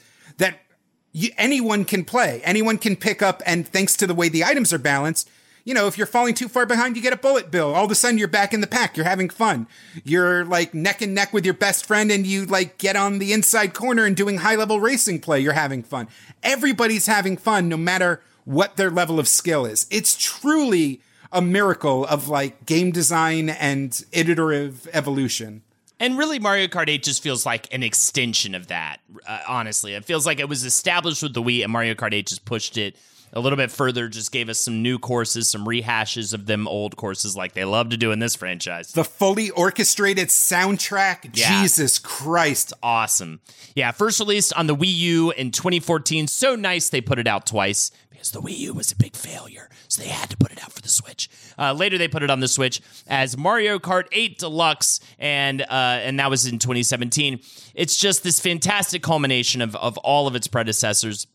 you, 1.20 1.32
anyone 1.38 1.86
can 1.86 2.06
play. 2.06 2.42
Anyone 2.44 2.78
can 2.78 2.96
pick 2.96 3.22
up, 3.22 3.42
and 3.46 3.68
thanks 3.68 3.96
to 3.98 4.08
the 4.08 4.16
way 4.16 4.30
the 4.30 4.44
items 4.44 4.72
are 4.74 4.80
balanced, 4.80 5.30
you 5.66 5.74
know, 5.74 5.88
if 5.88 5.98
you're 5.98 6.08
falling 6.08 6.34
too 6.34 6.48
far 6.48 6.66
behind, 6.66 6.96
you 6.96 7.02
get 7.02 7.14
a 7.14 7.18
bullet 7.18 7.52
bill. 7.52 7.76
All 7.76 7.86
of 7.86 7.92
a 7.92 7.96
sudden 7.96 8.18
you're 8.18 8.28
back 8.28 8.54
in 8.54 8.62
the 8.62 8.68
pack. 8.68 8.96
You're 8.96 9.06
having 9.06 9.30
fun. 9.30 9.68
You're 10.04 10.46
like 10.46 10.74
neck 10.74 11.02
and 11.02 11.14
neck 11.14 11.34
with 11.34 11.46
your 11.46 11.54
best 11.54 11.86
friend 11.86 12.10
and 12.12 12.26
you 12.26 12.46
like 12.46 12.78
get 12.78 12.96
on 12.96 13.20
the 13.20 13.34
inside 13.34 13.74
corner 13.74 14.06
and 14.06 14.16
doing 14.16 14.38
high 14.38 14.56
level 14.56 14.80
racing 14.80 15.20
play. 15.20 15.42
You're 15.42 15.54
having 15.54 15.84
fun. 15.84 16.08
Everybody's 16.42 17.06
having 17.06 17.38
fun 17.38 17.70
no 17.70 17.78
matter 17.78 18.22
what 18.46 18.78
their 18.78 18.90
level 18.90 19.20
of 19.20 19.28
skill 19.28 19.66
is. 19.66 19.86
It's 19.92 20.16
truly 20.16 21.02
a 21.32 21.42
miracle 21.42 22.06
of 22.06 22.28
like 22.30 22.66
game 22.66 22.92
design 22.92 23.50
and 23.50 24.04
iterative 24.12 24.88
evolution. 24.92 25.62
And 26.00 26.18
really, 26.18 26.40
Mario 26.40 26.68
Kart 26.68 26.88
8 26.90 27.04
just 27.04 27.22
feels 27.22 27.46
like 27.46 27.74
an 27.74 27.84
extension 27.84 28.56
of 28.56 28.68
that, 28.68 28.98
uh, 29.28 29.40
honestly. 29.48 29.94
It 29.96 30.06
feels 30.06 30.26
like 30.26 30.40
it 30.40 30.48
was 30.48 30.64
established 30.64 31.22
with 31.24 31.34
the 31.34 31.42
Wii, 31.44 31.64
and 31.64 31.72
Mario 31.72 31.94
Kart 31.94 32.14
8 32.14 32.28
just 32.28 32.46
pushed 32.46 32.78
it 32.78 32.96
a 33.34 33.40
little 33.40 33.58
bit 33.58 33.70
further, 33.70 34.08
just 34.08 34.32
gave 34.32 34.50
us 34.50 34.58
some 34.58 34.82
new 34.82 34.98
courses, 34.98 35.50
some 35.50 35.66
rehashes 35.66 36.34
of 36.34 36.48
them 36.48 36.68
old 36.68 36.96
courses 36.96 37.36
like 37.36 37.54
they 37.54 37.64
love 37.66 37.90
to 37.90 37.98
do 37.98 38.12
in 38.12 38.18
this 38.20 38.36
franchise. 38.36 38.92
The 38.94 39.04
fully 39.04 39.52
orchestrated 39.52 40.30
soundtrack, 40.30 41.38
Yeah. 41.38 41.62
Jesus 41.62 42.00
Christ. 42.00 42.74
Awesome. 42.82 43.40
Yeah, 43.76 43.92
first 43.92 44.20
released 44.20 44.54
on 44.54 44.66
the 44.68 44.76
Wii 44.76 44.96
U 44.96 45.32
in 45.32 45.52
2014. 45.52 46.28
So 46.28 46.56
nice 46.56 46.90
they 46.90 47.02
put 47.02 47.20
it 47.20 47.28
out 47.28 47.46
twice 47.46 47.92
the 48.24 48.42
Wii 48.42 48.58
U 48.58 48.74
was 48.74 48.92
a 48.92 48.96
big 48.96 49.16
failure. 49.16 49.70
So 49.88 50.02
they 50.02 50.10
had 50.10 50.30
to 50.30 50.38
put 50.38 50.52
it 50.52 50.62
out 50.62 50.72
for 50.72 50.82
the 50.82 50.90
Switch. 50.90 51.30
Uh, 51.58 51.74
later, 51.74 51.98
they 51.98 52.08
put 52.08 52.24
it 52.24 52.30
on 52.30 52.40
the 52.40 52.48
Switch 52.48 52.82
as 53.08 53.38
Mario 53.38 53.80
Kart 53.80 54.08
8 54.12 54.38
Deluxe, 54.38 55.00
and 55.18 55.62
uh, 55.62 55.66
and 55.70 56.20
that 56.20 56.30
was 56.30 56.46
in 56.46 56.60
2017. 56.60 57.40
It's 57.74 57.98
just 57.98 58.24
this 58.24 58.40
fantastic 58.40 59.02
culmination 59.04 59.62
of 59.62 59.76
of 59.76 59.98
all 60.00 60.28
of 60.28 60.36
its 60.36 60.48
predecessors 60.48 61.28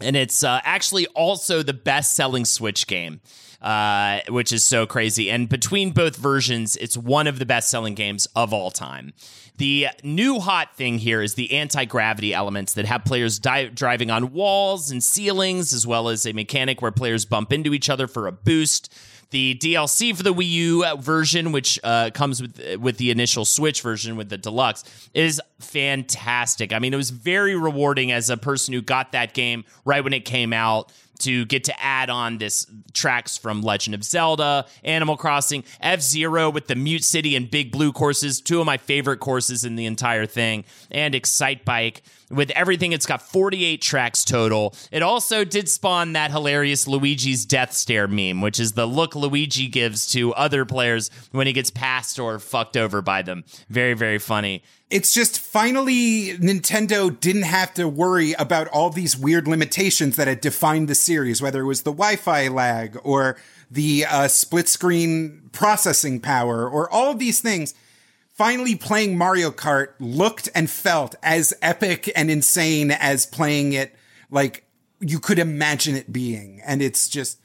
and 0.00 0.16
it's 0.16 0.42
uh, 0.42 0.60
actually 0.64 1.06
also 1.08 1.62
the 1.62 1.72
best-selling 1.72 2.44
Switch 2.44 2.86
game, 2.86 3.20
uh, 3.62 4.20
which 4.28 4.52
is 4.52 4.64
so 4.64 4.86
crazy. 4.86 5.30
And 5.30 5.48
between 5.48 5.92
both 5.92 6.16
versions, 6.16 6.76
it's 6.76 6.96
one 6.96 7.26
of 7.26 7.38
the 7.38 7.46
best-selling 7.46 7.94
games 7.94 8.26
of 8.34 8.52
all 8.52 8.70
time. 8.70 9.12
The 9.58 9.88
new 10.02 10.40
hot 10.40 10.76
thing 10.76 10.98
here 10.98 11.22
is 11.22 11.34
the 11.34 11.52
anti-gravity 11.52 12.34
elements 12.34 12.72
that 12.74 12.86
have 12.86 13.04
players 13.04 13.38
di- 13.38 13.68
driving 13.68 14.10
on 14.10 14.32
walls 14.32 14.90
and 14.90 15.02
ceilings, 15.02 15.72
as 15.72 15.86
well 15.86 16.08
as 16.08 16.26
a 16.26 16.32
mechanic 16.32 16.82
where 16.82 16.90
players 16.90 17.24
bump 17.24 17.52
into 17.52 17.72
each 17.72 17.88
other 17.88 18.08
for 18.08 18.26
a 18.26 18.32
boost. 18.32 18.92
The 19.30 19.54
DLC 19.54 20.14
for 20.14 20.22
the 20.22 20.34
Wii 20.34 20.48
U 20.48 20.96
version, 20.98 21.52
which 21.52 21.78
uh, 21.82 22.10
comes 22.12 22.42
with 22.42 22.76
with 22.76 22.98
the 22.98 23.10
initial 23.10 23.46
Switch 23.46 23.80
version 23.80 24.16
with 24.16 24.28
the 24.28 24.36
deluxe, 24.36 24.84
is 25.14 25.40
fantastic. 25.58 26.72
I 26.72 26.78
mean, 26.78 26.92
it 26.92 26.98
was 26.98 27.10
very 27.10 27.56
rewarding 27.56 28.12
as 28.12 28.28
a 28.28 28.36
person 28.36 28.74
who 28.74 28.82
got 28.82 29.12
that 29.12 29.32
game 29.32 29.64
right 29.86 30.04
when 30.04 30.12
it 30.12 30.26
came 30.26 30.52
out 30.52 30.92
to 31.22 31.44
get 31.46 31.64
to 31.64 31.82
add 31.82 32.10
on 32.10 32.38
this 32.38 32.66
tracks 32.92 33.36
from 33.36 33.62
Legend 33.62 33.94
of 33.94 34.04
Zelda, 34.04 34.66
Animal 34.84 35.16
Crossing, 35.16 35.64
F 35.80 36.00
Zero 36.00 36.50
with 36.50 36.66
the 36.66 36.74
Mute 36.74 37.04
City 37.04 37.36
and 37.36 37.50
Big 37.50 37.72
Blue 37.72 37.92
courses, 37.92 38.40
two 38.40 38.60
of 38.60 38.66
my 38.66 38.76
favorite 38.76 39.18
courses 39.18 39.64
in 39.64 39.76
the 39.76 39.86
entire 39.86 40.26
thing, 40.26 40.64
and 40.90 41.14
Excitebike. 41.14 42.00
With 42.32 42.50
everything, 42.52 42.92
it's 42.92 43.04
got 43.04 43.20
48 43.20 43.82
tracks 43.82 44.24
total. 44.24 44.74
It 44.90 45.02
also 45.02 45.44
did 45.44 45.68
spawn 45.68 46.14
that 46.14 46.30
hilarious 46.30 46.88
Luigi's 46.88 47.44
death 47.44 47.72
stare 47.74 48.08
meme, 48.08 48.40
which 48.40 48.58
is 48.58 48.72
the 48.72 48.86
look 48.86 49.14
Luigi 49.14 49.68
gives 49.68 50.06
to 50.12 50.32
other 50.34 50.64
players 50.64 51.10
when 51.32 51.46
he 51.46 51.52
gets 51.52 51.70
passed 51.70 52.18
or 52.18 52.38
fucked 52.38 52.76
over 52.76 53.02
by 53.02 53.20
them. 53.20 53.44
Very, 53.68 53.92
very 53.92 54.18
funny. 54.18 54.62
It's 54.88 55.12
just 55.12 55.40
finally 55.40 56.36
Nintendo 56.38 57.18
didn't 57.18 57.42
have 57.42 57.72
to 57.74 57.88
worry 57.88 58.32
about 58.34 58.68
all 58.68 58.90
these 58.90 59.16
weird 59.16 59.46
limitations 59.46 60.16
that 60.16 60.28
had 60.28 60.40
defined 60.40 60.88
the 60.88 60.94
series, 60.94 61.40
whether 61.40 61.62
it 61.62 61.66
was 61.66 61.82
the 61.82 61.92
Wi 61.92 62.16
Fi 62.16 62.48
lag 62.48 62.98
or 63.02 63.36
the 63.70 64.04
uh, 64.04 64.28
split 64.28 64.68
screen 64.68 65.48
processing 65.52 66.20
power 66.20 66.68
or 66.68 66.90
all 66.90 67.10
of 67.10 67.18
these 67.18 67.40
things. 67.40 67.74
Finally, 68.32 68.76
playing 68.76 69.16
Mario 69.16 69.50
Kart 69.50 69.88
looked 70.00 70.48
and 70.54 70.70
felt 70.70 71.14
as 71.22 71.52
epic 71.60 72.10
and 72.16 72.30
insane 72.30 72.90
as 72.90 73.26
playing 73.26 73.74
it 73.74 73.94
like 74.30 74.64
you 75.00 75.18
could 75.18 75.38
imagine 75.38 75.94
it 75.94 76.12
being. 76.12 76.60
And 76.64 76.80
it's 76.80 77.08
just 77.08 77.38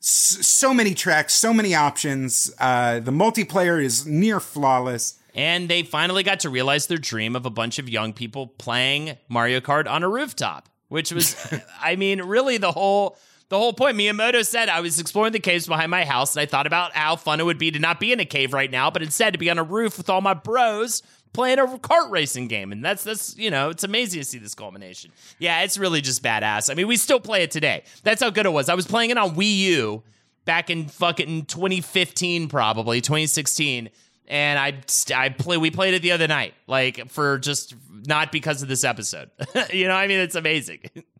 so 0.00 0.74
many 0.74 0.94
tracks, 0.94 1.32
so 1.32 1.52
many 1.52 1.74
options. 1.74 2.52
Uh, 2.58 3.00
the 3.00 3.12
multiplayer 3.12 3.82
is 3.82 4.06
near 4.06 4.40
flawless. 4.40 5.18
And 5.34 5.68
they 5.68 5.82
finally 5.82 6.22
got 6.22 6.40
to 6.40 6.50
realize 6.50 6.86
their 6.86 6.98
dream 6.98 7.36
of 7.36 7.46
a 7.46 7.50
bunch 7.50 7.78
of 7.78 7.88
young 7.88 8.12
people 8.12 8.46
playing 8.46 9.18
Mario 9.28 9.60
Kart 9.60 9.88
on 9.88 10.02
a 10.02 10.08
rooftop, 10.08 10.68
which 10.88 11.12
was, 11.12 11.36
I 11.80 11.96
mean, 11.96 12.22
really 12.22 12.56
the 12.56 12.72
whole 12.72 13.18
the 13.48 13.58
whole 13.58 13.72
point. 13.72 13.96
Miyamoto 13.96 14.44
said 14.44 14.68
I 14.68 14.80
was 14.80 14.98
exploring 14.98 15.32
the 15.32 15.40
caves 15.40 15.66
behind 15.66 15.90
my 15.90 16.04
house, 16.04 16.34
and 16.34 16.42
I 16.42 16.46
thought 16.46 16.66
about 16.66 16.94
how 16.94 17.16
fun 17.16 17.40
it 17.40 17.44
would 17.44 17.58
be 17.58 17.70
to 17.70 17.78
not 17.78 18.00
be 18.00 18.12
in 18.12 18.20
a 18.20 18.24
cave 18.24 18.52
right 18.52 18.70
now, 18.70 18.90
but 18.90 19.02
instead 19.02 19.32
to 19.32 19.38
be 19.38 19.50
on 19.50 19.58
a 19.58 19.62
roof 19.62 19.98
with 19.98 20.10
all 20.10 20.20
my 20.20 20.34
bros 20.34 21.02
playing 21.32 21.58
a 21.58 21.66
kart 21.66 22.10
racing 22.10 22.48
game. 22.48 22.72
And 22.72 22.84
that's 22.84 23.04
that's 23.04 23.36
you 23.36 23.50
know, 23.50 23.70
it's 23.70 23.84
amazing 23.84 24.20
to 24.20 24.24
see 24.24 24.38
this 24.38 24.54
culmination. 24.54 25.12
Yeah, 25.38 25.62
it's 25.62 25.78
really 25.78 26.00
just 26.00 26.22
badass. 26.22 26.70
I 26.70 26.74
mean, 26.74 26.86
we 26.86 26.96
still 26.96 27.20
play 27.20 27.42
it 27.42 27.50
today. 27.50 27.84
That's 28.02 28.22
how 28.22 28.30
good 28.30 28.46
it 28.46 28.52
was. 28.52 28.68
I 28.68 28.74
was 28.74 28.86
playing 28.86 29.10
it 29.10 29.18
on 29.18 29.34
Wii 29.36 29.56
U 29.58 30.02
back 30.44 30.70
in 30.70 30.88
fucking 30.88 31.46
2015, 31.46 32.48
probably 32.48 33.00
2016 33.00 33.90
and 34.28 34.58
I 34.58 34.82
I 35.14 35.28
play 35.28 35.56
we 35.56 35.70
played 35.70 35.94
it 35.94 36.02
the 36.02 36.12
other 36.12 36.26
night, 36.26 36.54
like 36.66 37.10
for 37.10 37.38
just 37.38 37.74
not 38.06 38.32
because 38.32 38.62
of 38.62 38.68
this 38.68 38.84
episode. 38.84 39.30
you 39.72 39.88
know, 39.88 39.94
I 39.94 40.06
mean, 40.06 40.18
it's 40.18 40.34
amazing. 40.34 40.80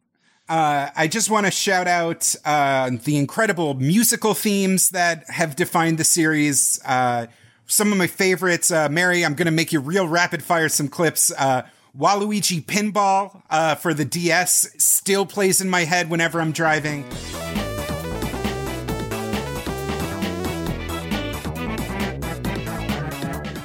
Uh, 0.48 0.90
I 0.94 1.08
just 1.08 1.28
want 1.28 1.46
to 1.46 1.50
shout 1.50 1.88
out 1.88 2.34
uh, 2.44 2.90
the 3.02 3.16
incredible 3.16 3.74
musical 3.74 4.32
themes 4.32 4.90
that 4.90 5.28
have 5.28 5.56
defined 5.56 5.98
the 5.98 6.04
series. 6.04 6.80
Uh, 6.84 7.26
some 7.66 7.90
of 7.90 7.98
my 7.98 8.06
favorites, 8.06 8.70
uh, 8.70 8.88
Mary. 8.88 9.24
I'm 9.24 9.34
going 9.34 9.46
to 9.46 9.52
make 9.52 9.72
you 9.72 9.80
real 9.80 10.06
rapid 10.06 10.44
fire 10.44 10.68
some 10.68 10.86
clips. 10.86 11.32
Uh, 11.36 11.62
Waluigi 11.98 12.64
Pinball 12.64 13.42
uh, 13.50 13.74
for 13.74 13.92
the 13.92 14.04
DS 14.04 14.68
still 14.78 15.26
plays 15.26 15.60
in 15.60 15.68
my 15.68 15.82
head 15.82 16.10
whenever 16.10 16.40
I'm 16.40 16.52
driving. 16.52 17.04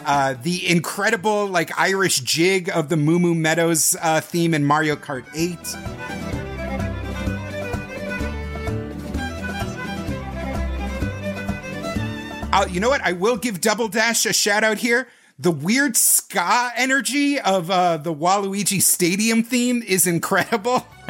Uh, 0.04 0.34
the 0.42 0.68
incredible 0.68 1.46
like 1.46 1.78
Irish 1.80 2.22
jig 2.22 2.70
of 2.70 2.90
the 2.90 2.98
Moo 2.98 3.20
Moo 3.20 3.36
Meadows 3.36 3.96
uh, 4.02 4.20
theme 4.20 4.56
in 4.56 4.66
Mario 4.66 4.96
Kart 4.96 5.26
8. 5.36 6.11
Uh, 12.54 12.66
you 12.70 12.80
know 12.80 12.90
what? 12.90 13.02
I 13.02 13.14
will 13.14 13.38
give 13.38 13.62
Double 13.62 13.88
Dash 13.88 14.26
a 14.26 14.34
shout 14.34 14.64
out 14.64 14.80
here. 14.80 15.08
The 15.40 15.52
weird 15.52 15.96
ska 15.96 16.72
energy 16.76 17.40
of 17.40 17.72
uh, 17.72 17.98
the 17.98 18.14
Waluigi 18.14 18.82
Stadium 18.82 19.42
theme 19.42 19.82
is 19.82 20.06
incredible. 20.06 20.86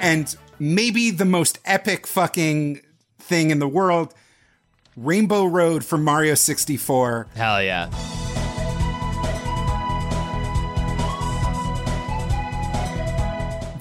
and 0.00 0.34
maybe 0.58 1.10
the 1.10 1.24
most 1.26 1.58
epic 1.64 2.06
fucking 2.06 2.80
thing 3.18 3.50
in 3.50 3.58
the 3.58 3.68
world 3.68 4.14
Rainbow 4.96 5.44
Road 5.44 5.84
for 5.84 5.98
Mario 5.98 6.34
64. 6.34 7.28
Hell 7.34 7.62
yeah. 7.62 7.90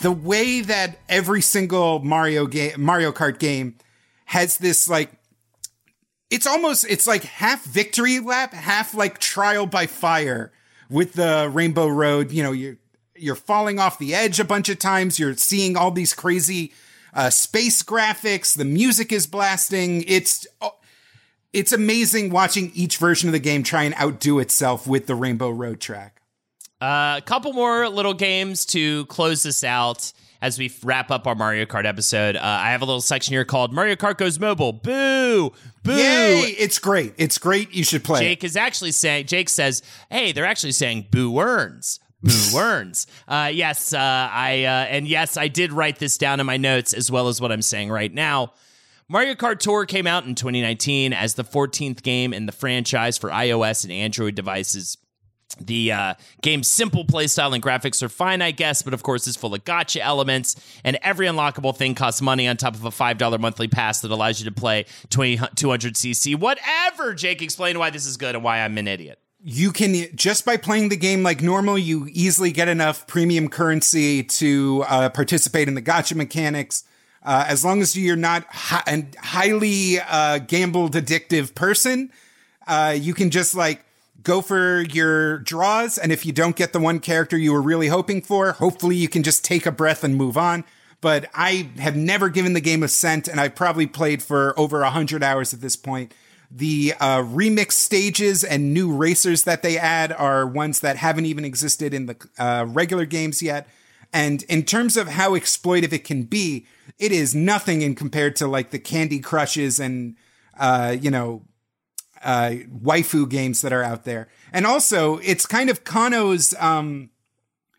The 0.02 0.12
way 0.12 0.62
that 0.62 1.00
every 1.08 1.42
single 1.42 2.00
Mario 2.00 2.48
game 2.48 2.74
Mario 2.82 3.12
Kart 3.12 3.40
game 3.40 3.76
has 4.26 4.58
this 4.58 4.90
like 4.90 5.12
it's 6.30 6.48
almost 6.48 6.86
it's 6.90 7.06
like 7.06 7.24
half 7.24 7.64
victory 7.66 8.20
lap, 8.20 8.54
half 8.54 8.94
like 8.94 9.20
trial 9.20 9.66
by 9.66 9.86
fire 9.86 10.52
with 10.90 11.14
the 11.14 11.50
Rainbow 11.52 11.88
Road, 11.88 12.32
you 12.32 12.44
know, 12.44 12.52
you're 12.52 12.78
you're 13.16 13.36
falling 13.36 13.80
off 13.80 14.00
the 14.00 14.16
edge 14.16 14.40
a 14.40 14.46
bunch 14.46 14.70
of 14.70 14.80
times, 14.80 15.20
you're 15.20 15.36
seeing 15.36 15.78
all 15.78 15.92
these 15.92 16.14
crazy 16.14 16.74
uh, 17.14 17.30
space 17.30 17.84
graphics, 17.84 18.56
the 18.56 18.66
music 18.66 19.12
is 19.12 19.28
blasting. 19.28 20.04
It's 20.08 20.48
oh, 20.62 20.76
it's 21.54 21.72
amazing 21.72 22.30
watching 22.30 22.72
each 22.74 22.98
version 22.98 23.30
of 23.30 23.34
the 23.34 23.40
game 23.40 23.64
try 23.64 23.84
and 23.84 23.96
outdo 23.96 24.40
itself 24.40 24.88
with 24.88 25.08
the 25.08 25.16
Rainbow 25.16 25.50
Road 25.50 25.80
track. 25.80 26.21
Uh, 26.82 27.16
a 27.18 27.22
couple 27.22 27.54
more 27.54 27.88
little 27.88 28.16
games 28.16 28.66
to 28.66 29.06
close 29.06 29.44
this 29.44 29.64
out 29.64 30.12
as 30.42 30.58
we 30.58 30.74
wrap 30.84 31.12
up 31.12 31.28
our 31.28 31.36
Mario 31.36 31.66
Kart 31.66 31.86
episode. 31.86 32.36
Uh, 32.36 32.40
I 32.42 32.72
have 32.72 32.82
a 32.82 32.86
little 32.86 33.02
section 33.02 33.34
here 33.34 33.46
called 33.46 33.72
Mario 33.72 33.96
Kart 33.96 34.18
Goes 34.18 34.40
Mobile. 34.40 34.74
Boo! 34.74 35.54
Boo! 35.84 35.96
Yay! 35.96 36.56
It's 36.58 36.80
great. 36.80 37.14
It's 37.18 37.38
great. 37.38 37.72
You 37.72 37.84
should 37.84 38.04
play. 38.04 38.22
Jake 38.22 38.44
is 38.44 38.58
actually 38.58 38.94
saying, 38.94 39.28
Jake 39.28 39.50
says, 39.50 39.84
hey, 40.10 40.32
they're 40.32 40.46
actually 40.46 40.72
saying 40.72 41.08
boo 41.12 41.40
earns. 41.40 42.00
Boo 42.24 42.32
earns. 42.58 43.06
Uh, 43.28 43.52
yes, 43.54 43.94
uh, 43.94 44.00
I, 44.00 44.64
uh, 44.64 44.86
and 44.90 45.08
yes, 45.08 45.38
I 45.38 45.48
did 45.48 45.72
write 45.72 46.00
this 46.00 46.18
down 46.18 46.40
in 46.40 46.48
my 46.48 46.58
notes 46.58 46.94
as 46.94 47.12
well 47.12 47.28
as 47.28 47.40
what 47.40 47.52
I'm 47.52 47.62
saying 47.62 47.92
right 47.92 48.12
now. 48.12 48.54
Mario 49.08 49.36
Kart 49.36 49.60
Tour 49.60 49.86
came 49.86 50.08
out 50.08 50.26
in 50.26 50.34
2019 50.34 51.14
as 51.14 51.36
the 51.36 51.44
14th 51.44 52.02
game 52.02 52.34
in 52.34 52.46
the 52.48 52.52
franchise 52.52 53.18
for 53.18 53.30
iOS 53.30 53.84
and 53.84 53.92
Android 53.92 54.34
devices. 54.36 54.98
The 55.60 55.92
uh, 55.92 56.14
game's 56.42 56.68
simple 56.68 57.06
playstyle 57.06 57.54
and 57.54 57.64
graphics 57.64 58.02
are 58.04 58.10
fine, 58.10 58.42
I 58.42 58.52
guess, 58.52 58.82
but 58.82 58.94
of 58.94 59.04
course 59.04 59.28
it's 59.28 59.38
full 59.38 59.54
of 59.54 59.64
gacha 59.64 60.02
elements, 60.02 60.56
and 60.84 60.98
every 61.02 61.28
unlockable 61.28 61.76
thing 61.76 61.96
costs 61.96 62.22
money 62.22 62.48
on 62.48 62.58
top 62.58 62.76
of 62.76 62.86
a 62.86 62.90
$5 62.90 63.40
monthly 63.40 63.68
pass 63.68 64.02
that 64.02 64.12
allows 64.12 64.40
you 64.40 64.50
to 64.50 64.56
play 64.56 64.86
20, 65.10 65.38
200cc. 65.38 66.38
Whatever! 66.40 67.14
Jake, 67.14 67.42
explain 67.42 67.80
why 67.80 67.90
this 67.90 68.06
is 68.06 68.18
good 68.18 68.36
and 68.36 68.44
why 68.44 68.60
I'm 68.62 68.78
an 68.78 68.88
idiot. 68.88 69.20
You 69.44 69.72
can, 69.72 69.96
just 70.16 70.46
by 70.46 70.58
playing 70.58 70.90
the 70.90 70.98
game 70.98 71.24
like 71.24 71.42
normal, 71.42 71.78
you 71.78 72.08
easily 72.12 72.52
get 72.52 72.68
enough 72.68 73.08
premium 73.08 73.50
currency 73.50 74.24
to 74.24 74.84
uh, 74.88 75.10
participate 75.10 75.68
in 75.68 75.74
the 75.74 75.82
gacha 75.82 76.16
mechanics. 76.16 76.84
Uh, 77.24 77.46
as 77.48 77.66
long 77.66 77.82
as 77.82 77.98
you're 77.98 78.16
not 78.16 78.46
hi- 78.50 78.84
a 78.88 79.04
highly 79.20 80.00
uh, 80.00 80.40
gambled 80.40 80.94
addictive 80.94 81.56
person, 81.56 82.12
uh, 82.68 82.96
you 82.98 83.14
can 83.14 83.32
just 83.32 83.56
like 83.56 83.84
go 84.24 84.42
for 84.42 84.82
your 84.82 85.40
draws. 85.40 85.98
And 85.98 86.12
if 86.12 86.26
you 86.26 86.32
don't 86.32 86.56
get 86.56 86.74
the 86.74 86.80
one 86.80 87.00
character 87.00 87.38
you 87.38 87.54
were 87.54 87.62
really 87.62 87.88
hoping 87.88 88.22
for, 88.22 88.54
hopefully 88.54 88.96
you 88.96 89.08
can 89.08 89.24
just 89.24 89.44
take 89.44 89.66
a 89.66 89.72
breath 89.72 90.04
and 90.04 90.16
move 90.16 90.38
on. 90.38 90.64
But 91.00 91.30
I 91.34 91.72
have 91.80 91.96
never 91.96 92.30
given 92.30 92.54
the 92.54 92.62
game 92.62 92.84
a 92.84 92.88
cent, 92.88 93.28
and 93.28 93.40
I've 93.40 93.56
probably 93.56 93.88
played 93.88 94.22
for 94.22 94.58
over 94.58 94.82
100 94.82 95.24
hours 95.24 95.54
at 95.54 95.62
this 95.62 95.76
point. 95.76 96.14
The 96.52 96.94
uh, 97.00 97.24
remix 97.24 97.72
stages 97.72 98.44
and 98.44 98.74
new 98.74 98.94
racers 98.94 99.44
that 99.44 99.64
they 99.64 99.78
add 99.78 100.12
are 100.12 100.46
ones 100.46 100.82
that 100.82 100.98
haven't 100.98 101.26
even 101.26 101.46
existed 101.46 101.94
in 101.94 102.06
the 102.06 102.28
uh, 102.38 102.66
regular 102.68 103.06
games 103.06 103.42
yet. 103.42 103.68
And 104.14 104.44
in 104.44 104.64
terms 104.64 104.98
of 104.98 105.08
how 105.08 105.32
exploitive 105.32 105.94
it 105.94 106.04
can 106.04 106.24
be, 106.24 106.68
it 107.00 107.12
is 107.12 107.34
nothing 107.34 107.82
in 107.82 107.96
compared 107.96 108.36
to 108.38 108.48
like 108.48 108.72
the 108.72 108.80
Candy 108.80 109.20
Crushes 109.20 109.80
and, 109.80 110.18
uh, 110.60 110.96
you 111.00 111.10
know, 111.10 111.44
uh, 112.24 112.56
waifu 112.84 113.30
games 113.30 113.62
that 113.62 113.74
are 113.74 113.84
out 113.84 114.04
there. 114.04 114.28
And 114.54 114.66
also, 114.66 115.18
it's 115.20 115.46
kind 115.46 115.70
of 115.70 115.84
Kono's, 115.84 116.54
um, 116.60 117.10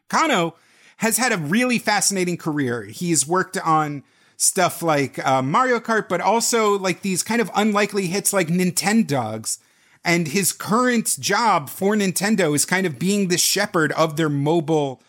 Kano 0.09 0.55
has 0.99 1.17
had 1.17 1.33
a 1.33 1.39
really 1.39 1.79
fascinating 1.79 2.37
career. 2.37 2.85
He's 2.85 3.27
worked 3.27 3.59
on 3.59 4.05
stuff 4.37 4.83
like 4.83 5.25
uh, 5.25 5.43
Mario 5.43 5.79
Kart, 5.81 6.09
but 6.09 6.21
also 6.21 6.79
like 6.79 7.03
these 7.03 7.23
kind 7.23 7.41
of 7.41 7.51
unlikely 7.55 8.07
hits 8.07 8.33
like 8.33 8.49
Nintendogs. 8.49 9.59
And 10.05 10.29
his 10.29 10.53
current 10.53 11.17
job 11.21 11.71
for 11.71 11.95
Nintendo 11.95 12.55
is 12.55 12.65
kind 12.65 12.87
of 12.87 12.99
being 12.99 13.29
the 13.29 13.39
shepherd 13.39 13.93
of 13.93 14.17
their 14.17 14.29
mobile 14.29 15.01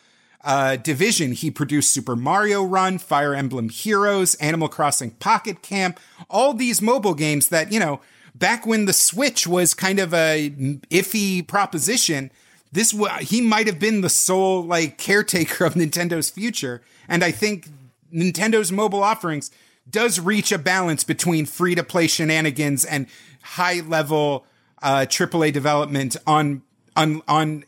uh, 0.43 0.75
division. 0.75 1.31
He 1.31 1.49
produced 1.49 1.91
Super 1.91 2.15
Mario 2.15 2.63
Run, 2.63 2.99
Fire 2.99 3.33
Emblem 3.33 3.69
Heroes, 3.69 4.35
Animal 4.35 4.67
Crossing 4.67 5.11
Pocket 5.11 5.63
Camp, 5.63 5.99
all 6.29 6.53
these 6.53 6.81
mobile 6.81 7.15
games 7.15 7.47
that, 7.47 7.71
you 7.71 7.79
know, 7.79 8.01
back 8.35 8.65
when 8.65 8.85
the 8.85 8.93
Switch 8.93 9.47
was 9.47 9.73
kind 9.73 9.99
of 9.99 10.13
a 10.13 10.49
iffy 10.89 11.47
proposition, 11.47 12.31
this 12.71 12.95
he 13.21 13.41
might 13.41 13.67
have 13.67 13.79
been 13.79 14.01
the 14.01 14.09
sole 14.09 14.63
like 14.63 14.97
caretaker 14.97 15.65
of 15.65 15.75
Nintendo's 15.75 16.29
future. 16.29 16.81
And 17.07 17.23
I 17.23 17.31
think 17.31 17.69
Nintendo's 18.13 18.71
mobile 18.71 19.03
offerings 19.03 19.51
does 19.89 20.19
reach 20.19 20.51
a 20.51 20.57
balance 20.57 21.03
between 21.03 21.45
free 21.45 21.75
to 21.75 21.83
play 21.83 22.07
shenanigans 22.07 22.85
and 22.85 23.07
high 23.41 23.81
level 23.81 24.45
uh, 24.81 25.05
AAA 25.07 25.53
development 25.53 26.15
on 26.25 26.63
on 26.95 27.21
on 27.27 27.65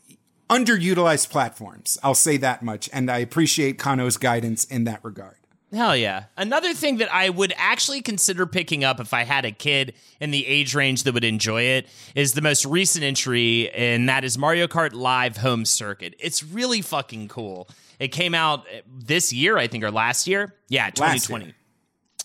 underutilized 0.50 1.30
platforms. 1.30 1.98
I'll 2.04 2.16
say 2.16 2.38
that 2.38 2.64
much, 2.64 2.90
and 2.94 3.10
I 3.10 3.20
appreciate 3.20 3.78
Kono's 3.78 4.18
guidance 4.18 4.64
in 4.66 4.84
that 4.86 5.04
regard. 5.04 5.38
Hell 5.74 5.98
yeah. 5.98 6.26
Another 6.38 6.74
thing 6.74 6.98
that 6.98 7.14
I 7.14 7.30
would 7.30 7.54
actually 7.58 8.02
consider 8.02 8.46
picking 8.46 8.84
up 8.84 9.00
if 9.00 9.14
I 9.14 9.24
had 9.24 9.46
a 9.46 9.52
kid 9.52 9.94
in 10.22 10.32
the 10.32 10.46
age 10.48 10.74
range 10.74 11.04
that 11.04 11.14
would 11.14 11.24
enjoy 11.24 11.64
it 11.64 11.88
is 12.16 12.34
the 12.34 12.42
most 12.42 12.66
recent 12.66 13.04
entry, 13.04 13.70
and 13.72 14.08
that 14.08 14.24
is 14.24 14.38
Mario 14.38 14.68
Kart 14.68 14.94
Live 14.94 15.38
Home 15.38 15.66
Circuit. 15.66 16.16
It's 16.20 16.44
really 16.44 16.82
fucking 16.82 17.28
cool. 17.28 17.68
It 18.00 18.10
came 18.10 18.34
out 18.34 18.66
this 18.88 19.34
year, 19.34 19.58
I 19.58 19.68
think, 19.68 19.84
or 19.84 19.92
last 19.92 20.28
year. 20.28 20.54
Yeah, 20.70 20.90
2020 20.92 21.54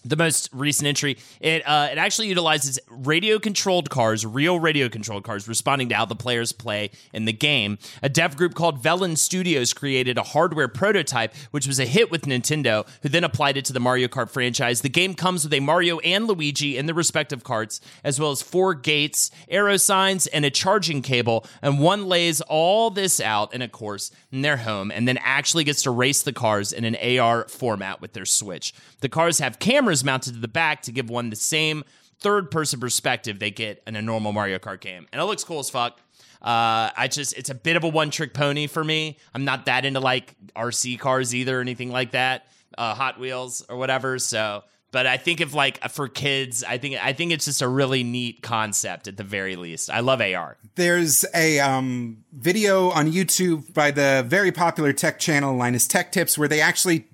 the 0.04 0.16
most 0.16 0.48
recent 0.52 0.86
entry. 0.86 1.18
It 1.40 1.62
uh, 1.66 1.88
it 1.90 1.98
actually 1.98 2.28
utilizes 2.28 2.78
radio 2.88 3.38
controlled 3.38 3.90
cars, 3.90 4.24
real 4.24 4.58
radio 4.58 4.88
controlled 4.88 5.24
cars, 5.24 5.46
responding 5.46 5.88
to 5.90 5.94
how 5.94 6.04
the 6.04 6.14
players 6.14 6.52
play 6.52 6.90
in 7.12 7.24
the 7.24 7.32
game. 7.32 7.78
A 8.02 8.08
dev 8.08 8.36
group 8.36 8.54
called 8.54 8.82
Velan 8.82 9.16
Studios 9.18 9.72
created 9.72 10.18
a 10.18 10.22
hardware 10.22 10.68
prototype, 10.68 11.34
which 11.50 11.66
was 11.66 11.78
a 11.78 11.84
hit 11.84 12.10
with 12.10 12.22
Nintendo, 12.22 12.86
who 13.02 13.08
then 13.08 13.24
applied 13.24 13.56
it 13.56 13.64
to 13.66 13.72
the 13.72 13.80
Mario 13.80 14.08
Kart 14.08 14.30
franchise. 14.30 14.80
The 14.80 14.88
game 14.88 15.14
comes 15.14 15.44
with 15.44 15.52
a 15.52 15.60
Mario 15.60 15.98
and 16.00 16.26
Luigi 16.26 16.76
in 16.76 16.86
the 16.86 16.94
respective 16.94 17.44
carts, 17.44 17.80
as 18.02 18.18
well 18.18 18.30
as 18.30 18.42
four 18.42 18.74
gates, 18.74 19.30
arrow 19.48 19.76
signs, 19.76 20.26
and 20.28 20.44
a 20.44 20.50
charging 20.50 21.02
cable. 21.02 21.46
And 21.62 21.78
one 21.78 22.06
lays 22.06 22.40
all 22.42 22.90
this 22.90 23.20
out 23.20 23.52
in 23.54 23.62
a 23.62 23.68
course 23.68 24.10
in 24.32 24.42
their 24.42 24.58
home, 24.58 24.90
and 24.90 25.06
then 25.06 25.18
actually 25.22 25.64
gets 25.64 25.82
to 25.82 25.90
race 25.90 26.22
the 26.22 26.32
cars 26.32 26.72
in 26.72 26.84
an 26.84 26.96
AR 27.18 27.46
format 27.48 28.00
with 28.00 28.12
their 28.12 28.24
Switch. 28.24 28.72
The 29.00 29.08
cars 29.08 29.38
have 29.38 29.58
cameras 29.58 29.89
mounted 30.04 30.34
to 30.34 30.40
the 30.40 30.48
back 30.48 30.82
to 30.82 30.92
give 30.92 31.10
one 31.10 31.30
the 31.30 31.36
same 31.36 31.84
third 32.20 32.50
person 32.50 32.78
perspective 32.80 33.38
they 33.38 33.50
get 33.50 33.82
in 33.86 33.96
a 33.96 34.02
normal 34.02 34.32
Mario 34.32 34.58
Kart 34.58 34.80
game. 34.80 35.06
And 35.12 35.20
it 35.20 35.24
looks 35.24 35.44
cool 35.44 35.58
as 35.58 35.70
fuck. 35.70 35.98
Uh, 36.42 36.88
I 36.96 37.08
just, 37.10 37.36
it's 37.36 37.50
a 37.50 37.54
bit 37.54 37.76
of 37.76 37.84
a 37.84 37.88
one 37.88 38.10
trick 38.10 38.32
pony 38.32 38.66
for 38.66 38.82
me. 38.82 39.18
I'm 39.34 39.44
not 39.44 39.66
that 39.66 39.84
into 39.84 40.00
like 40.00 40.34
RC 40.54 40.98
cars 40.98 41.34
either 41.34 41.58
or 41.58 41.60
anything 41.60 41.90
like 41.90 42.12
that, 42.12 42.46
uh, 42.78 42.94
Hot 42.94 43.18
Wheels 43.18 43.64
or 43.68 43.76
whatever. 43.76 44.18
So, 44.18 44.64
but 44.90 45.06
I 45.06 45.18
think 45.18 45.40
if 45.40 45.54
like 45.54 45.86
for 45.90 46.08
kids, 46.08 46.64
I 46.64 46.78
think 46.78 47.02
I 47.02 47.12
think 47.12 47.32
it's 47.32 47.44
just 47.44 47.62
a 47.62 47.68
really 47.68 48.02
neat 48.02 48.42
concept 48.42 49.06
at 49.06 49.16
the 49.16 49.22
very 49.22 49.54
least. 49.56 49.90
I 49.90 50.00
love 50.00 50.20
AR. 50.20 50.56
There's 50.74 51.24
a 51.34 51.60
um, 51.60 52.24
video 52.32 52.90
on 52.90 53.12
YouTube 53.12 53.72
by 53.72 53.90
the 53.92 54.24
very 54.26 54.50
popular 54.50 54.92
tech 54.92 55.18
channel 55.18 55.54
Linus 55.54 55.86
Tech 55.86 56.10
Tips 56.10 56.36
where 56.36 56.48
they 56.48 56.60
actually 56.60 57.06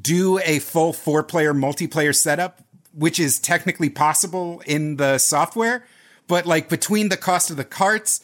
do 0.00 0.38
a 0.40 0.58
full 0.58 0.92
four 0.92 1.22
player 1.22 1.52
multiplayer 1.52 2.14
setup, 2.14 2.62
which 2.92 3.18
is 3.18 3.38
technically 3.38 3.90
possible 3.90 4.62
in 4.66 4.96
the 4.96 5.18
software. 5.18 5.84
But 6.26 6.46
like 6.46 6.68
between 6.68 7.08
the 7.08 7.16
cost 7.16 7.50
of 7.50 7.56
the 7.56 7.64
carts 7.64 8.20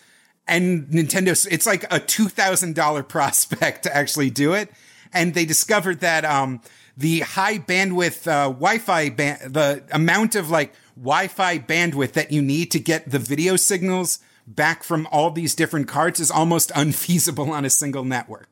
and 0.47 0.87
Nintendo, 0.87 1.47
it's 1.51 1.67
like 1.67 1.85
a 1.85 2.01
$2,000 2.01 3.09
prospect 3.09 3.83
to 3.83 3.95
actually 3.95 4.31
do 4.31 4.55
it. 4.55 4.71
And 5.13 5.35
they 5.35 5.45
discovered 5.45 6.01
that, 6.01 6.25
um, 6.25 6.61
the 6.97 7.21
high 7.21 7.59
bandwidth, 7.59 8.27
uh, 8.27 8.49
Wi-Fi, 8.49 9.11
ban- 9.11 9.53
the 9.53 9.83
amount 9.91 10.35
of 10.35 10.51
like 10.51 10.75
Wi-Fi 10.97 11.59
bandwidth 11.61 12.13
that 12.13 12.31
you 12.31 12.43
need 12.43 12.71
to 12.73 12.79
get 12.79 13.11
the 13.11 13.19
video 13.19 13.57
signals 13.57 14.19
back 14.47 14.83
from 14.83 15.09
all 15.11 15.31
these 15.31 15.55
different 15.55 15.89
carts 15.89 16.21
is 16.21 16.31
almost 16.31 16.71
unfeasible 16.75 17.53
on 17.53 17.65
a 17.65 17.71
single 17.71 18.05
network 18.05 18.49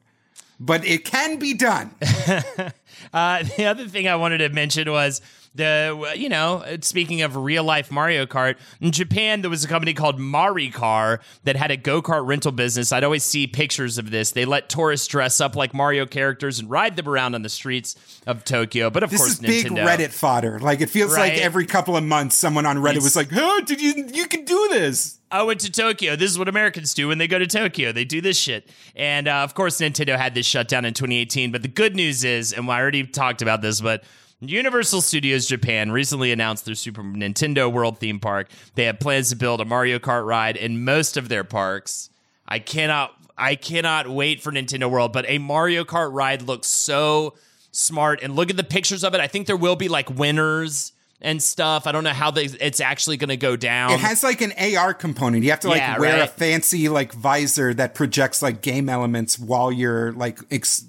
but 0.61 0.85
it 0.85 1.05
can 1.05 1.39
be 1.39 1.55
done. 1.55 1.95
uh, 3.13 3.43
the 3.57 3.65
other 3.65 3.87
thing 3.87 4.09
I 4.09 4.17
wanted 4.17 4.39
to 4.39 4.49
mention 4.51 4.91
was 4.91 5.21
the 5.59 6.15
you 6.17 6.29
know 6.31 6.65
speaking 6.81 7.21
of 7.21 7.37
real 7.37 7.63
life 7.65 7.91
Mario 7.91 8.25
Kart 8.25 8.57
in 8.81 8.91
Japan 8.91 9.43
there 9.43 9.51
was 9.51 9.63
a 9.65 9.69
company 9.69 9.93
called 9.93 10.19
Maricar 10.19 11.19
that 11.45 11.57
had 11.57 11.71
a 11.71 11.77
go-kart 11.77 12.27
rental 12.27 12.53
business 12.53 12.93
I'd 12.93 13.05
always 13.05 13.25
see 13.25 13.47
pictures 13.47 13.99
of 13.99 14.11
this 14.11 14.31
they 14.31 14.45
let 14.47 14.69
tourists 14.71 15.07
dress 15.07 15.41
up 15.41 15.55
like 15.57 15.75
Mario 15.75 16.07
characters 16.07 16.59
and 16.59 16.71
ride 16.71 16.97
them 16.97 17.09
around 17.09 17.35
on 17.35 17.43
the 17.43 17.49
streets 17.49 17.95
of 18.27 18.45
Tokyo 18.45 18.89
but 18.89 19.03
of 19.03 19.11
this 19.11 19.21
course 19.21 19.33
is 19.35 19.41
big 19.41 19.67
Nintendo 19.67 19.87
Reddit 19.87 20.11
fodder 20.13 20.59
like 20.61 20.81
it 20.81 20.89
feels 20.89 21.13
Right. 21.15 21.35
like 21.35 21.43
every 21.43 21.67
couple 21.67 21.97
of 21.97 22.05
months 22.05 22.37
someone 22.37 22.65
on 22.65 22.79
Reddit 22.79 22.91
It's- 22.97 23.05
was 23.05 23.17
like 23.17 23.29
oh 23.35 23.61
did 23.67 23.81
you 23.83 24.07
you 24.15 24.27
can 24.27 24.45
do 24.45 24.69
this 24.71 25.17
I 25.31 25.43
went 25.43 25.61
to 25.61 25.71
Tokyo. 25.71 26.17
This 26.17 26.31
is 26.31 26.39
what 26.39 26.49
Americans 26.49 26.95
do 26.95 27.09
when 27.09 27.19
they 27.19 27.29
go 27.29 27.39
to 27.39 27.47
Tokyo. 27.47 27.93
They 27.93 28.07
do 28.07 28.23
this 28.23 28.39
shit. 28.39 28.67
And 28.97 29.29
uh, 29.29 29.41
of 29.45 29.53
course, 29.53 29.79
Nintendo 29.79 30.17
had 30.17 30.33
this 30.35 30.47
shut 30.47 30.69
down 30.69 30.87
in 30.87 30.95
2018. 30.95 31.53
But 31.53 31.61
the 31.61 31.69
good 31.69 31.95
news 31.95 32.25
is, 32.25 32.55
and 32.55 32.67
I 32.71 32.81
already 32.81 33.07
talked 33.07 33.43
about 33.43 33.61
this, 33.61 33.83
but 33.83 34.05
Universal 34.41 35.01
Studios 35.01 35.47
Japan 35.47 35.91
recently 35.91 36.31
announced 36.31 36.65
their 36.65 36.75
Super 36.77 37.03
Nintendo 37.03 37.73
World 37.73 37.99
theme 37.99 38.21
park. 38.21 38.49
They 38.75 38.85
have 38.85 39.01
plans 39.01 39.31
to 39.31 39.37
build 39.37 39.61
a 39.61 39.65
Mario 39.65 39.99
Kart 39.99 40.25
ride 40.25 40.57
in 40.57 40.85
most 40.85 41.17
of 41.17 41.29
their 41.29 41.43
parks. 41.45 42.11
I 42.47 42.61
cannot, 42.61 43.15
I 43.37 43.57
cannot 43.57 44.09
wait 44.09 44.41
for 44.41 44.53
Nintendo 44.53 44.89
World. 44.89 45.13
But 45.13 45.25
a 45.29 45.39
Mario 45.39 45.85
Kart 45.85 46.13
ride 46.13 46.43
looks 46.43 46.69
so 46.69 47.35
smart. 47.73 48.23
And 48.23 48.37
look 48.37 48.49
at 48.51 48.57
the 48.57 48.65
pictures 48.65 49.03
of 49.03 49.13
it. 49.15 49.21
I 49.21 49.27
think 49.27 49.49
there 49.49 49.57
will 49.57 49.77
be 49.77 49.89
like 49.89 50.09
winners 50.09 50.93
and 51.21 51.43
stuff. 51.43 51.89
I 51.89 51.93
don't 51.93 52.05
know 52.05 52.11
how 52.11 52.31
they, 52.31 52.45
it's 52.45 52.81
actually 52.81 53.17
going 53.17 53.31
to 53.31 53.37
go 53.37 53.57
down. 53.57 53.91
it 53.91 53.99
has 54.01 54.23
like 54.23 54.41
an 54.41 54.53
AR 54.77 54.95
component 54.95 55.43
you 55.43 55.51
have 55.51 55.61
to 55.61 55.69
like 55.69 55.81
Yeah, 55.81 55.99
wear 55.99 56.23
a 56.23 56.29
fancy 56.29 56.89
like 56.89 57.13
visor 57.13 57.75
that 57.75 57.95
projects 57.97 58.41
like 58.41 58.63
game 58.63 58.89
elements 58.89 59.37
while 59.37 59.73
you're 59.73 60.13
like 60.13 60.39
ex- 60.53 60.85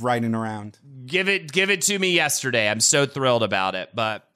riding 0.00 0.34
around 0.34 0.78
give 1.06 1.28
it 1.28 1.52
give 1.52 1.70
it 1.70 1.82
to 1.82 1.98
me 1.98 2.12
yesterday. 2.12 2.68
I'm 2.68 2.80
so 2.80 3.06
thrilled 3.06 3.42
about 3.42 3.74
it. 3.74 3.90
But 3.94 4.28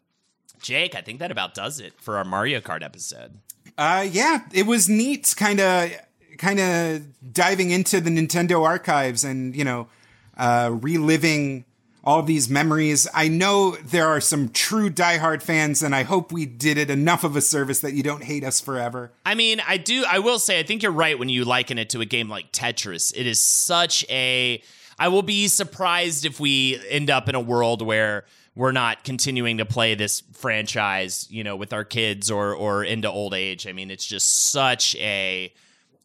Jake, 0.62 0.94
I 0.94 1.00
think 1.00 1.18
that 1.20 1.30
about 1.30 1.54
does 1.54 1.80
it 1.80 1.94
for 2.00 2.16
our 2.16 2.24
Mario 2.24 2.60
Kart 2.60 2.82
episode. 2.82 3.32
Uh, 3.78 4.06
yeah, 4.10 4.40
it 4.52 4.66
was 4.66 4.88
neat, 4.88 5.34
kind 5.36 5.60
of, 5.60 5.90
kind 6.38 6.60
of 6.60 7.32
diving 7.32 7.70
into 7.70 8.00
the 8.00 8.10
Nintendo 8.10 8.64
archives 8.64 9.24
and 9.24 9.56
you 9.56 9.64
know, 9.64 9.88
uh, 10.36 10.70
reliving 10.80 11.64
all 12.02 12.22
these 12.22 12.48
memories. 12.48 13.06
I 13.14 13.28
know 13.28 13.72
there 13.76 14.06
are 14.06 14.20
some 14.20 14.48
true 14.50 14.90
diehard 14.90 15.42
fans, 15.42 15.82
and 15.82 15.94
I 15.94 16.02
hope 16.02 16.32
we 16.32 16.46
did 16.46 16.78
it 16.78 16.90
enough 16.90 17.24
of 17.24 17.36
a 17.36 17.40
service 17.40 17.80
that 17.80 17.92
you 17.92 18.02
don't 18.02 18.24
hate 18.24 18.44
us 18.44 18.60
forever. 18.60 19.12
I 19.24 19.34
mean, 19.34 19.60
I 19.66 19.76
do. 19.76 20.04
I 20.08 20.18
will 20.18 20.38
say, 20.38 20.58
I 20.58 20.62
think 20.62 20.82
you're 20.82 20.92
right 20.92 21.18
when 21.18 21.28
you 21.28 21.44
liken 21.44 21.78
it 21.78 21.90
to 21.90 22.00
a 22.00 22.06
game 22.06 22.28
like 22.28 22.52
Tetris. 22.52 23.12
It 23.16 23.26
is 23.26 23.40
such 23.40 24.04
a. 24.10 24.62
I 25.00 25.08
will 25.08 25.22
be 25.22 25.48
surprised 25.48 26.26
if 26.26 26.38
we 26.38 26.78
end 26.90 27.08
up 27.08 27.30
in 27.30 27.34
a 27.34 27.40
world 27.40 27.80
where 27.80 28.26
we're 28.54 28.70
not 28.70 29.02
continuing 29.02 29.56
to 29.56 29.64
play 29.64 29.94
this 29.94 30.20
franchise, 30.34 31.26
you 31.30 31.42
know, 31.42 31.56
with 31.56 31.72
our 31.72 31.84
kids 31.84 32.30
or 32.30 32.54
or 32.54 32.84
into 32.84 33.10
old 33.10 33.32
age. 33.32 33.66
I 33.66 33.72
mean, 33.72 33.90
it's 33.90 34.04
just 34.04 34.50
such 34.52 34.94
a 34.96 35.54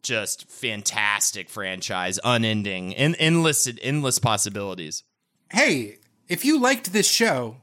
just 0.02 0.50
fantastic 0.50 1.50
franchise, 1.50 2.18
unending, 2.24 2.96
and 2.96 3.14
endless 3.18 3.68
endless 3.82 4.18
possibilities. 4.18 5.04
Hey, 5.52 5.98
if 6.26 6.46
you 6.46 6.58
liked 6.58 6.94
this 6.94 7.08
show, 7.08 7.58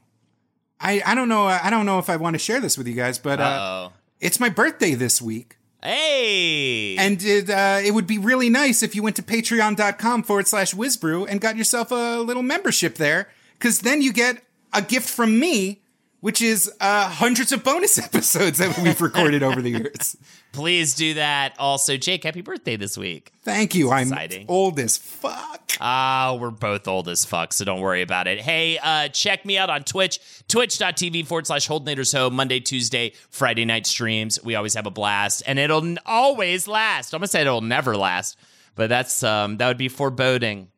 I 0.80 1.02
I 1.04 1.16
don't 1.16 1.28
know 1.28 1.46
I 1.46 1.68
don't 1.68 1.84
know 1.84 1.98
if 1.98 2.08
I 2.08 2.14
want 2.14 2.34
to 2.34 2.38
share 2.38 2.60
this 2.60 2.78
with 2.78 2.86
you 2.86 2.94
guys, 2.94 3.18
but 3.18 3.40
uh, 3.40 3.88
it's 4.20 4.38
my 4.38 4.50
birthday 4.50 4.94
this 4.94 5.20
week. 5.20 5.56
Hey, 5.84 6.96
And 6.96 7.22
it, 7.22 7.50
uh, 7.50 7.80
it 7.84 7.92
would 7.92 8.06
be 8.06 8.16
really 8.16 8.48
nice 8.48 8.82
if 8.82 8.96
you 8.96 9.02
went 9.02 9.16
to 9.16 9.22
patreon.com 9.22 10.22
forward 10.22 10.48
slash 10.48 10.74
WizBru 10.74 11.26
and 11.28 11.42
got 11.42 11.58
yourself 11.58 11.90
a 11.90 12.20
little 12.20 12.42
membership 12.42 12.94
there, 12.94 13.28
because 13.58 13.80
then 13.80 14.00
you 14.00 14.10
get 14.10 14.42
a 14.72 14.80
gift 14.80 15.10
from 15.10 15.38
me, 15.38 15.82
which 16.24 16.40
is 16.40 16.72
uh, 16.80 17.06
hundreds 17.06 17.52
of 17.52 17.62
bonus 17.62 17.98
episodes 18.02 18.56
that 18.56 18.78
we've 18.78 18.98
recorded 19.02 19.42
over 19.42 19.60
the 19.60 19.68
years. 19.68 20.16
please 20.52 20.94
do 20.94 21.12
that. 21.12 21.54
Also, 21.58 21.98
Jake, 21.98 22.24
happy 22.24 22.40
birthday 22.40 22.76
this 22.76 22.96
week. 22.96 23.30
Thank 23.42 23.74
you. 23.74 23.90
I'm 23.90 24.08
Exciting. 24.08 24.46
old 24.48 24.78
as 24.80 24.96
fuck. 24.96 25.72
Ah, 25.82 26.34
we're 26.40 26.48
both 26.50 26.88
old 26.88 27.10
as 27.10 27.26
fuck, 27.26 27.52
so 27.52 27.66
don't 27.66 27.82
worry 27.82 28.00
about 28.00 28.26
it. 28.26 28.40
Hey, 28.40 28.78
uh, 28.82 29.08
check 29.08 29.44
me 29.44 29.58
out 29.58 29.68
on 29.68 29.84
Twitch, 29.84 30.18
twitch.tv 30.48 31.26
forward 31.26 31.46
slash 31.46 31.68
Holdenators 31.68 32.16
Ho, 32.16 32.30
Monday, 32.30 32.58
Tuesday, 32.58 33.12
Friday 33.28 33.66
night 33.66 33.86
streams. 33.86 34.42
We 34.42 34.54
always 34.54 34.72
have 34.72 34.86
a 34.86 34.90
blast, 34.90 35.42
and 35.46 35.58
it'll 35.58 35.96
always 36.06 36.66
last. 36.66 37.12
I'm 37.12 37.18
gonna 37.18 37.26
say 37.28 37.42
it'll 37.42 37.60
never 37.60 37.98
last, 37.98 38.38
but 38.76 38.88
that's 38.88 39.22
um 39.22 39.58
that 39.58 39.68
would 39.68 39.76
be 39.76 39.90
foreboding. 39.90 40.68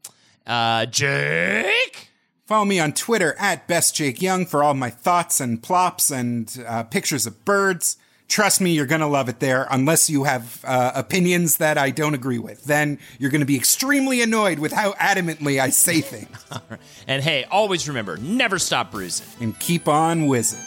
Uh, 0.45 0.87
Jake? 0.87 2.11
Follow 2.47 2.65
me 2.65 2.79
on 2.79 2.93
Twitter 2.93 3.35
at 3.41 3.67
bestjakeyoung 3.67 4.47
for 4.47 4.63
all 4.63 4.73
my 4.75 4.89
thoughts 4.89 5.41
and 5.41 5.61
plops 5.61 6.13
and 6.13 6.65
uh, 6.65 6.85
pictures 6.85 7.27
of 7.27 7.45
birds. 7.45 7.97
Trust 8.29 8.61
me, 8.61 8.73
you're 8.73 8.87
gonna 8.87 9.09
love 9.09 9.29
it 9.29 9.41
there, 9.41 9.67
unless 9.69 10.09
you 10.09 10.25
have 10.25 10.65
uh, 10.65 10.93
opinions 10.95 11.57
that 11.57 11.77
I 11.77 11.91
don't 11.91 12.15
agree 12.15 12.39
with. 12.39 12.63
Then 12.65 13.01
you're 13.19 13.31
gonna 13.31 13.47
be 13.47 13.57
extremely 13.57 14.23
annoyed 14.23 14.61
with 14.61 14.71
how 14.73 14.93
adamantly 14.93 15.61
I 15.61 15.71
say 15.71 16.01
things. 16.01 16.29
And 17.09 17.23
hey, 17.23 17.45
always 17.45 17.87
remember, 17.89 18.17
never 18.17 18.59
stop 18.59 18.91
bruising. 18.91 19.27
and 19.41 19.59
keep 19.61 19.87
on 19.89 20.27
whizzing. 20.27 20.59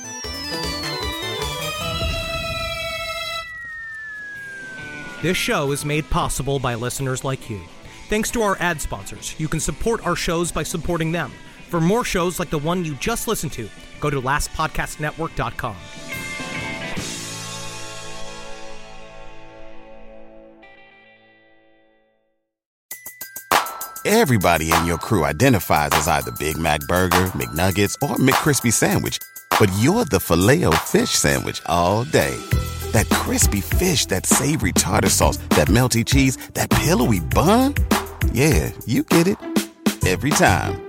This 5.21 5.35
show 5.35 5.71
is 5.73 5.83
made 5.83 6.09
possible 6.09 6.59
by 6.59 6.75
listeners 6.75 7.25
like 7.25 7.49
you. 7.49 7.61
Thanks 8.07 8.31
to 8.31 8.41
our 8.41 8.57
ad 8.59 8.79
sponsors, 8.81 9.35
you 9.37 9.47
can 9.49 9.59
support 9.59 10.05
our 10.05 10.15
shows 10.15 10.49
by 10.51 10.63
supporting 10.63 11.11
them. 11.11 11.31
For 11.69 11.79
more 11.79 12.03
shows 12.03 12.39
like 12.39 12.49
the 12.49 12.57
one 12.57 12.83
you 12.83 12.95
just 12.95 13.27
listened 13.27 13.53
to, 13.53 13.69
go 13.99 14.09
to 14.09 14.19
lastpodcastnetwork.com. 14.19 15.75
Everybody 24.05 24.73
in 24.73 24.85
your 24.87 24.97
crew 24.97 25.23
identifies 25.25 25.89
as 25.91 26.07
either 26.07 26.31
Big 26.39 26.57
Mac 26.57 26.79
Burger, 26.87 27.27
McNuggets, 27.35 27.93
or 28.01 28.15
McCrispy 28.15 28.73
Sandwich. 28.73 29.19
But 29.59 29.71
you're 29.77 30.05
the 30.05 30.19
filet 30.19 30.63
fish 30.87 31.11
Sandwich 31.11 31.61
all 31.67 32.05
day. 32.05 32.35
That 32.93 33.07
crispy 33.09 33.61
fish, 33.61 34.07
that 34.07 34.25
savory 34.25 34.71
tartar 34.71 35.09
sauce, 35.09 35.37
that 35.49 35.67
melty 35.67 36.03
cheese, 36.03 36.37
that 36.55 36.71
pillowy 36.71 37.19
bun. 37.19 37.75
Yeah, 38.33 38.71
you 38.87 39.03
get 39.03 39.27
it. 39.27 39.37
Every 40.07 40.31
time. 40.31 40.88